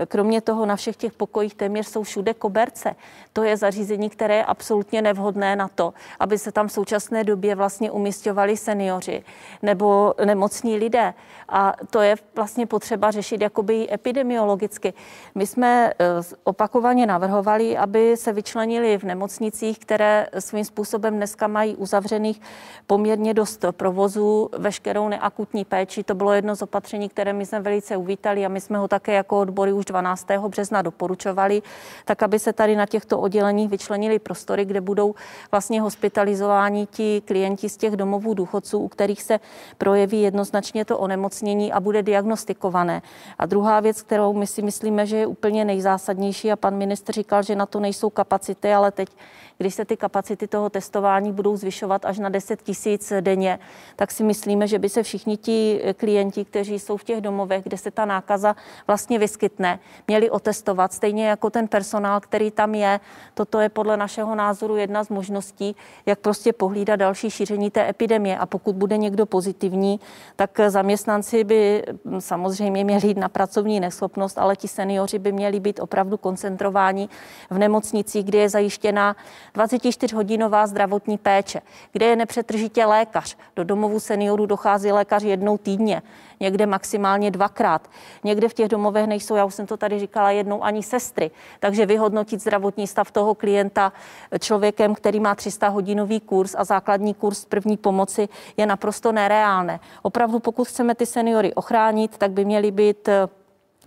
Kromě 0.07 0.41
toho 0.41 0.65
na 0.65 0.75
všech 0.75 0.95
těch 0.95 1.13
pokojích 1.13 1.55
téměř 1.55 1.87
jsou 1.87 2.03
všude 2.03 2.33
koberce. 2.33 2.95
To 3.33 3.43
je 3.43 3.57
zařízení, 3.57 4.09
které 4.09 4.35
je 4.35 4.45
absolutně 4.45 5.01
nevhodné 5.01 5.55
na 5.55 5.67
to, 5.67 5.93
aby 6.19 6.37
se 6.37 6.51
tam 6.51 6.67
v 6.67 6.71
současné 6.71 7.23
době 7.23 7.55
vlastně 7.55 7.91
umistovali 7.91 8.57
seniori 8.57 9.23
nebo 9.61 10.13
nemocní 10.25 10.77
lidé. 10.77 11.13
A 11.49 11.73
to 11.89 12.01
je 12.01 12.15
vlastně 12.35 12.65
potřeba 12.65 13.11
řešit 13.11 13.41
jakoby 13.41 13.87
epidemiologicky. 13.93 14.93
My 15.35 15.47
jsme 15.47 15.91
eh, 15.91 16.05
opakovaně 16.43 17.05
navrhovali, 17.05 17.77
aby 17.77 18.17
se 18.17 18.33
vyčlenili 18.33 18.97
v 18.97 19.03
nemocnicích, 19.03 19.79
které 19.79 20.27
svým 20.39 20.65
způsobem 20.65 21.15
dneska 21.15 21.47
mají 21.47 21.72
uzavřených 21.75 22.41
poměrně 22.87 23.33
dost 23.33 23.65
provozů, 23.71 24.49
veškerou 24.57 25.07
neakutní 25.07 25.65
péči. 25.65 26.03
To 26.03 26.15
bylo 26.15 26.33
jedno 26.33 26.55
z 26.55 26.61
opatření, 26.61 27.09
které 27.09 27.33
my 27.33 27.45
jsme 27.45 27.59
velice 27.59 27.97
uvítali 27.97 28.45
a 28.45 28.49
my 28.49 28.61
jsme 28.61 28.77
ho 28.77 28.87
také 28.87 29.13
jako 29.13 29.39
odbory 29.39 29.73
už 29.73 29.85
12. 29.85 30.27
března 30.47 30.81
doporučovali, 30.81 31.61
tak 32.05 32.23
aby 32.23 32.39
se 32.39 32.53
tady 32.53 32.75
na 32.75 32.85
těchto 32.85 33.19
odděleních 33.19 33.69
vyčlenili 33.69 34.19
prostory, 34.19 34.65
kde 34.65 34.81
budou 34.81 35.15
vlastně 35.51 35.81
hospitalizováni 35.81 36.85
ti 36.85 37.21
klienti 37.25 37.69
z 37.69 37.77
těch 37.77 37.95
domovů 37.95 38.33
důchodců, 38.33 38.79
u 38.79 38.87
kterých 38.87 39.23
se 39.23 39.39
projeví 39.77 40.21
jednoznačně 40.21 40.85
to 40.85 40.97
onemocnění 40.97 41.73
a 41.73 41.79
bude 41.79 42.03
diagnostikované. 42.03 43.01
A 43.39 43.45
druhá 43.45 43.79
věc, 43.79 44.01
kterou 44.01 44.33
my 44.33 44.47
si 44.47 44.61
myslíme, 44.61 45.05
že 45.05 45.17
je 45.17 45.27
úplně 45.27 45.65
nejzásadnější, 45.65 46.51
a 46.51 46.55
pan 46.55 46.75
ministr 46.75 47.13
říkal, 47.13 47.43
že 47.43 47.55
na 47.55 47.65
to 47.65 47.79
nejsou 47.79 48.09
kapacity, 48.09 48.73
ale 48.73 48.91
teď 48.91 49.09
když 49.57 49.75
se 49.75 49.85
ty 49.85 49.97
kapacity 49.97 50.47
toho 50.47 50.69
testování 50.69 51.31
budou 51.31 51.55
zvyšovat 51.55 52.05
až 52.05 52.19
na 52.19 52.29
10 52.29 52.61
tisíc 52.61 53.13
denně, 53.21 53.59
tak 53.95 54.11
si 54.11 54.23
myslíme, 54.23 54.67
že 54.67 54.79
by 54.79 54.89
se 54.89 55.03
všichni 55.03 55.37
ti 55.37 55.81
klienti, 55.97 56.45
kteří 56.45 56.79
jsou 56.79 56.97
v 56.97 57.03
těch 57.03 57.21
domovech, 57.21 57.63
kde 57.63 57.77
se 57.77 57.91
ta 57.91 58.05
nákaza 58.05 58.55
vlastně 58.87 59.19
vyskytne, 59.19 59.79
měli 60.07 60.29
otestovat, 60.29 60.93
stejně 60.93 61.27
jako 61.27 61.49
ten 61.49 61.67
personál, 61.67 62.19
který 62.19 62.51
tam 62.51 62.75
je. 62.75 62.99
Toto 63.33 63.59
je 63.59 63.69
podle 63.69 63.97
našeho 63.97 64.35
názoru 64.35 64.75
jedna 64.75 65.03
z 65.03 65.09
možností, 65.09 65.75
jak 66.05 66.19
prostě 66.19 66.53
pohlídat 66.53 66.99
další 66.99 67.29
šíření 67.29 67.71
té 67.71 67.89
epidemie. 67.89 68.37
A 68.37 68.45
pokud 68.45 68.75
bude 68.75 68.97
někdo 68.97 69.25
pozitivní, 69.25 69.99
tak 70.35 70.59
zaměstnanci 70.67 71.43
by 71.43 71.83
samozřejmě 72.19 72.83
měli 72.83 73.07
jít 73.07 73.17
na 73.17 73.29
pracovní 73.29 73.79
neschopnost, 73.79 74.37
ale 74.37 74.55
ti 74.55 74.67
seniori 74.67 75.19
by 75.19 75.31
měli 75.31 75.59
být 75.59 75.79
opravdu 75.79 76.17
koncentrováni 76.17 77.09
v 77.49 77.57
nemocnicích, 77.57 78.25
kde 78.25 78.37
je 78.37 78.49
zajištěna 78.49 79.15
24-hodinová 79.55 80.67
zdravotní 80.67 81.17
péče, 81.17 81.61
kde 81.91 82.05
je 82.05 82.15
nepřetržitě 82.15 82.85
lékař. 82.85 83.37
Do 83.55 83.63
domovu 83.63 83.99
seniorů 83.99 84.45
dochází 84.45 84.91
lékař 84.91 85.23
jednou 85.23 85.57
týdně, 85.57 86.01
někde 86.39 86.65
maximálně 86.65 87.31
dvakrát. 87.31 87.89
Někde 88.23 88.49
v 88.49 88.53
těch 88.53 88.67
domovech 88.67 89.07
nejsou, 89.07 89.35
já 89.35 89.45
už 89.45 89.55
jsem 89.55 89.67
to 89.67 89.77
tady 89.77 89.99
říkala, 89.99 90.31
jednou 90.31 90.63
ani 90.63 90.83
sestry. 90.83 91.31
Takže 91.59 91.85
vyhodnotit 91.85 92.41
zdravotní 92.41 92.87
stav 92.87 93.11
toho 93.11 93.35
klienta 93.35 93.93
člověkem, 94.39 94.95
který 94.95 95.19
má 95.19 95.35
300 95.35 95.67
hodinový 95.67 96.19
kurz 96.19 96.55
a 96.57 96.63
základní 96.63 97.13
kurz 97.13 97.45
první 97.45 97.77
pomoci 97.77 98.29
je 98.57 98.65
naprosto 98.65 99.11
nereálné. 99.11 99.79
Opravdu, 100.01 100.39
pokud 100.39 100.67
chceme 100.67 100.95
ty 100.95 101.05
seniory 101.05 101.53
ochránit, 101.53 102.17
tak 102.17 102.31
by 102.31 102.45
měly 102.45 102.71
být 102.71 103.09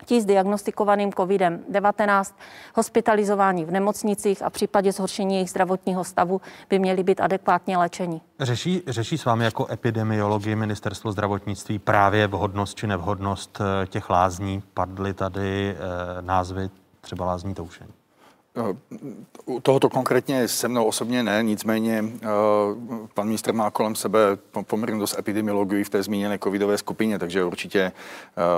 ti 0.05 0.21
s 0.21 0.25
diagnostikovaným 0.25 1.11
COVID-19 1.11 2.35
hospitalizování 2.75 3.65
v 3.65 3.71
nemocnicích 3.71 4.43
a 4.43 4.51
v 4.51 4.53
případě 4.53 4.93
zhoršení 4.93 5.35
jejich 5.35 5.51
zdravotního 5.51 6.05
stavu 6.05 6.41
by 6.71 6.79
měli 6.79 7.03
být 7.03 7.21
adekvátně 7.21 7.77
léčeni. 7.77 8.21
Řeší, 8.41 8.83
řeší 8.87 9.19
s 9.19 9.25
vámi 9.25 9.45
jako 9.45 9.67
epidemiologi 9.71 10.57
ministerstvo 10.57 11.13
zdravotnictví 11.13 11.79
právě 11.79 12.27
vhodnost 12.27 12.79
či 12.79 12.87
nevhodnost 12.87 13.61
eh, 13.61 13.87
těch 13.87 14.11
lázní? 14.11 14.63
Padly 14.75 15.15
tady 15.15 15.77
eh, 15.77 16.23
názvy 16.23 16.71
třeba 17.01 17.27
lázní 17.27 17.55
toušení. 17.55 17.93
U 19.47 19.61
tohoto 19.61 19.89
konkrétně 19.89 20.49
se 20.49 20.69
mnou 20.69 20.85
osobně 20.85 21.23
ne, 21.23 21.43
nicméně 21.43 22.03
uh, 22.03 22.09
pan 23.15 23.27
ministr 23.27 23.53
má 23.53 23.71
kolem 23.71 23.95
sebe 23.95 24.19
poměrně 24.63 24.99
dost 24.99 25.19
epidemiologii 25.19 25.85
v 25.85 25.89
té 25.89 26.03
zmíněné 26.03 26.39
covidové 26.39 26.79
skupině, 26.79 27.19
takže 27.19 27.45
určitě 27.45 27.93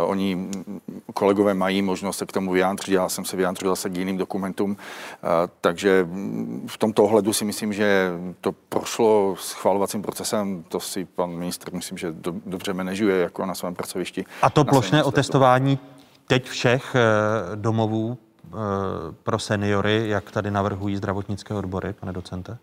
uh, 0.05 0.11
oni 0.11 0.49
kolegové 1.15 1.55
mají 1.55 1.83
možnost 1.83 2.19
se 2.19 2.27
k 2.27 2.33
tomu 2.33 2.53
vyjádřit. 2.53 2.93
Já 2.93 3.09
jsem 3.09 3.25
se 3.25 3.37
vyjádřil 3.37 3.69
zase 3.69 3.91
k 3.91 3.97
jiným 3.97 4.17
dokumentům, 4.17 4.77
takže 5.61 6.09
v 6.67 6.79
tomto 6.79 7.05
ohledu 7.05 7.33
si 7.33 7.45
myslím, 7.45 7.73
že 7.73 8.11
to 8.41 8.53
prošlo 8.69 9.37
schvalovacím 9.39 10.03
procesem, 10.03 10.65
to 10.69 10.81
si 10.81 11.05
pan 11.05 11.31
ministr 11.31 11.75
myslím, 11.75 11.99
že 11.99 12.13
do, 12.13 12.35
dobře 12.47 12.73
manažuje 12.73 13.19
jako 13.19 13.47
na 13.47 13.55
svém 13.55 13.75
pracovišti. 13.75 14.25
A 14.43 14.51
to 14.51 14.65
plošné 14.65 15.05
otestování 15.05 15.79
teď 16.27 16.49
všech 16.49 16.97
domovů 17.55 18.19
Eh, 18.19 18.28
pro 19.23 19.39
seniory, 19.39 20.09
jak 20.09 20.31
tady 20.31 20.51
navrhují 20.51 20.97
zdravotnické 20.97 21.55
odbory, 21.55 21.93
pane 21.93 22.13
docente? 22.13 22.59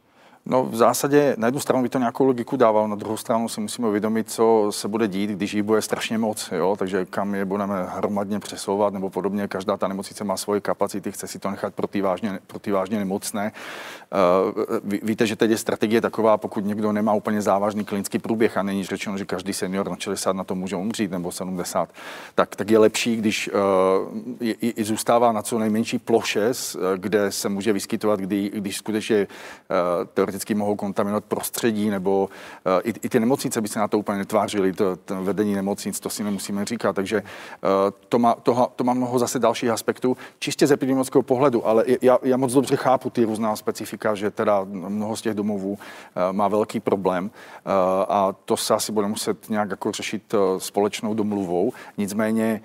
No 0.47 0.63
v 0.63 0.75
zásadě 0.75 1.35
na 1.37 1.47
jednu 1.47 1.59
stranu 1.59 1.83
by 1.83 1.89
to 1.89 1.99
nějakou 1.99 2.25
logiku 2.25 2.57
dával, 2.57 2.87
na 2.87 2.95
druhou 2.95 3.17
stranu 3.17 3.49
si 3.49 3.61
musíme 3.61 3.87
uvědomit, 3.87 4.31
co 4.31 4.67
se 4.69 4.87
bude 4.87 5.07
dít, 5.07 5.29
když 5.29 5.53
jí 5.53 5.61
bude 5.61 5.81
strašně 5.81 6.17
moc, 6.17 6.49
jo? 6.51 6.75
takže 6.79 7.05
kam 7.05 7.35
je 7.35 7.45
budeme 7.45 7.85
hromadně 7.89 8.39
přesouvat 8.39 8.93
nebo 8.93 9.09
podobně. 9.09 9.47
Každá 9.47 9.77
ta 9.77 9.87
nemocnice 9.87 10.23
má 10.23 10.37
svoje 10.37 10.61
kapacity, 10.61 11.11
chce 11.11 11.27
si 11.27 11.39
to 11.39 11.49
nechat 11.51 11.73
pro 11.73 11.87
ty 11.87 12.01
vážně, 12.01 12.39
pro 12.47 12.59
ty 12.59 12.71
vážně 12.71 12.99
nemocné. 12.99 13.51
Uh, 14.51 14.89
víte, 15.03 15.27
že 15.27 15.35
teď 15.35 15.51
je 15.51 15.57
strategie 15.57 16.01
taková, 16.01 16.37
pokud 16.37 16.65
někdo 16.65 16.91
nemá 16.91 17.13
úplně 17.13 17.41
závažný 17.41 17.85
klinický 17.85 18.19
průběh 18.19 18.57
a 18.57 18.63
není 18.63 18.83
řečeno, 18.83 19.17
že 19.17 19.25
každý 19.25 19.53
senior 19.53 19.89
na 19.89 19.95
60 19.99 20.33
na 20.35 20.43
to 20.43 20.55
může 20.55 20.75
umřít 20.75 21.11
nebo 21.11 21.31
70, 21.31 21.89
tak, 22.35 22.55
tak 22.55 22.69
je 22.69 22.77
lepší, 22.77 23.15
když 23.15 23.49
i, 24.39 24.69
i 24.69 24.83
zůstává 24.83 25.31
na 25.31 25.41
co 25.41 25.59
nejmenší 25.59 25.99
ploše, 25.99 26.51
kde 26.97 27.31
se 27.31 27.49
může 27.49 27.73
vyskytovat, 27.73 28.19
kdy, 28.19 28.51
když 28.53 28.77
skutečně 28.77 29.27
teoreticky 30.35 30.55
mohou 30.55 30.75
kontaminovat 30.75 31.25
prostředí, 31.25 31.89
nebo 31.89 32.29
uh, 32.65 32.81
i, 32.83 32.93
i 33.01 33.09
ty 33.09 33.19
nemocnice 33.19 33.61
by 33.61 33.67
se 33.67 33.79
na 33.79 33.87
to 33.87 33.99
úplně 33.99 34.17
netvářily, 34.17 34.73
to, 34.73 34.95
to 34.95 35.23
vedení 35.23 35.55
nemocnic, 35.55 35.99
to 35.99 36.09
si 36.09 36.23
nemusíme 36.23 36.65
říkat, 36.65 36.95
takže 36.95 37.21
uh, 37.21 37.69
to, 38.09 38.19
má, 38.19 38.35
to, 38.43 38.71
to 38.75 38.83
má 38.83 38.93
mnoho 38.93 39.19
zase 39.19 39.39
dalších 39.39 39.69
aspektů, 39.69 40.17
čistě 40.39 40.67
z 40.67 40.71
epidemiologického 40.71 41.23
pohledu, 41.23 41.67
ale 41.67 41.85
já, 42.01 42.17
já 42.23 42.37
moc 42.37 42.53
dobře 42.53 42.75
chápu 42.75 43.09
ty 43.09 43.23
různá 43.23 43.55
specifika, 43.55 44.15
že 44.15 44.31
teda 44.31 44.63
mnoho 44.67 45.15
z 45.15 45.21
těch 45.21 45.33
domovů 45.33 45.71
uh, 45.71 45.77
má 46.31 46.47
velký 46.47 46.79
problém 46.79 47.31
a 48.09 48.33
to 48.45 48.57
se 48.57 48.73
asi 48.73 48.91
bude 48.91 49.07
muset 49.07 49.49
nějak 49.49 49.69
jako 49.69 49.91
řešit 49.91 50.35
společnou 50.57 51.13
domluvou. 51.13 51.73
Nicméně, 51.97 52.61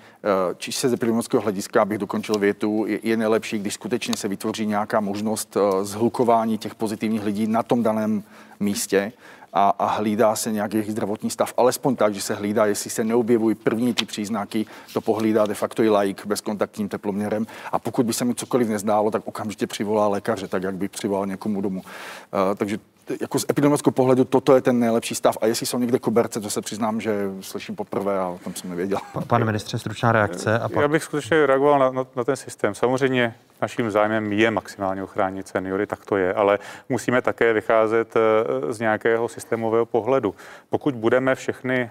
čistě 0.57 0.89
z 0.89 0.93
epidemiologického 0.93 1.41
hlediska, 1.41 1.81
abych 1.81 1.97
dokončil 1.97 2.35
větu, 2.35 2.85
je, 2.87 2.99
je 3.03 3.17
nejlepší, 3.17 3.59
když 3.59 3.73
skutečně 3.73 4.15
se 4.15 4.27
vytvoří 4.27 4.65
nějaká 4.65 4.99
možnost 4.99 5.57
zhlukování 5.81 6.57
těch 6.57 6.75
pozitivních 6.75 7.23
lidí 7.23 7.47
na 7.47 7.60
na 7.61 7.63
tom 7.63 7.83
daném 7.83 8.23
místě 8.59 9.11
a, 9.53 9.69
a 9.69 9.85
hlídá 9.85 10.35
se 10.35 10.51
nějaký 10.51 10.81
zdravotní 10.81 11.29
stav, 11.29 11.53
alespoň 11.57 11.95
tak, 11.95 12.13
že 12.13 12.21
se 12.21 12.33
hlídá, 12.35 12.65
jestli 12.65 12.89
se 12.89 13.03
neobjevují 13.03 13.55
první 13.55 13.93
ty 13.93 14.05
příznaky, 14.05 14.65
to 14.93 15.01
pohlídá 15.01 15.45
de 15.45 15.53
facto 15.53 15.83
i 15.83 15.89
laik 15.89 16.25
bezkontaktním 16.25 16.89
teploměrem 16.89 17.47
a 17.71 17.79
pokud 17.79 18.05
by 18.05 18.13
se 18.13 18.25
mi 18.25 18.35
cokoliv 18.35 18.69
nezdálo, 18.69 19.11
tak 19.11 19.21
okamžitě 19.25 19.67
přivolá 19.67 20.07
lékaře, 20.07 20.47
tak 20.47 20.63
jak 20.63 20.75
by 20.75 20.87
přivolal 20.87 21.25
někomu 21.25 21.61
domů. 21.61 21.81
Uh, 21.81 22.55
takže 22.55 22.79
jako 23.21 23.39
z 23.39 23.45
epidemiologického 23.49 23.91
pohledu 23.91 24.25
toto 24.25 24.55
je 24.55 24.61
ten 24.61 24.79
nejlepší 24.79 25.15
stav. 25.15 25.37
A 25.41 25.45
jestli 25.45 25.65
jsou 25.65 25.79
někde 25.79 25.99
koberce, 25.99 26.41
to 26.41 26.49
se 26.49 26.61
přiznám, 26.61 27.01
že 27.01 27.29
slyším 27.41 27.75
poprvé 27.75 28.19
a 28.19 28.27
o 28.27 28.39
tom 28.43 28.55
jsem 28.55 28.69
nevěděl. 28.69 28.97
Pane 29.27 29.45
ministře, 29.45 29.79
stručná 29.79 30.11
reakce. 30.11 30.59
A 30.59 30.69
pak... 30.69 30.81
Já 30.81 30.87
bych 30.87 31.03
skutečně 31.03 31.45
reagoval 31.45 31.79
na, 31.79 31.91
na, 31.91 32.05
na 32.15 32.23
ten 32.23 32.35
systém. 32.35 32.75
Samozřejmě 32.75 33.35
naším 33.61 33.91
zájmem 33.91 34.33
je 34.33 34.51
maximálně 34.51 35.03
ochránit 35.03 35.47
seniory, 35.47 35.87
tak 35.87 36.05
to 36.05 36.17
je, 36.17 36.33
ale 36.33 36.59
musíme 36.89 37.21
také 37.21 37.53
vycházet 37.53 38.13
eh, 38.15 38.73
z 38.73 38.79
nějakého 38.79 39.27
systémového 39.27 39.85
pohledu. 39.85 40.35
Pokud 40.69 40.95
budeme 40.95 41.35
všechny 41.35 41.89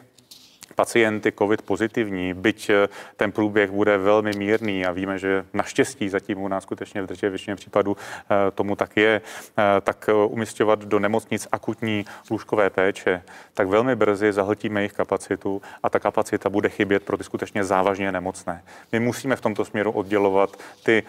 pacienty 0.74 1.32
COVID 1.32 1.62
pozitivní, 1.62 2.34
byť 2.34 2.70
eh, 2.70 2.88
ten 3.16 3.32
průběh 3.32 3.70
bude 3.70 3.98
velmi 3.98 4.30
mírný 4.36 4.86
a 4.86 4.92
víme, 4.92 5.18
že 5.18 5.44
naštěstí 5.52 6.08
zatím 6.08 6.42
u 6.42 6.48
nás 6.48 6.62
skutečně 6.62 7.02
v 7.02 7.06
drtivé 7.06 7.30
většině 7.30 7.56
případů 7.56 7.96
eh, 7.96 8.50
tomu 8.50 8.76
tak 8.76 8.96
je, 8.96 9.20
eh, 9.58 9.80
tak 9.80 10.10
umistovat 10.26 10.84
do 10.84 10.98
nemocnic 10.98 11.48
akutní 11.52 12.04
lůžkové 12.30 12.70
péče, 12.70 13.22
tak 13.54 13.68
velmi 13.68 13.96
brzy 13.96 14.32
zahltíme 14.32 14.80
jejich 14.80 14.92
kapacitu 14.92 15.62
a 15.82 15.90
ta 15.90 15.98
kapacita 15.98 16.50
bude 16.50 16.68
chybět 16.68 17.02
pro 17.02 17.16
ty 17.16 17.24
skutečně 17.24 17.64
závažně 17.64 18.12
nemocné. 18.12 18.62
My 18.92 19.00
musíme 19.00 19.36
v 19.36 19.40
tomto 19.40 19.64
směru 19.64 19.92
oddělovat 19.92 20.56
ty, 20.82 21.02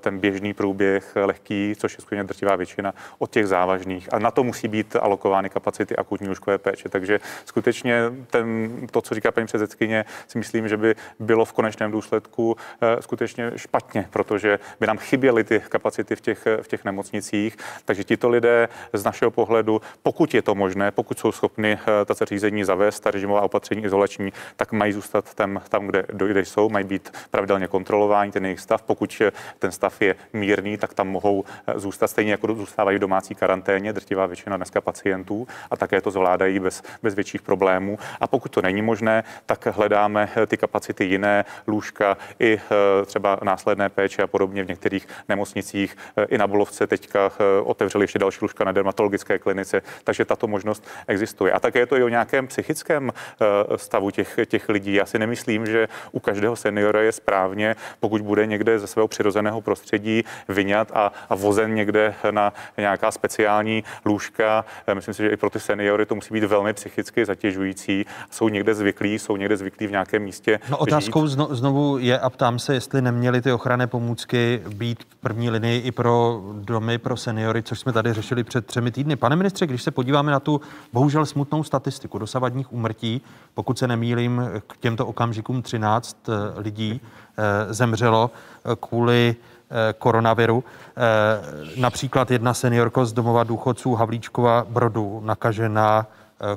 ten 0.00 0.18
běžný 0.18 0.54
průběh 0.54 1.16
lehký, 1.16 1.74
což 1.78 1.92
je 1.92 2.00
skutečně 2.00 2.24
drtivá 2.24 2.56
většina, 2.56 2.94
od 3.18 3.30
těch 3.30 3.46
závažných. 3.46 4.14
A 4.14 4.18
na 4.18 4.30
to 4.30 4.44
musí 4.44 4.68
být 4.68 4.96
alokovány 4.96 5.50
kapacity 5.50 5.96
akutní 5.96 6.28
lůžkové 6.28 6.58
péče. 6.58 6.88
Takže 6.88 7.20
skutečně 7.44 8.02
ten, 8.30 8.70
to, 8.92 9.00
co 9.00 9.14
říká 9.14 9.32
paní 9.32 9.46
předsedkyně, 9.46 10.04
si 10.28 10.38
myslím, 10.38 10.68
že 10.68 10.76
by 10.76 10.94
bylo 11.18 11.44
v 11.44 11.52
konečném 11.52 11.90
důsledku 11.90 12.56
eh, 12.80 13.02
skutečně 13.02 13.52
špatně, 13.56 14.08
protože 14.10 14.58
by 14.80 14.86
nám 14.86 14.98
chyběly 14.98 15.44
ty 15.44 15.60
kapacity 15.68 16.16
v 16.16 16.20
těch, 16.20 16.46
v 16.62 16.68
těch 16.68 16.84
nemocnicích. 16.84 17.56
Takže 17.84 18.04
tito 18.04 18.28
lidé 18.28 18.68
z 18.92 19.04
našeho 19.04 19.30
pohledu, 19.30 19.80
pokud 20.02 20.34
je 20.34 20.42
to 20.42 20.54
možné, 20.54 20.90
pokud 20.90 21.18
jsou 21.18 21.32
schopni 21.32 21.72
eh, 21.72 22.04
ta 22.04 22.14
zařízení 22.14 22.64
zavést, 22.64 23.00
ta 23.00 23.10
režimová 23.10 23.40
opatření 23.40 23.84
izolační, 23.84 24.32
tak 24.56 24.72
mají 24.72 24.92
zůstat 24.92 25.34
tam, 25.34 25.60
tam 25.68 25.86
kde, 25.86 26.04
kde 26.12 26.40
jsou, 26.40 26.68
mají 26.68 26.84
být 26.84 27.12
pravidelně 27.30 27.68
kontrolováni, 27.68 28.32
ten 28.32 28.44
jejich 28.44 28.60
stav. 28.60 28.82
Pokud 28.82 29.22
ten 29.58 29.72
stav 29.72 30.02
je 30.02 30.14
mírný, 30.32 30.76
tak 30.76 30.94
tam 30.94 31.08
mohou 31.08 31.44
eh, 31.66 31.78
zůstat 31.78 32.08
stejně 32.08 32.30
jako 32.30 32.54
zůstávají 32.54 32.96
v 32.96 33.00
domácí 33.00 33.34
karanténě, 33.34 33.92
drtivá 33.92 34.26
většina 34.26 34.56
dneska 34.56 34.80
pacientů 34.80 35.46
a 35.70 35.76
také 35.76 36.00
to 36.00 36.10
zvládají 36.10 36.58
bez, 36.58 36.82
bez 37.02 37.14
větších 37.14 37.42
problémů. 37.42 37.98
A 38.20 38.26
pokud 38.26 38.52
to 38.52 38.62
není 38.62 38.81
možné, 38.82 39.24
tak 39.46 39.66
hledáme 39.66 40.28
eh, 40.36 40.46
ty 40.46 40.56
kapacity 40.56 41.04
jiné, 41.04 41.44
lůžka 41.66 42.16
i 42.38 42.54
eh, 42.54 43.06
třeba 43.06 43.38
následné 43.42 43.88
péče 43.88 44.22
a 44.22 44.26
podobně 44.26 44.64
v 44.64 44.68
některých 44.68 45.08
nemocnicích. 45.28 45.96
Eh, 46.16 46.24
I 46.24 46.38
na 46.38 46.46
Bulovce 46.46 46.86
teďka 46.86 47.32
otevřeli 47.64 48.04
ještě 48.04 48.18
další 48.18 48.38
lůžka 48.42 48.64
na 48.64 48.72
dermatologické 48.72 49.38
klinice, 49.38 49.82
takže 50.04 50.24
tato 50.24 50.46
možnost 50.46 50.88
existuje. 51.06 51.52
A 51.52 51.60
také 51.60 51.78
je 51.78 51.86
to 51.86 51.96
i 51.96 52.02
o 52.02 52.08
nějakém 52.08 52.46
psychickém 52.46 53.12
stavu 53.76 54.10
těch, 54.10 54.38
těch 54.46 54.68
lidí. 54.68 54.94
Já 54.94 55.06
si 55.06 55.18
nemyslím, 55.18 55.66
že 55.66 55.88
u 56.12 56.20
každého 56.20 56.56
seniora 56.56 57.00
je 57.00 57.12
správně, 57.12 57.76
pokud 58.00 58.22
bude 58.22 58.46
někde 58.46 58.78
ze 58.78 58.86
svého 58.86 59.08
přirozeného 59.08 59.60
prostředí 59.60 60.24
vyňat 60.48 60.90
a, 60.94 61.12
a 61.28 61.34
vozen 61.34 61.74
někde 61.74 62.14
na 62.30 62.52
nějaká 62.76 63.10
speciální 63.10 63.84
lůžka. 64.04 64.64
Myslím 64.94 65.14
si, 65.14 65.22
že 65.22 65.30
i 65.30 65.36
pro 65.36 65.50
ty 65.50 65.60
seniory 65.60 66.06
to 66.06 66.14
musí 66.14 66.34
být 66.34 66.44
velmi 66.44 66.72
psychicky 66.72 67.24
zatěžující. 67.24 68.06
Jsou 68.30 68.48
někde 68.48 68.61
zvyklí, 68.70 69.18
jsou 69.18 69.36
někde 69.36 69.56
zvyklí 69.56 69.86
v 69.86 69.90
nějakém 69.90 70.22
místě. 70.22 70.60
No 70.70 70.78
otázkou 70.78 71.26
zno, 71.26 71.48
znovu 71.50 71.98
je 71.98 72.18
a 72.18 72.30
ptám 72.30 72.58
se, 72.58 72.74
jestli 72.74 73.02
neměly 73.02 73.42
ty 73.42 73.52
ochranné 73.52 73.86
pomůcky 73.86 74.62
být 74.74 75.04
v 75.08 75.16
první 75.16 75.50
linii 75.50 75.80
i 75.80 75.90
pro 75.92 76.42
domy 76.54 76.98
pro 76.98 77.16
seniory, 77.16 77.62
což 77.62 77.80
jsme 77.80 77.92
tady 77.92 78.12
řešili 78.12 78.44
před 78.44 78.66
třemi 78.66 78.90
týdny. 78.90 79.16
Pane 79.16 79.36
ministře, 79.36 79.66
když 79.66 79.82
se 79.82 79.90
podíváme 79.90 80.32
na 80.32 80.40
tu 80.40 80.60
bohužel 80.92 81.26
smutnou 81.26 81.62
statistiku 81.62 82.18
dosavadních 82.18 82.72
úmrtí, 82.72 83.22
pokud 83.54 83.78
se 83.78 83.86
nemýlím, 83.86 84.42
k 84.66 84.76
těmto 84.76 85.06
okamžikům 85.06 85.62
13 85.62 86.16
eh, 86.28 86.32
lidí 86.60 87.00
eh, 87.00 87.74
zemřelo 87.74 88.30
eh, 88.64 88.76
kvůli 88.80 89.36
koronaviru. 89.98 90.64
Například 91.76 92.30
jedna 92.30 92.54
seniorka 92.54 93.04
z 93.04 93.12
domova 93.12 93.44
důchodců 93.44 93.94
Havlíčkova 93.94 94.66
Brodu 94.68 95.22
nakažená 95.24 96.06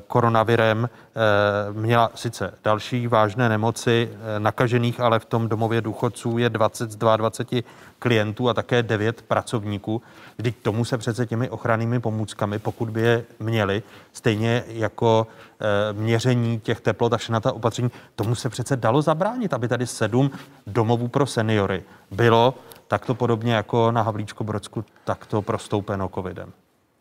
koronavirem. 0.06 0.88
Eh, 0.88 1.72
měla 1.72 2.10
sice 2.14 2.54
další 2.64 3.06
vážné 3.06 3.48
nemoci 3.48 4.10
eh, 4.12 4.40
nakažených, 4.40 5.00
ale 5.00 5.18
v 5.18 5.24
tom 5.24 5.48
domově 5.48 5.80
důchodců 5.80 6.38
je 6.38 6.50
20 6.50 6.90
z 6.90 6.96
22 6.96 7.62
klientů 7.98 8.48
a 8.48 8.54
také 8.54 8.82
9 8.82 9.22
pracovníků. 9.22 10.02
Vždyť 10.38 10.56
tomu 10.62 10.84
se 10.84 10.98
přece 10.98 11.26
těmi 11.26 11.50
ochrannými 11.50 12.00
pomůckami, 12.00 12.58
pokud 12.58 12.90
by 12.90 13.00
je 13.00 13.24
měli, 13.40 13.82
stejně 14.12 14.64
jako 14.68 15.26
eh, 15.60 15.92
měření 15.92 16.60
těch 16.60 16.80
teplot 16.80 17.12
a 17.12 17.16
všechna 17.16 17.40
ta 17.40 17.52
opatření, 17.52 17.90
tomu 18.14 18.34
se 18.34 18.48
přece 18.48 18.76
dalo 18.76 19.02
zabránit, 19.02 19.54
aby 19.54 19.68
tady 19.68 19.86
sedm 19.86 20.30
domovů 20.66 21.08
pro 21.08 21.26
seniory 21.26 21.82
bylo 22.10 22.54
takto 22.88 23.14
podobně 23.14 23.54
jako 23.54 23.92
na 23.92 24.02
Havlíčko 24.02 24.44
Brodsku 24.44 24.84
takto 25.04 25.42
prostoupeno 25.42 26.08
covidem. 26.08 26.52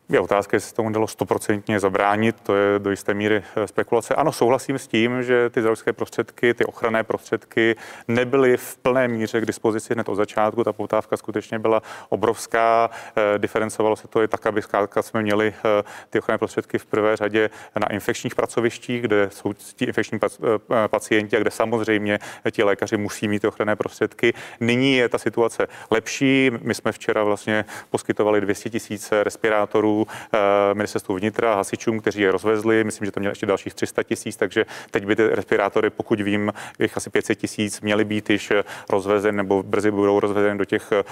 Je 0.10 0.19
otázka, 0.19 0.56
jestli 0.56 0.69
se 0.69 0.76
tomu 0.76 0.90
dalo 0.90 1.07
stoprocentně 1.07 1.80
zabránit, 1.80 2.36
to 2.44 2.56
je 2.56 2.80
do 2.80 2.91
jisté 2.91 3.14
míry 3.14 3.44
eh, 3.56 3.68
spekulace. 3.68 4.15
Ano, 4.15 4.32
souhlasím 4.32 4.80
s 4.80 4.88
tím, 4.88 5.23
že 5.23 5.49
ty 5.49 5.61
zdravotnické 5.61 5.94
prostředky, 5.94 6.53
ty 6.53 6.65
ochranné 6.65 7.03
prostředky 7.03 7.76
nebyly 8.07 8.57
v 8.57 8.77
plné 8.77 9.07
míře 9.07 9.41
k 9.41 9.45
dispozici 9.45 9.94
hned 9.94 10.10
od 10.10 10.15
začátku. 10.15 10.64
Ta 10.64 10.73
poptávka 10.73 11.18
skutečně 11.18 11.60
byla 11.60 11.82
obrovská, 12.10 12.90
eh, 13.15 13.40
diferencovalo 13.40 13.95
se 13.95 14.07
to 14.07 14.23
i 14.23 14.27
tak, 14.27 14.45
aby 14.45 14.61
zkrátka 14.61 15.02
jsme 15.02 15.22
měli 15.22 15.53
eh, 15.57 15.84
ty 16.10 16.19
ochranné 16.19 16.38
prostředky 16.38 16.77
v 16.77 16.86
prvé 16.86 17.18
řadě 17.18 17.49
na 17.76 17.91
infekčních 17.91 18.36
pracovištích, 18.36 19.02
kde 19.02 19.30
jsou 19.32 19.53
ti 19.53 19.86
infekční 19.86 20.19
pacienti 20.88 21.38
a 21.38 21.40
kde 21.40 21.52
samozřejmě 21.52 22.19
ti 22.52 22.64
lékaři 22.64 22.98
musí 22.98 23.27
mít 23.27 23.40
ty 23.40 23.48
ochranné 23.48 23.76
prostředky. 23.76 24.34
Nyní 24.60 24.95
je 24.95 25.10
ta 25.10 25.18
situace 25.18 25.68
lepší. 25.91 26.52
My 26.61 26.73
jsme 26.76 26.91
včera 26.91 27.23
vlastně 27.23 27.65
poskytovali 27.90 28.41
200 28.41 28.69
tisíc 28.69 29.11
respirátorů 29.23 29.94
Eh, 30.03 30.73
ministerstvu 30.73 31.15
vnitra, 31.15 31.55
hasičům, 31.55 31.99
kteří 31.99 32.22
je 32.22 32.31
rozvezli. 32.31 32.84
Myslím, 32.84 33.05
že 33.05 33.11
to 33.11 33.19
mělo 33.19 33.31
ještě 33.31 33.45
dalších 33.45 33.73
300 33.73 34.03
tisíc, 34.03 34.38
takže 34.38 34.65
teď 34.91 35.05
by 35.05 35.15
ty 35.15 35.27
respirátory, 35.27 35.89
pokud 35.89 36.22
vím, 36.22 36.53
jich 36.80 36.97
asi 36.97 37.09
500 37.09 37.39
tisíc, 37.39 37.81
měly 37.81 38.05
být 38.05 38.30
již 38.30 38.53
rozvezeny 38.89 39.38
nebo 39.38 39.63
brzy 39.63 39.91
budou 39.91 40.19
rozvezeny 40.19 40.57
do 40.57 40.65
těch 40.65 40.91
eh, 40.91 41.03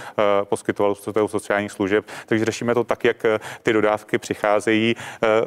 poskytovatelů 0.44 1.28
sociálních 1.28 1.72
služeb. 1.72 2.06
Takže 2.26 2.46
řešíme 2.46 2.74
to 2.74 2.84
tak, 2.84 3.04
jak 3.04 3.26
eh, 3.26 3.40
ty 3.64 3.74
dodávky 3.74 4.18
přicházejí. 4.18 4.96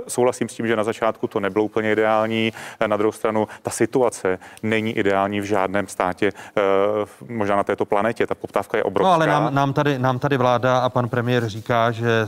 Souhlasím 0.09 0.49
s 0.49 0.55
tím, 0.55 0.67
že 0.67 0.77
na 0.77 0.85
začátku 0.85 1.27
to 1.27 1.41
nebylo 1.41 1.65
úplně 1.65 1.93
ideální. 1.93 2.53
Na 2.87 2.97
druhou 2.97 3.13
stranu 3.13 3.49
ta 3.63 3.71
situace 3.71 4.39
není 4.63 4.93
ideální 4.99 5.41
v 5.41 5.45
žádném 5.45 5.87
státě, 5.87 6.33
možná 7.29 7.57
na 7.57 7.65
této 7.65 7.85
planetě. 7.85 8.27
Ta 8.27 8.35
poptávka 8.35 8.77
je 8.79 8.85
obrovská. 8.85 9.09
No 9.09 9.15
ale 9.15 9.27
nám, 9.27 9.55
nám, 9.55 9.73
tady, 9.73 9.99
nám 9.99 10.19
tady 10.19 10.37
vláda 10.37 10.79
a 10.79 10.89
pan 10.89 11.09
premiér 11.09 11.49
říká, 11.49 11.91
že 11.91 12.27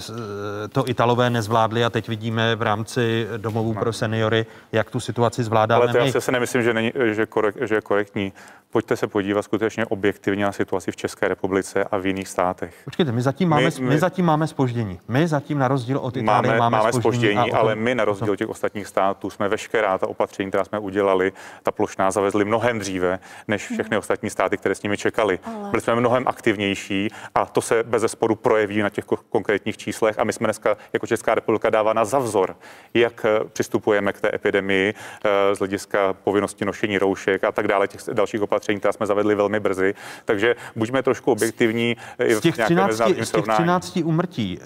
to 0.73 0.89
i 0.89 0.95
Italové 0.99 1.31
nezvládli 1.31 1.85
a 1.85 1.91
teď 1.91 2.09
vidíme 2.09 2.57
v 2.57 2.63
rámci 2.63 3.27
domovů 3.37 3.75
pro 3.75 3.93
seniory, 3.93 4.47
jak 4.73 4.91
tu 4.91 5.01
situaci 5.01 5.45
zvládáme. 5.45 5.85
Ale 5.85 5.93
to 5.93 5.99
já 5.99 6.21
si 6.21 6.33
nemyslím, 6.33 6.63
že, 6.63 6.75
není, 6.75 6.93
že, 7.13 7.27
korek, 7.27 7.55
že 7.61 7.75
je 7.75 7.81
korektní. 7.81 8.33
Pojďte 8.71 8.97
se 8.97 9.07
podívat 9.07 9.43
skutečně 9.43 9.87
objektivně 9.87 10.45
na 10.45 10.53
situaci 10.53 10.93
v 10.93 10.97
České 10.97 11.29
republice 11.29 11.85
a 11.85 11.97
v 11.97 12.07
jiných 12.07 12.29
státech. 12.29 12.75
Počkejte, 12.85 13.13
my 13.13 13.23
zatím 13.23 13.49
máme, 13.49 13.71
my, 13.81 13.87
my 13.87 13.99
zatím 13.99 14.25
máme 14.25 14.47
spoždění. 14.47 15.01
My 15.09 15.29
zatím 15.29 15.59
na 15.59 15.69
rozdíl 15.69 15.99
od 15.99 16.17
Itálie 16.17 16.49
máme, 16.49 16.59
máme, 16.59 16.77
máme 16.77 16.93
spoždění, 16.93 17.53
ale 17.53 17.75
my 17.75 17.95
na 17.95 18.05
rozdíl 18.05 18.33
od 18.33 18.37
těch 18.37 18.49
ostatních 18.49 18.87
států 18.87 19.31
jsme 19.31 19.49
veškerá 19.49 19.99
ta 19.99 20.07
opatření, 20.07 20.51
která 20.51 20.65
jsme 20.65 20.79
udělali, 20.79 21.33
ta 21.63 21.71
plošná 21.71 22.11
zavezli 22.11 22.45
mnohem 22.45 22.79
dříve 22.79 23.19
než 23.49 23.65
všechny 23.65 23.95
hmm. 23.95 23.99
ostatní 23.99 24.31
státy, 24.31 24.57
které 24.57 24.75
s 24.75 24.83
nimi 24.83 24.97
čekali. 24.97 25.39
Ale... 25.45 25.71
Byli 25.71 25.81
jsme 25.81 25.95
mnohem 25.95 26.29
aktivnější 26.29 27.11
a 27.35 27.47
to 27.47 27.61
se 27.61 27.83
bez 27.83 28.03
zesporu 28.03 28.35
projeví 28.35 28.83
na 28.83 28.91
těch 28.91 29.05
konkrétních 29.05 29.77
číslech 29.77 30.19
a 30.19 30.25
my 30.25 30.33
jsme 30.33 30.47
dneska 30.47 30.77
jako 30.93 31.07
Česká 31.07 31.35
republika 31.35 31.71
dávána 31.71 32.05
za 32.05 32.19
vzor, 32.19 32.57
jak 32.95 33.25
eh, 33.25 33.45
přistupujeme 33.53 34.13
k 34.13 34.21
té 34.21 34.31
epidemii 34.35 34.95
eh, 34.95 35.55
z 35.55 35.59
hlediska 35.59 36.13
povinnosti 36.13 36.65
nošení 36.65 36.99
roušek 36.99 37.45
a 37.45 37.53
tak 37.53 37.69
dále, 37.69 37.89
těch 37.89 38.01
dalších 38.13 38.43
opatření, 38.43 38.79
která 38.79 38.93
jsme 38.93 39.07
zavedli 39.07 39.35
velmi 39.35 39.61
brzy. 39.61 39.95
Takže 40.25 40.57
buďme 40.77 41.03
trošku 41.03 41.33
objektivní. 41.33 41.97
Z 42.39 42.41
těch, 42.41 42.59
13, 42.59 42.93
z 42.93 43.31
těch 43.31 43.47
13 43.53 43.97
umrtí, 44.05 44.59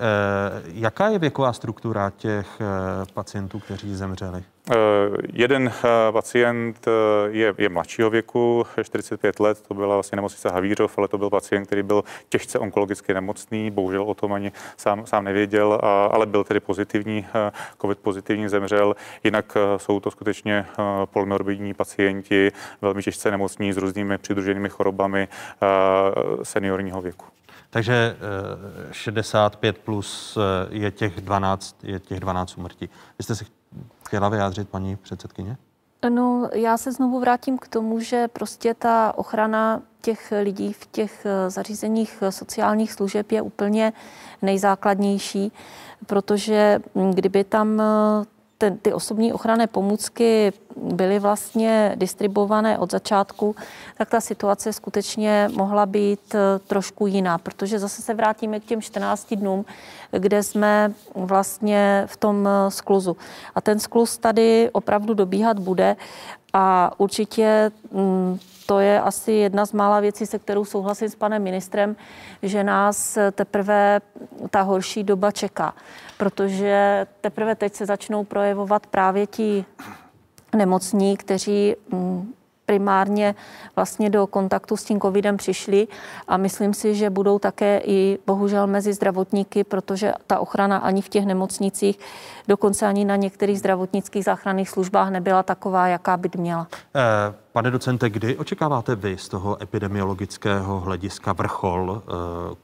jaká 0.66 1.08
je 1.08 1.18
věková 1.18 1.52
struktura 1.52 2.12
těch 2.16 2.46
pacientů, 3.14 3.58
kteří 3.58 3.94
zemřeli? 3.94 4.44
Uh, 4.70 5.16
jeden 5.32 5.66
uh, 5.66 5.72
pacient 6.12 6.86
uh, 6.86 6.92
je, 7.34 7.54
je 7.58 7.68
mladšího 7.68 8.10
věku, 8.10 8.66
45 8.82 9.40
let, 9.40 9.62
to 9.68 9.74
byla 9.74 9.94
vlastně 9.94 10.16
nemocnice 10.16 10.48
Havířov, 10.48 10.98
ale 10.98 11.08
to 11.08 11.18
byl 11.18 11.30
pacient, 11.30 11.66
který 11.66 11.82
byl 11.82 12.04
těžce 12.28 12.58
onkologicky 12.58 13.14
nemocný, 13.14 13.70
bohužel 13.70 14.02
o 14.02 14.14
tom 14.14 14.32
ani 14.32 14.52
sám, 14.76 15.06
sám 15.06 15.24
nevěděl, 15.24 15.78
a, 15.82 16.06
ale 16.06 16.26
byl 16.26 16.44
tedy 16.44 16.60
pozitivní, 16.60 17.26
COVID 17.80 17.98
pozitivní, 17.98 18.48
zemřel. 18.48 18.96
Jinak 19.24 19.56
jsou 19.76 20.00
to 20.00 20.10
skutečně 20.10 20.66
polimorbidní 21.04 21.74
pacienti, 21.74 22.52
velmi 22.82 23.02
těžce 23.02 23.30
nemocní 23.30 23.72
s 23.72 23.76
různými 23.76 24.18
přidruženými 24.18 24.68
chorobami 24.68 25.28
seniorního 26.42 27.02
věku. 27.02 27.26
Takže 27.70 28.16
65 28.92 29.78
plus 29.78 30.38
je 30.70 30.90
těch 30.90 31.20
12, 31.20 31.76
je 31.82 32.00
těch 32.00 32.20
12 32.20 32.58
umrtí. 32.58 32.88
Vy 33.18 33.24
jste 33.24 33.34
si 33.34 33.44
chtěla 34.12 34.28
vyjádřit, 34.28 34.68
paní 34.68 34.96
předsedkyně? 34.96 35.56
No, 36.08 36.48
já 36.54 36.76
se 36.76 36.92
znovu 36.92 37.20
vrátím 37.20 37.58
k 37.58 37.68
tomu, 37.68 38.00
že 38.00 38.28
prostě 38.28 38.74
ta 38.74 39.12
ochrana 39.16 39.82
těch 40.00 40.32
lidí 40.42 40.72
v 40.72 40.86
těch 40.86 41.26
eh, 41.26 41.50
zařízeních 41.50 42.18
eh, 42.22 42.32
sociálních 42.32 42.92
služeb 42.92 43.32
je 43.32 43.42
úplně 43.42 43.92
nejzákladnější, 44.42 45.52
protože 46.06 46.80
hm, 46.94 47.10
kdyby 47.10 47.44
tam 47.44 47.80
eh, 47.80 47.84
ten, 48.62 48.78
ty 48.78 48.92
osobní 48.92 49.32
ochranné 49.32 49.66
pomůcky 49.66 50.52
byly 50.76 51.18
vlastně 51.18 51.92
distribuované 51.98 52.78
od 52.78 52.90
začátku, 52.90 53.56
tak 53.98 54.10
ta 54.10 54.20
situace 54.20 54.72
skutečně 54.72 55.50
mohla 55.54 55.86
být 55.86 56.34
eh, 56.34 56.38
trošku 56.66 57.06
jiná, 57.06 57.38
protože 57.38 57.78
zase 57.78 58.02
se 58.02 58.14
vrátíme 58.14 58.60
k 58.60 58.64
těm 58.64 58.82
14 58.82 59.34
dnům, 59.34 59.64
kde 60.10 60.42
jsme 60.42 60.92
vlastně 61.14 62.04
v 62.06 62.16
tom 62.16 62.48
eh, 62.48 62.70
skluzu. 62.70 63.16
A 63.54 63.60
ten 63.60 63.78
skluz 63.78 64.18
tady 64.18 64.70
opravdu 64.72 65.14
dobíhat 65.14 65.58
bude 65.58 65.96
a 66.52 66.92
určitě 66.98 67.70
mm, 67.90 68.38
to 68.66 68.80
je 68.80 69.00
asi 69.00 69.32
jedna 69.32 69.66
z 69.66 69.72
mála 69.72 70.00
věcí, 70.00 70.26
se 70.26 70.38
kterou 70.38 70.64
souhlasím 70.64 71.08
s 71.08 71.14
panem 71.14 71.42
ministrem, 71.42 71.96
že 72.42 72.64
nás 72.64 73.18
teprve 73.32 74.00
ta 74.50 74.62
horší 74.62 75.04
doba 75.04 75.30
čeká, 75.30 75.74
protože 76.18 77.06
teprve 77.20 77.54
teď 77.54 77.74
se 77.74 77.86
začnou 77.86 78.24
projevovat 78.24 78.86
právě 78.86 79.26
ti 79.26 79.64
nemocní, 80.56 81.16
kteří 81.16 81.76
mm, 81.90 82.34
primárně 82.66 83.34
vlastně 83.76 84.10
do 84.10 84.26
kontaktu 84.26 84.76
s 84.76 84.84
tím 84.84 85.00
covidem 85.00 85.36
přišli 85.36 85.88
a 86.28 86.36
myslím 86.36 86.74
si, 86.74 86.94
že 86.94 87.10
budou 87.10 87.38
také 87.38 87.80
i 87.84 88.18
bohužel 88.26 88.66
mezi 88.66 88.92
zdravotníky, 88.92 89.64
protože 89.64 90.12
ta 90.26 90.38
ochrana 90.38 90.78
ani 90.78 91.02
v 91.02 91.08
těch 91.08 91.26
nemocnicích, 91.26 91.98
dokonce 92.48 92.86
ani 92.86 93.04
na 93.04 93.16
některých 93.16 93.58
zdravotnických 93.58 94.24
záchranných 94.24 94.68
službách 94.68 95.10
nebyla 95.10 95.42
taková, 95.42 95.86
jaká 95.86 96.16
by 96.16 96.30
měla. 96.36 96.66
Eh, 96.94 97.34
pane 97.52 97.70
docente, 97.70 98.10
kdy 98.10 98.36
očekáváte 98.36 98.94
vy 98.94 99.18
z 99.18 99.28
toho 99.28 99.62
epidemiologického 99.62 100.80
hlediska 100.80 101.32
vrchol 101.32 102.02
eh, 102.02 102.54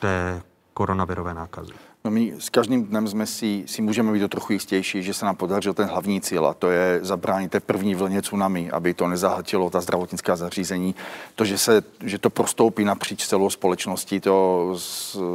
té 0.00 0.42
koronavirové 0.74 1.34
nákazy? 1.34 1.72
No 2.06 2.10
my 2.10 2.34
s 2.38 2.50
každým 2.50 2.84
dnem 2.84 3.08
jsme 3.08 3.26
si, 3.26 3.64
si 3.66 3.82
můžeme 3.82 4.12
být 4.12 4.24
o 4.24 4.28
trochu 4.28 4.52
jistější, 4.52 5.02
že 5.02 5.14
se 5.14 5.26
nám 5.26 5.36
podařil 5.36 5.74
ten 5.74 5.88
hlavní 5.88 6.20
cíl 6.20 6.46
a 6.46 6.54
to 6.54 6.70
je 6.70 6.98
zabránit 7.02 7.50
té 7.50 7.60
první 7.60 7.94
vlně 7.94 8.22
tsunami, 8.22 8.70
aby 8.70 8.94
to 8.94 9.08
nezahltilo 9.08 9.70
ta 9.70 9.80
zdravotnická 9.80 10.36
zařízení. 10.36 10.94
To, 11.34 11.44
že, 11.44 11.58
se, 11.58 11.82
že 12.04 12.18
to 12.18 12.30
prostoupí 12.30 12.84
napříč 12.84 13.26
celou 13.26 13.50
společností, 13.50 14.20
to 14.20 14.74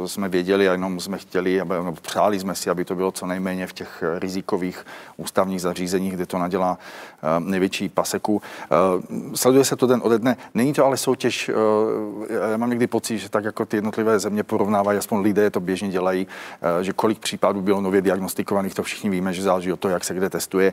jsme 0.06 0.28
věděli 0.28 0.68
a 0.68 0.72
jenom 0.72 1.00
jsme 1.00 1.18
chtěli, 1.18 1.60
aby, 1.60 1.74
nebo 1.74 1.96
přáli 2.02 2.40
jsme 2.40 2.54
si, 2.54 2.70
aby 2.70 2.84
to 2.84 2.94
bylo 2.94 3.12
co 3.12 3.26
nejméně 3.26 3.66
v 3.66 3.72
těch 3.72 4.04
rizikových 4.18 4.86
ústavních 5.16 5.60
zařízeních, 5.60 6.12
kde 6.12 6.26
to 6.26 6.38
nadělá 6.38 6.78
uh, 7.38 7.48
největší 7.48 7.88
paseku. 7.88 8.34
Uh, 8.34 9.34
sleduje 9.34 9.64
se 9.64 9.76
to 9.76 9.86
den 9.86 10.00
ode 10.04 10.18
dne. 10.18 10.36
Není 10.54 10.72
to 10.72 10.86
ale 10.86 10.96
soutěž, 10.96 11.48
uh, 11.48 12.26
já 12.50 12.56
mám 12.56 12.70
někdy 12.70 12.86
pocit, 12.86 13.18
že 13.18 13.28
tak 13.28 13.44
jako 13.44 13.66
ty 13.66 13.76
jednotlivé 13.76 14.18
země 14.18 14.42
porovnávají, 14.42 14.98
aspoň 14.98 15.20
lidé 15.20 15.50
to 15.50 15.60
běžně 15.60 15.88
dělají, 15.88 16.26
Eh, 16.61 16.61
že 16.80 16.92
kolik 16.92 17.18
případů 17.18 17.62
bylo 17.62 17.80
nově 17.80 18.02
diagnostikovaných, 18.02 18.74
to 18.74 18.82
všichni 18.82 19.10
víme, 19.10 19.32
že 19.32 19.42
záleží 19.42 19.72
od 19.72 19.80
toho, 19.80 19.92
jak 19.92 20.04
se 20.04 20.14
kde 20.14 20.30
testuje. 20.30 20.72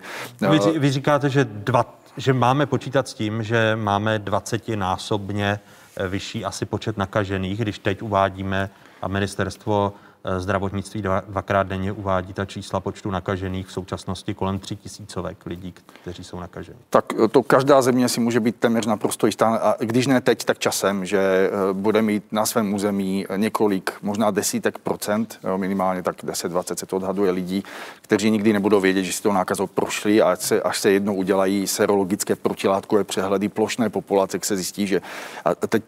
Vy, 0.50 0.60
eh, 0.76 0.80
vy 0.80 0.92
říkáte, 0.92 1.30
že, 1.30 1.46
dva, 1.46 1.86
že 2.18 2.34
máme 2.34 2.66
počítat 2.66 3.08
s 3.08 3.14
tím, 3.14 3.44
že 3.44 3.76
máme 3.76 4.20
20-násobně 4.20 5.60
eh, 5.98 6.08
vyšší 6.08 6.46
asi 6.46 6.66
počet 6.66 6.98
nakažených, 6.98 7.60
když 7.60 7.80
teď 7.80 8.02
uvádíme 8.02 8.70
a 9.02 9.08
ministerstvo 9.08 9.94
Eh, 10.09 10.09
zdravotnictví 10.38 11.02
dva, 11.02 11.24
dvakrát 11.28 11.68
denně 11.68 11.92
uvádí 11.92 12.34
ta 12.34 12.46
čísla 12.46 12.80
počtu 12.80 13.12
nakažených 13.12 13.68
v 13.68 13.72
současnosti 13.72 14.34
kolem 14.34 14.60
tří 14.60 14.76
tisícovek 14.76 15.46
lidí, 15.46 15.74
kteří 16.02 16.24
jsou 16.24 16.40
nakaženi. 16.40 16.78
Tak 16.90 17.06
eh, 17.24 17.28
to 17.28 17.44
každá 17.44 17.82
země 17.82 18.10
si 18.10 18.20
může 18.20 18.40
být 18.40 18.56
téměř 18.56 18.86
naprosto 18.86 19.26
jistá, 19.26 19.56
a 19.56 19.76
když 19.80 20.08
ne 20.08 20.22
teď, 20.22 20.44
tak 20.44 20.60
časem, 20.60 21.06
že 21.06 21.20
eh, 21.20 21.74
bude 21.74 22.02
mít 22.02 22.24
na 22.32 22.46
svém 22.46 22.74
území 22.74 23.26
několik, 23.36 23.92
možná 24.02 24.32
desítek 24.32 24.78
procent, 24.78 25.40
minimálně 25.58 26.04
tak 26.04 26.24
10-20 26.24 26.76
se 26.76 26.86
to 26.86 26.96
odhaduje 26.96 27.32
lidí, 27.32 27.64
kteří 28.02 28.32
nikdy 28.32 28.54
nebudou 28.54 28.80
vědět, 28.80 29.04
že 29.04 29.14
si 29.14 29.24
to 29.24 29.34
nákazou 29.34 29.68
prošli 29.68 30.22
a 30.22 30.32
až 30.32 30.40
se, 30.40 30.62
až 30.62 30.80
se 30.80 30.92
jednou 30.92 31.16
udělají 31.16 31.68
serologické 31.68 32.36
protilátkové 32.36 33.04
přehledy 33.04 33.50
plošné 33.50 33.90
populace, 33.90 34.38
jak 34.38 34.46
se 34.46 34.56
zjistí, 34.56 34.88
že 34.88 35.02
a 35.46 35.56
teď 35.56 35.84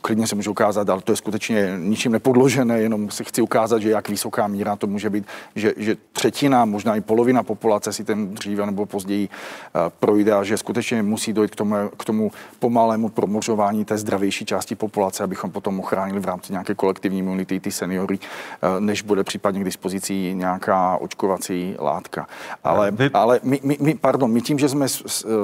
klidně 0.00 0.26
se 0.26 0.34
může 0.34 0.50
ukázat, 0.50 0.90
ale 0.90 1.02
to 1.02 1.12
je 1.12 1.16
skutečně 1.16 1.74
ničím 1.78 2.12
nepodložené, 2.12 2.80
jenom 2.80 3.10
si 3.10 3.24
chci 3.24 3.42
ukázat, 3.42 3.78
že 3.82 3.90
jak 3.90 4.08
vysoká 4.08 4.46
míra 4.46 4.76
to 4.76 4.86
může 4.86 5.10
být, 5.10 5.24
že, 5.56 5.74
že 5.76 5.96
třetina, 6.12 6.64
možná 6.64 6.96
i 6.96 7.00
polovina 7.00 7.42
populace 7.42 7.92
si 7.92 8.04
ten 8.04 8.34
dříve 8.34 8.66
nebo 8.66 8.86
později 8.86 9.28
uh, 9.28 9.80
projde 10.00 10.32
a 10.32 10.44
že 10.44 10.58
skutečně 10.58 11.02
musí 11.02 11.32
dojít 11.32 11.50
k 11.50 11.56
tomu, 11.56 11.74
k 11.96 12.04
tomu 12.04 12.32
pomalému 12.58 13.08
promořování 13.08 13.84
té 13.84 13.98
zdravější 13.98 14.44
části 14.44 14.74
populace, 14.74 15.24
abychom 15.24 15.50
potom 15.50 15.80
ochránili 15.80 16.20
v 16.20 16.24
rámci 16.24 16.52
nějaké 16.52 16.74
kolektivní 16.74 17.18
imunity 17.18 17.60
ty 17.60 17.70
seniory, 17.70 18.18
uh, 18.18 18.80
než 18.80 19.02
bude 19.02 19.24
případně 19.24 19.60
k 19.60 19.64
dispozici 19.64 20.34
nějaká 20.34 20.96
očkovací 20.96 21.74
látka. 21.78 22.26
Ale, 22.64 22.90
Vy... 22.90 23.10
ale 23.14 23.40
my, 23.42 23.60
my, 23.62 23.76
my, 23.80 23.94
pardon, 23.94 24.32
my 24.32 24.40
tím, 24.40 24.58
že 24.58 24.68
jsme 24.68 24.86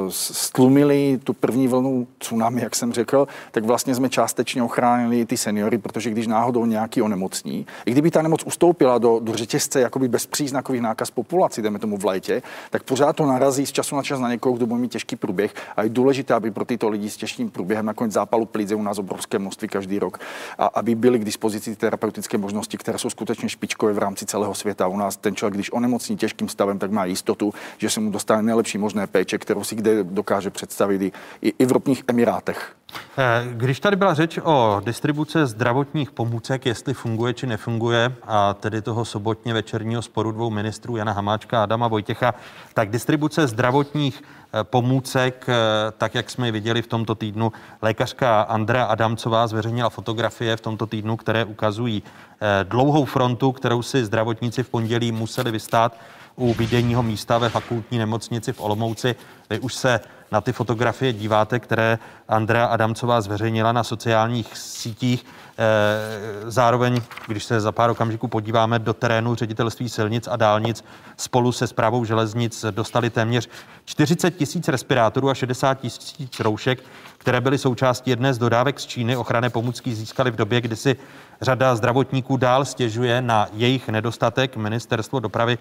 stlumili 0.09 1.21
tu 1.25 1.33
první 1.33 1.69
vlnu 1.69 2.07
tsunami, 2.19 2.63
jak 2.63 2.77
jsem 2.77 2.93
řekl, 2.93 3.29
tak 3.51 3.65
vlastně 3.65 3.95
jsme 3.95 4.09
částečně 4.19 4.62
ochránili 4.62 5.27
ty 5.27 5.36
seniory, 5.36 5.78
protože 5.78 6.11
když 6.11 6.27
náhodou 6.27 6.66
nějaký 6.66 7.03
onemocní, 7.03 7.66
i 7.86 7.90
kdyby 7.90 8.11
ta 8.11 8.23
nemoc 8.23 8.43
ustoupila 8.45 8.99
do, 8.99 9.20
do 9.23 9.35
řetězce 9.35 9.81
jakoby 9.81 10.09
bezpříznakových 10.09 10.81
nákaz 10.81 11.11
populaci, 11.11 11.62
jdeme 11.62 11.78
tomu 11.78 11.97
v 11.97 12.05
létě, 12.05 12.43
tak 12.70 12.82
pořád 12.82 13.16
to 13.16 13.27
narazí 13.27 13.66
z 13.66 13.73
času 13.73 13.97
na 13.97 14.03
čas 14.03 14.20
na 14.20 14.28
někoho, 14.28 14.57
kdo 14.57 14.66
bude 14.66 14.81
mít 14.81 14.93
těžký 14.93 15.16
průběh. 15.16 15.55
A 15.77 15.82
je 15.82 15.89
důležité, 15.89 16.35
aby 16.35 16.51
pro 16.51 16.65
tyto 16.65 16.89
lidi 16.89 17.11
s 17.11 17.16
těžkým 17.16 17.51
průběhem 17.51 17.86
nakonec 17.86 18.12
zápalu 18.12 18.47
plíce 18.47 18.74
u 18.74 18.82
nás 18.82 18.99
obrovské 18.99 19.39
množství 19.39 19.69
každý 19.69 19.99
rok, 19.99 20.19
a 20.59 20.66
aby 20.66 20.95
byly 20.95 21.19
k 21.19 21.24
dispozici 21.24 21.77
terapeutické 21.77 22.39
možnosti, 22.39 22.78
které 22.78 22.99
jsou 22.99 23.11
skutečně 23.11 23.49
špičkové 23.49 23.93
v 23.93 23.99
rámci 23.99 24.27
celého 24.27 24.55
světa. 24.55 24.86
U 24.86 24.97
nás 24.97 25.16
ten 25.16 25.36
člověk, 25.36 25.55
když 25.55 25.73
onemocní 25.73 26.16
těžkým 26.16 26.49
stavem, 26.49 26.78
tak 26.78 26.90
má 26.90 27.05
jistotu, 27.05 27.55
že 27.78 27.90
se 27.90 28.01
mu 28.01 28.11
dostane 28.11 28.43
nejlepší 28.43 28.78
možné 28.78 29.07
péče, 29.07 29.39
kterou 29.39 29.65
si 29.65 29.77
kde 29.77 30.05
dokáže 30.05 30.51
představit 30.51 31.03
i, 31.03 31.12
i, 31.59 31.66
v 31.66 31.73
ropných 31.73 32.05
emirátech. 32.09 32.74
Eh, 32.93 33.47
když 33.52 33.81
tady 33.81 33.97
byla 33.97 34.15
řeč 34.15 34.39
o 34.43 34.81
distribuce 34.85 35.47
zdravotních 35.47 36.10
pomůcek, 36.10 36.66
jestli 36.66 36.94
funguje 36.94 37.35
či 37.35 37.47
nefunguje, 37.47 38.12
a 38.27 38.55
tedy 38.55 38.82
toho 38.82 39.05
sobotně 39.05 39.55
večerního 39.55 40.02
sporu 40.02 40.32
dvou 40.32 40.51
ministrů 40.51 40.97
Jana 40.97 41.12
Hamáčka 41.12 41.60
a 41.60 41.62
Adama 41.62 41.89
Vojtěcha, 41.89 42.35
tak 42.74 42.90
distribuce 42.90 43.47
zdravotních 43.47 44.23
eh, 44.23 44.65
pomůcek, 44.65 45.47
eh, 45.48 45.55
tak 45.98 46.15
jak 46.15 46.31
jsme 46.31 46.52
viděli 46.52 46.82
v 46.82 46.86
tomto 46.86 47.15
týdnu, 47.15 47.52
lékařka 47.82 48.40
Andrea 48.43 48.85
Adamcová 48.85 49.47
zveřejnila 49.47 49.90
fotografie 49.90 50.56
v 50.56 50.60
tomto 50.60 50.86
týdnu, 50.86 51.16
které 51.16 51.44
ukazují 51.44 52.02
dlouhou 52.62 53.05
frontu, 53.05 53.52
kterou 53.52 53.82
si 53.82 54.05
zdravotníci 54.05 54.62
v 54.62 54.69
pondělí 54.69 55.12
museli 55.12 55.51
vystát 55.51 55.97
u 56.39 56.55
výdenního 56.55 57.02
místa 57.02 57.39
ve 57.39 57.48
fakultní 57.48 57.98
nemocnici 57.98 58.52
v 58.52 58.60
Olomouci. 58.60 59.15
Vy 59.51 59.60
už 59.60 59.74
se 59.74 60.01
na 60.32 60.40
ty 60.40 60.52
fotografie 60.52 61.12
díváte, 61.12 61.59
které 61.59 61.98
Andrea 62.28 62.66
Adamcová 62.66 63.20
zveřejnila 63.20 63.73
na 63.73 63.85
sociálních 63.85 64.56
sítích. 64.56 65.24
Eh, 65.59 66.51
zároveň, 66.51 67.01
když 67.27 67.44
se 67.44 67.60
za 67.60 67.73
pár 67.73 67.90
okamžiků 67.90 68.28
podíváme 68.28 68.78
do 68.78 68.94
terénu 68.94 69.35
ředitelství 69.35 69.89
silnic 69.89 70.28
a 70.28 70.36
dálnic, 70.36 70.85
spolu 71.16 71.52
se 71.52 71.66
zprávou 71.66 72.05
železnic 72.05 72.65
dostali 72.70 73.10
téměř 73.10 73.48
40 73.85 74.31
tisíc 74.31 74.69
respirátorů 74.69 75.31
a 75.31 75.35
60 75.35 75.74
tisíc 75.74 76.40
roušek, 76.40 76.82
které 77.19 77.40
byly 77.40 77.59
součástí 77.59 78.10
jedné 78.10 78.35
z 78.35 78.39
dodávek 78.39 78.81
z 78.81 78.86
Číny. 78.86 79.16
Ochranné 79.16 79.51
pomůcky 79.51 79.94
získali 79.94 80.31
v 80.31 80.36
době, 80.36 80.60
kdy 80.60 80.77
si 80.77 80.97
řada 81.40 81.77
zdravotníků 81.77 82.36
dál 82.36 82.65
stěžuje 82.65 83.23
na 83.23 83.48
jejich 83.52 83.89
nedostatek. 83.89 84.56
Ministerstvo 84.56 85.20
dopravy 85.20 85.59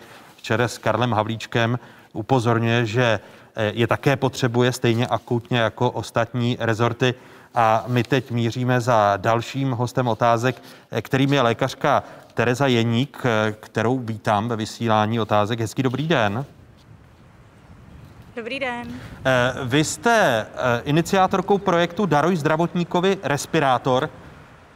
včera 0.47 0.67
s 0.67 0.77
Karlem 0.77 1.11
Havlíčkem 1.11 1.79
upozorňuje, 2.13 2.85
že 2.85 3.19
eh, 3.55 3.71
je 3.75 3.87
také 3.87 4.15
potřebuje 4.15 4.71
stejně 4.71 5.07
akutně 5.07 5.59
jako 5.59 5.91
ostatní 5.91 6.57
rezorty. 6.59 7.13
A 7.55 7.83
my 7.87 8.03
teď 8.03 8.31
míříme 8.31 8.81
za 8.81 9.17
dalším 9.17 9.71
hostem 9.71 10.07
otázek, 10.07 10.61
eh, 10.91 11.01
kterým 11.01 11.33
je 11.33 11.41
lékařka 11.41 12.03
Tereza 12.33 12.67
Jeník, 12.67 13.17
eh, 13.25 13.51
kterou 13.59 13.99
vítám 13.99 14.47
ve 14.47 14.55
vysílání 14.55 15.19
otázek. 15.19 15.59
Hezký 15.59 15.83
dobrý 15.83 16.07
den. 16.07 16.45
Dobrý 18.35 18.59
den. 18.59 18.87
Vy 19.63 19.83
jste 19.83 20.45
iniciátorkou 20.83 21.57
projektu 21.57 22.05
Daruj 22.05 22.35
zdravotníkovi 22.35 23.17
respirátor. 23.23 24.09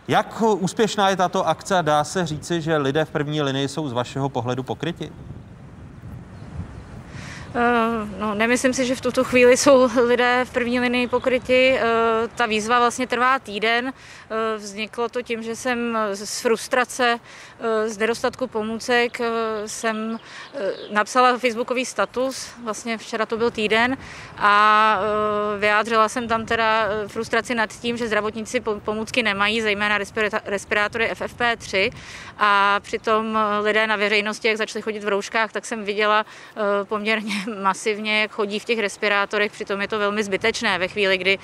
Jak 0.08 0.42
úspěšná 0.42 1.10
je 1.10 1.16
tato 1.16 1.48
akce? 1.48 1.78
Dá 1.82 2.04
se 2.04 2.26
říci, 2.26 2.62
že 2.62 2.78
lidé 2.78 3.06
v 3.06 3.10
první 3.10 3.42
linii 3.42 3.68
jsou 3.68 3.90
z 3.90 3.94
vašeho 3.94 4.30
pohledu 4.30 4.64
pokryti? 4.64 5.12
Eh, 7.56 8.08
no, 8.20 8.36
nemyslím 8.36 8.74
si, 8.74 8.86
že 8.86 8.96
v 8.96 9.02
tuto 9.02 9.24
chvíli 9.24 9.58
jsou 9.58 9.90
lidé 10.04 10.46
v 10.46 10.52
první 10.52 10.80
linii 10.80 11.08
pokryti. 11.08 11.76
Eh, 11.78 11.84
ta 12.36 12.46
výzva 12.46 12.80
vlastně 12.80 13.08
trvá 13.08 13.40
týden. 13.40 13.94
Eh, 13.94 14.58
vzniklo 14.58 15.10
to 15.10 15.22
tím, 15.22 15.44
že 15.44 15.56
jsem 15.56 15.98
z 16.14 16.42
frustrace, 16.42 17.20
z 17.86 17.98
nedostatku 17.98 18.48
pomůcek 18.48 19.22
jsem 19.66 20.20
napsala 20.92 21.38
facebookový 21.38 21.86
status, 21.86 22.50
vlastně 22.64 22.98
včera 22.98 23.26
to 23.26 23.38
byl 23.38 23.52
týden, 23.52 23.98
a 24.38 25.00
vyjádřila 25.60 26.10
jsem 26.10 26.28
tam 26.28 26.46
teda 26.46 26.88
frustraci 27.08 27.56
nad 27.56 27.70
tím, 27.70 27.98
že 27.98 28.08
zdravotníci 28.08 28.60
pomůcky 28.60 29.24
nemají, 29.24 29.62
zejména 29.62 29.98
respirátory 30.46 31.12
FFP3 31.14 31.92
a 32.38 32.80
přitom 32.80 33.38
lidé 33.62 33.88
na 33.88 33.96
veřejnosti, 33.96 34.48
jak 34.48 34.58
začali 34.58 34.82
chodit 34.82 35.04
v 35.04 35.08
rouškách, 35.08 35.52
tak 35.52 35.66
jsem 35.66 35.84
viděla 35.84 36.26
poměrně 36.84 37.41
masivně, 37.62 38.28
chodí 38.32 38.60
v 38.60 38.66
těch 38.66 38.80
respirátorech, 38.80 39.52
přitom 39.52 39.82
je 39.82 39.88
to 39.88 40.00
velmi 40.00 40.24
zbytečné. 40.24 40.78
Ve 40.78 40.88
chvíli, 40.88 41.18
kdy 41.18 41.40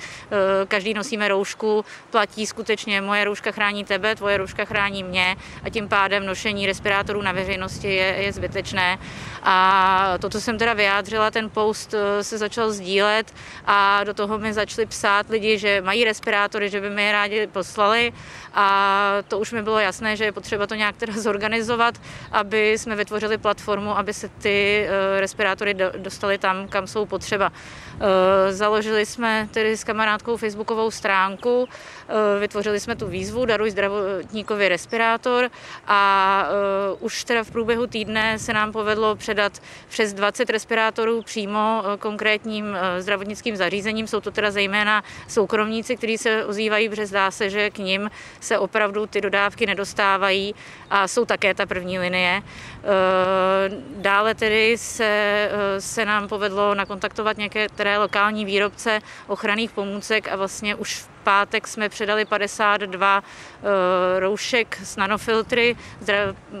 každý 0.68 0.94
nosíme 0.94 1.28
roušku, 1.28 1.84
platí 2.10 2.46
skutečně 2.46 3.00
moje 3.00 3.24
rouška 3.24 3.50
chrání 3.52 3.84
tebe, 3.84 4.16
tvoje 4.16 4.36
rouška 4.36 4.64
chrání 4.64 5.02
mě. 5.02 5.36
A 5.64 5.70
tím 5.70 5.88
pádem 5.88 6.26
nošení 6.26 6.66
respirátorů 6.66 7.22
na 7.22 7.32
veřejnosti 7.32 7.94
je, 7.94 8.14
je 8.18 8.32
zbytečné. 8.32 8.98
A 9.42 10.14
to, 10.20 10.30
co 10.30 10.40
jsem 10.40 10.58
teda 10.58 10.74
vyjádřila, 10.74 11.30
ten 11.30 11.50
post 11.50 11.94
se 12.22 12.38
začal 12.38 12.72
sdílet 12.72 13.34
a 13.66 14.04
do 14.04 14.14
toho 14.14 14.38
mi 14.38 14.52
začali 14.52 14.86
psát 14.86 15.30
lidi, 15.30 15.58
že 15.58 15.80
mají 15.80 16.04
respirátory, 16.04 16.70
že 16.70 16.80
by 16.80 16.90
mi 16.90 17.08
je 17.08 17.12
rádi 17.12 17.46
poslali. 17.46 18.12
A 18.54 19.22
to 19.28 19.38
už 19.38 19.52
mi 19.52 19.62
bylo 19.62 19.78
jasné, 19.78 20.16
že 20.16 20.24
je 20.24 20.32
potřeba 20.32 20.66
to 20.66 20.74
nějak 20.74 20.96
teda 20.96 21.12
zorganizovat, 21.12 21.94
aby 22.32 22.78
jsme 22.78 22.96
vytvořili 22.96 23.38
platformu, 23.38 23.98
aby 23.98 24.14
se 24.14 24.28
ty 24.28 24.86
eh, 24.88 25.20
respirátory 25.20 25.74
dostaly 25.96 26.38
tam, 26.38 26.68
kam 26.68 26.86
jsou 26.86 27.06
potřeba. 27.06 27.52
Eh, 28.00 28.52
založili 28.52 29.06
jsme 29.06 29.48
tedy 29.50 29.76
s 29.76 29.84
kamarádkou 29.84 30.36
facebookovou 30.36 30.90
stránku, 30.90 31.68
eh, 32.08 32.40
vytvořili 32.40 32.80
jsme 32.80 32.96
tu 32.96 33.06
výzvu 33.06 33.44
Daruj 33.44 33.70
zdravotníkovi 33.70 34.68
respirátor 34.68 35.50
a 35.86 36.48
už 37.00 37.24
teda 37.24 37.44
v 37.44 37.50
průběhu 37.50 37.86
týdne 37.86 38.38
se 38.38 38.52
nám 38.52 38.72
povedlo 38.72 39.16
předat 39.16 39.52
přes 39.88 40.12
20 40.12 40.50
respirátorů 40.50 41.22
přímo 41.22 41.82
konkrétním 41.98 42.76
zdravotnickým 42.98 43.56
zařízením. 43.56 44.06
Jsou 44.06 44.20
to 44.20 44.30
teda 44.30 44.50
zejména 44.50 45.04
soukromníci, 45.28 45.96
kteří 45.96 46.18
se 46.18 46.44
ozývají, 46.44 46.88
protože 46.88 47.06
zdá 47.06 47.30
se, 47.30 47.50
že 47.50 47.70
k 47.70 47.78
ním 47.78 48.10
se 48.40 48.58
opravdu 48.58 49.06
ty 49.06 49.20
dodávky 49.20 49.66
nedostávají 49.66 50.54
a 50.90 51.08
jsou 51.08 51.24
také 51.24 51.54
ta 51.54 51.66
první 51.66 51.98
linie. 51.98 52.42
Eh, 52.42 53.70
dále 53.96 54.34
tedy 54.34 54.78
se, 54.78 55.04
eh, 55.04 55.80
se 55.80 56.04
nám 56.04 56.28
povedlo 56.28 56.74
nakontaktovat 56.74 57.36
některé 57.36 57.87
lokální 57.96 58.44
výrobce 58.44 59.00
ochranných 59.26 59.70
pomůcek 59.70 60.28
a 60.28 60.36
vlastně 60.36 60.74
už 60.74 60.94
v 60.94 61.17
pátek 61.28 61.68
jsme 61.68 61.88
předali 61.88 62.24
52 62.24 63.22
eh, 63.22 64.20
roušek 64.20 64.78
s 64.82 64.96
nanofiltry 64.96 65.76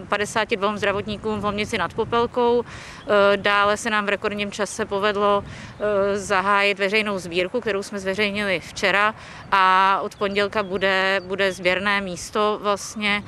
52 0.08 0.76
zdravotníkům 0.76 1.40
v 1.40 1.44
Lomnici 1.44 1.78
nad 1.78 1.94
Popelkou. 1.94 2.64
Eh, 2.64 3.36
dále 3.36 3.76
se 3.76 3.90
nám 3.90 4.06
v 4.06 4.08
rekordním 4.08 4.52
čase 4.52 4.84
povedlo 4.84 5.44
eh, 5.44 6.18
zahájit 6.18 6.78
veřejnou 6.78 7.18
sbírku, 7.18 7.60
kterou 7.60 7.82
jsme 7.82 7.98
zveřejnili 7.98 8.60
včera 8.60 9.14
a 9.52 9.98
od 10.02 10.16
pondělka 10.16 10.62
bude, 10.62 11.20
bude 11.24 11.52
sběrné 11.52 12.00
místo 12.00 12.58
vlastně 12.62 13.24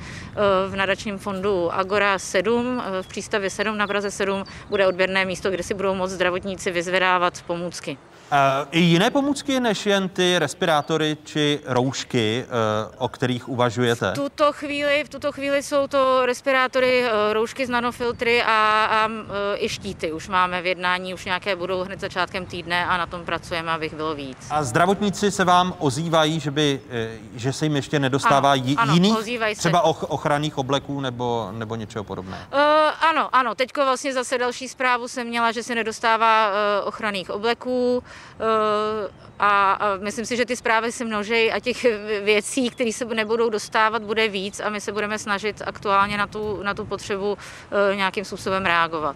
v 0.69 0.75
nadačním 0.75 1.17
fondu 1.17 1.73
Agora 1.73 2.19
7, 2.19 2.83
v 3.01 3.07
přístavě 3.07 3.49
7 3.49 3.77
na 3.77 3.87
Praze 3.87 4.11
7 4.11 4.43
bude 4.69 4.87
odběrné 4.87 5.25
místo, 5.25 5.51
kde 5.51 5.63
si 5.63 5.73
budou 5.73 5.95
moct 5.95 6.11
zdravotníci 6.11 6.71
vyzvedávat 6.71 7.41
pomůcky. 7.47 7.97
Uh, 8.31 8.37
I 8.71 8.79
jiné 8.79 9.09
pomůcky 9.09 9.59
než 9.59 9.85
jen 9.85 10.09
ty 10.09 10.39
respirátory 10.39 11.17
či 11.23 11.59
roušky, 11.65 12.45
uh, 12.45 12.95
o 12.97 13.07
kterých 13.07 13.49
uvažujete? 13.49 14.11
V 14.11 14.15
tuto 14.15 14.53
chvíli, 14.53 15.03
v 15.03 15.09
tuto 15.09 15.31
chvíli 15.31 15.63
jsou 15.63 15.87
to 15.87 16.25
respirátory, 16.25 17.03
uh, 17.03 17.33
roušky 17.33 17.65
z 17.65 17.69
nanofiltry 17.69 18.43
a, 18.43 18.87
a 18.91 19.09
i 19.55 19.69
štíty. 19.69 20.11
Už 20.11 20.27
máme 20.27 20.61
v 20.61 20.65
jednání, 20.65 21.13
už 21.13 21.25
nějaké 21.25 21.55
budou 21.55 21.83
hned 21.83 21.99
začátkem 21.99 22.45
týdne 22.45 22.85
a 22.85 22.97
na 22.97 23.05
tom 23.05 23.25
pracujeme, 23.25 23.71
abych 23.71 23.93
bylo 23.93 24.15
víc. 24.15 24.37
A 24.49 24.63
zdravotníci 24.63 25.31
se 25.31 25.45
vám 25.45 25.73
ozývají, 25.79 26.39
že, 26.39 26.51
by, 26.51 26.81
že 27.35 27.53
se 27.53 27.65
jim 27.65 27.75
ještě 27.75 27.99
nedostává 27.99 28.51
ano, 28.51 28.63
ano, 28.77 28.93
jiných, 28.93 29.17
třeba 29.57 29.81
ochranných 29.81 30.57
obleků 30.57 31.01
nebo, 31.01 31.49
nebo 31.51 31.75
něčeho 31.75 32.03
podobného? 32.03 32.43
Uh, 32.53 32.59
ano, 33.01 33.35
ano. 33.35 33.55
Teďko 33.55 33.85
vlastně 33.85 34.13
zase 34.13 34.37
další 34.37 34.67
zprávu 34.67 35.07
jsem 35.07 35.27
měla, 35.27 35.51
že 35.51 35.63
se 35.63 35.75
nedostává 35.75 36.47
uh, 36.49 36.87
ochranných 36.87 37.29
obleků. 37.29 38.03
Eh, 38.39 39.09
a, 39.39 39.79
myslím 39.99 40.25
si, 40.25 40.37
že 40.37 40.45
ty 40.45 40.55
zprávy 40.55 40.91
se 40.91 41.05
množejí 41.05 41.51
a 41.51 41.59
těch 41.59 41.83
věcí, 42.23 42.69
které 42.69 42.93
se 42.93 43.05
nebudou 43.05 43.49
dostávat, 43.49 44.03
bude 44.03 44.27
víc 44.27 44.59
a 44.59 44.69
my 44.69 44.81
se 44.81 44.91
budeme 44.91 45.19
snažit 45.19 45.61
aktuálně 45.65 46.17
na 46.17 46.27
tu, 46.27 46.63
na 46.63 46.73
tu 46.73 46.85
potřebu 46.85 47.37
eh, 47.91 47.95
nějakým 47.95 48.25
způsobem 48.25 48.65
reagovat. 48.65 49.15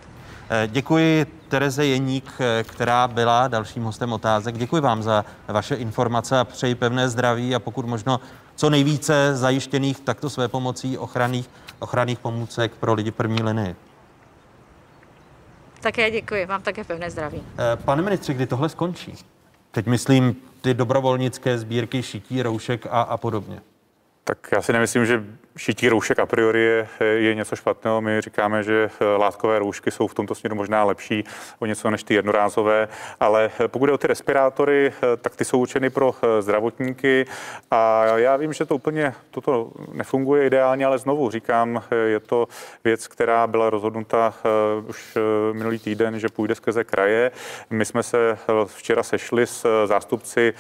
Eh, 0.50 0.68
děkuji 0.72 1.26
Tereze 1.48 1.86
Jeník, 1.86 2.32
která 2.64 3.08
byla 3.08 3.48
dalším 3.48 3.84
hostem 3.84 4.14
otázek. 4.14 4.58
Děkuji 4.58 4.82
vám 4.82 5.04
za 5.04 5.26
vaše 5.48 5.76
informace 5.76 6.40
a 6.40 6.44
přeji 6.44 6.76
pevné 6.76 7.10
zdraví 7.10 7.56
a 7.56 7.60
pokud 7.60 7.86
možno 7.86 8.20
co 8.56 8.70
nejvíce 8.70 9.36
zajištěných 9.36 10.00
takto 10.00 10.30
své 10.30 10.48
pomocí 10.48 10.98
ochranných, 10.98 11.50
ochranných 11.80 12.20
pomůcek 12.20 12.76
pro 12.76 12.94
lidi 12.94 13.12
první 13.12 13.44
linii. 13.44 13.76
Také 15.86 16.12
děkuji, 16.12 16.46
vám 16.46 16.62
také 16.62 16.84
pevné 16.84 17.12
zdraví. 17.12 17.44
Eh, 17.58 17.76
pane 17.76 18.02
ministře, 18.02 18.34
kdy 18.34 18.46
tohle 18.46 18.70
skončí? 18.70 19.14
Teď 19.72 19.86
myslím 19.86 20.36
ty 20.62 20.74
dobrovolnické 20.74 21.58
sbírky 21.58 22.04
šití, 22.04 22.42
roušek 22.42 22.86
a, 22.86 23.02
a 23.02 23.18
podobně. 23.18 23.62
Tak 24.24 24.38
já 24.56 24.62
si 24.62 24.74
nemyslím, 24.74 25.06
že 25.06 25.24
šití 25.58 25.90
roušek 25.90 26.20
a 26.20 26.26
priori 26.26 26.62
je, 26.62 26.88
je 27.00 27.36
něco 27.36 27.56
špatného. 27.56 28.02
My 28.02 28.22
říkáme, 28.22 28.64
že 28.64 28.90
eh, 29.02 29.06
látkové 29.06 29.60
roušky 29.60 29.92
jsou 29.92 30.08
v 30.08 30.14
tomto 30.14 30.36
směru 30.36 30.56
možná 30.56 30.84
lepší 30.84 31.24
o 31.60 31.66
něco 31.66 31.90
než 31.90 32.04
ty 32.04 32.14
jednorázové, 32.14 32.88
ale 33.20 33.52
eh, 33.60 33.68
pokud 33.68 33.86
je 33.86 33.94
o 33.94 33.98
ty 33.98 34.08
respirátory, 34.08 34.94
eh, 34.98 35.18
tak 35.18 35.36
ty 35.36 35.46
jsou 35.46 35.60
určeny 35.60 35.90
pro 35.90 36.16
zdravotníky 36.40 37.26
a 37.72 38.06
já 38.06 38.38
vím, 38.38 38.54
že 38.54 38.66
to 38.66 38.76
úplně 38.76 39.14
toto 39.32 39.72
nefunguje 39.94 40.46
ideálně, 40.46 40.86
ale 40.86 40.98
znovu 40.98 41.30
říkám, 41.30 41.84
je 42.06 42.20
to 42.20 42.48
věc, 42.84 43.08
která 43.08 43.48
byla 43.48 43.70
rozhodnuta 43.70 44.34
už 44.88 45.18
minulý 45.52 45.80
týden, 45.80 46.20
že 46.20 46.30
půjde 46.30 46.56
skrze 46.56 46.84
kraje. 46.84 47.32
My 47.70 47.86
jsme 47.86 48.04
se 48.04 48.38
včera 48.66 49.04
sešli 49.04 49.48
s 49.48 49.86
zástupci 49.86 50.54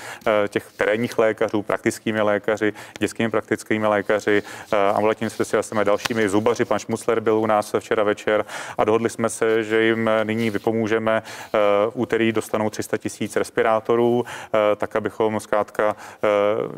těch 0.47 0.71
terénních 0.71 1.17
lékařů, 1.17 1.61
praktickými 1.61 2.21
lékaři, 2.21 2.73
dětskými 2.99 3.29
praktickými 3.29 3.87
lékaři, 3.87 4.43
ambulantním 4.95 5.29
specialistem 5.29 5.77
a 5.77 5.83
dalšími 5.83 6.29
zubaři. 6.29 6.65
Pan 6.65 6.79
Šmusler 6.79 7.19
byl 7.19 7.37
u 7.37 7.45
nás 7.45 7.75
včera 7.79 8.03
večer 8.03 8.45
a 8.77 8.83
dohodli 8.83 9.09
jsme 9.09 9.29
se, 9.29 9.63
že 9.63 9.81
jim 9.83 10.09
nyní 10.23 10.49
vypomůžeme. 10.49 11.23
Eh, 11.55 11.57
v 11.89 11.91
úterý 11.93 12.31
dostanou 12.31 12.69
300 12.69 12.97
tisíc 12.97 13.35
respirátorů, 13.35 14.23
eh, 14.27 14.75
tak 14.75 14.95
abychom 14.95 15.39
zkrátka 15.39 15.95
eh, 15.95 16.27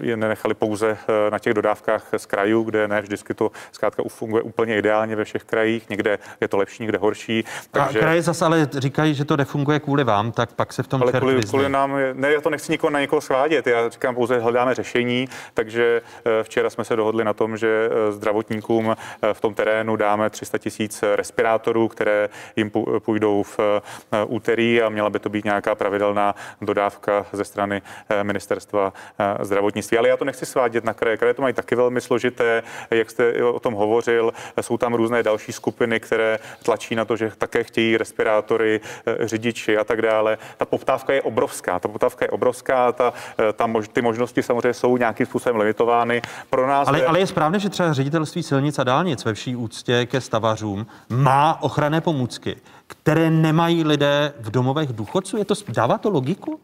je 0.02 0.18
nenechali 0.18 0.54
pouze 0.54 0.98
na 1.30 1.40
těch 1.40 1.54
dodávkách 1.54 2.04
z 2.18 2.26
krajů, 2.26 2.64
kde 2.64 2.88
ne 2.88 3.02
vždycky 3.02 3.34
to 3.34 3.52
zkrátka 3.72 4.04
funguje 4.08 4.44
úplně 4.44 4.78
ideálně 4.78 5.16
ve 5.16 5.24
všech 5.24 5.44
krajích. 5.44 5.90
Někde 5.90 6.20
je 6.42 6.48
to 6.48 6.58
lepší, 6.58 6.84
někde 6.84 6.98
horší. 6.98 7.44
Takže... 7.72 8.00
A 8.00 8.02
kraje 8.02 8.22
zase 8.22 8.46
ale 8.46 8.70
říkají, 8.74 9.14
že 9.14 9.26
to 9.26 9.38
nefunguje 9.38 9.80
kvůli 9.80 10.04
vám, 10.04 10.32
tak 10.32 10.54
pak 10.54 10.74
se 10.74 10.84
v 10.84 10.88
tom 10.88 11.02
ale 11.02 11.12
kvůli, 11.12 11.42
kvůli 11.44 11.70
nám, 11.70 11.98
ne, 12.14 12.32
já 12.32 12.42
to 12.42 12.50
nechci 12.50 12.72
nikoho 12.72 12.92
na 12.92 13.00
někoho 13.00 13.22
svádět, 13.22 13.68
já 13.68 13.90
říkám 13.90 14.16
pouze 14.16 14.40
hledáme 14.40 14.76
řešení, 14.76 15.30
takže 15.54 16.02
včera 16.44 16.70
jsme 16.70 16.86
se 16.86 16.96
dohodli 16.96 17.24
na 17.24 17.34
tom, 17.34 17.58
že 17.58 17.90
zdravotníkům 18.10 18.96
eh, 19.22 19.34
v 19.34 19.42
tom 19.42 19.54
terénu 19.54 19.96
dáme 19.96 20.30
300 20.30 20.58
tisíc 20.58 21.04
respirátorů, 21.16 21.88
které 21.88 22.30
jim 22.56 22.72
půjdou 23.00 23.44
v 23.44 23.60
eh, 23.60 24.26
úterý 24.26 24.82
a 24.82 24.90
měla 24.90 25.10
by 25.10 25.20
to 25.20 25.30
být 25.30 25.46
nějaká 25.46 25.76
pravidelná 25.76 26.36
dodávka 26.62 27.26
ze 27.32 27.44
strany 27.44 27.82
eh, 28.10 28.24
ministerstva 28.24 28.94
zdravotnictví. 29.42 29.98
Ale 29.98 30.10
já 30.10 30.18
to 30.18 30.26
nechci 30.26 30.46
svádět 30.46 30.84
na 30.84 30.94
kraje. 30.94 31.18
Kraje 31.18 31.34
to 31.34 31.42
mají 31.42 31.54
taky 31.54 31.76
velmi 31.76 32.02
složité, 32.02 32.64
jak 32.92 33.10
jste 33.10 33.44
o 33.44 33.60
tom 33.60 33.74
hovořil. 33.74 34.34
Jsou 34.62 34.78
tam 34.78 34.94
různé 34.94 35.24
další 35.24 35.52
skupiny, 35.52 36.00
které 36.00 36.40
tlačí 36.64 36.96
na 36.96 37.06
to, 37.06 37.16
že 37.16 37.32
také 37.38 37.64
chtějí 37.64 37.98
respirátory, 37.98 38.82
řidiči 39.20 39.78
a 39.78 39.84
tak 39.84 40.02
dále. 40.02 40.38
Ta 40.58 40.66
poptávka 40.66 41.14
je 41.14 41.22
obrovská. 41.22 41.80
Ta 41.80 41.88
poptávka 41.88 42.26
je 42.26 42.30
obrovská, 42.30 42.92
ta, 42.92 43.14
ta 43.54 43.68
mož, 43.68 43.88
ty 43.88 44.02
možnosti 44.02 44.44
samozřejmě 44.44 44.74
jsou 44.74 44.98
nějakým 44.98 45.26
způsobem 45.26 45.58
limitovány. 45.58 46.22
Pro 46.50 46.68
nás 46.68 46.88
ale, 46.88 47.00
je... 47.00 47.06
ale 47.06 47.20
je 47.20 47.28
správné, 47.28 47.60
že 47.60 47.70
třeba 47.70 47.87
ředitelství 47.94 48.44
silnic 48.44 48.80
a 48.80 48.84
dálnic 48.84 49.26
ve 49.26 49.34
vší 49.34 49.56
úctě 49.56 50.06
ke 50.06 50.22
stavařům 50.22 50.88
má 51.10 51.62
ochranné 51.62 52.02
pomůcky, 52.02 52.56
které 52.88 53.30
nemají 53.30 53.84
lidé 53.84 54.34
v 54.40 54.52
domovech 54.52 54.94
důchodců. 54.94 55.38
Je 55.38 55.46
to, 55.46 55.56
dává 55.68 55.98
to 55.98 56.10
logiku? 56.10 56.60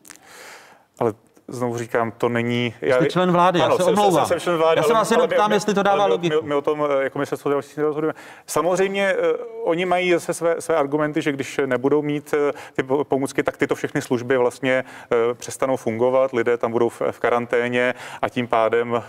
Ale 0.99 1.13
znovu 1.47 1.77
říkám, 1.77 2.11
to 2.11 2.29
není... 2.29 2.73
Já, 2.81 2.95
Jste 2.95 3.05
člen 3.05 3.31
vlády, 3.31 3.61
ano, 3.61 3.75
já 3.79 3.85
se 3.85 3.91
omlouvám. 3.91 4.25
Jsem, 4.25 4.39
jsem 4.39 4.39
člen 4.39 4.57
vlády, 4.57 4.79
já 4.79 4.83
se 4.83 4.93
vás 4.93 5.11
jenom 5.11 5.29
ptám, 5.29 5.51
jestli 5.51 5.73
to 5.73 5.83
dává 5.83 6.05
logiku. 6.05 6.35
My, 6.41 6.47
my, 6.47 6.55
o 6.55 6.61
tom 6.61 6.87
eh, 6.99 7.03
jako 7.03 7.25
se 7.25 7.35
zdravotnictví 7.35 7.83
rozhodujeme. 7.83 8.13
Samozřejmě 8.47 9.15
uh, 9.15 9.69
oni 9.69 9.85
mají 9.85 10.11
zase 10.13 10.33
své, 10.33 10.61
své 10.61 10.75
argumenty, 10.75 11.21
že 11.21 11.31
když 11.31 11.59
nebudou 11.65 12.01
mít 12.01 12.33
uh, 12.33 12.39
ty 12.73 12.83
pomůcky, 13.03 13.43
tak 13.43 13.57
tyto 13.57 13.75
všechny 13.75 14.01
služby 14.01 14.37
vlastně 14.37 14.83
přestanou 15.33 15.77
fungovat, 15.77 16.33
lidé 16.33 16.57
tam 16.57 16.71
budou 16.71 16.89
v, 16.89 17.01
v 17.11 17.19
karanténě 17.19 17.93
a 18.21 18.29
tím 18.29 18.47
pádem 18.47 18.91
uh, 18.91 18.99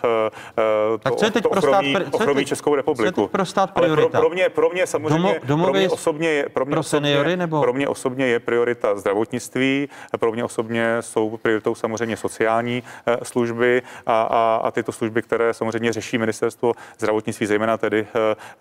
tak 0.99 1.13
to, 1.13 1.19
co 1.19 1.25
je 1.25 1.31
teď 1.31 1.43
to 1.43 1.51
ochromí, 1.51 1.93
pro 1.93 2.05
stát, 2.05 2.15
ochromí 2.15 2.45
Českou 2.45 2.75
republiku. 2.75 3.15
Co 3.15 3.21
je 3.21 3.27
teď 3.27 3.33
pro 3.33 3.45
stát 3.45 3.71
priorita? 3.71 4.09
Pro, 4.09 4.21
pro, 4.21 4.31
mě, 4.31 4.49
pro 4.49 4.71
mě 4.71 4.87
samozřejmě, 4.87 5.41
Domo, 5.45 5.65
pro 5.65 5.73
mě 5.73 5.89
osobně 5.89 6.29
je, 6.29 6.49
pro 6.49 6.65
mě 6.65 6.73
pro 6.73 6.83
seniory, 6.83 7.19
osobně, 7.19 7.37
nebo? 7.37 7.63
pro 7.63 7.73
mě 7.73 7.89
osobně 7.89 8.27
je 8.27 8.41
priorita 8.41 8.97
zdravotnictví, 8.97 9.89
pro 10.21 10.33
mě 10.33 10.45
osobně 10.45 10.97
jsou 11.01 11.37
prioritou 11.37 11.75
samozřejmě 11.75 12.17
sociální 12.25 12.83
služby 13.23 13.83
a, 14.07 14.23
a, 14.23 14.61
a 14.65 14.71
tyto 14.71 14.93
služby, 14.93 15.23
které 15.23 15.55
samozřejmě 15.55 15.93
řeší 15.93 16.19
ministerstvo 16.19 16.73
zdravotnictví, 16.99 17.47
zejména 17.47 17.77
tedy 17.77 18.07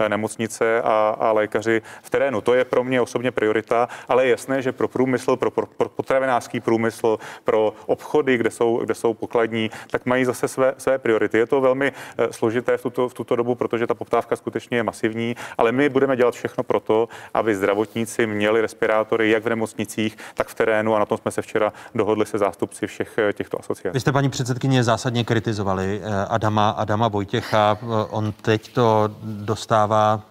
nemocnice 0.08 0.82
a, 0.82 1.16
a 1.20 1.32
lékaři 1.32 1.82
v 2.02 2.10
terénu. 2.10 2.42
To 2.42 2.54
je 2.54 2.66
pro 2.66 2.84
mě 2.84 3.02
osobně 3.02 3.32
priorita, 3.32 3.88
ale 4.08 4.26
je 4.26 4.32
jasné, 4.32 4.62
že 4.62 4.72
pro 4.72 4.88
průmysl, 4.88 5.36
pro, 5.36 5.52
pro, 5.52 5.66
pro 5.66 5.90
potravinářský 5.90 6.60
průmysl, 6.60 7.18
pro 7.44 7.74
obchody, 7.86 8.38
kde 8.38 8.52
jsou, 8.52 8.78
kde 8.84 8.96
jsou 8.96 9.14
pokladní, 9.14 9.72
tak 9.92 10.06
mají 10.06 10.26
zase 10.26 10.48
své, 10.48 10.74
své 10.78 10.98
priority. 10.98 11.38
Je 11.38 11.48
to 11.48 11.62
velmi 11.62 11.92
složité 12.32 12.78
v 12.78 12.82
tuto, 12.82 13.10
v 13.10 13.14
tuto 13.14 13.36
dobu, 13.36 13.56
protože 13.56 13.88
ta 13.88 13.94
poptávka 13.94 14.36
skutečně 14.36 14.78
je 14.78 14.84
masivní, 14.84 15.36
ale 15.58 15.72
my 15.72 15.90
budeme 15.90 16.16
dělat 16.16 16.34
všechno 16.34 16.64
pro 16.64 16.80
to, 16.80 17.08
aby 17.34 17.56
zdravotníci 17.56 18.28
měli 18.28 18.62
respirátory 18.62 19.30
jak 19.30 19.44
v 19.44 19.50
nemocnicích, 19.50 20.18
tak 20.34 20.48
v 20.48 20.56
terénu 20.56 20.96
a 20.96 21.00
na 21.00 21.06
tom 21.06 21.18
jsme 21.18 21.32
se 21.32 21.42
včera 21.42 21.74
dohodli 21.96 22.26
se 22.26 22.38
zástupci 22.38 22.88
všech 22.88 23.18
eh, 23.18 23.34
těchto 23.54 23.60
asociací. 23.60 23.94
Vy 23.94 24.00
jste, 24.00 24.12
paní 24.12 24.30
předsedkyně, 24.30 24.84
zásadně 24.84 25.24
kritizovali 25.24 26.02
eh, 26.04 26.26
Adama, 26.26 26.70
Adama 26.70 27.08
Vojtěcha. 27.08 27.78
Eh, 27.82 27.86
on 28.10 28.34
teď 28.42 28.74
to 28.74 29.10
dostává 29.24 30.22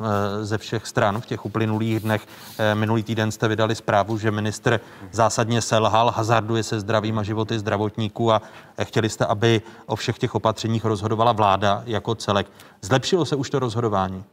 ze 0.43 0.59
všech 0.59 0.87
stran 0.87 1.21
v 1.21 1.27
těch 1.27 1.47
uplynulých 1.47 2.01
dnech. 2.01 2.27
Minulý 2.75 3.03
týden 3.03 3.31
jste 3.31 3.49
vydali 3.49 3.75
zprávu, 3.75 4.19
že 4.19 4.31
ministr 4.31 4.81
zásadně 5.13 5.63
selhal, 5.63 6.11
hazarduje 6.11 6.63
se 6.63 6.81
zdravím 6.81 7.19
a 7.19 7.23
životy 7.23 7.59
zdravotníků 7.59 8.33
a 8.33 8.43
chtěli 8.83 9.09
jste, 9.09 9.27
aby 9.27 9.63
o 9.87 9.97
všech 9.97 10.19
těch 10.19 10.35
opatřeních 10.35 10.85
rozhodovala 10.85 11.33
vláda 11.33 11.83
jako 11.87 12.15
celek. 12.15 12.47
Zlepšilo 12.83 13.25
se 13.25 13.37
už 13.37 13.51
to 13.51 13.59
rozhodování? 13.59 14.25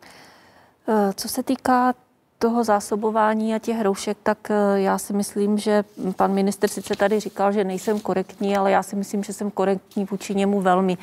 Co 1.16 1.30
se 1.30 1.44
týká 1.44 1.94
toho 2.40 2.64
zásobování 2.64 3.56
a 3.56 3.60
těch 3.60 3.82
roušek, 3.82 4.18
tak 4.24 4.52
eh, 4.52 4.80
já 4.82 4.98
si 4.98 5.14
myslím, 5.14 5.58
že 5.58 5.84
pan 6.16 6.34
minister 6.34 6.70
sice 6.70 6.96
tady 6.96 7.20
říkal, 7.20 7.52
že 7.52 7.64
nejsem 7.64 8.00
korektní, 8.00 8.58
ale 8.58 8.72
já 8.72 8.84
si 8.84 8.96
myslím, 8.96 9.24
že 9.24 9.34
jsem 9.34 9.52
korektní 9.52 10.06
vůči 10.06 10.36
němu 10.36 10.62
velmi 10.62 10.98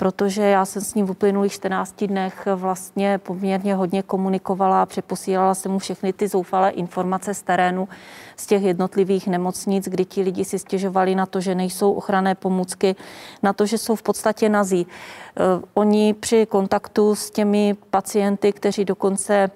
protože 0.00 0.42
já 0.42 0.64
jsem 0.64 0.82
s 0.82 0.94
ním 0.94 1.06
v 1.06 1.10
uplynulých 1.10 1.52
14 1.52 2.04
dnech 2.04 2.48
vlastně 2.54 3.18
poměrně 3.18 3.74
hodně 3.74 4.02
komunikovala 4.02 4.82
a 4.82 4.86
přeposílala 4.86 5.54
jsem 5.54 5.72
mu 5.72 5.78
všechny 5.78 6.12
ty 6.12 6.28
zoufalé 6.28 6.70
informace 6.70 7.34
z 7.34 7.42
terénu, 7.42 7.88
z 8.36 8.46
těch 8.46 8.62
jednotlivých 8.62 9.26
nemocnic, 9.26 9.88
kdy 9.88 10.04
ti 10.04 10.22
lidi 10.22 10.44
si 10.44 10.58
stěžovali 10.58 11.14
na 11.14 11.26
to, 11.26 11.40
že 11.40 11.54
nejsou 11.54 11.92
ochranné 11.92 12.34
pomůcky, 12.34 12.96
na 13.42 13.52
to, 13.52 13.66
že 13.66 13.78
jsou 13.78 13.96
v 13.96 14.02
podstatě 14.02 14.48
nazí. 14.48 14.86
Eh, 14.86 15.40
oni 15.74 16.14
při 16.14 16.46
kontaktu 16.46 17.14
s 17.14 17.30
těmi 17.30 17.76
pacienty, 17.90 18.52
kteří 18.52 18.84
dokonce 18.84 19.50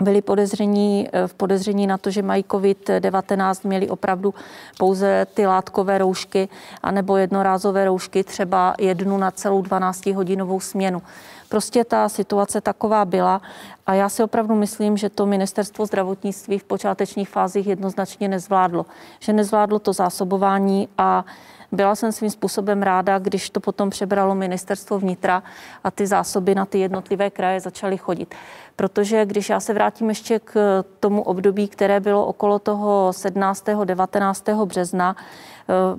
byli 0.00 0.22
podezření, 0.22 1.08
eh, 1.12 1.26
v 1.28 1.34
podezření 1.34 1.86
na 1.86 1.98
to, 1.98 2.10
že 2.10 2.22
mají 2.22 2.44
COVID-19, 2.44 3.64
měli 3.64 3.88
opravdu 3.88 4.34
pouze 4.78 5.26
ty 5.34 5.46
látkové 5.46 5.98
roušky 5.98 6.48
anebo 6.82 7.16
jednorázové 7.16 7.84
roušky, 7.84 8.24
třeba 8.24 8.74
jednu 8.78 9.18
na 9.18 9.30
celou 9.30 9.62
12-hodinovou 9.62 10.60
směnu. 10.60 11.02
Prostě 11.48 11.84
ta 11.84 12.08
situace 12.08 12.60
taková 12.60 13.04
byla 13.04 13.42
a 13.86 13.94
já 13.94 14.08
si 14.08 14.22
opravdu 14.22 14.54
myslím, 14.54 14.96
že 14.96 15.10
to 15.10 15.26
ministerstvo 15.26 15.86
zdravotnictví 15.86 16.58
v 16.58 16.64
počátečních 16.64 17.28
fázích 17.28 17.66
jednoznačně 17.66 18.28
nezvládlo. 18.28 18.86
Že 19.20 19.32
nezvládlo 19.32 19.78
to 19.78 19.92
zásobování 19.92 20.88
a 20.98 21.24
byla 21.72 21.94
jsem 21.94 22.12
svým 22.12 22.30
způsobem 22.30 22.82
ráda, 22.82 23.18
když 23.18 23.50
to 23.50 23.60
potom 23.60 23.90
přebralo 23.90 24.34
ministerstvo 24.34 24.98
vnitra 24.98 25.42
a 25.84 25.90
ty 25.90 26.06
zásoby 26.06 26.54
na 26.54 26.64
ty 26.64 26.78
jednotlivé 26.78 27.30
kraje 27.30 27.60
začaly 27.60 27.96
chodit. 27.98 28.34
Protože 28.76 29.26
když 29.26 29.48
já 29.48 29.60
se 29.60 29.74
vrátím 29.74 30.08
ještě 30.08 30.38
k 30.38 30.84
tomu 31.00 31.22
období, 31.22 31.68
které 31.68 32.00
bylo 32.00 32.26
okolo 32.26 32.58
toho 32.58 33.12
17. 33.12 33.64
19. 33.84 34.44
března, 34.64 35.16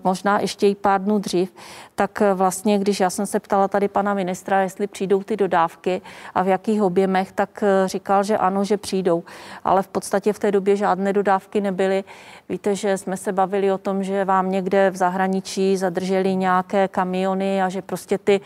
možná 0.03 0.39
ještě 0.39 0.67
i 0.67 0.75
pár 0.75 1.03
dnů 1.03 1.19
dřív, 1.19 1.53
tak 1.95 2.21
eh, 2.21 2.33
vlastně, 2.33 2.79
když 2.79 2.99
já 2.99 3.09
jsem 3.09 3.25
se 3.25 3.39
ptala 3.39 3.67
tady 3.67 3.87
pana 3.87 4.13
ministra, 4.13 4.61
jestli 4.61 4.87
přijdou 4.87 5.23
ty 5.23 5.37
dodávky 5.37 6.01
a 6.35 6.43
v 6.43 6.47
jakých 6.47 6.81
objemech, 6.81 7.31
tak 7.31 7.63
eh, 7.63 7.87
říkal, 7.87 8.23
že 8.23 8.37
ano, 8.37 8.63
že 8.63 8.77
přijdou. 8.77 9.23
Ale 9.63 9.83
v 9.83 9.87
podstatě 9.87 10.33
v 10.33 10.39
té 10.39 10.51
době 10.51 10.75
žádné 10.75 11.13
dodávky 11.13 11.61
nebyly. 11.61 12.03
Víte, 12.49 12.75
že 12.75 12.97
jsme 12.97 13.17
se 13.17 13.31
bavili 13.31 13.71
o 13.71 13.77
tom, 13.77 14.03
že 14.03 14.25
vám 14.25 14.51
někde 14.51 14.89
v 14.89 14.95
zahraničí 14.95 15.77
zadrželi 15.77 16.35
nějaké 16.35 16.87
kamiony 16.87 17.63
a 17.63 17.69
že 17.69 17.81
prostě 17.81 18.17
ty 18.17 18.41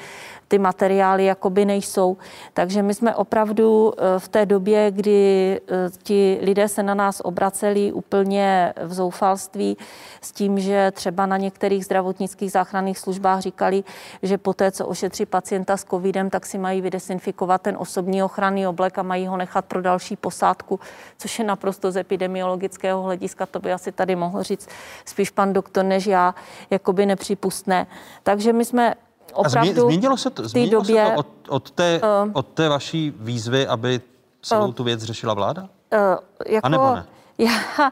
ty 0.51 0.59
materiály 0.59 1.25
jakoby 1.25 1.65
nejsou. 1.65 2.17
Takže 2.53 2.83
my 2.83 2.93
jsme 2.93 3.15
opravdu 3.15 3.93
eh, 3.97 4.19
v 4.19 4.27
té 4.27 4.45
době, 4.45 4.91
kdy 4.91 5.19
eh, 5.67 5.89
ti 6.03 6.39
lidé 6.41 6.67
se 6.67 6.83
na 6.83 6.93
nás 6.93 7.21
obraceli 7.23 7.91
úplně 7.91 8.73
v 8.83 8.93
zoufalství 8.93 9.77
s 10.21 10.31
tím, 10.31 10.59
že 10.59 10.91
třeba 10.91 11.25
na 11.25 11.37
některých 11.37 11.85
zdravotnických 11.85 12.51
záchranných 12.51 12.99
službách 12.99 13.39
říkali, 13.39 13.83
že 14.23 14.37
po 14.37 14.53
té, 14.53 14.71
co 14.71 14.87
ošetří 14.87 15.25
pacienta 15.25 15.77
s 15.77 15.83
covidem, 15.83 16.29
tak 16.29 16.45
si 16.45 16.57
mají 16.57 16.81
vydesinfikovat 16.81 17.61
ten 17.61 17.77
osobní 17.79 18.23
ochranný 18.23 18.67
oblek 18.67 18.99
a 18.99 19.03
mají 19.03 19.27
ho 19.27 19.37
nechat 19.37 19.65
pro 19.65 19.81
další 19.81 20.15
posádku, 20.15 20.79
což 21.17 21.39
je 21.39 21.45
naprosto 21.45 21.91
z 21.91 21.97
epidemiologického 21.97 23.03
hlediska, 23.03 23.45
to 23.45 23.59
by 23.59 23.73
asi 23.73 23.91
tady 23.91 24.15
mohl 24.15 24.43
říct 24.43 24.67
spíš 25.05 25.29
pan 25.29 25.53
doktor 25.53 25.85
než 25.85 26.07
já, 26.07 26.35
jakoby 26.69 27.05
nepřípustné. 27.05 27.87
Takže 28.23 28.53
my 28.53 28.65
jsme 28.65 28.95
opravdu... 29.33 29.81
A 29.81 29.85
změnilo 29.85 30.17
se 30.17 30.29
to, 30.29 30.47
změnilo 30.47 30.81
době, 30.81 31.05
se 31.05 31.11
to 31.11 31.19
od, 31.19 31.27
od, 31.49 31.71
té, 31.71 32.01
uh, 32.23 32.31
od 32.33 32.47
té 32.47 32.69
vaší 32.69 33.13
výzvy, 33.19 33.67
aby 33.67 34.01
celou 34.41 34.67
uh, 34.67 34.73
tu 34.73 34.83
věc 34.83 35.03
řešila 35.03 35.33
vláda? 35.33 35.61
Uh, 35.61 35.67
jako, 36.47 36.65
A 36.65 36.69
nebo 36.69 36.95
ne? 36.95 37.05
Já, 37.37 37.91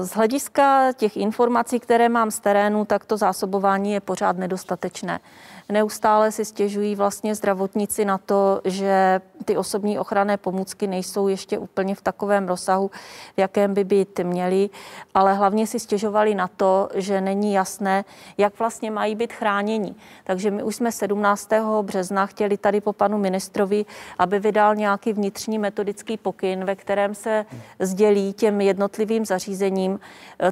z 0.00 0.10
hlediska 0.10 0.92
těch 0.92 1.16
informací, 1.16 1.80
které 1.80 2.08
mám 2.08 2.30
z 2.30 2.40
terénu, 2.40 2.84
tak 2.84 3.04
to 3.04 3.16
zásobování 3.16 3.92
je 3.92 4.00
pořád 4.00 4.36
nedostatečné. 4.36 5.20
Neustále 5.68 6.32
si 6.32 6.44
stěžují 6.44 6.96
vlastně 6.96 7.34
zdravotníci 7.34 8.04
na 8.04 8.18
to, 8.18 8.60
že 8.64 9.20
ty 9.44 9.56
osobní 9.56 9.98
ochranné 9.98 10.36
pomůcky 10.36 10.86
nejsou 10.86 11.28
ještě 11.28 11.58
úplně 11.58 11.94
v 11.94 12.02
takovém 12.02 12.48
rozsahu, 12.48 12.90
v 13.36 13.40
jakém 13.40 13.74
by 13.74 13.84
být 13.84 14.20
měly, 14.22 14.70
ale 15.14 15.34
hlavně 15.34 15.66
si 15.66 15.80
stěžovali 15.80 16.34
na 16.34 16.48
to, 16.48 16.88
že 16.94 17.20
není 17.20 17.52
jasné, 17.52 18.04
jak 18.38 18.58
vlastně 18.58 18.90
mají 18.90 19.14
být 19.14 19.32
chráněni. 19.32 19.94
Takže 20.24 20.50
my 20.50 20.62
už 20.62 20.76
jsme 20.76 20.92
17. 20.92 21.50
března 21.82 22.26
chtěli 22.26 22.56
tady 22.56 22.80
po 22.80 22.92
panu 22.92 23.18
ministrovi, 23.18 23.84
aby 24.18 24.38
vydal 24.38 24.74
nějaký 24.74 25.12
vnitřní 25.12 25.58
metodický 25.58 26.16
pokyn, 26.16 26.64
ve 26.64 26.76
kterém 26.76 27.14
se 27.14 27.46
sdělí 27.78 28.32
těm 28.32 28.60
jednotlivým 28.60 29.26
zařízením, 29.26 30.00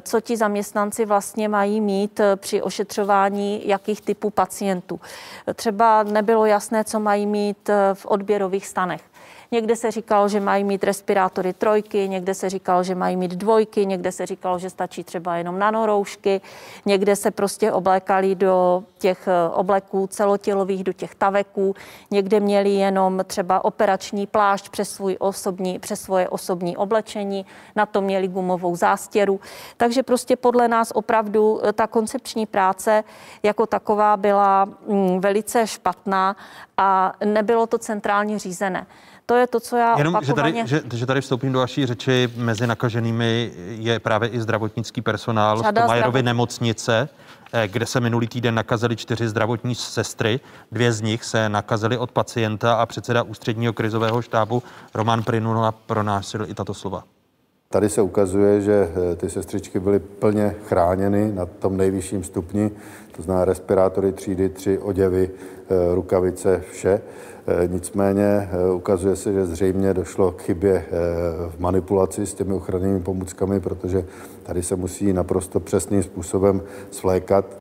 co 0.01 0.21
ti 0.21 0.37
zaměstnanci 0.37 1.05
vlastně 1.05 1.49
mají 1.49 1.81
mít 1.81 2.21
při 2.35 2.61
ošetřování 2.61 3.67
jakých 3.67 4.01
typů 4.01 4.29
pacientů. 4.29 5.00
Třeba 5.55 6.03
nebylo 6.03 6.45
jasné, 6.45 6.83
co 6.83 6.99
mají 6.99 7.25
mít 7.25 7.69
v 7.93 8.05
odběrových 8.05 8.67
stanech. 8.67 9.10
Někde 9.53 9.75
se 9.75 9.91
říkalo, 9.91 10.29
že 10.29 10.39
mají 10.39 10.63
mít 10.63 10.83
respirátory 10.83 11.53
trojky, 11.53 12.09
někde 12.09 12.33
se 12.33 12.49
říkalo, 12.49 12.83
že 12.83 12.95
mají 12.95 13.15
mít 13.15 13.31
dvojky, 13.31 13.85
někde 13.85 14.11
se 14.11 14.25
říkalo, 14.25 14.59
že 14.59 14.69
stačí 14.69 15.03
třeba 15.03 15.35
jenom 15.35 15.59
nanoroušky, 15.59 16.41
někde 16.85 17.15
se 17.15 17.31
prostě 17.31 17.71
oblékali 17.71 18.35
do 18.35 18.83
těch 18.97 19.27
eh, 19.27 19.49
obleků 19.53 20.07
celotělových, 20.07 20.83
do 20.83 20.93
těch 20.93 21.15
taveků, 21.15 21.75
někde 22.11 22.39
měli 22.39 22.69
jenom 22.69 23.23
třeba 23.27 23.65
operační 23.65 24.27
plášť 24.27 24.69
přes, 24.69 24.89
svůj 24.91 25.15
osobní, 25.19 25.79
přes 25.79 26.01
svoje 26.01 26.29
osobní 26.29 26.77
oblečení, 26.77 27.45
na 27.75 27.85
to 27.85 28.01
měli 28.01 28.27
gumovou 28.27 28.75
zástěru. 28.75 29.39
Takže 29.77 30.03
prostě 30.03 30.35
podle 30.35 30.67
nás 30.67 30.91
opravdu 30.95 31.61
eh, 31.63 31.73
ta 31.73 31.87
koncepční 31.87 32.45
práce 32.45 33.03
jako 33.43 33.65
taková 33.65 34.17
byla 34.17 34.65
mm, 34.65 35.19
velice 35.19 35.67
špatná 35.67 36.35
a 36.77 37.13
nebylo 37.25 37.67
to 37.67 37.77
centrálně 37.77 38.39
řízené. 38.39 38.87
To 39.25 39.35
je 39.35 39.47
to, 39.47 39.59
co 39.59 39.77
já 39.77 39.97
Jenom, 39.97 40.15
opakovaně... 40.15 40.67
že, 40.67 40.75
tady, 40.75 40.89
že, 40.91 40.97
že 40.97 41.05
tady 41.05 41.21
vstoupím 41.21 41.53
do 41.53 41.59
vaší 41.59 41.85
řeči, 41.85 42.29
mezi 42.35 42.67
nakaženými 42.67 43.51
je 43.67 43.99
právě 43.99 44.29
i 44.29 44.41
zdravotnický 44.41 45.01
personál 45.01 45.57
z 45.57 45.61
Tomajerovy 45.61 46.19
zdravot... 46.19 46.25
nemocnice, 46.25 47.09
eh, 47.53 47.67
kde 47.67 47.85
se 47.85 47.99
minulý 47.99 48.27
týden 48.27 48.55
nakazili 48.55 48.95
čtyři 48.95 49.27
zdravotní 49.27 49.75
sestry. 49.75 50.39
Dvě 50.71 50.93
z 50.93 51.01
nich 51.01 51.23
se 51.23 51.49
nakazily 51.49 51.97
od 51.97 52.11
pacienta 52.11 52.73
a 52.73 52.85
předseda 52.85 53.23
ústředního 53.23 53.73
krizového 53.73 54.21
štábu 54.21 54.63
Roman 54.93 55.23
Prinula 55.23 55.71
pronásil 55.71 56.45
i 56.49 56.53
tato 56.53 56.73
slova. 56.73 57.03
Tady 57.69 57.89
se 57.89 58.01
ukazuje, 58.01 58.61
že 58.61 58.89
eh, 59.11 59.15
ty 59.15 59.29
sestřičky 59.29 59.79
byly 59.79 59.99
plně 59.99 60.55
chráněny 60.67 61.31
na 61.31 61.45
tom 61.45 61.77
nejvyšším 61.77 62.23
stupni, 62.23 62.71
to 63.15 63.21
znamená 63.21 63.45
respirátory 63.45 64.11
třídy, 64.11 64.49
tři 64.49 64.77
oděvy, 64.77 65.29
eh, 65.29 65.95
rukavice, 65.95 66.63
vše. 66.71 67.01
Eh, 67.47 67.67
nicméně 67.67 68.49
ukazuje 68.73 69.15
se, 69.15 69.33
že 69.33 69.45
zřejmě 69.45 69.93
došlo 69.93 70.31
k 70.31 70.41
chybě 70.41 70.85
v 71.49 71.59
manipulaci 71.59 72.25
s 72.25 72.33
těmi 72.33 72.53
ochrannými 72.53 72.99
pomůckami, 72.99 73.59
protože 73.59 74.05
tady 74.43 74.63
se 74.63 74.75
musí 74.75 75.13
naprosto 75.13 75.59
přesným 75.59 76.03
způsobem 76.03 76.61
svlékat. 76.91 77.60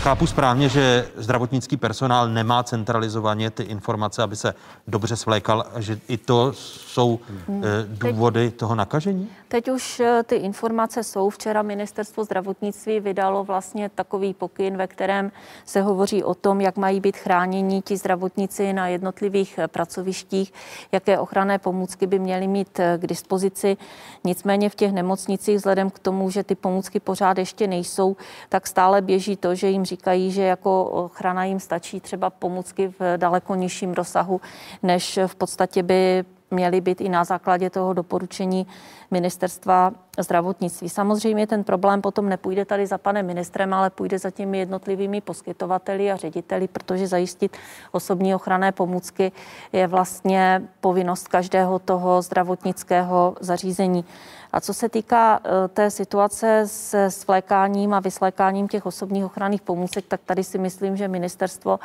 Chápu 0.00 0.26
správně, 0.26 0.68
že 0.68 1.08
zdravotnický 1.16 1.76
personál 1.76 2.28
nemá 2.28 2.62
centralizovaně 2.62 3.50
ty 3.50 3.62
informace, 3.62 4.22
aby 4.22 4.36
se 4.36 4.54
dobře 4.86 5.16
svlékal, 5.16 5.64
že 5.78 5.98
i 6.08 6.16
to 6.16 6.52
jsou 6.52 7.20
hmm. 7.48 7.62
důvody 7.88 8.50
toho 8.50 8.74
nakažení? 8.74 9.28
Teď 9.48 9.70
už 9.70 10.00
eh, 10.00 10.22
ty 10.22 10.36
informace 10.36 11.04
jsou. 11.04 11.30
Včera 11.30 11.62
ministerstvo 11.62 12.24
zdravotnictví 12.24 13.00
vydalo 13.00 13.44
vlastně 13.44 13.88
takový 13.88 14.34
pokyn, 14.34 14.76
ve 14.76 14.86
kterém 14.86 15.32
se 15.64 15.82
hovoří 15.82 16.24
o 16.24 16.34
tom, 16.34 16.60
jak 16.60 16.76
mají 16.76 17.00
být 17.00 17.16
chráněni 17.16 17.82
ti 17.82 17.96
zdravotníci 17.96 18.72
na 18.72 18.88
jednotlivých 18.88 19.58
eh, 19.58 19.68
pracovištích, 19.68 20.52
jaké 20.92 21.18
ochranné 21.18 21.58
pomůcky 21.58 22.06
by 22.06 22.18
měly 22.18 22.46
mít 22.46 22.80
k 22.96 23.06
dispozici. 23.06 23.76
Nicméně 24.24 24.70
v 24.70 24.74
těch 24.74 24.92
nemocnicích, 24.92 25.56
vzhledem 25.56 25.90
k 25.90 25.98
tomu, 25.98 26.30
že 26.30 26.44
ty 26.44 26.54
pomůcky 26.54 27.00
pořád 27.00 27.38
ještě 27.38 27.66
nejsou, 27.66 28.16
tak 28.48 28.66
stále 28.66 29.02
běží 29.02 29.36
to, 29.36 29.54
že 29.54 29.68
jim 29.68 29.84
říkají, 29.84 29.95
že 30.28 30.42
jako 30.42 30.84
ochrana 30.84 31.44
jim 31.44 31.60
stačí 31.60 32.00
třeba 32.00 32.30
pomůcky 32.30 32.88
v 32.88 33.16
daleko 33.16 33.54
nižším 33.54 33.92
rozsahu, 33.92 34.40
než 34.82 35.18
v 35.26 35.34
podstatě 35.34 35.82
by 35.82 36.24
měly 36.50 36.80
být 36.80 37.00
i 37.00 37.08
na 37.08 37.24
základě 37.24 37.70
toho 37.70 37.92
doporučení 37.92 38.66
ministerstva 39.10 39.92
zdravotnictví. 40.18 40.88
Samozřejmě 40.88 41.46
ten 41.46 41.64
problém 41.64 42.02
potom 42.02 42.28
nepůjde 42.28 42.64
tady 42.64 42.86
za 42.86 42.98
panem 42.98 43.26
ministrem, 43.26 43.74
ale 43.74 43.90
půjde 43.90 44.18
za 44.18 44.30
těmi 44.30 44.58
jednotlivými 44.58 45.20
poskytovateli 45.20 46.12
a 46.12 46.16
řediteli, 46.16 46.68
protože 46.68 47.06
zajistit 47.06 47.56
osobní 47.92 48.34
ochranné 48.34 48.72
pomůcky 48.72 49.32
je 49.72 49.86
vlastně 49.86 50.62
povinnost 50.80 51.28
každého 51.28 51.78
toho 51.78 52.22
zdravotnického 52.22 53.36
zařízení. 53.40 54.04
A 54.52 54.60
co 54.60 54.74
se 54.74 54.88
týká 54.88 55.40
eh, 55.44 55.68
té 55.68 55.90
situace 55.90 56.62
s 56.66 57.08
svlékáním 57.08 57.94
a 57.94 58.00
vyslékáním 58.00 58.68
těch 58.68 58.86
osobních 58.86 59.24
ochranných 59.24 59.62
pomůcek, 59.62 60.04
tak 60.08 60.20
tady 60.26 60.44
si 60.44 60.58
myslím, 60.58 60.96
že 60.96 61.08
ministerstvo 61.08 61.78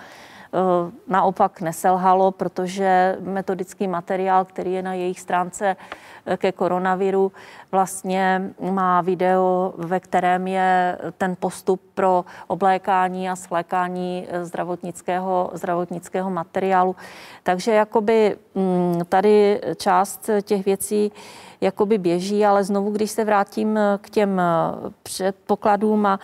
Eh, 0.54 0.92
naopak 1.08 1.62
neselhalo, 1.62 2.32
protože 2.32 3.18
metodický 3.20 3.88
materiál, 3.88 4.46
který 4.46 4.74
je 4.74 4.84
na 4.84 4.94
jejich 4.94 5.20
stránce 5.20 5.76
ke 6.38 6.52
koronaviru, 6.52 7.32
vlastně 7.72 8.42
má 8.72 9.02
video, 9.02 9.74
ve 9.78 10.00
kterém 10.00 10.48
je 10.48 10.98
ten 11.18 11.36
postup 11.40 11.82
pro 11.94 12.26
oblékání 12.48 13.30
a 13.30 13.36
svlékání 13.36 14.28
eh, 14.30 14.46
zdravotnického, 14.46 15.52
zdravotnického 15.54 16.30
materiálu. 16.30 16.96
Takže 17.44 17.72
jakoby 17.72 18.38
mm, 18.56 19.02
tady 19.10 19.62
část 19.76 20.30
těch 20.42 20.66
věcí 20.66 21.12
jakoby 21.62 21.98
běží, 21.98 22.46
ale 22.46 22.64
znovu, 22.64 22.92
když 22.92 23.12
se 23.12 23.24
vrátím 23.26 23.80
k 24.02 24.10
těm 24.10 24.42
předpokladům 25.04 26.06
a 26.06 26.20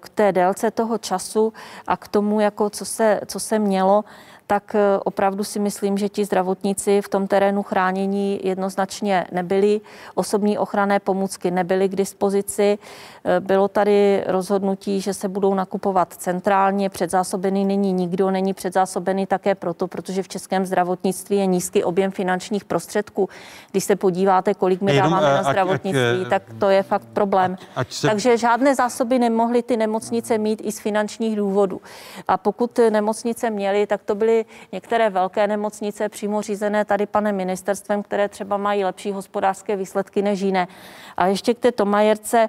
k 0.00 0.08
té 0.08 0.32
délce 0.32 0.70
toho 0.70 0.98
času 0.98 1.52
a 1.86 1.96
k 1.96 2.08
tomu, 2.08 2.40
jako 2.40 2.70
co 2.70 2.84
se, 2.84 3.20
co 3.26 3.40
se 3.40 3.58
mělo, 3.58 4.04
tak 4.46 4.74
eh, 4.74 4.98
opravdu 5.04 5.44
si 5.44 5.58
myslím, 5.58 5.98
že 5.98 6.08
ti 6.08 6.24
zdravotníci 6.24 7.00
v 7.02 7.08
tom 7.08 7.26
terénu 7.26 7.62
chránění 7.62 8.40
jednoznačně 8.42 9.26
nebyli. 9.32 9.80
Osobní 10.14 10.58
ochranné 10.58 11.00
pomůcky 11.00 11.50
nebyly 11.50 11.88
k 11.88 11.96
dispozici. 11.96 12.78
Eh, 13.24 13.40
bylo 13.40 13.68
tady 13.68 14.24
rozhodnutí, 14.26 15.00
že 15.00 15.14
se 15.14 15.28
budou 15.28 15.54
nakupovat 15.54 16.14
centrálně. 16.14 16.90
Předzásobený 16.90 17.64
není 17.64 17.92
nikdo, 17.92 18.30
není 18.30 18.54
předzásobený 18.54 19.26
také 19.26 19.54
proto, 19.54 19.88
protože 19.88 20.22
v 20.22 20.28
českém 20.28 20.66
zdravotnictví 20.66 21.36
je 21.36 21.46
nízký 21.46 21.84
objem 21.84 22.10
finančních 22.10 22.64
prostředků. 22.64 23.28
Když 23.70 23.84
se 23.84 23.96
podíváte, 23.96 24.54
kolik 24.54 24.80
my 24.80 24.94
Jenom, 24.94 25.10
dáváme 25.10 25.34
na 25.34 25.42
zdravotnictví, 25.42 26.22
ať, 26.24 26.30
tak 26.30 26.42
to 26.58 26.68
je 26.68 26.82
fakt 26.82 27.06
problém. 27.12 27.56
Ať 27.76 27.92
se... 27.92 28.08
Takže 28.08 28.36
žádné 28.36 28.74
zásoby 28.74 29.18
nemohly 29.18 29.62
ty 29.62 29.76
nemocnice 29.76 30.38
mít 30.38 30.60
i 30.64 30.72
z 30.72 30.80
finančních 30.80 31.36
důvodů. 31.36 31.80
A 32.28 32.36
pokud 32.36 32.80
nemocnice 32.90 33.50
měly, 33.50 33.86
tak 33.86 34.02
to 34.02 34.14
byly 34.14 34.31
některé 34.72 35.10
velké 35.10 35.46
nemocnice 35.46 36.08
přímo 36.08 36.42
řízené 36.42 36.84
tady 36.84 37.06
panem 37.06 37.36
ministerstvem, 37.36 38.02
které 38.02 38.28
třeba 38.28 38.56
mají 38.56 38.84
lepší 38.84 39.12
hospodářské 39.12 39.76
výsledky 39.76 40.22
než 40.22 40.40
jiné. 40.40 40.68
A 41.16 41.26
ještě 41.26 41.54
k 41.54 41.58
té 41.58 41.72
Tomajerce, 41.72 42.48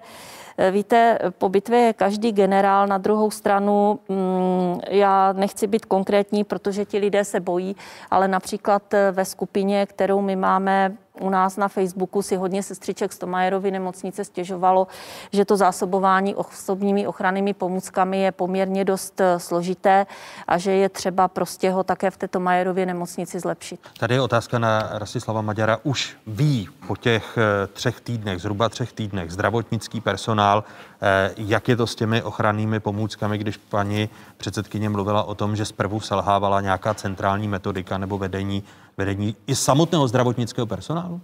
eh, 0.57 0.71
Víte, 0.71 1.19
po 1.37 1.49
bitvě 1.49 1.79
je 1.79 1.93
každý 1.93 2.31
generál. 2.31 2.87
Na 2.87 2.97
druhou 2.97 3.31
stranu, 3.31 3.99
mm, 4.09 4.79
já 4.89 5.33
nechci 5.33 5.67
být 5.67 5.85
konkrétní, 5.85 6.43
protože 6.43 6.85
ti 6.85 6.97
lidé 6.97 7.23
se 7.25 7.39
bojí, 7.39 7.75
ale 8.11 8.27
například 8.27 8.93
eh, 8.93 9.11
ve 9.11 9.25
skupině, 9.25 9.85
kterou 9.85 10.21
my 10.21 10.35
máme 10.35 10.97
u 11.19 11.29
nás 11.29 11.57
na 11.57 11.67
Facebooku 11.67 12.21
si 12.21 12.35
hodně 12.35 12.63
sestřiček 12.63 13.13
z 13.13 13.17
Tomajerovy 13.17 13.71
nemocnice 13.71 14.25
stěžovalo, 14.25 14.87
že 15.33 15.45
to 15.45 15.57
zásobování 15.57 16.35
osobními 16.35 17.07
ochrannými 17.07 17.53
pomůckami 17.53 18.21
je 18.21 18.31
poměrně 18.31 18.85
dost 18.85 19.21
eh, 19.21 19.39
složité 19.39 20.05
a 20.47 20.57
že 20.57 20.71
je 20.71 20.89
třeba 20.89 21.27
prostě 21.27 21.71
ho 21.71 21.83
také 21.83 22.11
v 22.11 22.17
té 22.17 22.27
Tomajerově 22.27 22.85
nemocnici 22.85 23.39
zlepšit. 23.39 23.79
Tady 23.99 24.15
je 24.15 24.21
otázka 24.21 24.59
na 24.59 24.89
Rastislava 24.91 25.41
Maďara. 25.41 25.79
Už 25.83 26.17
ví 26.27 26.69
po 26.87 26.95
těch 26.95 27.37
eh, 27.37 27.67
třech 27.67 28.01
týdnech, 28.01 28.39
zhruba 28.39 28.69
třech 28.69 28.93
týdnech, 28.93 29.31
zdravotnický 29.31 30.01
personál, 30.01 30.63
eh, 31.01 31.33
jak 31.37 31.67
je 31.67 31.75
to 31.75 31.87
s 31.87 31.95
těmi 31.95 32.21
ochrannými 32.21 32.79
pomůckami, 32.79 33.37
když 33.37 33.57
paní 33.57 34.09
předsedkyně 34.37 34.89
mluvila 34.89 35.23
o 35.23 35.35
tom, 35.35 35.55
že 35.55 35.65
zprvu 35.65 35.99
selhávala 35.99 36.61
nějaká 36.61 36.93
centrální 36.93 37.47
metodika 37.47 37.97
nebo 37.97 38.17
vedení 38.17 38.63
vedení 38.97 39.35
i 39.47 39.55
samotného 39.55 40.07
zdravotnického 40.07 40.67
personálu? 40.67 41.21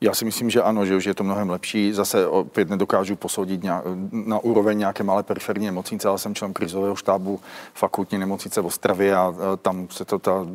Já 0.00 0.14
si 0.14 0.24
myslím, 0.24 0.50
že 0.50 0.62
ano, 0.62 0.86
že 0.86 0.96
už 0.96 1.04
je 1.04 1.14
to 1.14 1.24
mnohem 1.24 1.50
lepší. 1.50 1.92
Zase 1.92 2.26
opět 2.26 2.70
nedokážu 2.70 3.16
posoudit 3.16 3.64
na 4.12 4.38
úroveň 4.42 4.78
nějaké 4.78 5.04
malé 5.04 5.22
periferní 5.22 5.66
nemocnice, 5.66 6.08
ale 6.08 6.18
jsem 6.18 6.34
člen 6.34 6.52
krizového 6.52 6.96
štábu 6.96 7.40
fakultní 7.74 8.18
nemocnice 8.18 8.60
v 8.60 8.66
Ostravě 8.66 9.16
a 9.16 9.34
tam 9.62 9.88
se 9.90 10.04
to 10.04 10.18
ta 10.18 10.46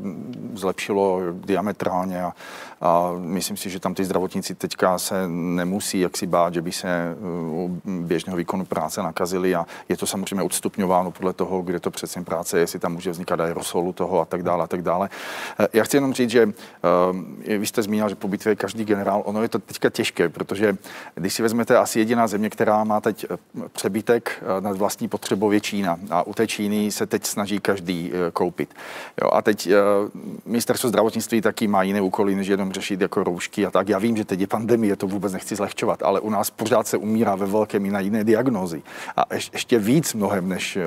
zlepšilo 0.53 1.19
diametrálně 1.33 2.23
a, 2.23 2.33
a 2.81 3.11
myslím 3.17 3.57
si, 3.57 3.69
že 3.69 3.79
tam 3.79 3.93
ty 3.93 4.05
zdravotníci 4.05 4.55
teďka 4.55 4.97
se 4.97 5.27
nemusí 5.27 5.99
jaksi 5.99 6.27
bát, 6.27 6.53
že 6.53 6.61
by 6.61 6.71
se 6.71 7.15
u 7.51 7.81
běžného 7.85 8.37
výkonu 8.37 8.65
práce 8.65 9.03
nakazili 9.03 9.55
a 9.55 9.65
je 9.89 9.97
to 9.97 10.07
samozřejmě 10.07 10.43
odstupňováno 10.43 11.11
podle 11.11 11.33
toho, 11.33 11.61
kde 11.61 11.79
to 11.79 11.91
přesně 11.91 12.23
práce 12.23 12.57
je, 12.57 12.61
jestli 12.61 12.79
tam 12.79 12.93
může 12.93 13.11
vznikat 13.11 13.39
aerosolu 13.39 13.93
toho 13.93 14.21
a 14.21 14.25
tak 14.25 14.43
dále 14.43 14.63
a 14.63 14.67
tak 14.67 14.81
dále. 14.81 15.09
Já 15.73 15.83
chci 15.83 15.97
jenom 15.97 16.13
říct, 16.13 16.29
že 16.29 16.45
uh, 16.45 16.51
vy 17.57 17.67
jste 17.67 17.81
zmínil, 17.81 18.09
že 18.09 18.15
po 18.15 18.27
bitvě 18.27 18.55
každý 18.55 18.85
generál 18.85 19.21
ono 19.25 19.41
je 19.41 19.49
to 19.49 19.59
teďka 19.59 19.89
těžké, 19.89 20.29
protože 20.29 20.77
když 21.15 21.33
si 21.33 21.41
vezmete 21.41 21.77
asi 21.77 21.99
jediná 21.99 22.27
země, 22.27 22.49
která 22.49 22.83
má 22.83 23.01
teď 23.01 23.25
eh, 23.29 23.37
přebytek 23.71 24.31
eh, 24.41 24.61
nad 24.61 24.77
vlastní 24.77 25.07
potřebou 25.07 25.51
je 25.51 25.61
Čína. 25.61 25.99
A 26.09 26.23
u 26.23 26.33
té 26.33 26.47
Číny 26.47 26.91
se 26.91 27.05
teď 27.05 27.25
snaží 27.25 27.59
každý 27.59 28.11
eh, 28.13 28.31
koupit. 28.31 28.73
Jo, 29.21 29.29
a 29.33 29.41
teď 29.41 29.69
ministerstvo 30.45 30.89
zdravotnictví 30.89 31.41
taky 31.41 31.67
má 31.67 31.83
jiné 31.83 32.01
úkoly, 32.01 32.35
než 32.35 32.47
jenom 32.47 32.70
řešit 32.71 33.01
jako 33.01 33.23
roušky 33.23 33.65
a 33.65 33.71
tak. 33.71 33.89
Já 33.89 33.99
vím, 33.99 34.17
že 34.17 34.25
teď 34.25 34.39
je 34.39 34.47
pandemie, 34.47 34.95
to 34.95 35.07
vůbec 35.07 35.33
nechci 35.33 35.55
zlehčovat, 35.55 36.03
ale 36.03 36.19
u 36.19 36.29
nás 36.29 36.49
pořád 36.49 36.87
se 36.87 36.97
umírá 36.97 37.35
ve 37.35 37.45
velkém 37.45 37.85
i 37.85 37.91
na 37.91 37.99
jiné 37.99 38.23
diagnózy. 38.23 38.81
A 39.17 39.25
ještě 39.33 39.79
víc 39.79 40.13
mnohem, 40.13 40.49
než, 40.49 40.77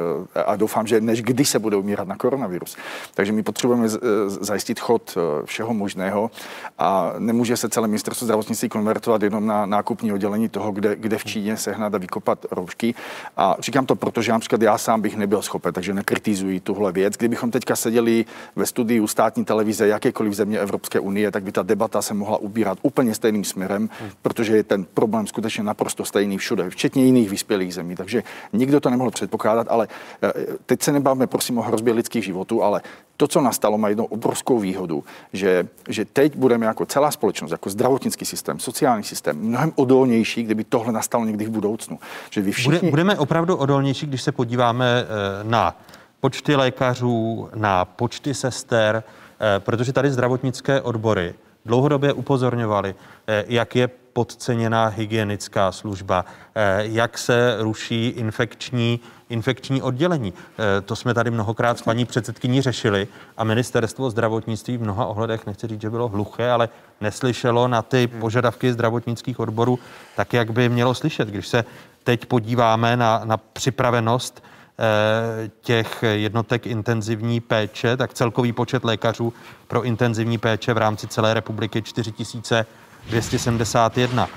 a 0.46 0.56
doufám, 0.56 0.86
že 0.86 1.00
než 1.00 1.22
kdy 1.22 1.44
se 1.44 1.58
bude 1.58 1.76
umírat 1.76 2.08
na 2.08 2.16
koronavirus. 2.16 2.76
Takže 3.14 3.32
my 3.32 3.42
potřebujeme 3.42 3.88
zajistit 4.26 4.80
chod 4.80 5.18
všeho 5.44 5.74
možného 5.74 6.30
a 6.78 7.12
nemůže 7.18 7.56
se 7.56 7.68
celé 7.68 7.88
ministerstvo 7.88 8.24
zdravotnictví 8.24 8.68
konvertovat 8.68 9.22
jenom 9.22 9.46
na 9.46 9.66
nákupní 9.66 10.12
oddělení 10.12 10.48
toho, 10.48 10.72
kde, 10.72 10.96
kde 10.96 11.18
v 11.18 11.24
Číně 11.24 11.56
sehnat 11.56 11.94
a 11.94 11.98
vykopat 11.98 12.46
roušky. 12.50 12.94
A 13.36 13.56
říkám 13.58 13.86
to 13.86 13.96
proto, 13.96 14.22
že 14.22 14.32
například 14.32 14.62
já 14.62 14.78
sám 14.78 15.00
bych 15.00 15.16
nebyl 15.16 15.42
schopen, 15.42 15.74
takže 15.74 15.94
nekritizuji 15.94 16.60
tuhle 16.60 16.92
věc. 16.92 17.14
Kdybychom 17.16 17.50
teďka 17.50 17.76
seděli 17.76 18.24
ve 18.56 18.66
studiu 18.66 19.06
státní 19.06 19.44
televize 19.44 19.88
jakékoliv 19.88 20.32
země 20.32 20.58
Evropské 20.58 21.00
unie, 21.00 21.30
tak 21.30 21.42
by 21.42 21.52
ta 21.52 21.62
debata 21.74 22.02
se 22.02 22.14
mohla 22.14 22.36
ubírat 22.36 22.78
úplně 22.82 23.14
stejným 23.14 23.44
směrem, 23.44 23.88
protože 24.22 24.56
je 24.56 24.62
ten 24.62 24.84
problém 24.84 25.26
skutečně 25.26 25.62
naprosto 25.64 26.04
stejný 26.04 26.38
všude, 26.38 26.70
včetně 26.70 27.04
jiných 27.04 27.30
vyspělých 27.30 27.74
zemí. 27.74 27.94
Takže 27.94 28.22
nikdo 28.52 28.80
to 28.80 28.90
nemohl 28.90 29.10
předpokládat, 29.10 29.66
ale 29.70 29.88
eh, 30.22 30.32
teď 30.66 30.82
se 30.82 30.92
nebavíme 30.92 31.26
prosím 31.26 31.58
o 31.58 31.62
hrozbě 31.62 31.92
lidských 31.92 32.24
životů, 32.24 32.62
ale 32.62 32.82
to, 33.16 33.28
co 33.28 33.40
nastalo, 33.40 33.78
má 33.78 33.88
jednu 33.88 34.04
obrovskou 34.04 34.58
výhodu, 34.58 35.04
že, 35.32 35.68
že 35.88 36.04
teď 36.04 36.36
budeme 36.36 36.66
jako 36.66 36.86
celá 36.86 37.10
společnost, 37.10 37.50
jako 37.50 37.70
zdravotnický 37.70 38.24
systém, 38.24 38.58
sociální 38.58 39.04
systém, 39.04 39.38
mnohem 39.38 39.72
odolnější, 39.74 40.42
kdyby 40.42 40.64
tohle 40.64 40.92
nastalo 40.92 41.24
někdy 41.24 41.44
v 41.44 41.50
budoucnu. 41.50 41.98
Že 42.30 42.40
vy 42.40 42.52
všichni... 42.52 42.78
Bude, 42.78 42.90
budeme 42.90 43.18
opravdu 43.18 43.56
odolnější, 43.56 44.06
když 44.06 44.22
se 44.22 44.32
podíváme 44.32 44.86
eh, 45.02 45.06
na 45.44 45.76
počty 46.20 46.56
lékařů, 46.56 47.48
na 47.54 47.84
počty 47.84 48.34
sester, 48.34 49.02
eh, 49.02 49.60
protože 49.60 49.92
tady 49.92 50.10
zdravotnické 50.10 50.80
odbory 50.80 51.34
dlouhodobě 51.66 52.12
upozorňovali, 52.12 52.94
eh, 53.26 53.44
jak 53.48 53.76
je 53.76 53.88
podceněná 54.12 54.86
hygienická 54.86 55.72
služba, 55.72 56.24
jak 56.82 57.18
se 57.18 57.56
ruší 57.58 58.08
infekční 58.08 59.00
infekční 59.28 59.82
oddělení. 59.82 60.32
Eh, 60.32 60.80
to 60.80 60.96
jsme 60.96 61.14
tady 61.14 61.30
mnohokrát 61.30 61.78
s 61.78 61.82
paní 61.82 62.04
předsedkyní 62.04 62.62
řešili 62.62 63.08
a 63.36 63.44
ministerstvo 63.44 64.10
zdravotnictví 64.10 64.76
v 64.76 64.82
mnoha 64.82 65.06
ohledech, 65.06 65.46
nechci 65.46 65.66
říct, 65.66 65.80
že 65.80 65.90
bylo 65.90 66.08
hluché, 66.08 66.50
ale 66.50 66.68
neslyšelo 67.00 67.68
na 67.68 67.82
ty 67.82 68.08
hmm. 68.12 68.20
požadavky 68.20 68.72
zdravotnických 68.72 69.40
odborů 69.40 69.78
tak, 70.16 70.32
jak 70.32 70.50
by 70.50 70.68
mělo 70.68 70.94
slyšet. 70.94 71.28
Když 71.28 71.48
se 71.48 71.64
teď 72.04 72.26
podíváme 72.26 72.96
na, 72.96 73.20
na 73.24 73.36
připravenost 73.36 74.42
těch 75.60 76.04
jednotek 76.12 76.66
intenzivní 76.66 77.40
péče, 77.40 77.96
tak 77.96 78.14
celkový 78.14 78.52
počet 78.52 78.84
lékařů 78.84 79.32
pro 79.68 79.82
intenzivní 79.82 80.38
péče 80.38 80.74
v 80.74 80.78
rámci 80.78 81.08
celé 81.08 81.34
republiky 81.34 81.82
4271. 81.82 84.28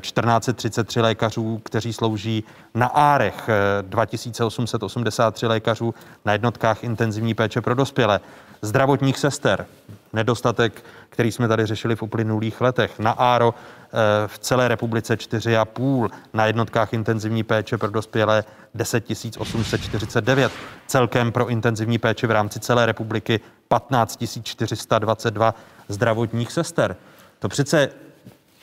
1433 0.00 1.00
lékařů, 1.00 1.60
kteří 1.64 1.92
slouží 1.92 2.44
na 2.74 2.86
árech, 2.86 3.48
2883 3.82 5.46
lékařů 5.46 5.94
na 6.24 6.32
jednotkách 6.32 6.84
intenzivní 6.84 7.34
péče 7.34 7.60
pro 7.60 7.74
dospělé, 7.74 8.20
zdravotních 8.62 9.18
sester, 9.18 9.66
nedostatek, 10.12 10.84
který 11.08 11.32
jsme 11.32 11.48
tady 11.48 11.66
řešili 11.66 11.96
v 11.96 12.02
uplynulých 12.02 12.60
letech, 12.60 12.98
na 12.98 13.10
áro 13.10 13.54
eh, 13.54 13.83
v 14.26 14.38
celé 14.38 14.68
republice 14.68 15.14
4,5, 15.14 16.10
na 16.32 16.46
jednotkách 16.46 16.92
intenzivní 16.92 17.42
péče 17.42 17.78
pro 17.78 17.90
dospělé 17.90 18.44
10 18.74 19.04
849, 19.38 20.52
celkem 20.86 21.32
pro 21.32 21.48
intenzivní 21.48 21.98
péči 21.98 22.26
v 22.26 22.30
rámci 22.30 22.60
celé 22.60 22.86
republiky 22.86 23.40
15 23.68 24.24
422 24.42 25.54
zdravotních 25.88 26.52
sester. 26.52 26.96
To 27.38 27.48
přece 27.48 27.88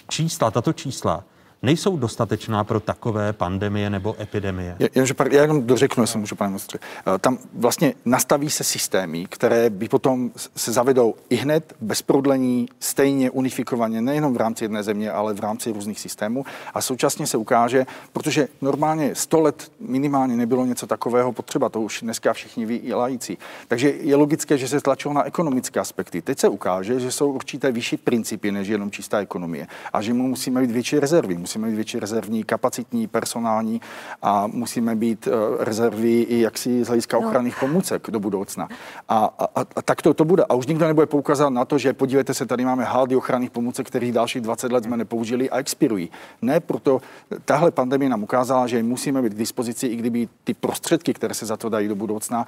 čísla, 0.09 0.51
tato 0.51 0.73
čísla 0.73 1.23
nejsou 1.61 1.97
dostatečná 1.97 2.63
pro 2.63 2.79
takové 2.79 3.33
pandemie 3.33 3.89
nebo 3.89 4.15
epidemie. 4.21 4.75
Jenže 4.95 5.13
já 5.31 5.41
jenom 5.41 5.63
dořeknu, 5.63 6.03
jestli 6.03 6.19
můžu, 6.19 6.35
pane 6.35 6.49
ministře. 6.49 6.79
Eh, 6.81 7.19
tam 7.19 7.37
vlastně 7.53 7.93
nastaví 8.05 8.49
se 8.49 8.63
systémy, 8.63 9.25
které 9.29 9.69
by 9.69 9.89
potom 9.89 10.31
se 10.55 10.71
zavedou 10.71 11.15
i 11.29 11.35
hned 11.35 11.73
bez 11.81 12.01
prodlení, 12.01 12.67
stejně 12.79 13.31
unifikovaně, 13.31 14.01
nejenom 14.01 14.33
v 14.33 14.37
rámci 14.37 14.63
jedné 14.63 14.83
země, 14.83 15.11
ale 15.11 15.33
v 15.33 15.39
rámci 15.39 15.71
různých 15.71 15.99
systémů. 15.99 16.45
A 16.73 16.81
současně 16.81 17.27
se 17.27 17.37
ukáže, 17.37 17.85
protože 18.13 18.47
normálně 18.61 19.15
100 19.15 19.41
let 19.41 19.71
minimálně 19.79 20.35
nebylo 20.35 20.65
něco 20.65 20.87
takového 20.87 21.31
potřeba, 21.31 21.69
to 21.69 21.81
už 21.81 22.01
dneska 22.01 22.33
všichni 22.33 22.65
ví 22.65 22.75
i 22.75 22.93
lající. 22.93 23.37
Takže 23.67 23.89
je 23.89 24.15
logické, 24.15 24.57
že 24.57 24.67
se 24.67 24.81
tlačilo 24.81 25.13
na 25.13 25.23
ekonomické 25.23 25.79
aspekty. 25.79 26.21
Teď 26.21 26.39
se 26.39 26.49
ukáže, 26.49 26.99
že 26.99 27.11
jsou 27.11 27.31
určité 27.31 27.71
vyšší 27.71 27.97
principy 27.97 28.51
než 28.51 28.67
jenom 28.67 28.91
čistá 28.91 29.19
ekonomie 29.19 29.67
a 29.93 30.01
že 30.01 30.13
mu 30.13 30.27
musíme 30.27 30.61
být 30.61 30.71
větší 30.71 30.99
rezervy 30.99 31.37
musíme 31.51 31.67
být 31.67 31.75
větší 31.75 31.99
rezervní, 31.99 32.43
kapacitní, 32.43 33.07
personální 33.07 33.81
a 34.21 34.47
musíme 34.47 34.95
být 34.95 35.27
eh, 35.27 35.31
rezervy 35.63 36.21
i 36.21 36.41
jaksi 36.41 36.83
z 36.83 36.87
hlediska 36.87 37.19
no. 37.19 37.27
ochranných 37.27 37.59
pomůcek 37.59 38.09
do 38.09 38.19
budoucna. 38.19 38.67
A, 39.09 39.29
a, 39.55 39.65
a 39.75 39.81
tak 39.81 40.01
to, 40.01 40.13
to 40.13 40.25
bude. 40.25 40.43
A 40.49 40.53
už 40.53 40.67
nikdo 40.67 40.87
nebude 40.87 41.05
poukazat 41.05 41.53
na 41.53 41.65
to, 41.65 41.77
že 41.77 41.93
podívejte 41.93 42.33
se, 42.33 42.45
tady 42.45 42.65
máme 42.65 42.83
haldy 42.83 43.15
ochranných 43.15 43.51
pomůcek, 43.51 43.87
kterých 43.87 44.11
dalších 44.11 44.41
20 44.41 44.71
let 44.71 44.83
jsme 44.83 44.97
nepoužili 44.97 45.49
a 45.49 45.57
expirují. 45.57 46.09
Ne, 46.41 46.59
proto 46.59 47.01
tahle 47.45 47.71
pandemie 47.71 48.09
nám 48.09 48.23
ukázala, 48.23 48.67
že 48.67 48.83
musíme 48.83 49.21
být 49.21 49.33
k 49.33 49.37
dispozici, 49.37 49.87
i 49.87 49.95
kdyby 49.95 50.27
ty 50.43 50.53
prostředky, 50.53 51.13
které 51.13 51.33
se 51.33 51.45
za 51.45 51.57
to 51.57 51.69
dají 51.69 51.87
do 51.87 51.95
budoucna, 51.95 52.45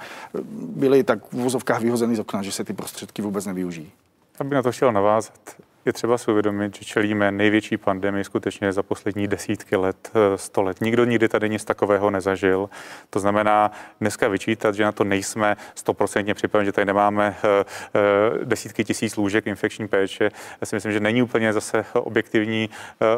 byly 0.54 1.04
tak 1.04 1.18
v 1.32 1.42
vozovkách 1.42 1.80
vyhozeny 1.80 2.16
z 2.16 2.20
okna, 2.20 2.42
že 2.42 2.52
se 2.52 2.64
ty 2.64 2.72
prostředky 2.72 3.22
vůbec 3.22 3.46
nevyužijí. 3.46 3.92
Aby 4.38 4.54
na 4.54 4.62
to 4.62 4.72
chtěl 4.72 4.92
navázat, 4.92 5.40
je 5.84 5.92
třeba 5.92 6.18
si 6.18 6.30
uvědomit, 6.30 6.76
že 6.76 6.84
čelíme 6.84 7.32
největší 7.32 7.76
pandemii 7.76 8.24
skutečně 8.24 8.72
za 8.72 8.82
poslední 8.82 9.28
desítky 9.28 9.76
let, 9.76 10.10
eh, 10.14 10.38
sto 10.38 10.62
let. 10.62 10.80
Nikdo 10.80 11.04
nikdy 11.04 11.28
tady 11.28 11.48
nic 11.48 11.64
takového 11.64 12.10
nezažil. 12.10 12.70
To 13.10 13.20
znamená, 13.20 13.70
dneska 14.00 14.28
vyčítat, 14.28 14.74
že 14.74 14.84
na 14.84 14.92
to 14.92 15.04
nejsme 15.04 15.56
stoprocentně 15.74 16.34
připraveni, 16.34 16.66
že 16.66 16.72
tady 16.72 16.84
nemáme 16.84 17.36
eh, 17.44 17.64
eh, 17.94 18.44
desítky 18.44 18.84
tisíc 18.84 19.16
lůžek 19.16 19.46
infekční 19.46 19.88
péče. 19.88 20.30
Já 20.60 20.66
si 20.66 20.76
myslím, 20.76 20.92
že 20.92 21.00
není 21.00 21.22
úplně 21.22 21.52
zase 21.52 21.84
objektivní 21.92 22.70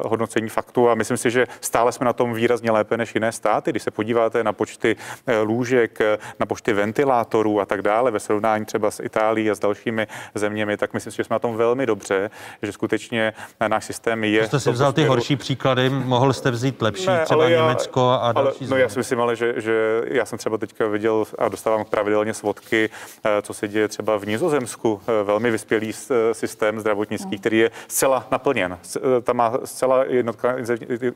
hodnocení 0.05 0.49
faktu 0.49 0.91
a 0.91 0.95
myslím 0.95 1.17
si, 1.17 1.31
že 1.31 1.47
stále 1.61 1.93
jsme 1.93 2.05
na 2.05 2.13
tom 2.13 2.35
výrazně 2.35 2.71
lépe 2.71 2.97
než 2.97 3.15
jiné 3.15 3.33
státy. 3.33 3.71
Když 3.71 3.83
se 3.83 3.91
podíváte 3.91 4.45
na 4.45 4.53
počty 4.53 4.97
lůžek, 5.43 5.99
na 6.41 6.47
počty 6.47 6.73
ventilátorů 6.73 7.61
a 7.61 7.67
tak 7.67 7.83
dále 7.83 8.11
ve 8.11 8.21
srovnání 8.21 8.65
třeba 8.65 8.91
s 8.91 9.03
Itálií 9.03 9.51
a 9.51 9.55
s 9.55 9.59
dalšími 9.59 10.07
zeměmi, 10.35 10.77
tak 10.77 10.95
myslím 10.95 11.13
si, 11.13 11.17
že 11.17 11.25
jsme 11.25 11.35
na 11.35 11.39
tom 11.39 11.57
velmi 11.57 11.87
dobře 11.87 12.31
že 12.63 12.73
skutečně 12.73 13.33
náš 13.69 13.85
systém 13.85 14.25
je. 14.25 14.47
Jste 14.47 14.61
si 14.61 14.71
vzal 14.71 14.93
ty 14.93 15.05
horší 15.05 15.37
příklady, 15.37 15.91
mohl 15.91 16.33
jste 16.33 16.51
vzít 16.51 16.83
lepší, 16.83 17.07
ne, 17.07 17.25
třeba 17.25 17.49
já, 17.49 17.63
Německo 17.63 18.19
a 18.23 18.33
další 18.33 18.59
ale, 18.61 18.71
No 18.71 18.77
já 18.77 18.89
si 18.89 18.99
myslím 18.99 19.21
ale, 19.21 19.37
že, 19.37 19.55
že 19.57 20.03
já 20.07 20.25
jsem 20.25 20.39
třeba 20.39 20.59
teďka 20.59 20.87
viděl 20.87 21.25
a 21.39 21.49
dostávám 21.49 21.85
pravidelně 21.85 22.35
svodky, 22.35 22.91
eh, 23.25 23.43
co 23.43 23.55
se 23.55 23.69
děje 23.69 23.89
třeba 23.89 24.17
v 24.17 24.27
Nizozemsku, 24.27 25.01
eh, 25.09 25.25
velmi 25.25 25.51
vyspělý 25.51 25.91
eh, 25.91 26.35
systém 26.35 26.81
zdravotnický, 26.81 27.35
no. 27.37 27.39
který 27.39 27.59
je 27.59 27.71
zcela 27.89 28.27
naplněn. 28.31 28.79
Tam 29.23 29.37
má 29.37 29.53
zcela 29.65 30.05
jednotka, 30.05 30.55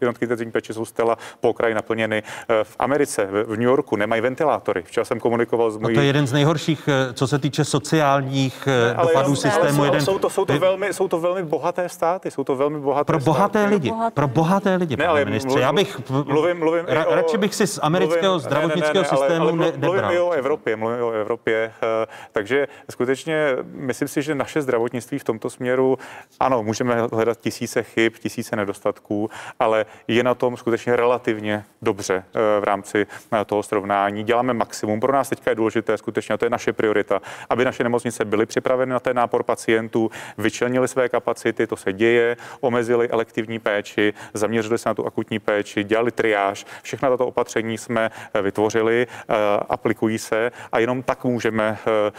jednotky 0.01 0.25
intenzivní 0.25 0.53
péče 0.53 0.75
jsou 0.75 0.85
zcela 0.85 1.19
po 1.41 1.49
okraji 1.49 1.75
naplněny. 1.75 2.23
V 2.63 2.77
Americe, 2.79 3.29
v 3.47 3.51
New 3.51 3.63
Yorku 3.63 3.97
nemají 3.97 4.23
ventilátory. 4.23 4.83
Včera 4.83 5.05
jsem 5.05 5.21
komunikoval 5.21 5.71
s 5.71 5.77
mojí... 5.77 5.95
No 5.95 5.99
to 5.99 6.01
je 6.01 6.07
jeden 6.07 6.27
z 6.27 6.33
nejhorších, 6.33 6.89
co 7.15 7.27
se 7.27 7.39
týče 7.39 7.65
sociálních 7.65 8.67
ne, 8.67 9.03
dopadů 9.03 9.37
systému. 9.37 9.63
Ale 9.63 9.73
jsou, 9.73 9.85
jeden... 9.85 10.01
jsou, 10.01 10.19
to, 10.19 10.31
jsou, 10.31 10.45
to 10.45 10.59
velmi, 10.59 10.95
jsou 10.95 11.09
to 11.09 11.21
velmi 11.21 11.30
velmi 11.35 11.49
bohaté 11.49 11.89
státy, 11.89 12.31
jsou 12.31 12.45
to 12.45 12.57
velmi 12.57 12.81
bohaté 12.81 13.05
Pro 13.05 13.19
bohaté 13.19 13.59
státy. 13.59 13.75
lidi, 13.75 13.89
bohaté. 13.91 14.15
pro 14.15 14.29
bohaté 14.29 14.77
lidi, 14.77 14.97
ne, 14.97 15.07
ale 15.07 15.25
ministře. 15.25 15.49
Mluvím, 15.49 15.63
Já 15.63 15.73
bych, 15.73 16.11
mluvím, 16.25 16.59
mluvím 16.59 16.85
ra, 16.89 17.07
o, 17.07 17.15
radši 17.15 17.39
bych 17.39 17.55
si 17.55 17.67
z 17.67 17.79
amerického 17.83 18.33
mluvím, 18.33 18.41
zdravotnického 18.41 19.03
ne, 19.03 19.09
ne, 19.13 19.13
ne, 19.13 19.19
systému 19.19 19.43
ale, 19.43 19.53
ale 19.53 19.59
ne, 19.59 19.73
nebral. 19.73 19.93
Mluvím 19.93 20.11
i 20.11 20.21
o 20.21 20.31
Evropě, 20.31 20.77
mluvím 20.77 21.03
o 21.03 21.11
Evropě, 21.11 21.73
uh, 21.83 21.89
takže 22.33 22.69
skutečně 22.91 23.57
myslím 23.65 24.09
si, 24.09 24.23
že 24.23 24.35
naše 24.35 24.63
zdravotnictví 24.63 25.19
v 25.19 25.25
tomto 25.25 25.51
směru, 25.51 25.99
ano, 26.41 26.63
můžeme 26.63 26.97
hledat 27.13 27.41
tisíce 27.41 27.83
chyb, 27.83 28.13
tisíce 28.19 28.57
nedostatků, 28.57 29.31
ale 29.59 29.87
je 30.09 30.23
na 30.23 30.35
tom 30.35 30.57
skutečně 30.57 30.97
relativně 30.97 31.65
dobře 31.83 32.17
uh, 32.17 32.41
v 32.61 32.65
rámci 32.65 33.07
uh, 33.33 33.39
toho 33.47 33.63
srovnání. 33.63 34.25
Děláme 34.25 34.53
maximum. 34.55 35.01
Pro 35.01 35.13
nás 35.13 35.29
teďka 35.29 35.51
je 35.51 35.55
důležité 35.55 35.99
skutečně, 35.99 36.35
a 36.35 36.39
to 36.39 36.45
je 36.45 36.51
naše 36.51 36.73
priorita, 36.73 37.21
aby 37.51 37.65
naše 37.65 37.83
nemocnice 37.85 38.25
byly 38.25 38.47
připraveny 38.47 38.93
na 38.93 39.01
ten 39.01 39.17
nápor 39.17 39.43
pacientů, 39.43 40.11
vyčlenili 40.39 40.89
své 40.89 41.09
kapacity, 41.09 41.20
to 41.67 41.77
se 41.77 41.93
děje, 41.93 42.37
omezili 42.61 43.09
elektivní 43.09 43.59
péči, 43.59 44.13
zaměřili 44.35 44.79
se 44.79 44.89
na 44.89 44.95
tu 44.95 45.07
akutní 45.07 45.39
péči, 45.39 45.85
dělali 45.85 46.11
triáž. 46.11 46.67
Všechna 46.83 47.11
tato 47.11 47.27
opatření 47.27 47.79
jsme 47.79 48.11
eh, 48.35 48.43
vytvořili, 48.43 49.07
eh, 49.07 49.35
aplikují 49.69 50.19
se 50.19 50.53
a 50.73 50.79
jenom 50.79 51.03
tak 51.03 51.25
můžeme 51.25 51.79
eh, 51.87 52.11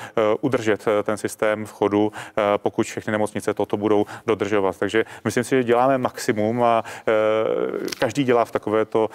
udržet 0.42 0.86
ten 1.04 1.18
systém 1.18 1.66
v 1.66 1.72
chodu, 1.72 2.12
pokud 2.58 2.86
všechny 2.86 3.12
nemocnice 3.12 3.54
toto 3.54 3.78
budou 3.78 4.06
dodržovat. 4.26 4.80
Takže 4.80 5.06
myslím 5.24 5.44
si, 5.44 5.56
že 5.56 5.64
děláme 5.64 5.98
maximum 5.98 6.64
a 6.64 6.84
každý 8.00 8.24
dělá 8.24 8.46
v 8.46 8.52
takovéto 8.52 9.10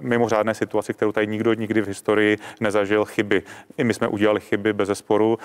mimořádné 0.00 0.54
situaci, 0.54 0.94
kterou 0.94 1.12
tady 1.12 1.26
nikdo 1.26 1.54
nikdy 1.54 1.80
v 1.80 1.86
historii 1.86 2.38
nezažil 2.60 3.04
chyby. 3.04 3.42
I 3.78 3.84
my 3.84 3.94
jsme 3.94 4.08
udělali 4.08 4.40
chyby 4.40 4.72
bez 4.72 4.88
zesporu, 4.88 5.38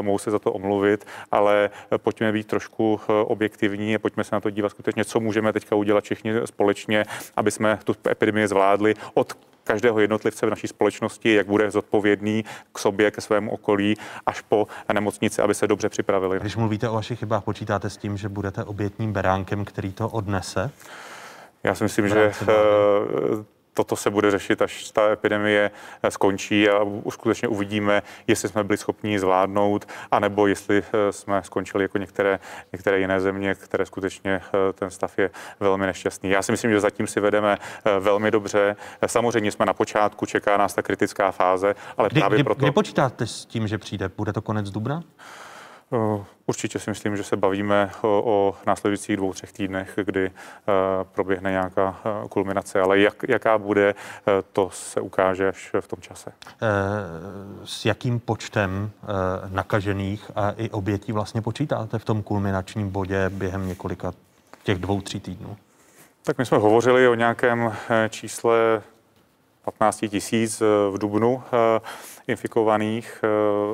mohou 0.00 0.18
se 0.18 0.30
za 0.30 0.38
to 0.38 0.52
omluvit, 0.52 1.06
ale 1.30 1.70
pojďme 1.96 2.32
být 2.32 2.46
trošku 2.46 3.00
objektivní 3.32 3.94
a 3.94 3.98
pojďme 3.98 4.24
se 4.24 4.34
na 4.34 4.40
to 4.40 4.50
dívat 4.50 4.68
skutečně, 4.68 5.04
co 5.04 5.20
můžeme 5.20 5.52
teďka 5.52 5.76
udělat 5.76 6.04
všichni 6.04 6.32
společně, 6.44 7.04
aby 7.36 7.50
jsme 7.50 7.78
tu 7.84 7.94
epidemii 8.10 8.48
zvládli 8.48 8.94
od 9.14 9.32
každého 9.64 10.00
jednotlivce 10.00 10.46
v 10.46 10.50
naší 10.50 10.68
společnosti, 10.68 11.34
jak 11.34 11.46
bude 11.46 11.70
zodpovědný 11.70 12.44
k 12.72 12.78
sobě, 12.78 13.10
ke 13.10 13.20
svému 13.20 13.50
okolí, 13.50 13.96
až 14.26 14.40
po 14.40 14.66
nemocnici, 14.92 15.42
aby 15.42 15.54
se 15.54 15.66
dobře 15.66 15.88
připravili. 15.88 16.40
Když 16.40 16.56
mluvíte 16.56 16.88
o 16.88 16.94
vašich 16.94 17.18
chybách, 17.18 17.44
počítáte 17.44 17.90
s 17.90 17.96
tím, 17.96 18.16
že 18.16 18.28
budete 18.28 18.64
obětním 18.64 19.12
beránkem, 19.12 19.64
který 19.64 19.92
to 19.92 20.08
odnese? 20.08 20.70
Já 21.64 21.74
si 21.74 21.84
myslím, 21.84 22.08
že 22.08 22.32
toto 23.74 23.96
se 23.96 24.10
bude 24.10 24.30
řešit, 24.30 24.62
až 24.62 24.90
ta 24.90 25.12
epidemie 25.12 25.70
eh, 26.02 26.10
skončí 26.10 26.68
a 26.68 26.86
skutečně 27.08 27.48
uvidíme, 27.48 28.02
jestli 28.26 28.48
jsme 28.48 28.64
byli 28.64 28.76
schopni 28.76 29.18
zvládnout, 29.18 29.88
anebo 30.10 30.46
jestli 30.46 30.78
eh, 30.78 31.12
jsme 31.12 31.42
skončili 31.42 31.84
jako 31.84 31.98
některé, 31.98 32.38
některé 32.72 32.98
jiné 32.98 33.20
země, 33.20 33.54
které 33.54 33.86
skutečně 33.86 34.32
eh, 34.32 34.72
ten 34.72 34.90
stav 34.90 35.18
je 35.18 35.30
velmi 35.60 35.86
nešťastný. 35.86 36.30
Já 36.30 36.42
si 36.42 36.52
myslím, 36.52 36.70
že 36.70 36.80
zatím 36.80 37.06
si 37.06 37.20
vedeme 37.20 37.56
velmi 38.00 38.30
dobře. 38.30 38.76
Samozřejmě 39.06 39.52
jsme 39.52 39.66
na 39.66 39.72
počátku, 39.72 40.26
čeká 40.26 40.56
nás 40.56 40.74
ta 40.74 40.82
kritická 40.82 41.30
fáze, 41.30 41.74
ale 41.96 42.08
kdy, 42.08 42.20
právě 42.20 42.36
kdy, 42.36 42.44
proto... 42.44 42.60
Kdy 42.60 42.70
počítáte 42.70 43.26
s 43.26 43.44
tím, 43.44 43.68
že 43.68 43.78
přijde? 43.78 44.10
Bude 44.16 44.32
to 44.32 44.42
konec 44.42 44.70
dubna? 44.70 45.02
Určitě 46.46 46.78
si 46.78 46.90
myslím, 46.90 47.16
že 47.16 47.24
se 47.24 47.36
bavíme 47.36 47.90
o, 48.02 48.22
o 48.26 48.54
následujících 48.66 49.16
dvou, 49.16 49.32
třech 49.32 49.52
týdnech, 49.52 49.98
kdy 50.04 50.26
uh, 50.30 50.34
proběhne 51.12 51.50
nějaká 51.50 51.88
uh, 51.88 52.28
kulminace, 52.28 52.80
ale 52.80 52.98
jak, 52.98 53.24
jaká 53.28 53.58
bude, 53.58 53.94
to 54.52 54.70
se 54.72 55.00
ukáže 55.00 55.48
až 55.48 55.70
v 55.80 55.88
tom 55.88 56.00
čase. 56.00 56.32
S 57.64 57.84
jakým 57.84 58.20
počtem 58.20 58.90
nakažených 59.48 60.30
a 60.36 60.50
i 60.50 60.70
obětí 60.70 61.12
vlastně 61.12 61.42
počítáte 61.42 61.98
v 61.98 62.04
tom 62.04 62.22
kulminačním 62.22 62.90
bodě 62.90 63.30
během 63.30 63.68
několika 63.68 64.12
těch 64.62 64.78
dvou, 64.78 65.00
tří 65.00 65.20
týdnů? 65.20 65.56
Tak 66.22 66.38
my 66.38 66.46
jsme 66.46 66.58
hovořili 66.58 67.08
o 67.08 67.14
nějakém 67.14 67.72
čísle 68.08 68.82
15 69.64 70.04
tisíc 70.08 70.60
v 70.90 70.98
dubnu 70.98 71.42
infikovaných, 72.26 73.20
eh, 73.24 73.28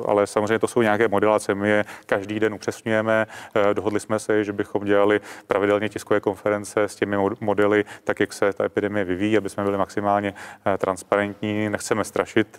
ale 0.07 0.27
samozřejmě 0.27 0.59
to 0.59 0.67
jsou 0.67 0.81
nějaké 0.81 1.07
modelace. 1.07 1.55
My 1.55 1.69
je 1.69 1.85
každý 2.05 2.39
den 2.39 2.53
upřesňujeme. 2.53 3.27
Eh, 3.55 3.73
dohodli 3.73 3.99
jsme 3.99 4.19
se, 4.19 4.43
že 4.43 4.53
bychom 4.53 4.85
dělali 4.85 5.21
pravidelně 5.47 5.89
tiskové 5.89 6.19
konference 6.19 6.83
s 6.83 6.95
těmi 6.95 7.17
modely, 7.39 7.85
tak 8.03 8.19
jak 8.19 8.33
se 8.33 8.53
ta 8.53 8.65
epidemie 8.65 9.05
vyvíjí, 9.05 9.37
aby 9.37 9.49
jsme 9.49 9.63
byli 9.63 9.77
maximálně 9.77 10.33
eh, 10.65 10.77
transparentní. 10.77 11.69
Nechceme 11.69 12.03
strašit 12.03 12.57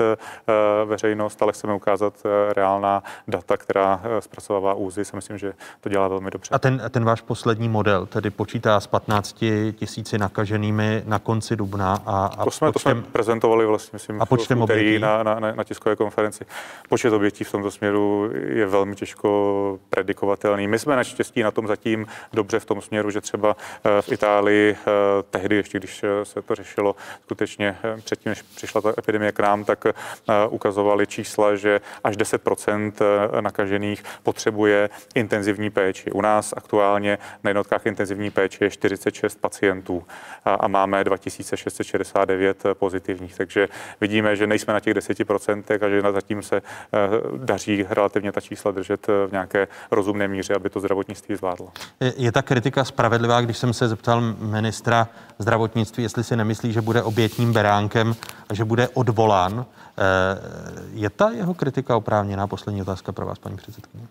veřejnost, 0.84 1.42
ale 1.42 1.52
chceme 1.52 1.74
ukázat 1.74 2.14
reálná 2.52 3.02
data, 3.28 3.56
která 3.56 4.02
zpracovává 4.20 4.74
úzy. 4.74 5.04
Si 5.04 5.16
myslím, 5.16 5.38
že 5.38 5.52
to 5.80 5.88
dělá 5.88 6.08
velmi 6.08 6.30
dobře. 6.30 6.54
A 6.54 6.58
ten, 6.58 6.82
ten 6.90 7.04
váš 7.04 7.20
poslední 7.20 7.68
model 7.68 8.06
tedy 8.06 8.30
počítá 8.30 8.80
s 8.80 8.86
15 8.86 9.44
tisíci 9.72 10.18
nakaženými 10.18 11.02
na 11.06 11.18
konci 11.18 11.56
dubna 11.56 12.02
a, 12.06 12.26
a 12.26 12.44
to 12.44 12.50
jsme, 12.50 12.72
počtem, 12.72 12.96
to 12.96 13.02
jsme 13.02 13.12
prezentovali 13.12 13.66
vlastně, 13.66 13.90
myslím, 13.92 14.22
a 14.22 14.26
počtem 14.26 14.58
v 14.66 14.98
na, 14.98 15.22
na, 15.22 15.40
na, 15.40 15.52
na 15.52 15.64
tiskové 15.80 15.96
konferenci. 15.96 16.44
Počet 16.88 17.12
obětí 17.12 17.44
v 17.44 17.52
tomto 17.52 17.70
směru 17.70 18.30
je 18.46 18.66
velmi 18.66 18.96
těžko 18.96 19.78
predikovatelný. 19.90 20.68
My 20.68 20.78
jsme 20.78 20.96
naštěstí 20.96 21.42
na 21.42 21.50
tom 21.50 21.66
zatím 21.66 22.06
dobře 22.32 22.60
v 22.60 22.64
tom 22.64 22.80
směru, 22.80 23.10
že 23.10 23.20
třeba 23.20 23.56
eh, 23.84 24.02
v 24.02 24.12
Itálii 24.12 24.76
eh, 24.76 24.86
tehdy, 25.30 25.56
ještě 25.56 25.78
když 25.78 26.02
eh, 26.02 26.24
se 26.24 26.42
to 26.42 26.54
řešilo 26.54 26.96
skutečně 27.24 27.76
předtím, 28.04 28.30
než 28.30 28.42
přišla 28.42 28.80
ta 28.80 28.92
epidemie 28.98 29.32
k 29.32 29.40
nám, 29.40 29.64
tak 29.64 29.84
ukazovali 30.50 31.06
čísla, 31.06 31.56
že 31.56 31.80
až 32.04 32.16
10% 32.16 32.92
nakažených 33.40 34.04
potřebuje 34.22 34.90
intenzivní 35.14 35.70
péči. 35.70 36.12
U 36.12 36.20
nás 36.20 36.54
aktuálně 36.56 37.18
na 37.44 37.50
jednotkách 37.50 37.86
intenzivní 37.86 38.30
péče 38.30 38.64
je 38.64 38.70
46 38.70 39.40
pacientů 39.40 40.04
a 40.44 40.68
máme 40.68 41.04
2669 41.04 42.62
pozitivních, 42.74 43.36
takže 43.36 43.68
vidíme, 44.00 44.36
že 44.36 44.46
nejsme 44.46 44.74
na 44.74 44.80
těch 44.80 44.94
10 44.94 45.18
a 45.74 45.88
že 45.88 46.02
zatím 46.12 46.42
se 46.42 46.56
eh, 46.56 46.62
daří 47.36 47.86
relativně 47.88 48.32
ta 48.32 48.40
čísla 48.40 48.70
držet 48.70 49.08
eh, 49.08 49.26
v 49.26 49.32
nějaké 49.32 49.68
rozumné 49.90 50.28
míře, 50.28 50.54
aby 50.54 50.70
to 50.70 50.80
zdravotnictví 50.80 51.36
zvládlo. 51.36 51.68
Je, 52.00 52.12
je 52.16 52.32
ta 52.32 52.42
kritika 52.42 52.84
spravedlivá, 52.84 53.40
když 53.40 53.58
jsem 53.58 53.72
se 53.72 53.88
zeptal 53.88 54.20
ministra 54.38 55.08
zdravotnictví, 55.38 56.02
jestli 56.02 56.24
si 56.24 56.36
nemyslí, 56.36 56.72
že 56.72 56.80
bude 56.80 57.02
obětním 57.02 57.52
beránkem 57.52 58.14
a 58.48 58.54
že 58.54 58.64
bude 58.64 58.88
odvolán. 58.88 59.66
Eh, 59.98 60.02
je 60.92 61.10
ta 61.10 61.30
jeho 61.30 61.54
kritika 61.54 61.96
oprávněná? 61.96 62.46
Poslední 62.46 62.82
otázka 62.82 63.12
pro 63.12 63.26
vás, 63.26 63.38
paní 63.38 63.56
předsedkyně. 63.56 64.06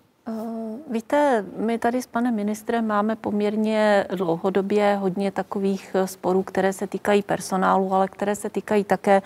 Víte, 0.91 1.45
my 1.57 1.77
tady 1.77 2.02
s 2.02 2.07
panem 2.07 2.36
ministrem 2.36 2.88
máme 2.88 3.15
poměrně 3.15 4.06
dlouhodobě 4.15 4.95
hodně 4.95 5.31
takových 5.31 5.95
sporů, 6.06 6.44
které 6.44 6.73
se 6.73 6.88
týkají 6.88 7.22
personálu, 7.22 7.94
ale 7.94 8.07
které 8.07 8.36
se 8.36 8.49
týkají 8.49 8.84
také 8.84 9.22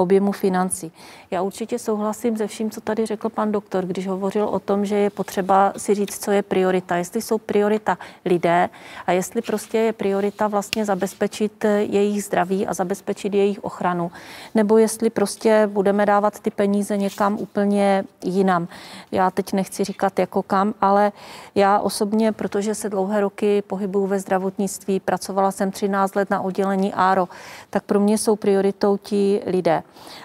objemu 0.00 0.32
financí. 0.32 0.92
Já 1.30 1.42
určitě 1.42 1.78
souhlasím 1.78 2.36
se 2.36 2.46
vším, 2.46 2.70
co 2.70 2.80
tady 2.80 3.06
řekl 3.06 3.28
pan 3.28 3.52
doktor, 3.52 3.86
když 3.86 4.06
hovořil 4.06 4.44
o 4.44 4.58
tom, 4.58 4.84
že 4.84 4.96
je 4.96 5.10
potřeba 5.10 5.72
si 5.76 5.94
říct, 5.94 6.24
co 6.24 6.30
je 6.30 6.42
priorita. 6.42 6.96
Jestli 6.96 7.22
jsou 7.22 7.38
priorita 7.38 7.98
lidé 8.24 8.68
a 9.06 9.12
jestli 9.12 9.42
prostě 9.42 9.78
je 9.78 9.92
priorita 9.92 10.48
vlastně 10.48 10.84
zabezpečit 10.84 11.64
jejich 11.78 12.24
zdraví 12.24 12.66
a 12.66 12.74
zabezpečit 12.74 13.34
jejich 13.34 13.64
ochranu, 13.64 14.10
nebo 14.54 14.78
jestli 14.78 15.10
prostě 15.10 15.68
budeme 15.72 16.06
dávat 16.06 16.40
ty 16.40 16.50
peníze 16.50 16.96
někam 16.96 17.38
úplně 17.38 18.04
jinam. 18.24 18.68
Já 19.12 19.30
teď 19.30 19.52
nechci 19.52 19.84
říkat 19.84 20.18
jako 20.18 20.42
kam, 20.42 20.74
ale 20.80 21.12
já 21.54 21.78
osobně, 21.78 22.32
protože 22.32 22.74
se 22.74 22.88
dlouhé 22.88 23.20
roky 23.20 23.62
pohybuju 23.62 24.06
ve 24.06 24.18
zdravotnictví, 24.18 25.00
pracovala 25.00 25.50
jsem 25.50 25.70
13 25.70 26.14
let 26.14 26.30
na 26.30 26.40
oddělení 26.40 26.94
ARO, 26.94 27.28
tak 27.70 27.84
pro 27.84 28.00
mě 28.00 28.18
jsou 28.18 28.36
prioritou 28.36 28.96
ti 28.96 29.42
lidé. 29.46 29.82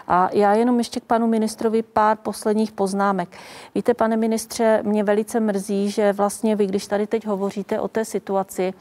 A 0.08 0.30
já 0.34 0.54
jenom 0.54 0.78
ještě 0.78 1.00
k 1.00 1.04
panu 1.04 1.28
ministrovi 1.28 1.84
pár 1.84 2.18
posledních 2.18 2.72
poznámek. 2.72 3.38
Víte, 3.76 3.94
pane 3.94 4.18
ministře, 4.18 4.80
mě 4.84 5.04
velice 5.04 5.40
mrzí, 5.40 5.90
že 5.92 6.14
vlastně 6.14 6.56
vy, 6.56 6.66
když 6.68 6.88
tady 6.88 7.08
teď 7.08 7.26
hovoříte 7.26 7.80
o 7.80 7.88
té 7.88 8.06
situaci, 8.06 8.74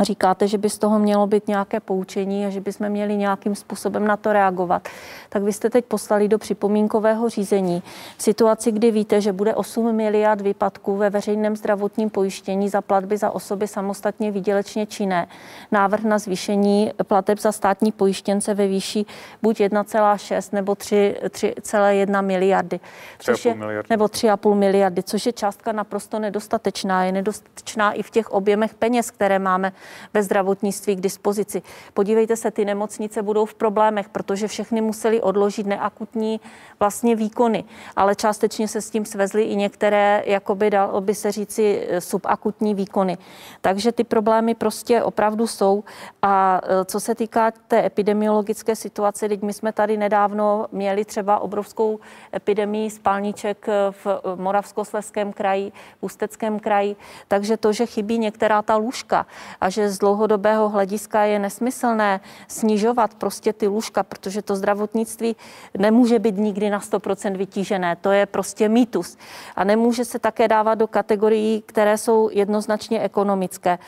říkáte, 0.00 0.48
že 0.48 0.58
by 0.58 0.70
z 0.70 0.78
toho 0.78 0.98
mělo 0.98 1.26
být 1.26 1.48
nějaké 1.48 1.80
poučení 1.80 2.46
a 2.46 2.50
že 2.50 2.60
bychom 2.60 2.88
měli 2.88 3.16
nějakým 3.16 3.54
způsobem 3.54 4.06
na 4.06 4.16
to 4.16 4.32
reagovat, 4.32 4.88
tak 5.28 5.42
vy 5.42 5.52
jste 5.52 5.70
teď 5.70 5.84
poslali 5.84 6.28
do 6.28 6.38
připomínkového 6.38 7.28
řízení 7.28 7.82
v 8.16 8.22
situaci, 8.22 8.72
kdy 8.72 8.90
víte, 8.90 9.20
že 9.20 9.32
bude 9.32 9.54
8 9.54 9.96
miliard 9.96 10.40
výpadků 10.40 10.96
ve 10.96 11.10
veřejném 11.10 11.56
zdravotním 11.56 12.10
pojištění 12.10 12.68
za 12.68 12.80
platby 12.80 13.16
za 13.16 13.30
osoby 13.30 13.68
samostatně 13.68 14.30
výdělečně 14.30 14.86
činné. 14.86 15.26
Návrh 15.72 16.02
na 16.02 16.18
zvýšení 16.18 16.92
plateb 17.06 17.38
za 17.38 17.52
státní 17.52 17.92
pojištěnce 17.92 18.54
ve 18.54 18.66
výši 18.66 19.04
buď 19.42 19.60
1,6 19.60 20.48
nebo 20.52 20.72
3,1 20.72 22.24
miliardy. 22.24 22.80
Což 23.18 23.44
je, 23.44 23.54
miliardy. 23.54 23.86
Nebo 23.90 24.04
3,5 24.04 24.54
miliardy, 24.54 25.02
což 25.02 25.26
je 25.26 25.32
částka 25.32 25.72
naprosto 25.72 26.18
nedostatečná. 26.18 27.04
Je 27.04 27.12
nedostatečná 27.12 27.92
i 27.92 28.02
v 28.02 28.10
těch 28.10 28.30
objemech 28.30 28.74
peněz, 28.74 29.10
které 29.10 29.38
máme 29.38 29.72
ve 30.14 30.22
zdravotnictví 30.22 30.96
k 30.96 31.00
dispozici. 31.00 31.62
Podívejte 31.94 32.36
se, 32.36 32.50
ty 32.50 32.64
nemocnice 32.64 33.22
budou 33.22 33.46
v 33.46 33.54
problémech, 33.54 34.08
protože 34.08 34.48
všechny 34.48 34.80
museli 34.80 35.20
odložit 35.20 35.66
neakutní 35.66 36.40
vlastně 36.80 37.16
výkony, 37.16 37.64
ale 37.96 38.14
částečně 38.14 38.68
se 38.68 38.80
s 38.80 38.90
tím 38.90 39.04
svezly 39.04 39.42
i 39.42 39.56
některé, 39.56 40.22
jakoby 40.26 40.70
dalo 40.70 41.00
by 41.00 41.14
se 41.14 41.32
říci, 41.32 41.88
subakutní 41.98 42.74
výkony. 42.74 43.18
Takže 43.60 43.92
ty 43.92 44.04
problémy 44.04 44.54
prostě 44.54 45.02
opravdu 45.02 45.46
jsou. 45.46 45.84
A 46.22 46.60
e, 46.64 46.84
co 46.84 47.00
se 47.00 47.14
týká 47.14 47.50
té 47.50 47.86
epidemiologické 47.86 48.76
situace, 48.76 49.28
teď 49.28 49.42
my 49.42 49.52
jsme 49.52 49.72
tady 49.72 49.96
nedávno 49.96 50.66
měli 50.72 51.04
třeba 51.04 51.38
obrovskou 51.38 52.00
epidemii 52.34 52.90
spálniček 52.90 53.66
v 53.90 54.06
Moravskosleském 54.36 55.32
kraji, 55.32 55.72
v 55.98 56.02
Ústeckém 56.02 56.60
kraji, 56.60 56.96
takže 57.28 57.56
to, 57.56 57.72
že 57.72 57.86
chybí 57.86 58.18
některá 58.18 58.62
ta 58.62 58.76
lůžka 58.76 59.26
a 59.60 59.70
že 59.74 59.90
z 59.90 59.98
dlouhodobého 59.98 60.68
hlediska 60.68 61.22
je 61.22 61.38
nesmyslné 61.38 62.20
snižovat 62.48 63.14
prostě 63.14 63.52
ty 63.52 63.66
lůžka, 63.66 64.02
protože 64.02 64.42
to 64.42 64.56
zdravotnictví 64.56 65.36
nemůže 65.78 66.18
být 66.18 66.38
nikdy 66.38 66.70
na 66.70 66.80
100% 66.80 67.36
vytížené. 67.36 67.96
To 67.96 68.12
je 68.12 68.26
prostě 68.26 68.68
mýtus. 68.68 69.16
A 69.56 69.64
nemůže 69.64 70.04
se 70.04 70.18
také 70.18 70.48
dávat 70.48 70.74
do 70.74 70.86
kategorií, 70.86 71.62
které 71.66 71.98
jsou 71.98 72.30
jednoznačně 72.32 73.00
ekonomické. 73.00 73.78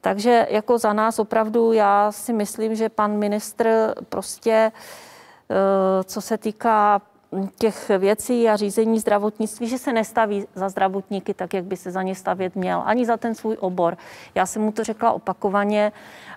Takže 0.00 0.46
jako 0.50 0.78
za 0.78 0.92
nás 0.92 1.18
opravdu 1.18 1.72
já 1.72 2.12
si 2.12 2.32
myslím, 2.32 2.74
že 2.74 2.88
pan 2.88 3.18
ministr 3.18 3.94
prostě, 4.08 4.72
eh, 5.50 6.04
co 6.04 6.20
se 6.20 6.38
týká 6.38 7.00
těch 7.58 7.90
věcí 7.98 8.48
a 8.48 8.56
řízení 8.56 8.98
zdravotnictví, 9.00 9.68
že 9.68 9.78
se 9.78 9.92
nestaví 9.92 10.46
za 10.54 10.68
zdravotníky 10.68 11.34
tak, 11.34 11.54
jak 11.54 11.64
by 11.64 11.76
se 11.76 11.90
za 11.90 12.02
ně 12.02 12.14
stavět 12.14 12.56
měl, 12.56 12.82
ani 12.84 13.06
za 13.06 13.16
ten 13.16 13.34
svůj 13.34 13.56
obor. 13.60 13.96
Já 14.34 14.46
jsem 14.46 14.62
mu 14.62 14.72
to 14.72 14.84
řekla 14.84 15.12
opakovaně 15.12 15.92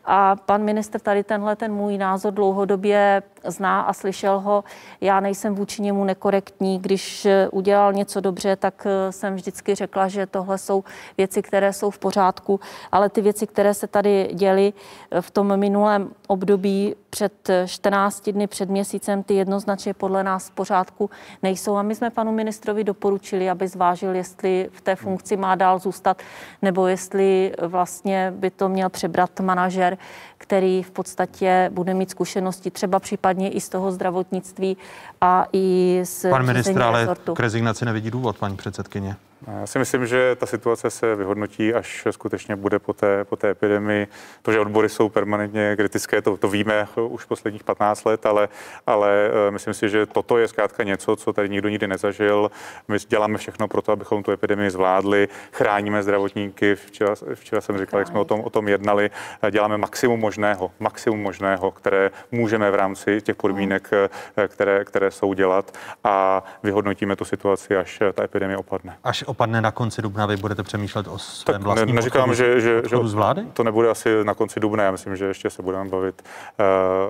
a 0.05 0.35
pan 0.35 0.63
ministr 0.63 0.99
tady 0.99 1.23
tenhle 1.23 1.55
ten 1.55 1.73
můj 1.73 1.97
názor 1.97 2.33
dlouhodobě 2.33 3.23
zná 3.43 3.81
a 3.81 3.93
slyšel 3.93 4.39
ho. 4.39 4.63
Já 5.01 5.19
nejsem 5.19 5.55
vůči 5.55 5.81
němu 5.81 6.03
nekorektní. 6.03 6.79
Když 6.79 7.27
udělal 7.51 7.93
něco 7.93 8.21
dobře, 8.21 8.55
tak 8.55 8.87
eh, 8.89 9.11
jsem 9.11 9.35
vždycky 9.35 9.75
řekla, 9.75 10.07
že 10.07 10.25
tohle 10.25 10.57
jsou 10.57 10.83
věci, 11.17 11.41
které 11.41 11.73
jsou 11.73 11.89
v 11.89 11.99
pořádku, 11.99 12.59
ale 12.91 13.09
ty 13.09 13.21
věci, 13.21 13.47
které 13.47 13.73
se 13.73 13.87
tady 13.87 14.29
děly 14.33 14.73
eh, 15.11 15.21
v 15.21 15.31
tom 15.31 15.57
minulém 15.57 16.09
období 16.27 16.95
před 17.09 17.49
14 17.65 18.29
dny, 18.29 18.47
před 18.47 18.69
měsícem, 18.69 19.23
ty 19.23 19.33
jednoznačně 19.33 19.93
podle 19.93 20.23
nás 20.23 20.49
v 20.49 20.51
pořádku 20.51 21.09
nejsou. 21.43 21.75
A 21.75 21.81
my 21.81 21.95
jsme 21.95 22.09
panu 22.09 22.31
ministrovi 22.31 22.83
doporučili, 22.83 23.49
aby 23.49 23.67
zvážil, 23.67 24.15
jestli 24.15 24.69
v 24.71 24.81
té 24.81 24.95
funkci 24.95 25.37
má 25.37 25.55
dál 25.55 25.79
zůstat, 25.79 26.21
nebo 26.61 26.87
jestli 26.87 27.53
vlastně 27.61 28.33
by 28.35 28.49
to 28.49 28.69
měl 28.69 28.89
přebrat 28.89 29.39
manažer, 29.39 29.97
který 30.41 30.83
v 30.83 30.91
podstatě 30.91 31.69
bude 31.73 31.93
mít 31.93 32.09
zkušenosti 32.09 32.71
třeba 32.71 32.99
případně 32.99 33.49
i 33.49 33.61
z 33.61 33.69
toho 33.69 33.91
zdravotnictví 33.91 34.77
a 35.21 35.45
i 35.53 35.99
z 36.03 36.29
Pan 36.29 36.45
ministr 36.45 36.81
ale 36.81 37.07
k 37.33 37.39
rezignaci 37.39 37.85
nevidí 37.85 38.11
důvod, 38.11 38.37
paní 38.37 38.57
předsedkyně. 38.57 39.15
Já 39.47 39.67
si 39.67 39.79
myslím, 39.79 40.07
že 40.07 40.35
ta 40.35 40.45
situace 40.45 40.89
se 40.89 41.15
vyhodnotí, 41.15 41.73
až 41.73 42.07
skutečně 42.11 42.55
bude 42.55 42.79
po 42.79 42.93
té, 42.93 43.25
po 43.25 43.35
té 43.35 43.49
epidemii. 43.49 44.07
To, 44.41 44.51
že 44.51 44.59
odbory 44.59 44.89
jsou 44.89 45.09
permanentně 45.09 45.75
kritické, 45.75 46.21
to, 46.21 46.37
to 46.37 46.49
víme 46.49 46.87
už 47.09 47.25
posledních 47.25 47.63
15 47.63 48.05
let, 48.05 48.25
ale, 48.25 48.49
ale 48.87 49.29
eh, 49.47 49.51
myslím 49.51 49.73
si, 49.73 49.89
že 49.89 50.05
toto 50.05 50.37
je 50.37 50.47
zkrátka 50.47 50.83
něco, 50.83 51.15
co 51.15 51.33
tady 51.33 51.49
nikdo 51.49 51.69
nikdy 51.69 51.87
nezažil. 51.87 52.51
My 52.87 52.97
děláme 53.07 53.37
všechno 53.37 53.67
pro 53.67 53.81
to, 53.81 53.91
abychom 53.91 54.23
tu 54.23 54.31
epidemii 54.31 54.69
zvládli, 54.69 55.27
chráníme 55.51 56.03
zdravotníky. 56.03 56.75
Včera, 56.75 57.15
včera 57.33 57.61
jsem 57.61 57.77
říkal, 57.77 57.99
jak 57.99 58.07
jsme 58.07 58.19
o 58.19 58.25
tom, 58.25 58.41
o 58.41 58.49
tom 58.49 58.67
jednali, 58.67 59.09
děláme 59.51 59.77
maximum 59.77 60.19
možného, 60.19 60.71
maximum 60.79 61.21
možného, 61.21 61.71
které 61.71 62.11
můžeme 62.31 62.71
v 62.71 62.75
rámci 62.75 63.21
těch 63.21 63.35
podmínek, 63.35 63.89
eh, 64.37 64.47
které, 64.47 64.85
které 64.85 65.11
jsou 65.11 65.33
dělat 65.33 65.77
a 66.03 66.43
vyhodnotíme 66.63 67.15
tu 67.15 67.25
situaci, 67.25 67.77
až 67.77 67.99
ta 68.13 68.23
epidemie 68.23 68.57
opadne. 68.57 68.97
Až 69.03 69.23
opadne 69.31 69.61
na 69.61 69.71
konci 69.71 70.01
dubna, 70.01 70.25
vy 70.25 70.37
budete 70.37 70.63
přemýšlet 70.63 71.07
o 71.07 71.17
svém 71.17 71.53
tak 71.53 71.61
vlastním 71.61 71.87
ne, 71.87 71.93
neříkám, 71.93 72.29
odchodu, 72.29 72.35
že, 72.35 72.61
že, 72.61 72.77
odchodu 72.77 73.07
z 73.07 73.13
vlády? 73.13 73.45
to 73.53 73.63
nebude 73.63 73.89
asi 73.89 74.23
na 74.23 74.33
konci 74.33 74.59
dubna, 74.59 74.83
já 74.83 74.91
myslím, 74.91 75.15
že 75.15 75.25
ještě 75.25 75.49
se 75.49 75.61
budeme 75.61 75.89
bavit 75.89 76.21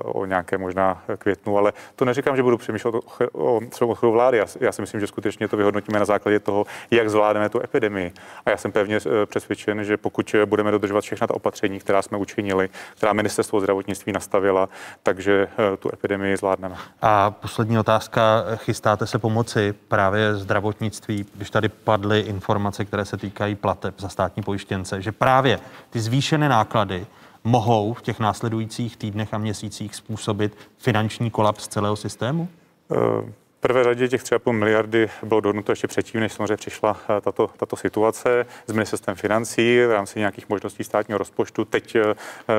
uh, 0.04 0.22
o 0.22 0.26
nějaké 0.26 0.58
možná 0.58 1.02
květnu, 1.18 1.58
ale 1.58 1.72
to 1.96 2.04
neříkám, 2.04 2.36
že 2.36 2.42
budu 2.42 2.58
přemýšlet 2.58 2.94
o, 2.94 3.00
o 3.32 3.60
svém 3.72 3.90
odchodu 3.90 4.12
vlády. 4.12 4.38
Já, 4.38 4.46
já 4.60 4.72
si 4.72 4.80
myslím, 4.82 5.00
že 5.00 5.06
skutečně 5.06 5.48
to 5.48 5.56
vyhodnotíme 5.56 5.98
na 5.98 6.04
základě 6.04 6.40
toho, 6.40 6.64
jak 6.90 7.10
zvládneme 7.10 7.48
tu 7.48 7.60
epidemii. 7.64 8.12
A 8.46 8.50
já 8.50 8.56
jsem 8.56 8.72
pevně 8.72 8.96
uh, 8.96 9.12
přesvědčen, 9.26 9.84
že 9.84 9.96
pokud 9.96 10.34
budeme 10.46 10.70
dodržovat 10.70 11.00
všechna 11.00 11.26
ta 11.26 11.34
opatření, 11.34 11.80
která 11.80 12.02
jsme 12.02 12.18
učinili, 12.18 12.68
která 12.96 13.12
ministerstvo 13.12 13.60
zdravotnictví 13.60 14.12
nastavila, 14.12 14.68
takže 15.02 15.48
uh, 15.58 15.76
tu 15.76 15.90
epidemii 15.92 16.36
zvládneme. 16.36 16.76
A 17.02 17.30
poslední 17.30 17.78
otázka. 17.78 18.44
Chystáte 18.56 19.06
se 19.06 19.18
pomoci 19.18 19.74
právě 19.88 20.34
zdravotnictví, 20.34 21.26
když 21.34 21.50
tady 21.50 21.68
padly 21.68 22.11
informace, 22.20 22.84
které 22.84 23.04
se 23.04 23.16
týkají 23.16 23.54
plateb 23.54 24.00
za 24.00 24.08
státní 24.08 24.42
pojištěnce, 24.42 25.02
že 25.02 25.12
právě 25.12 25.60
ty 25.90 26.00
zvýšené 26.00 26.48
náklady 26.48 27.06
mohou 27.44 27.94
v 27.94 28.02
těch 28.02 28.20
následujících 28.20 28.96
týdnech 28.96 29.34
a 29.34 29.38
měsících 29.38 29.94
způsobit 29.94 30.56
finanční 30.78 31.30
kolaps 31.30 31.68
celého 31.68 31.96
systému? 31.96 32.48
Prvé 33.62 33.84
řadě 33.84 34.08
těch 34.08 34.22
3,5 34.22 34.52
miliardy 34.52 35.10
bylo 35.22 35.40
dohodnuto 35.40 35.72
ještě 35.72 35.88
předtím, 35.88 36.20
než 36.20 36.32
samozřejmě 36.32 36.56
přišla 36.56 36.96
eh, 37.08 37.20
tato, 37.20 37.50
tato 37.56 37.76
situace 37.76 38.46
s 38.66 38.72
ministerstvem 38.72 39.16
financí 39.16 39.80
v 39.80 39.92
rámci 39.92 40.18
nějakých 40.18 40.48
možností 40.48 40.84
státního 40.84 41.18
rozpočtu. 41.18 41.64
Teď 41.64 41.96
eh, 41.96 42.14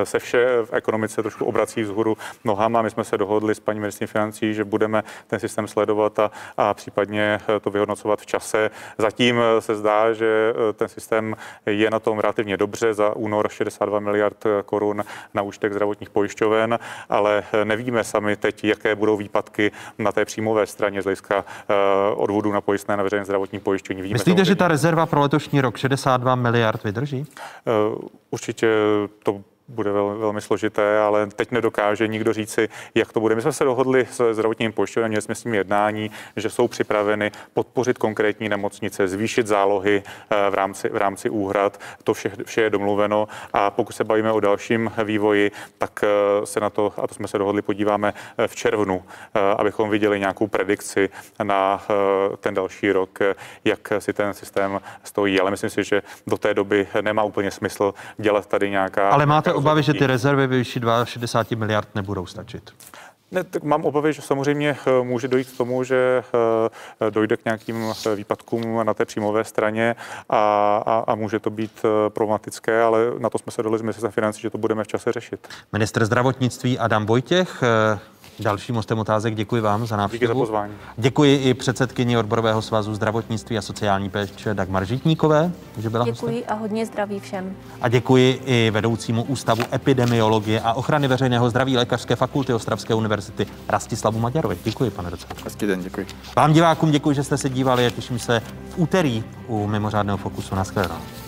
se 0.05 0.19
vše 0.19 0.47
v 0.65 0.73
ekonomice 0.73 1.21
trošku 1.21 1.45
obrací 1.45 1.81
vzhůru 1.81 2.17
nohama. 2.43 2.81
My 2.81 2.89
jsme 2.89 3.03
se 3.03 3.17
dohodli 3.17 3.55
s 3.55 3.59
paní 3.59 3.79
ministrní 3.79 4.07
financí, 4.07 4.53
že 4.53 4.63
budeme 4.63 5.03
ten 5.27 5.39
systém 5.39 5.67
sledovat 5.67 6.19
a, 6.19 6.31
a 6.57 6.73
případně 6.73 7.39
eh, 7.49 7.59
to 7.59 7.69
vyhodnocovat 7.69 8.21
v 8.21 8.25
čase. 8.25 8.69
Zatím 8.97 9.41
se 9.59 9.75
zdá, 9.75 10.13
že 10.13 10.53
ten 10.73 10.87
systém 10.87 11.35
je 11.65 11.89
na 11.89 11.99
tom 11.99 12.19
relativně 12.19 12.57
dobře. 12.57 12.93
Za 12.93 13.15
únor 13.15 13.49
62 13.49 13.99
miliard 13.99 14.43
korun 14.65 15.03
na 15.33 15.41
účtech 15.41 15.71
zdravotních 15.71 16.09
pojišťoven, 16.09 16.79
ale 17.09 17.43
nevíme 17.63 18.03
sami 18.03 18.35
teď, 18.35 18.63
jaké 18.63 18.95
budou 18.95 19.17
výpadky 19.17 19.71
na 19.97 20.11
té 20.11 20.25
příjmové 20.25 20.65
straně 20.67 20.92
straně 20.93 21.01
z 21.01 21.05
hlediska 21.05 21.45
uh, 22.15 22.23
odvodu 22.23 22.51
na 22.51 22.61
pojistné 22.61 22.97
na 22.97 23.03
veřejné 23.03 23.25
zdravotní 23.25 23.59
pojištění. 23.59 24.01
Víme 24.01 24.13
Myslíte, 24.13 24.45
že 24.45 24.55
ta 24.55 24.67
rezerva 24.67 25.05
pro 25.05 25.21
letošní 25.21 25.61
rok 25.61 25.77
62 25.77 26.35
miliard 26.35 26.83
vydrží? 26.83 27.25
Uh, 27.89 28.09
určitě 28.31 28.67
to 29.23 29.41
bude 29.67 29.91
vel, 29.91 30.17
velmi 30.17 30.41
složité, 30.41 30.99
ale 30.99 31.27
teď 31.27 31.51
nedokáže 31.51 32.07
nikdo 32.07 32.33
říci, 32.33 32.69
jak 32.95 33.13
to 33.13 33.19
bude. 33.19 33.35
My 33.35 33.41
jsme 33.41 33.53
se 33.53 33.63
dohodli 33.63 34.07
s 34.11 34.33
zdravotním 34.33 34.71
pojišťovnem, 34.71 35.09
měli 35.09 35.21
jsme 35.21 35.35
s 35.35 35.43
ním 35.43 35.53
jednání, 35.53 36.11
že 36.35 36.49
jsou 36.49 36.67
připraveny 36.67 37.31
podpořit 37.53 37.97
konkrétní 37.97 38.49
nemocnice, 38.49 39.07
zvýšit 39.07 39.47
zálohy 39.47 40.03
eh, 40.05 40.49
v 40.49 40.53
rámci, 40.53 40.89
v 40.89 40.97
rámci 40.97 41.29
úhrad. 41.29 41.79
To 42.03 42.13
vše, 42.13 42.31
vše 42.45 42.61
je 42.61 42.69
domluveno 42.69 43.27
a 43.53 43.71
pokud 43.71 43.93
se 43.93 44.03
bavíme 44.03 44.31
o 44.31 44.39
dalším 44.39 44.91
vývoji, 45.03 45.51
tak 45.77 46.03
eh, 46.03 46.45
se 46.45 46.59
na 46.59 46.69
to, 46.69 46.93
a 46.97 47.07
to 47.07 47.15
jsme 47.15 47.27
se 47.27 47.37
dohodli, 47.37 47.61
podíváme 47.61 48.13
eh, 48.37 48.47
v 48.47 48.55
červnu, 48.55 49.03
abychom 49.57 49.89
viděli 49.89 50.19
nějakou 50.19 50.47
predikci 50.47 51.09
na 51.43 51.83
ten 52.39 52.53
další 52.53 52.91
rok, 52.91 53.19
jak 53.65 53.93
si 53.99 54.13
ten 54.13 54.33
systém 54.33 54.81
stojí. 55.03 55.39
Ale 55.39 55.51
myslím 55.51 55.69
si, 55.69 55.83
že 55.83 56.01
do 56.27 56.37
té 56.37 56.53
doby 56.53 56.87
nemá 57.01 57.23
úplně 57.23 57.51
smysl 57.51 57.93
dělat 58.17 58.45
tady 58.45 58.69
nějaká. 58.69 59.09
Ale 59.09 59.25
máte 59.25 59.52
obavy, 59.53 59.83
že 59.83 59.93
ty 59.93 60.07
rezervy 60.07 60.47
ve 60.47 60.57
výši 60.57 60.81
62 61.05 61.59
miliard 61.59 61.87
nebudou 61.95 62.25
stačit? 62.25 62.73
Ne, 63.33 63.43
tak 63.43 63.63
mám 63.63 63.85
obavy, 63.85 64.13
že 64.13 64.21
samozřejmě 64.21 64.77
eh, 64.85 65.03
může 65.03 65.27
dojít 65.27 65.49
k 65.49 65.57
tomu, 65.57 65.83
že 65.83 66.23
eh, 67.01 67.11
dojde 67.11 67.37
k 67.37 67.45
nějakým 67.45 67.93
eh, 68.05 68.15
výpadkům 68.15 68.85
na 68.85 68.93
té 68.93 69.05
příjmové 69.05 69.43
straně 69.43 69.95
a, 70.29 70.37
a, 70.85 71.03
a 71.07 71.15
může 71.15 71.39
to 71.39 71.49
být 71.49 71.71
problematické, 72.09 72.81
ale 72.81 72.99
na 73.19 73.29
to 73.29 73.37
jsme 73.37 73.51
se 73.51 73.63
dohodli 73.63 73.79
s 73.79 73.81
ministerstvem 73.81 74.11
financí, 74.11 74.41
že 74.41 74.49
to 74.49 74.57
budeme 74.57 74.83
v 74.83 74.87
čase 74.87 75.11
řešit. 75.11 75.47
Minister 75.71 76.05
zdravotnictví 76.05 76.79
Adam 76.79 77.05
Vojtěch 77.05 77.63
Dalším 78.39 78.75
mostem 78.75 78.99
otázek 78.99 79.35
děkuji 79.35 79.61
vám 79.61 79.85
za 79.85 79.95
návštěvu. 79.97 80.19
Díky 80.19 80.27
za 80.27 80.33
pozvání. 80.33 80.73
Děkuji 80.97 81.35
i 81.37 81.53
předsedkyni 81.53 82.17
odborového 82.17 82.61
svazu 82.61 82.95
zdravotnictví 82.95 83.57
a 83.57 83.61
sociální 83.61 84.09
péče 84.09 84.53
Dagmar 84.53 84.85
Žítníkové, 84.85 85.51
že 85.77 85.89
byla 85.89 86.05
Děkuji 86.05 86.35
hostem. 86.35 86.57
a 86.57 86.59
hodně 86.59 86.85
zdraví 86.85 87.19
všem. 87.19 87.55
A 87.81 87.89
děkuji 87.89 88.41
i 88.45 88.71
vedoucímu 88.73 89.23
Ústavu 89.23 89.63
epidemiologie 89.73 90.61
a 90.61 90.73
ochrany 90.73 91.07
veřejného 91.07 91.49
zdraví 91.49 91.77
Lékařské 91.77 92.15
fakulty 92.15 92.53
Ostravské 92.53 92.93
univerzity 92.93 93.47
Rastislavu 93.69 94.19
Maďarovi. 94.19 94.57
Děkuji, 94.63 94.89
pane 94.89 95.11
docent. 95.11 95.41
Hezký 95.43 95.65
den, 95.65 95.83
děkuji. 95.83 96.07
Vám 96.35 96.53
divákům 96.53 96.91
děkuji, 96.91 97.15
že 97.15 97.23
jste 97.23 97.37
se 97.37 97.49
dívali 97.49 97.85
a 97.85 97.89
těším 97.89 98.19
se 98.19 98.39
v 98.69 98.77
úterý 98.77 99.23
u 99.47 99.67
mimořádného 99.67 100.17
fokusu. 100.17 100.55
na 100.55 100.59
Naschledanou. 100.59 101.22